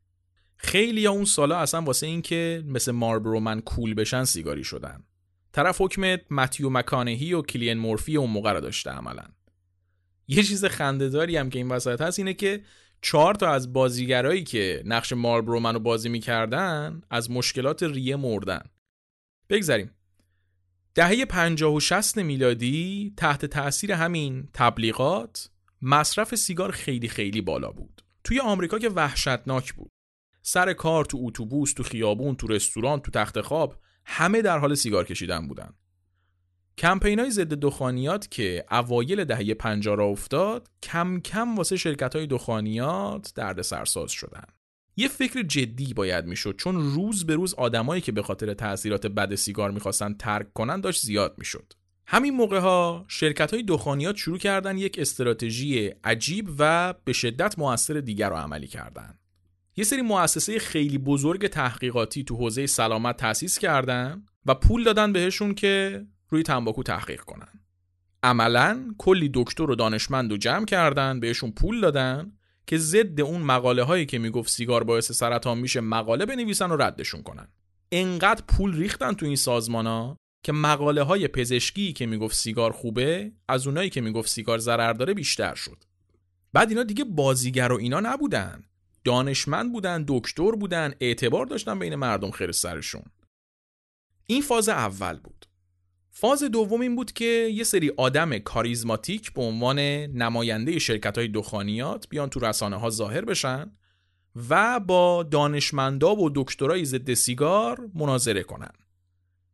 خیلی 0.57 1.07
اون 1.07 1.25
سالا 1.25 1.59
اصلا 1.59 1.83
واسه 1.83 2.07
این 2.07 2.23
که 2.23 2.65
مثل 2.67 2.93
ماربرو 2.93 3.41
من 3.41 3.61
کول 3.61 3.95
بشن 3.95 4.25
سیگاری 4.25 4.65
شدن. 4.65 5.05
طرف 5.53 5.81
حکم 5.81 6.17
متیو 6.31 6.71
مکانهی 6.71 7.33
و 7.35 7.43
کلین 7.43 7.79
مورفی 7.79 8.17
اون 8.17 8.31
موقع 8.31 8.53
رو 8.53 8.61
داشته 8.61 8.91
عملا. 8.91 9.25
یه 10.29 10.43
چیز 10.43 10.65
خندهداری 10.65 11.37
هم 11.37 11.51
که 11.51 11.59
این 11.59 11.69
وسط 11.69 12.01
هست 12.01 12.19
اینه 12.19 12.35
که 12.35 12.63
چهار 13.03 13.35
تا 13.35 13.51
از 13.51 13.73
بازیگرایی 13.73 14.45
که 14.45 14.83
نقش 14.87 15.13
ماربرو 15.13 15.61
منو 15.61 15.79
بازی 15.79 16.09
می‌کردن 16.09 17.03
از 17.11 17.31
مشکلات 17.31 17.83
ریه 17.83 18.17
مردن. 18.17 18.63
بگذریم 19.49 19.91
دهه 20.95 21.25
50 21.25 21.75
و 21.75 21.81
60 21.81 22.19
میلادی 22.19 23.15
تحت 23.17 23.47
تأثیر 23.47 23.93
همین 23.93 24.49
تبلیغات 24.55 25.51
مصرف 25.83 26.35
سیگار 26.35 26.71
خیلی 26.71 27.09
خیلی 27.09 27.41
بالا 27.41 27.71
بود. 27.71 28.03
توی 28.25 28.41
آمریکا 28.41 28.79
که 28.79 28.89
وحشتناک 28.89 29.73
بود. 29.73 29.91
سر 30.43 30.73
کار 30.73 31.05
تو 31.05 31.19
اتوبوس 31.21 31.73
تو 31.73 31.83
خیابون 31.83 32.37
تو 32.37 32.47
رستوران 32.47 33.01
تو 33.01 33.11
تخت 33.11 33.41
خواب 33.41 33.77
همه 34.05 34.43
در 34.43 34.59
حال 34.59 34.75
سیگار 34.75 35.05
کشیدن 35.05 35.49
بودن. 35.49 35.73
کمپین 36.79 37.19
های 37.19 37.31
ضد 37.31 37.55
دخانیات 37.55 38.31
که 38.31 38.65
اوایل 38.71 39.25
دهه 39.25 39.55
50 39.55 39.97
را 39.97 40.05
افتاد 40.05 40.69
کم 40.83 41.21
کم 41.21 41.57
واسه 41.57 41.77
شرکت 41.77 42.17
های 42.17 42.27
دخانیات 42.27 43.33
درد 43.35 43.63
سرساز 43.63 44.11
شدن. 44.11 44.45
یه 44.97 45.09
فکر 45.09 45.43
جدی 45.43 45.95
باید 45.95 46.27
می‌شد 46.27 46.57
چون 46.57 46.77
روز 46.77 47.27
به 47.27 47.35
روز 47.35 47.55
آدمایی 47.55 48.01
که 48.01 48.13
به 48.13 48.23
خاطر 48.23 48.55
تاثیرات 48.55 49.07
بد 49.07 49.35
سیگار 49.35 49.71
می‌خواستن 49.71 50.15
ترک 50.15 50.53
کنن 50.53 50.81
داشت 50.81 51.03
زیاد 51.03 51.35
می‌شد. 51.39 51.73
همین 52.07 52.35
موقع 52.35 52.59
ها 52.59 53.05
شرکت 53.09 53.55
های 53.55 53.63
دخانیات 53.63 54.17
شروع 54.17 54.39
کردن 54.39 54.79
یک 54.79 54.99
استراتژی 54.99 55.91
عجیب 56.05 56.49
و 56.59 56.95
به 57.05 57.13
شدت 57.13 57.59
موثر 57.59 57.95
دیگر 57.95 58.31
رو 58.31 58.37
عملی 58.37 58.67
کردن. 58.67 59.19
یه 59.77 59.85
سری 59.85 60.03
مؤسسه 60.03 60.59
خیلی 60.59 60.99
بزرگ 60.99 61.47
تحقیقاتی 61.47 62.25
تو 62.25 62.37
حوزه 62.37 62.67
سلامت 62.67 63.17
تأسیس 63.17 63.59
کردن 63.59 64.27
و 64.47 64.55
پول 64.55 64.85
دادن 64.85 65.13
بهشون 65.13 65.55
که 65.55 66.07
روی 66.29 66.43
تنباکو 66.43 66.83
تحقیق 66.83 67.21
کنن. 67.21 67.61
عملا 68.23 68.95
کلی 68.99 69.31
دکتر 69.35 69.71
و 69.71 69.75
دانشمند 69.75 70.31
رو 70.31 70.37
جمع 70.37 70.65
کردن 70.65 71.21
بهشون 71.21 71.53
پول 71.53 71.81
دادن 71.81 72.33
که 72.67 72.79
ضد 72.79 73.21
اون 73.21 73.43
مقاله 73.43 73.83
هایی 73.83 74.07
که 74.07 74.19
می‌گفت 74.19 74.51
سیگار 74.51 74.85
باعث 74.85 75.13
سرطان 75.13 75.59
میشه 75.59 75.81
مقاله 75.81 76.27
بنویسن 76.27 76.71
و 76.71 76.77
ردشون 76.77 77.23
کنن. 77.23 77.49
انقدر 77.93 78.45
پول 78.49 78.77
ریختن 78.77 79.13
تو 79.13 79.27
این 79.27 79.37
سازمان 79.37 79.87
ها 79.87 80.17
که 80.43 80.53
مقاله 80.53 81.03
های 81.03 81.29
پزشکی 81.29 81.93
که 81.93 82.07
می‌گفت 82.07 82.37
سیگار 82.37 82.73
خوبه 82.73 83.33
از 83.49 83.67
اونایی 83.67 83.91
که 83.91 84.01
می‌گفت 84.01 84.29
سیگار 84.29 84.59
ضرر 84.59 84.93
داره 84.93 85.15
بیشتر 85.15 85.55
شد. 85.55 85.85
بعد 86.53 86.69
اینا 86.69 86.83
دیگه 86.83 87.05
بازیگر 87.05 87.73
و 87.73 87.77
اینا 87.77 88.01
نبودن. 88.01 88.65
دانشمند 89.05 89.73
بودن 89.73 90.05
دکتر 90.09 90.51
بودن 90.51 90.95
اعتبار 91.01 91.47
داشتن 91.47 91.79
بین 91.79 91.95
مردم 91.95 92.31
خیر 92.31 92.53
سرشون. 92.53 93.03
این 94.27 94.43
فاز 94.43 94.69
اول 94.69 95.19
بود. 95.19 95.47
فاز 96.11 96.43
دوم 96.43 96.81
این 96.81 96.97
بود 96.97 97.13
که 97.13 97.25
یه 97.55 97.65
سری 97.65 97.93
آدم 97.97 98.39
کاریزماتیک 98.39 99.33
به 99.33 99.43
عنوان 99.43 99.79
نماینده 99.79 100.79
شرکت 100.79 101.19
های 101.19 101.29
دخانیات 101.29 102.09
بیان 102.09 102.29
تو 102.29 102.41
رسانه 102.41 102.77
ها 102.77 102.91
ظاهر 102.91 103.25
بشن 103.25 103.73
و 104.49 104.81
با 104.81 105.23
دانشمندا 105.23 106.17
و 106.17 106.31
دکترای 106.35 106.85
ضد 106.85 107.15
سیگار 107.15 107.89
مناظره 107.95 108.43
کنن. 108.43 108.73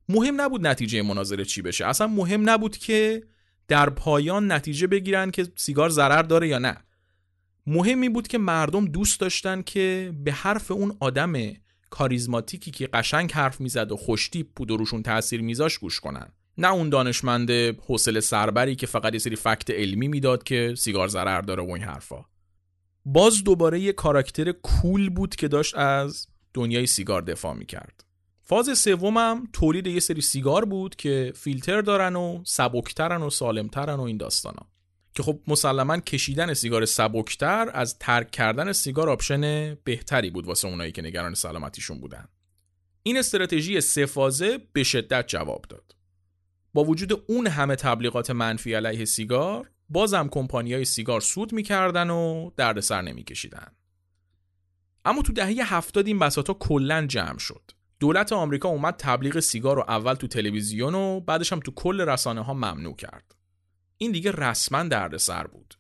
مهم 0.09 0.41
نبود 0.41 0.67
نتیجه 0.67 1.03
مناظره 1.03 1.45
چی 1.45 1.63
بشه. 1.63 1.87
اصلا 1.87 2.07
مهم 2.07 2.51
نبود 2.51 2.77
که 2.77 3.23
در 3.69 3.91
پایان 3.91 4.53
نتیجه 4.53 4.87
بگیرن 4.87 5.31
که 5.31 5.47
سیگار 5.57 5.91
ضرر 5.91 6.23
داره 6.23 6.49
یا 6.49 6.59
نه. 6.59 6.77
مهمی 7.69 8.09
بود 8.09 8.29
که 8.29 8.39
مردم 8.39 8.85
دوست 8.85 9.21
داشتن 9.21 9.63
که 9.63 10.13
به 10.25 10.33
حرف 10.33 10.71
اون 10.71 10.97
آدم 11.01 11.33
کاریزماتیکی 11.91 12.71
که 12.71 12.87
قشنگ 12.87 13.33
حرف 13.33 13.61
می‌زد 13.61 13.93
و 13.93 13.97
خوشتیپ 13.97 14.47
بود 14.57 14.71
و 14.71 14.77
روشون 14.77 15.03
تاثیر 15.03 15.43
میذاش 15.43 15.79
گوش 15.79 16.01
کنن. 16.01 16.29
نه 16.59 16.73
اون 16.73 16.89
دانشمند 16.89 17.51
حوصله 17.87 18.21
سربری 18.21 18.77
که 18.77 18.87
فقط 18.87 19.13
یه 19.13 19.19
سری 19.19 19.37
فکت 19.37 19.71
علمی 19.71 20.09
می‌داد 20.09 20.43
که 20.43 20.75
سیگار 20.77 21.09
ضرر 21.09 21.41
داره 21.41 21.63
و 21.63 21.71
این 21.71 21.83
حرفا. 21.83 22.25
باز 23.05 23.45
دوباره 23.45 23.81
یه 23.81 23.93
کاراکتر 23.93 24.53
cool 24.53 25.11
بود 25.11 25.37
که 25.37 25.49
داشت 25.49 25.77
از 25.77 26.27
دنیای 26.55 26.87
سیگار 26.87 27.23
دفاع 27.23 27.55
می‌کرد. 27.55 28.05
فاز 28.43 28.79
سومم 28.79 29.49
تولید 29.53 29.87
یه 29.87 30.01
سری 30.01 30.21
سیگار 30.21 30.65
بود 30.65 30.97
که 30.97 31.33
فیلتر 31.37 31.81
دارن 31.81 32.17
و 32.17 32.43
سبکترن 32.47 33.23
و 33.23 33.31
سالمترن 33.31 33.95
و 33.95 34.03
این 34.03 34.17
داستانا. 34.17 34.67
که 35.19 35.25
خب 35.25 35.41
مسلما 35.47 35.99
کشیدن 35.99 36.55
سیگار 36.55 36.85
سبکتر 36.85 37.71
از 37.75 37.99
ترک 37.99 38.31
کردن 38.31 38.73
سیگار 38.73 39.11
option 39.11 39.75
بهتری 39.75 40.31
بود 40.31 40.47
واسه 40.47 40.69
اونایی 40.69 40.93
که 40.93 41.03
نگران 41.03 41.35
سلامتیشون 41.35 42.01
بودن. 42.01 42.29
این 43.03 43.19
استراتژی 43.19 43.81
سه 43.81 44.07
فازه 44.07 44.59
به 44.73 44.83
شدت 44.83 45.29
جواب 45.29 45.65
داد. 45.69 45.97
با 46.75 46.85
وجود 46.85 47.25
اون 47.29 47.47
همه 47.47 47.77
تبلیغات 47.77 48.31
منفی 48.31 48.75
علیه 48.75 49.05
سیگار 49.05 49.71
بازم 49.89 50.31
های 50.53 50.85
سیگار 50.85 51.21
سود 51.21 51.53
می‌کردن 51.53 52.11
و 52.11 52.51
دردسر 52.57 53.03
نمیکشیدن. 53.03 53.73
اما 55.05 55.23
تو 55.23 55.33
دهه 55.33 55.75
هفتاد 55.75 56.07
این 56.07 56.19
بساطا 56.19 56.55
کلا 56.55 57.07
جمع 57.07 57.39
شد. 57.39 57.71
دولت 58.01 58.33
آمریکا 58.33 58.69
اومد 58.69 58.95
تبلیغ 58.99 59.41
سیگار 59.41 59.77
رو 59.77 59.85
اول 59.89 60.15
تو 60.15 60.27
تلویزیون 60.27 60.95
و 60.95 61.21
بعدش 61.21 61.53
هم 61.53 61.61
تو 61.61 61.71
کل 61.71 62.01
رسانه 62.01 62.45
ها 62.45 62.55
ممنوع 62.55 62.97
کرد. 62.97 63.38
این 63.99 64.13
دیگه 64.13 64.33
رسما 64.33 64.83
دردسر 64.83 65.47
بود. 65.47 65.75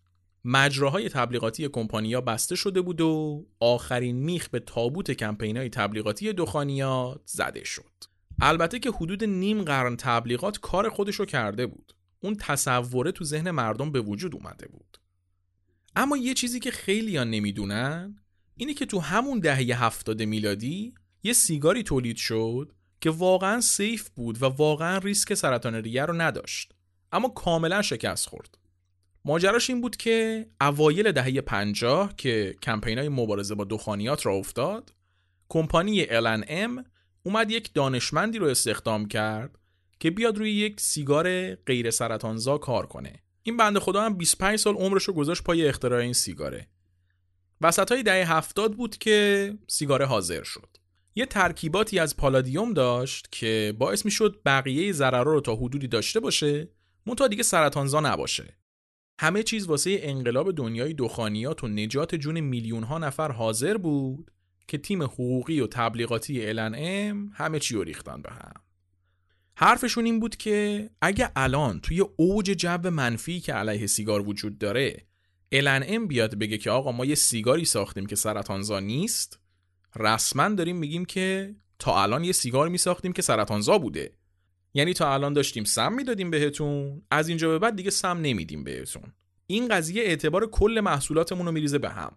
مجراهای 0.44 1.08
تبلیغاتی 1.08 1.68
کمپانیا 1.68 2.20
بسته 2.20 2.56
شده 2.56 2.80
بود 2.80 3.00
و 3.00 3.46
آخرین 3.60 4.16
میخ 4.16 4.48
به 4.48 4.60
تابوت 4.60 5.10
کمپینای 5.10 5.68
تبلیغاتی 5.68 6.32
دخانیات 6.32 7.20
زده 7.24 7.64
شد. 7.64 8.04
البته 8.40 8.78
که 8.78 8.90
حدود 8.90 9.24
نیم 9.24 9.62
قرن 9.62 9.96
تبلیغات 9.96 10.58
کار 10.58 10.88
خودشو 10.88 11.24
کرده 11.24 11.66
بود. 11.66 11.92
اون 12.20 12.36
تصوره 12.40 13.12
تو 13.12 13.24
ذهن 13.24 13.50
مردم 13.50 13.92
به 13.92 14.00
وجود 14.00 14.34
اومده 14.34 14.68
بود. 14.68 14.98
اما 15.96 16.16
یه 16.16 16.34
چیزی 16.34 16.60
که 16.60 16.70
خیلی 16.70 17.16
ها 17.16 17.24
نمی‌دونن 17.24 18.16
اینه 18.56 18.74
که 18.74 18.86
تو 18.86 19.00
همون 19.00 19.38
دهه 19.38 19.84
هفتاد 19.84 20.22
میلادی 20.22 20.94
یه 21.22 21.32
سیگاری 21.32 21.82
تولید 21.82 22.16
شد 22.16 22.72
که 23.00 23.10
واقعا 23.10 23.60
سیف 23.60 24.08
بود 24.08 24.42
و 24.42 24.46
واقعا 24.46 24.98
ریسک 24.98 25.34
سرطان 25.34 25.74
ریه 25.74 26.04
رو 26.04 26.14
نداشت. 26.14 26.74
اما 27.12 27.28
کاملا 27.28 27.82
شکست 27.82 28.28
خورد. 28.28 28.58
ماجراش 29.24 29.70
این 29.70 29.80
بود 29.80 29.96
که 29.96 30.46
اوایل 30.60 31.12
دهه 31.12 31.40
50 31.40 32.16
که 32.16 32.56
کمپینای 32.62 33.08
مبارزه 33.08 33.54
با 33.54 33.64
دخانیات 33.64 34.26
را 34.26 34.32
افتاد 34.32 34.94
کمپانی 35.48 36.04
LNM 36.04 36.84
اومد 37.22 37.50
یک 37.50 37.74
دانشمندی 37.74 38.38
رو 38.38 38.46
استخدام 38.46 39.08
کرد 39.08 39.58
که 40.00 40.10
بیاد 40.10 40.38
روی 40.38 40.52
یک 40.52 40.80
سیگار 40.80 41.54
غیر 41.54 41.90
سرطانزا 41.90 42.58
کار 42.58 42.86
کنه. 42.86 43.22
این 43.42 43.56
بنده 43.56 43.80
خدا 43.80 44.02
هم 44.02 44.16
25 44.16 44.58
سال 44.58 44.74
عمرش 44.74 45.04
رو 45.04 45.14
گذاشت 45.14 45.42
پای 45.42 45.68
اختراع 45.68 46.00
این 46.00 46.12
سیگاره. 46.12 46.68
وسط 47.60 47.92
های 47.92 48.02
دهه 48.02 48.32
هفتاد 48.32 48.74
بود 48.74 48.96
که 48.96 49.54
سیگاره 49.68 50.06
حاضر 50.06 50.42
شد. 50.42 50.76
یه 51.14 51.26
ترکیباتی 51.26 51.98
از 51.98 52.16
پالادیوم 52.16 52.74
داشت 52.74 53.28
که 53.32 53.74
باعث 53.78 54.04
می 54.04 54.10
شد 54.10 54.40
بقیه 54.46 54.92
ضررها 54.92 55.32
رو 55.32 55.40
تا 55.40 55.54
حدودی 55.54 55.88
داشته 55.88 56.20
باشه 56.20 56.68
منتها 57.08 57.28
دیگه 57.28 57.42
سرطانزا 57.42 58.00
نباشه. 58.00 58.56
همه 59.20 59.42
چیز 59.42 59.66
واسه 59.66 59.98
انقلاب 60.02 60.56
دنیای 60.56 60.94
دخانیات 60.94 61.64
و 61.64 61.68
نجات 61.68 62.14
جون 62.14 62.40
میلیون 62.40 62.82
ها 62.82 62.98
نفر 62.98 63.32
حاضر 63.32 63.76
بود 63.76 64.30
که 64.68 64.78
تیم 64.78 65.02
حقوقی 65.02 65.60
و 65.60 65.66
تبلیغاتی 65.66 66.58
ام 66.58 67.30
همه 67.34 67.58
چی 67.58 67.74
رو 67.74 67.82
ریختن 67.82 68.22
به 68.22 68.30
هم. 68.30 68.52
حرفشون 69.56 70.04
این 70.04 70.20
بود 70.20 70.36
که 70.36 70.90
اگه 71.02 71.30
الان 71.36 71.80
توی 71.80 72.04
اوج 72.16 72.44
جو 72.50 72.90
منفی 72.90 73.40
که 73.40 73.52
علیه 73.52 73.86
سیگار 73.86 74.28
وجود 74.28 74.58
داره 74.58 75.06
ام 75.52 76.06
بیاد 76.06 76.34
بگه 76.34 76.58
که 76.58 76.70
آقا 76.70 76.92
ما 76.92 77.04
یه 77.04 77.14
سیگاری 77.14 77.64
ساختیم 77.64 78.06
که 78.06 78.16
سرطانزا 78.16 78.80
نیست 78.80 79.40
رسما 79.96 80.48
داریم 80.48 80.76
میگیم 80.76 81.04
که 81.04 81.54
تا 81.78 82.02
الان 82.02 82.24
یه 82.24 82.32
سیگار 82.32 82.68
میساختیم 82.68 83.12
که 83.12 83.22
سرطانزا 83.22 83.78
بوده. 83.78 84.17
یعنی 84.74 84.92
تا 84.92 85.14
الان 85.14 85.32
داشتیم 85.32 85.64
سم 85.64 85.92
می‌دادیم 85.92 86.30
بهتون 86.30 87.02
از 87.10 87.28
اینجا 87.28 87.48
به 87.48 87.58
بعد 87.58 87.76
دیگه 87.76 87.90
سم 87.90 88.18
نمیدیم 88.20 88.64
بهتون. 88.64 89.12
این 89.46 89.68
قضیه 89.68 90.02
اعتبار 90.02 90.46
کل 90.46 90.80
محصولاتمون 90.84 91.46
رو 91.46 91.52
میریزه 91.52 91.78
به 91.78 91.88
هم. 91.88 92.12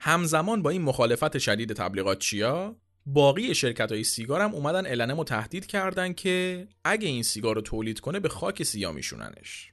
همزمان 0.00 0.62
با 0.62 0.70
این 0.70 0.82
مخالفت 0.82 1.38
شدید 1.38 1.72
تبلیغات 1.72 2.18
چیا 2.18 2.76
باقی 3.06 3.54
شرکت 3.54 3.92
های 3.92 4.04
سیگار 4.04 4.40
هم 4.40 4.54
اومدن 4.54 4.86
النم 4.86 5.24
تهدید 5.24 5.66
کردن 5.66 6.12
که 6.12 6.66
اگه 6.84 7.08
این 7.08 7.22
سیگار 7.22 7.54
رو 7.54 7.60
تولید 7.60 8.00
کنه 8.00 8.20
به 8.20 8.28
خاک 8.28 8.62
سیا 8.62 8.92
میشوننش. 8.92 9.72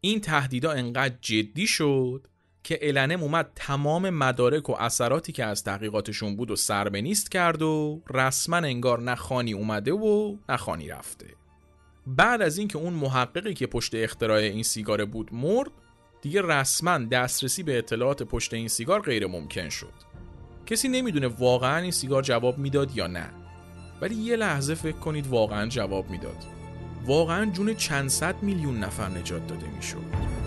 این 0.00 0.20
تهدیدا 0.20 0.70
انقدر 0.70 1.14
جدی 1.20 1.66
شد 1.66 2.26
که 2.64 2.78
النم 2.82 3.22
اومد 3.22 3.52
تمام 3.54 4.10
مدارک 4.10 4.70
و 4.70 4.72
اثراتی 4.78 5.32
که 5.32 5.44
از 5.44 5.64
تحقیقاتشون 5.64 6.36
بود 6.36 6.50
و 6.50 6.56
سربنیست 6.56 7.30
کرد 7.30 7.62
و 7.62 8.02
رسما 8.10 8.56
انگار 8.56 9.00
نه 9.00 9.14
خانی 9.14 9.52
اومده 9.52 9.92
و 9.92 10.36
نه 10.48 10.56
خانی 10.56 10.88
رفته. 10.88 11.39
بعد 12.06 12.42
از 12.42 12.58
اینکه 12.58 12.78
اون 12.78 12.92
محققی 12.92 13.54
که 13.54 13.66
پشت 13.66 13.94
اختراع 13.94 14.38
این 14.38 14.62
سیگار 14.62 15.04
بود 15.04 15.34
مرد 15.34 15.70
دیگه 16.22 16.42
رسما 16.42 16.98
دسترسی 16.98 17.62
به 17.62 17.78
اطلاعات 17.78 18.22
پشت 18.22 18.54
این 18.54 18.68
سیگار 18.68 19.00
غیر 19.00 19.26
ممکن 19.26 19.68
شد. 19.68 19.92
کسی 20.66 20.88
نمی‌دونه 20.88 21.26
واقعا 21.26 21.78
این 21.78 21.90
سیگار 21.90 22.22
جواب 22.22 22.58
می‌داد 22.58 22.96
یا 22.96 23.06
نه. 23.06 23.30
ولی 24.00 24.14
یه 24.14 24.36
لحظه 24.36 24.74
فکر 24.74 24.96
کنید 24.96 25.26
واقعا 25.26 25.66
جواب 25.66 26.10
می‌داد. 26.10 26.44
واقعا 27.06 27.50
جون 27.50 27.74
چند 27.74 28.08
صد 28.08 28.42
میلیون 28.42 28.78
نفر 28.78 29.08
نجات 29.08 29.46
داده 29.46 29.66
می‌شد. 29.76 30.39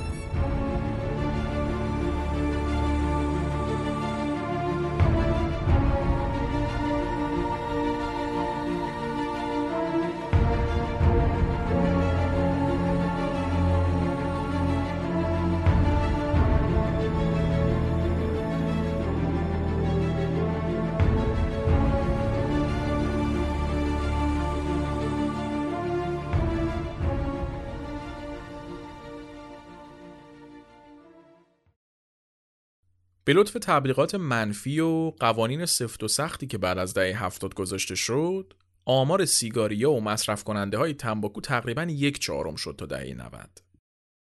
به 33.26 33.34
لطف 33.34 33.54
تبلیغات 33.62 34.16
منفی 34.16 34.80
و 34.80 35.12
قوانین 35.20 35.66
سفت 35.66 36.04
و 36.04 36.08
سختی 36.08 36.48
که 36.48 36.58
بعد 36.58 36.78
از 36.78 36.94
دهه 36.94 37.24
هفتاد 37.26 37.54
گذاشته 37.54 37.96
شد 37.96 38.54
آمار 38.86 39.26
سیگاریا 39.26 39.92
و 39.92 40.02
مصرف 40.02 40.44
کننده 40.44 40.78
های 40.78 40.94
تنباکو 40.94 41.42
تقریبا 41.42 41.84
یک 41.84 42.20
چهارم 42.20 42.56
شد 42.56 42.76
تا 42.78 42.86
دهه 42.86 43.14
90 43.14 43.62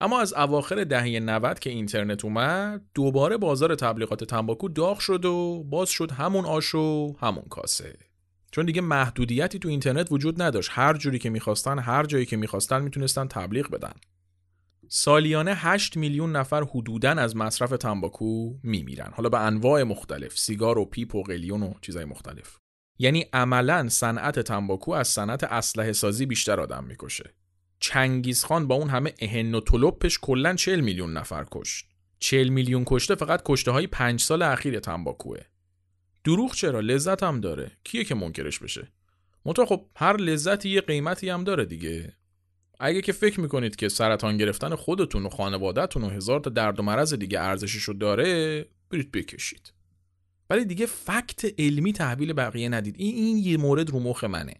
اما 0.02 0.20
از 0.22 0.34
اواخر 0.34 0.84
دهه 0.84 1.20
90 1.20 1.60
که 1.60 1.70
اینترنت 1.70 2.26
اومد 2.26 2.86
دوباره 2.94 3.38
بازار 3.38 3.76
تبلیغات 3.76 4.24
تنباکو 4.24 4.70
داغ 4.70 5.00
شد 5.00 5.26
و 5.26 5.64
باز 5.64 5.90
شد 5.90 6.12
همون 6.12 6.46
آش 6.46 6.76
و 6.76 7.16
همون 7.22 7.46
کاسه. 7.50 7.98
چون 8.52 8.66
دیگه 8.66 8.82
محدودیتی 8.82 9.60
تو 9.60 9.70
اینترنت 9.70 10.12
وجود 10.12 10.42
نداشت. 10.42 10.70
هر 10.74 10.94
جوری 10.94 11.20
که 11.20 11.30
می‌خواستن 11.30 11.80
هر 11.80 12.06
جایی 12.06 12.26
که 12.26 12.38
می‌خواستن 12.38 12.82
می‌تونستن 12.82 13.28
تبلیغ 13.28 13.70
بدن. 13.70 13.94
سالیانه 14.92 15.54
8 15.56 15.98
میلیون 15.98 16.36
نفر 16.36 16.64
حدوداً 16.64 17.12
از 17.12 17.36
مصرف 17.36 17.70
تنباکو 17.70 18.54
میمیرن. 18.64 19.12
حالا 19.14 19.30
به 19.30 19.40
انواع 19.40 19.84
مختلف 19.84 20.40
سیگار 20.40 20.78
و 20.78 20.86
پیپ 20.86 21.16
و 21.16 21.24
قلیون 21.24 21.64
و 21.64 21.74
چیزای 21.82 22.06
مختلف. 22.06 22.58
یعنی 23.00 23.26
عملا 23.34 23.90
صنعت 23.90 24.40
تنباکو 24.40 24.92
از 24.92 25.08
صنعت 25.08 25.44
اسلحه 25.44 25.92
سازی 25.92 26.26
بیشتر 26.26 26.60
آدم 26.60 26.84
می‌کشه. 26.84 27.34
چنگیز 27.80 28.44
خان 28.44 28.68
با 28.68 28.76
اون 28.76 28.90
همه 28.90 29.14
اهن 29.20 29.56
و 29.56 29.60
طلبش 29.62 30.20
کلا 30.22 30.56
40 30.56 30.80
میلیون 30.80 31.14
نفر 31.14 31.46
کشت. 31.52 31.86
40 32.20 32.50
میلیون 32.50 32.84
کشته 32.88 33.16
فقط 33.16 33.42
کشته 33.46 33.72
های 33.72 33.88
5 33.88 34.22
سال 34.22 34.42
اخیر 34.42 34.80
تنباکوه. 34.80 35.40
دروغ 36.24 36.54
چرا؟ 36.54 36.80
لذت 36.80 37.24
هم 37.24 37.40
داره. 37.40 37.72
کیه 37.84 38.04
که 38.04 38.16
منکرش 38.16 38.60
بشه؟ 38.60 38.88
منتها 39.46 39.66
خب 39.66 39.86
هر 39.96 40.18
لذتی 40.18 40.70
یه 40.70 40.82
قیمتی 40.82 41.30
هم 41.30 41.44
داره 41.44 41.66
دیگه. 41.66 42.19
اگه 42.80 43.02
که 43.02 43.12
فکر 43.12 43.40
می‌کنید 43.40 43.76
که 43.76 43.90
سرطان 43.90 44.38
گرفتن 44.38 44.76
خودتون 44.76 45.26
و 45.26 45.30
خانوادهتون 45.30 46.04
و 46.04 46.10
هزار 46.10 46.40
تا 46.40 46.50
درد 46.50 46.80
و 46.80 46.84
مرض 46.84 47.14
دیگه 47.14 47.40
ارزششو 47.40 47.94
داره 47.94 48.66
برید 48.90 49.12
بکشید. 49.12 49.74
ولی 50.50 50.66
دیگه 50.66 50.86
فکت 50.86 51.54
علمی 51.60 51.94
تحویل 51.94 52.34
بقیه 52.34 52.70
ندید. 52.70 52.96
این 52.98 53.16
این 53.16 53.38
یه 53.38 53.58
مورد 53.58 53.90
رو 53.90 54.00
مخ 54.00 54.24
منه. 54.24 54.54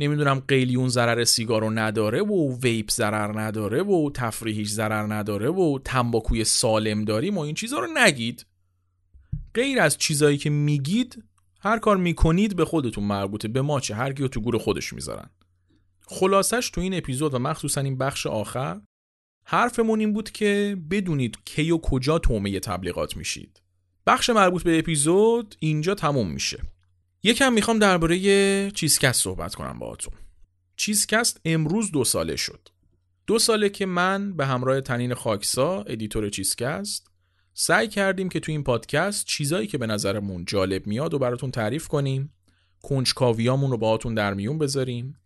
نمی‌دونم 0.00 0.42
قیلیون 0.48 0.88
ضرر 0.88 1.24
سیگار 1.24 1.60
رو 1.60 1.70
نداره 1.70 2.22
و 2.22 2.58
ویپ 2.62 2.90
ضرر 2.90 3.40
نداره 3.40 3.82
و 3.82 4.10
تفریحیش 4.14 4.68
ضرر 4.68 5.14
نداره 5.14 5.50
و 5.50 5.78
تنباکوی 5.84 6.44
سالم 6.44 7.04
داریم 7.04 7.38
و 7.38 7.40
این 7.40 7.54
چیزها 7.54 7.78
رو 7.78 7.86
نگید. 7.96 8.46
غیر 9.54 9.80
از 9.80 9.98
چیزایی 9.98 10.38
که 10.38 10.50
میگید 10.50 11.24
هر 11.60 11.78
کار 11.78 11.96
می‌کنید 11.96 12.56
به 12.56 12.64
خودتون 12.64 13.04
مربوطه. 13.04 13.48
به 13.48 13.62
ما 13.62 13.80
چه؟ 13.80 13.94
هر 13.94 14.12
تو 14.12 14.40
گور 14.40 14.58
خودش 14.58 14.92
می‌ذارن. 14.92 15.30
خلاصش 16.06 16.70
تو 16.70 16.80
این 16.80 16.94
اپیزود 16.94 17.34
و 17.34 17.38
مخصوصا 17.38 17.80
این 17.80 17.98
بخش 17.98 18.26
آخر 18.26 18.80
حرفمون 19.44 20.00
این 20.00 20.12
بود 20.12 20.30
که 20.30 20.76
بدونید 20.90 21.38
کی 21.44 21.70
و 21.70 21.78
کجا 21.78 22.18
طعمه 22.18 22.60
تبلیغات 22.60 23.16
میشید. 23.16 23.62
بخش 24.06 24.30
مربوط 24.30 24.62
به 24.62 24.78
اپیزود 24.78 25.56
اینجا 25.58 25.94
تموم 25.94 26.30
میشه. 26.30 26.62
یکم 27.22 27.52
می‌خوام 27.52 27.78
درباره 27.78 28.70
چیزکست 28.70 29.22
صحبت 29.22 29.54
کنم 29.54 29.78
باهاتون. 29.78 30.14
چیزکست 30.76 31.40
امروز 31.44 31.92
دو 31.92 32.04
ساله 32.04 32.36
شد. 32.36 32.68
دو 33.26 33.38
ساله 33.38 33.68
که 33.68 33.86
من 33.86 34.36
به 34.36 34.46
همراه 34.46 34.80
طنین 34.80 35.14
خاکسا 35.14 35.82
editor 35.82 36.28
چیزکست 36.28 37.10
سعی 37.54 37.88
کردیم 37.88 38.28
که 38.28 38.40
تو 38.40 38.52
این 38.52 38.64
پادکست 38.64 39.26
چیزایی 39.26 39.66
که 39.66 39.78
به 39.78 39.86
نظرمون 39.86 40.44
جالب 40.44 40.86
میاد 40.86 41.14
رو 41.14 41.18
براتون 41.18 41.50
تعریف 41.50 41.88
کنیم 41.88 42.32
کنجکاویامون 42.82 43.70
رو 43.70 43.76
باهاتون 43.76 44.14
در 44.14 44.34
میون 44.34 44.58
بذاریم 44.58 45.20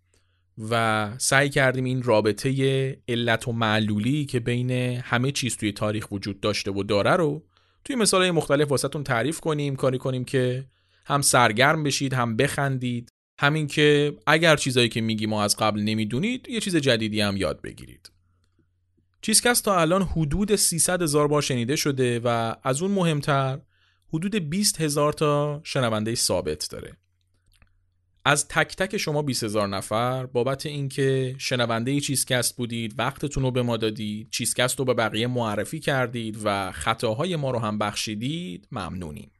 و 0.59 1.09
سعی 1.19 1.49
کردیم 1.49 1.85
این 1.85 2.03
رابطه 2.03 3.03
علت 3.09 3.49
و 3.49 3.53
معلولی 3.53 4.27
که 4.27 4.41
بین 4.41 4.71
همه 5.01 5.33
چیز 5.33 5.57
توی 5.57 5.73
تاریخ 5.73 6.13
وجود 6.13 6.41
داشته 6.41 6.71
و 6.71 6.83
داره 6.83 7.11
رو 7.11 7.47
توی 7.85 7.97
مثالهای 7.97 8.31
مختلف 8.31 8.71
واسهتون 8.71 9.05
تعریف 9.05 9.41
کنیم 9.41 9.77
کاری 9.77 9.99
کنیم 9.99 10.25
که 10.25 10.67
هم 11.05 11.23
سرگرم 11.23 11.83
بشید 11.83 12.15
هم 12.15 12.37
بخندید. 12.37 13.09
همین 13.39 13.67
که 13.67 14.17
اگر 14.27 14.57
چیزایی 14.57 14.89
که 14.89 15.01
میگی 15.01 15.27
ما 15.27 15.43
از 15.43 15.57
قبل 15.57 15.81
نمی‌دونید 15.81 16.49
یه 16.49 16.61
چیز 16.61 16.77
جدیدی 16.77 17.21
هم 17.21 17.37
یاد 17.37 17.63
بگیرید. 17.63 18.11
چیزکست 19.23 19.65
تا 19.65 19.81
الان 19.81 20.03
حدود 20.03 20.57
300 20.57 21.03
هزار 21.03 21.29
بار 21.29 21.43
شنیده 21.43 21.77
شده 21.77 22.21
و 22.25 22.55
از 22.63 22.83
اون 22.83 22.91
مهمتر 22.91 23.59
حدود 24.13 24.51
20 24.51 24.81
هزار 24.81 25.13
تا 25.13 25.61
شنونده 25.65 26.15
ثابت 26.15 26.69
داره. 26.71 26.97
از 28.25 28.49
تک 28.49 28.77
تک 28.77 28.97
شما 28.97 29.23
20 29.23 29.45
هزار 29.45 29.69
نفر 29.69 30.27
بابت 30.27 30.67
اینکه 30.67 31.35
شنونده 31.39 32.01
چیزکست 32.01 32.57
بودید 32.57 32.95
وقتتون 32.99 33.43
رو 33.43 33.51
به 33.51 33.63
ما 33.63 33.77
دادید 33.77 34.31
چیزکست 34.31 34.79
رو 34.79 34.85
به 34.85 34.95
بقیه 34.95 35.27
معرفی 35.27 35.81
کردید 35.81 36.39
و 36.45 36.73
خطاهای 36.73 37.37
ما 37.37 37.51
رو 37.51 37.59
هم 37.59 37.79
بخشیدید 37.79 38.69
ممنونیم. 38.73 39.31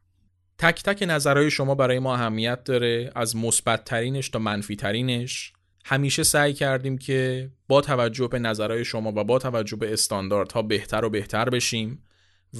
تک 0.57 0.83
تک 0.83 1.03
نظرهای 1.07 1.51
شما 1.51 1.75
برای 1.75 1.99
ما 1.99 2.15
اهمیت 2.15 2.63
داره 2.63 3.11
از 3.15 3.35
مثبت 3.35 3.85
ترینش 3.85 4.29
تا 4.29 4.39
منفی 4.39 4.75
ترینش 4.75 5.53
همیشه 5.85 6.23
سعی 6.23 6.53
کردیم 6.53 6.97
که 6.97 7.51
با 7.67 7.81
توجه 7.81 8.27
به 8.27 8.39
نظرهای 8.39 8.85
شما 8.85 9.13
و 9.15 9.23
با 9.23 9.39
توجه 9.39 9.77
به 9.77 9.93
استانداردها 9.93 10.61
بهتر 10.61 11.05
و 11.05 11.09
بهتر 11.09 11.49
بشیم 11.49 12.03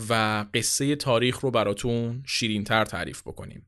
و 0.09 0.45
قصه 0.53 0.95
تاریخ 0.95 1.39
رو 1.39 1.51
براتون 1.51 2.23
شیرینتر 2.25 2.85
تعریف 2.85 3.21
بکنیم. 3.21 3.65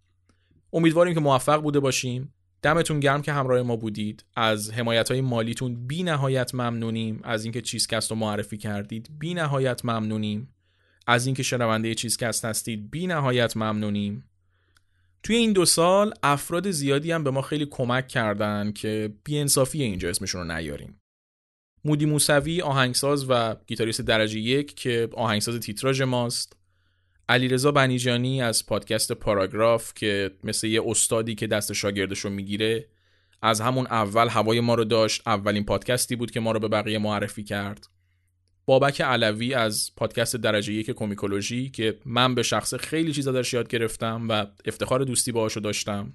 امیدواریم 0.74 1.14
که 1.14 1.20
موفق 1.20 1.62
بوده 1.62 1.80
باشیم. 1.80 2.33
دمتون 2.64 3.00
گرم 3.00 3.22
که 3.22 3.34
همراه 3.34 3.62
ما 3.62 3.76
بودید. 3.76 4.26
از 4.36 4.72
حمایت 4.72 5.12
های 5.12 5.22
مالیتون 5.22 5.88
بی 5.88 6.04
نهایت 6.04 6.56
ممنونیم. 6.56 7.20
از 7.24 7.44
اینکه 7.44 7.62
چیزکست 7.62 8.12
رو 8.12 8.18
معرفی 8.18 8.58
کردید 8.58 9.10
بی 9.20 9.34
نهایت 9.34 9.86
ممنونیم. 9.86 10.54
از 11.08 11.26
اینکه 11.26 11.44
شنونده 11.44 11.96
چیزکست 11.96 12.46
هستید 12.46 12.92
بی 12.92 13.08
نهایت 13.08 13.58
ممنونیم. 13.58 14.30
توی 15.24 15.36
این 15.36 15.54
دو 15.54 15.66
سال 15.66 16.14
افراد 16.24 16.72
زیادی 16.72 17.12
هم 17.12 17.24
به 17.24 17.32
ما 17.32 17.42
خیلی 17.42 17.66
کمک 17.66 18.08
کردن 18.08 18.72
که 18.72 19.14
انصافی 19.30 19.84
اینجا 19.84 20.10
اسمشون 20.10 20.42
رو 20.42 20.58
نیاریم. 20.58 21.02
مودی 21.86 22.06
موسوی 22.06 22.62
آهنگساز 22.62 23.26
و 23.30 23.56
گیتاریست 23.68 24.02
درجه 24.02 24.40
یک 24.40 24.76
که 24.76 25.10
آهنگساز 25.14 25.60
تیتراژ 25.60 26.02
ماست. 26.02 26.58
علیرضا 27.30 27.72
بنیجانی 27.72 28.42
از 28.42 28.66
پادکست 28.66 29.12
پاراگراف 29.12 29.94
که 29.94 30.32
مثل 30.44 30.68
یه 30.68 30.82
استادی 30.86 31.36
که 31.36 31.48
دست 31.48 31.74
شاگردش 31.74 32.26
می‌گیره 32.26 32.88
از 33.42 33.62
همون 33.62 33.88
اول 33.88 34.28
هوای 34.30 34.60
ما 34.60 34.76
رو 34.76 34.84
داشت. 34.84 35.22
اولین 35.26 35.66
پادکستی 35.66 36.16
بود 36.16 36.32
که 36.32 36.40
ما 36.40 36.52
رو 36.52 36.60
به 36.60 36.68
بقیه 36.68 37.00
معرفی 37.00 37.44
کرد. 37.44 37.88
بابک 38.66 39.02
علوی 39.02 39.54
از 39.54 39.92
پادکست 39.96 40.36
درجه 40.36 40.74
یک 40.74 40.92
کومیکولوژی 40.92 41.70
که 41.70 42.00
من 42.06 42.36
به 42.36 42.44
شخص 42.44 42.74
خیلی 42.74 43.14
چیزا 43.14 43.32
درش 43.32 43.54
یاد 43.54 43.68
گرفتم 43.68 44.26
و 44.30 44.46
افتخار 44.66 45.04
دوستی 45.04 45.32
باهاشو 45.32 45.60
داشتم. 45.60 46.14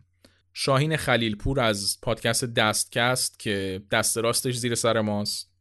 شاهین 0.52 0.96
خلیلپور 0.96 1.60
از 1.60 1.98
پادکست 2.02 2.44
دستکست 2.44 3.38
که 3.38 3.82
دست 3.90 4.18
راستش 4.18 4.56
زیر 4.56 4.74
سر 4.74 5.00
ماست. 5.00 5.57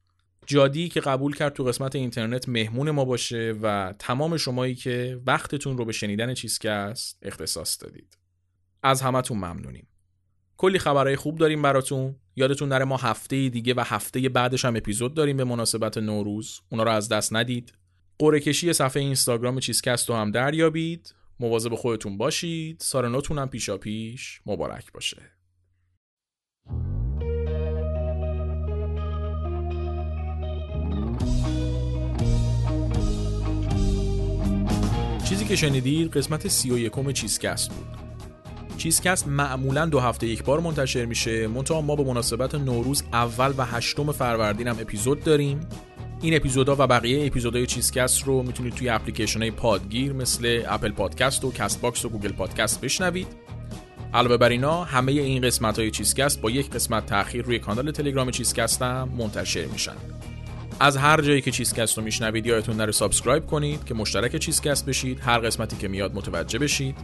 جادی 0.47 0.89
که 0.89 0.99
قبول 0.99 1.35
کرد 1.35 1.53
تو 1.53 1.63
قسمت 1.63 1.95
اینترنت 1.95 2.49
مهمون 2.49 2.91
ما 2.91 3.05
باشه 3.05 3.55
و 3.61 3.93
تمام 3.99 4.37
شمایی 4.37 4.75
که 4.75 5.21
وقتتون 5.25 5.77
رو 5.77 5.85
به 5.85 5.91
شنیدن 5.91 6.33
چیزکست 6.33 7.17
اختصاص 7.21 7.83
دادید. 7.83 8.17
از 8.83 9.01
همتون 9.01 9.37
ممنونیم. 9.37 9.87
کلی 10.57 10.79
خبرهای 10.79 11.15
خوب 11.15 11.37
داریم 11.37 11.61
براتون. 11.61 12.15
یادتون 12.35 12.69
نره 12.69 12.85
ما 12.85 12.97
هفته 12.97 13.49
دیگه 13.49 13.73
و 13.73 13.83
هفته 13.85 14.29
بعدش 14.29 14.65
هم 14.65 14.75
اپیزود 14.75 15.13
داریم 15.13 15.37
به 15.37 15.43
مناسبت 15.43 15.97
نوروز. 15.97 16.61
اونا 16.69 16.83
رو 16.83 16.91
از 16.91 17.09
دست 17.09 17.33
ندید. 17.33 17.73
قرعه 18.19 18.39
کشی 18.39 18.73
صفحه 18.73 19.03
اینستاگرام 19.03 19.59
چیزکست 19.59 20.09
رو 20.09 20.15
هم 20.15 20.31
دریابید. 20.31 21.15
مواظب 21.39 21.75
خودتون 21.75 22.17
باشید. 22.17 22.79
سارناتون 22.79 23.39
هم 23.39 23.49
پیشا 23.49 23.77
پیش 23.77 24.41
مبارک 24.45 24.91
باشه. 24.91 25.36
چیزی 35.29 35.45
که 35.45 35.55
شنیدید 35.55 36.17
قسمت 36.17 36.47
سی 36.47 36.71
و 36.71 36.77
یکم 36.77 37.11
چیزکست 37.11 37.69
بود. 37.69 37.87
چیزکست 38.77 39.27
معمولا 39.27 39.85
دو 39.85 39.99
هفته 39.99 40.27
یک 40.27 40.43
بار 40.43 40.59
منتشر 40.59 41.05
میشه. 41.05 41.47
منتها 41.47 41.81
ما 41.81 41.95
به 41.95 42.03
مناسبت 42.03 42.55
نوروز 42.55 43.03
اول 43.13 43.53
و 43.57 43.65
هشتم 43.65 44.11
فروردین 44.11 44.67
هم 44.67 44.77
اپیزود 44.79 45.23
داریم. 45.23 45.59
این 46.21 46.35
اپیزودها 46.35 46.75
و 46.79 46.87
بقیه 46.87 47.27
اپیزودهای 47.27 47.65
چیزکست 47.65 48.23
رو 48.23 48.43
می‌تونید 48.43 48.73
توی 48.73 48.89
اپلیکیشن 48.89 49.41
های 49.41 49.51
پادگیر 49.51 50.13
مثل 50.13 50.63
اپل 50.67 50.91
پادکست 50.91 51.45
و 51.45 51.51
کست 51.51 51.81
باکس 51.81 52.05
و 52.05 52.09
گوگل 52.09 52.31
پادکست 52.31 52.81
بشنوید. 52.81 53.27
علاوه 54.13 54.37
بر 54.37 54.49
اینا 54.49 54.83
همه 54.83 55.11
این 55.11 55.41
قسمت 55.41 55.79
های 55.79 55.91
چیزکست 55.91 56.41
با 56.41 56.49
یک 56.49 56.69
قسمت 56.69 57.05
تاخیر 57.05 57.45
روی 57.45 57.59
کانال 57.59 57.91
تلگرام 57.91 58.31
چیزکست 58.31 58.81
هم 58.81 59.09
منتشر 59.17 59.65
میشن. 59.65 59.95
از 60.79 60.97
هر 60.97 61.21
جایی 61.21 61.41
که 61.41 61.51
چیزکست 61.51 61.97
رو 61.97 62.03
میشنوید 62.03 62.45
یادتون 62.45 62.77
نره 62.77 62.91
subscribe 62.91 63.45
کنید 63.45 63.85
که 63.85 63.93
مشترک 63.93 64.35
چیزکست 64.35 64.85
بشید 64.85 65.19
هر 65.19 65.39
قسمتی 65.39 65.77
که 65.77 65.87
میاد 65.87 66.15
متوجه 66.15 66.59
بشید. 66.59 66.95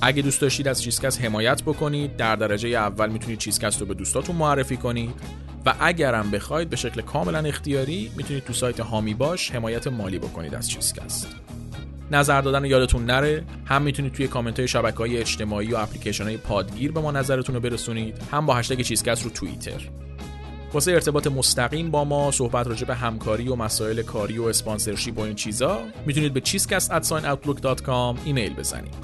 اگه 0.00 0.22
دوست 0.22 0.40
داشتید 0.40 0.68
از 0.68 0.82
چیزکست 0.82 1.20
حمایت 1.20 1.62
بکنید 1.62 2.16
در 2.16 2.36
درجه 2.36 2.68
اول 2.68 3.08
می‌تونید 3.08 3.38
چیزکست 3.38 3.80
رو 3.80 3.86
به 3.86 3.94
دوستاتون 3.94 4.36
معرفی 4.36 4.76
کنید. 4.76 5.14
و 5.66 5.74
اگرم 5.80 6.30
بخواید 6.30 6.70
به 6.70 6.76
شکل 6.76 7.00
کاملا 7.00 7.38
اختیاری 7.38 8.10
می‌تونید 8.16 8.44
تو 8.44 8.52
سایت 8.52 8.80
حامی 8.80 9.14
باش 9.14 9.50
حمایت 9.50 9.86
مالی 9.86 10.18
بکنید 10.18 10.54
از 10.54 10.70
چیزکست. 10.70 11.28
نظر 12.10 12.40
دادن 12.40 12.64
یادتون 12.64 13.04
نره 13.04 13.44
هم 13.64 13.82
می‌تونید 13.82 14.12
توی 14.12 14.28
کامنت 14.28 14.58
های 14.58 14.68
شبکه 14.68 14.98
های 14.98 15.18
اجتماعی 15.18 15.72
و 15.72 15.76
اپلیکیشن 15.76 16.24
های 16.24 16.36
پادگیر 16.36 16.92
به 16.92 17.00
ما 17.00 17.10
نظرتون 17.10 17.54
رو 17.54 17.60
برسونید 17.60 18.14
هم 18.32 18.46
با 18.46 18.54
هشتگ 18.54 18.80
چیزکست 18.80 19.24
رو 19.24 19.30
توییتر. 19.30 19.80
واسه 20.72 20.92
ارتباط 20.92 21.26
مستقیم 21.26 21.90
با 21.90 22.04
ما 22.04 22.30
صحبت 22.30 22.66
راجع 22.66 22.86
به 22.86 22.94
همکاری 22.94 23.48
و 23.48 23.54
مسائل 23.54 24.02
کاری 24.02 24.38
و 24.38 24.42
اسپانسرشیپ 24.42 25.18
و 25.18 25.20
این 25.20 25.34
چیزا 25.34 25.82
می‌تونید 26.06 26.32
به 26.32 26.40
cheesecast@outlook.com 26.40 28.18
ایمیل 28.24 28.54
بزنید. 28.54 28.94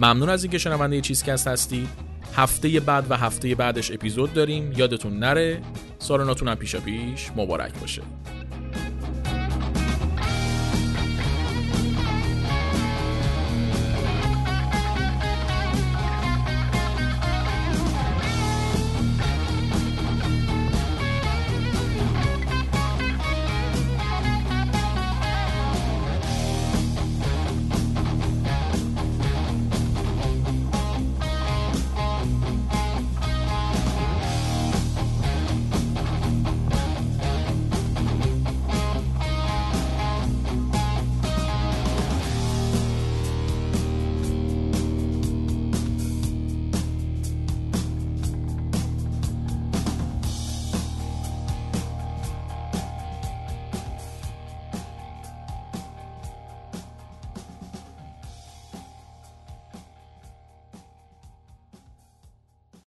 ممنون 0.00 0.28
از 0.28 0.44
اینکه 0.44 0.58
شنونده 0.58 1.00
چیزکست 1.00 1.48
هستید. 1.48 1.88
هفته 2.34 2.80
بعد 2.80 3.10
و 3.10 3.16
هفته 3.16 3.54
بعدش 3.54 3.90
اپیزود 3.90 4.34
داریم. 4.34 4.72
یادتون 4.76 5.18
نره. 5.18 5.62
سال 5.98 6.26
ناتون 6.26 6.48
هم 6.48 6.54
پیشا 6.54 6.80
پیش 6.80 7.30
مبارک 7.36 7.78
باشه. 7.80 8.02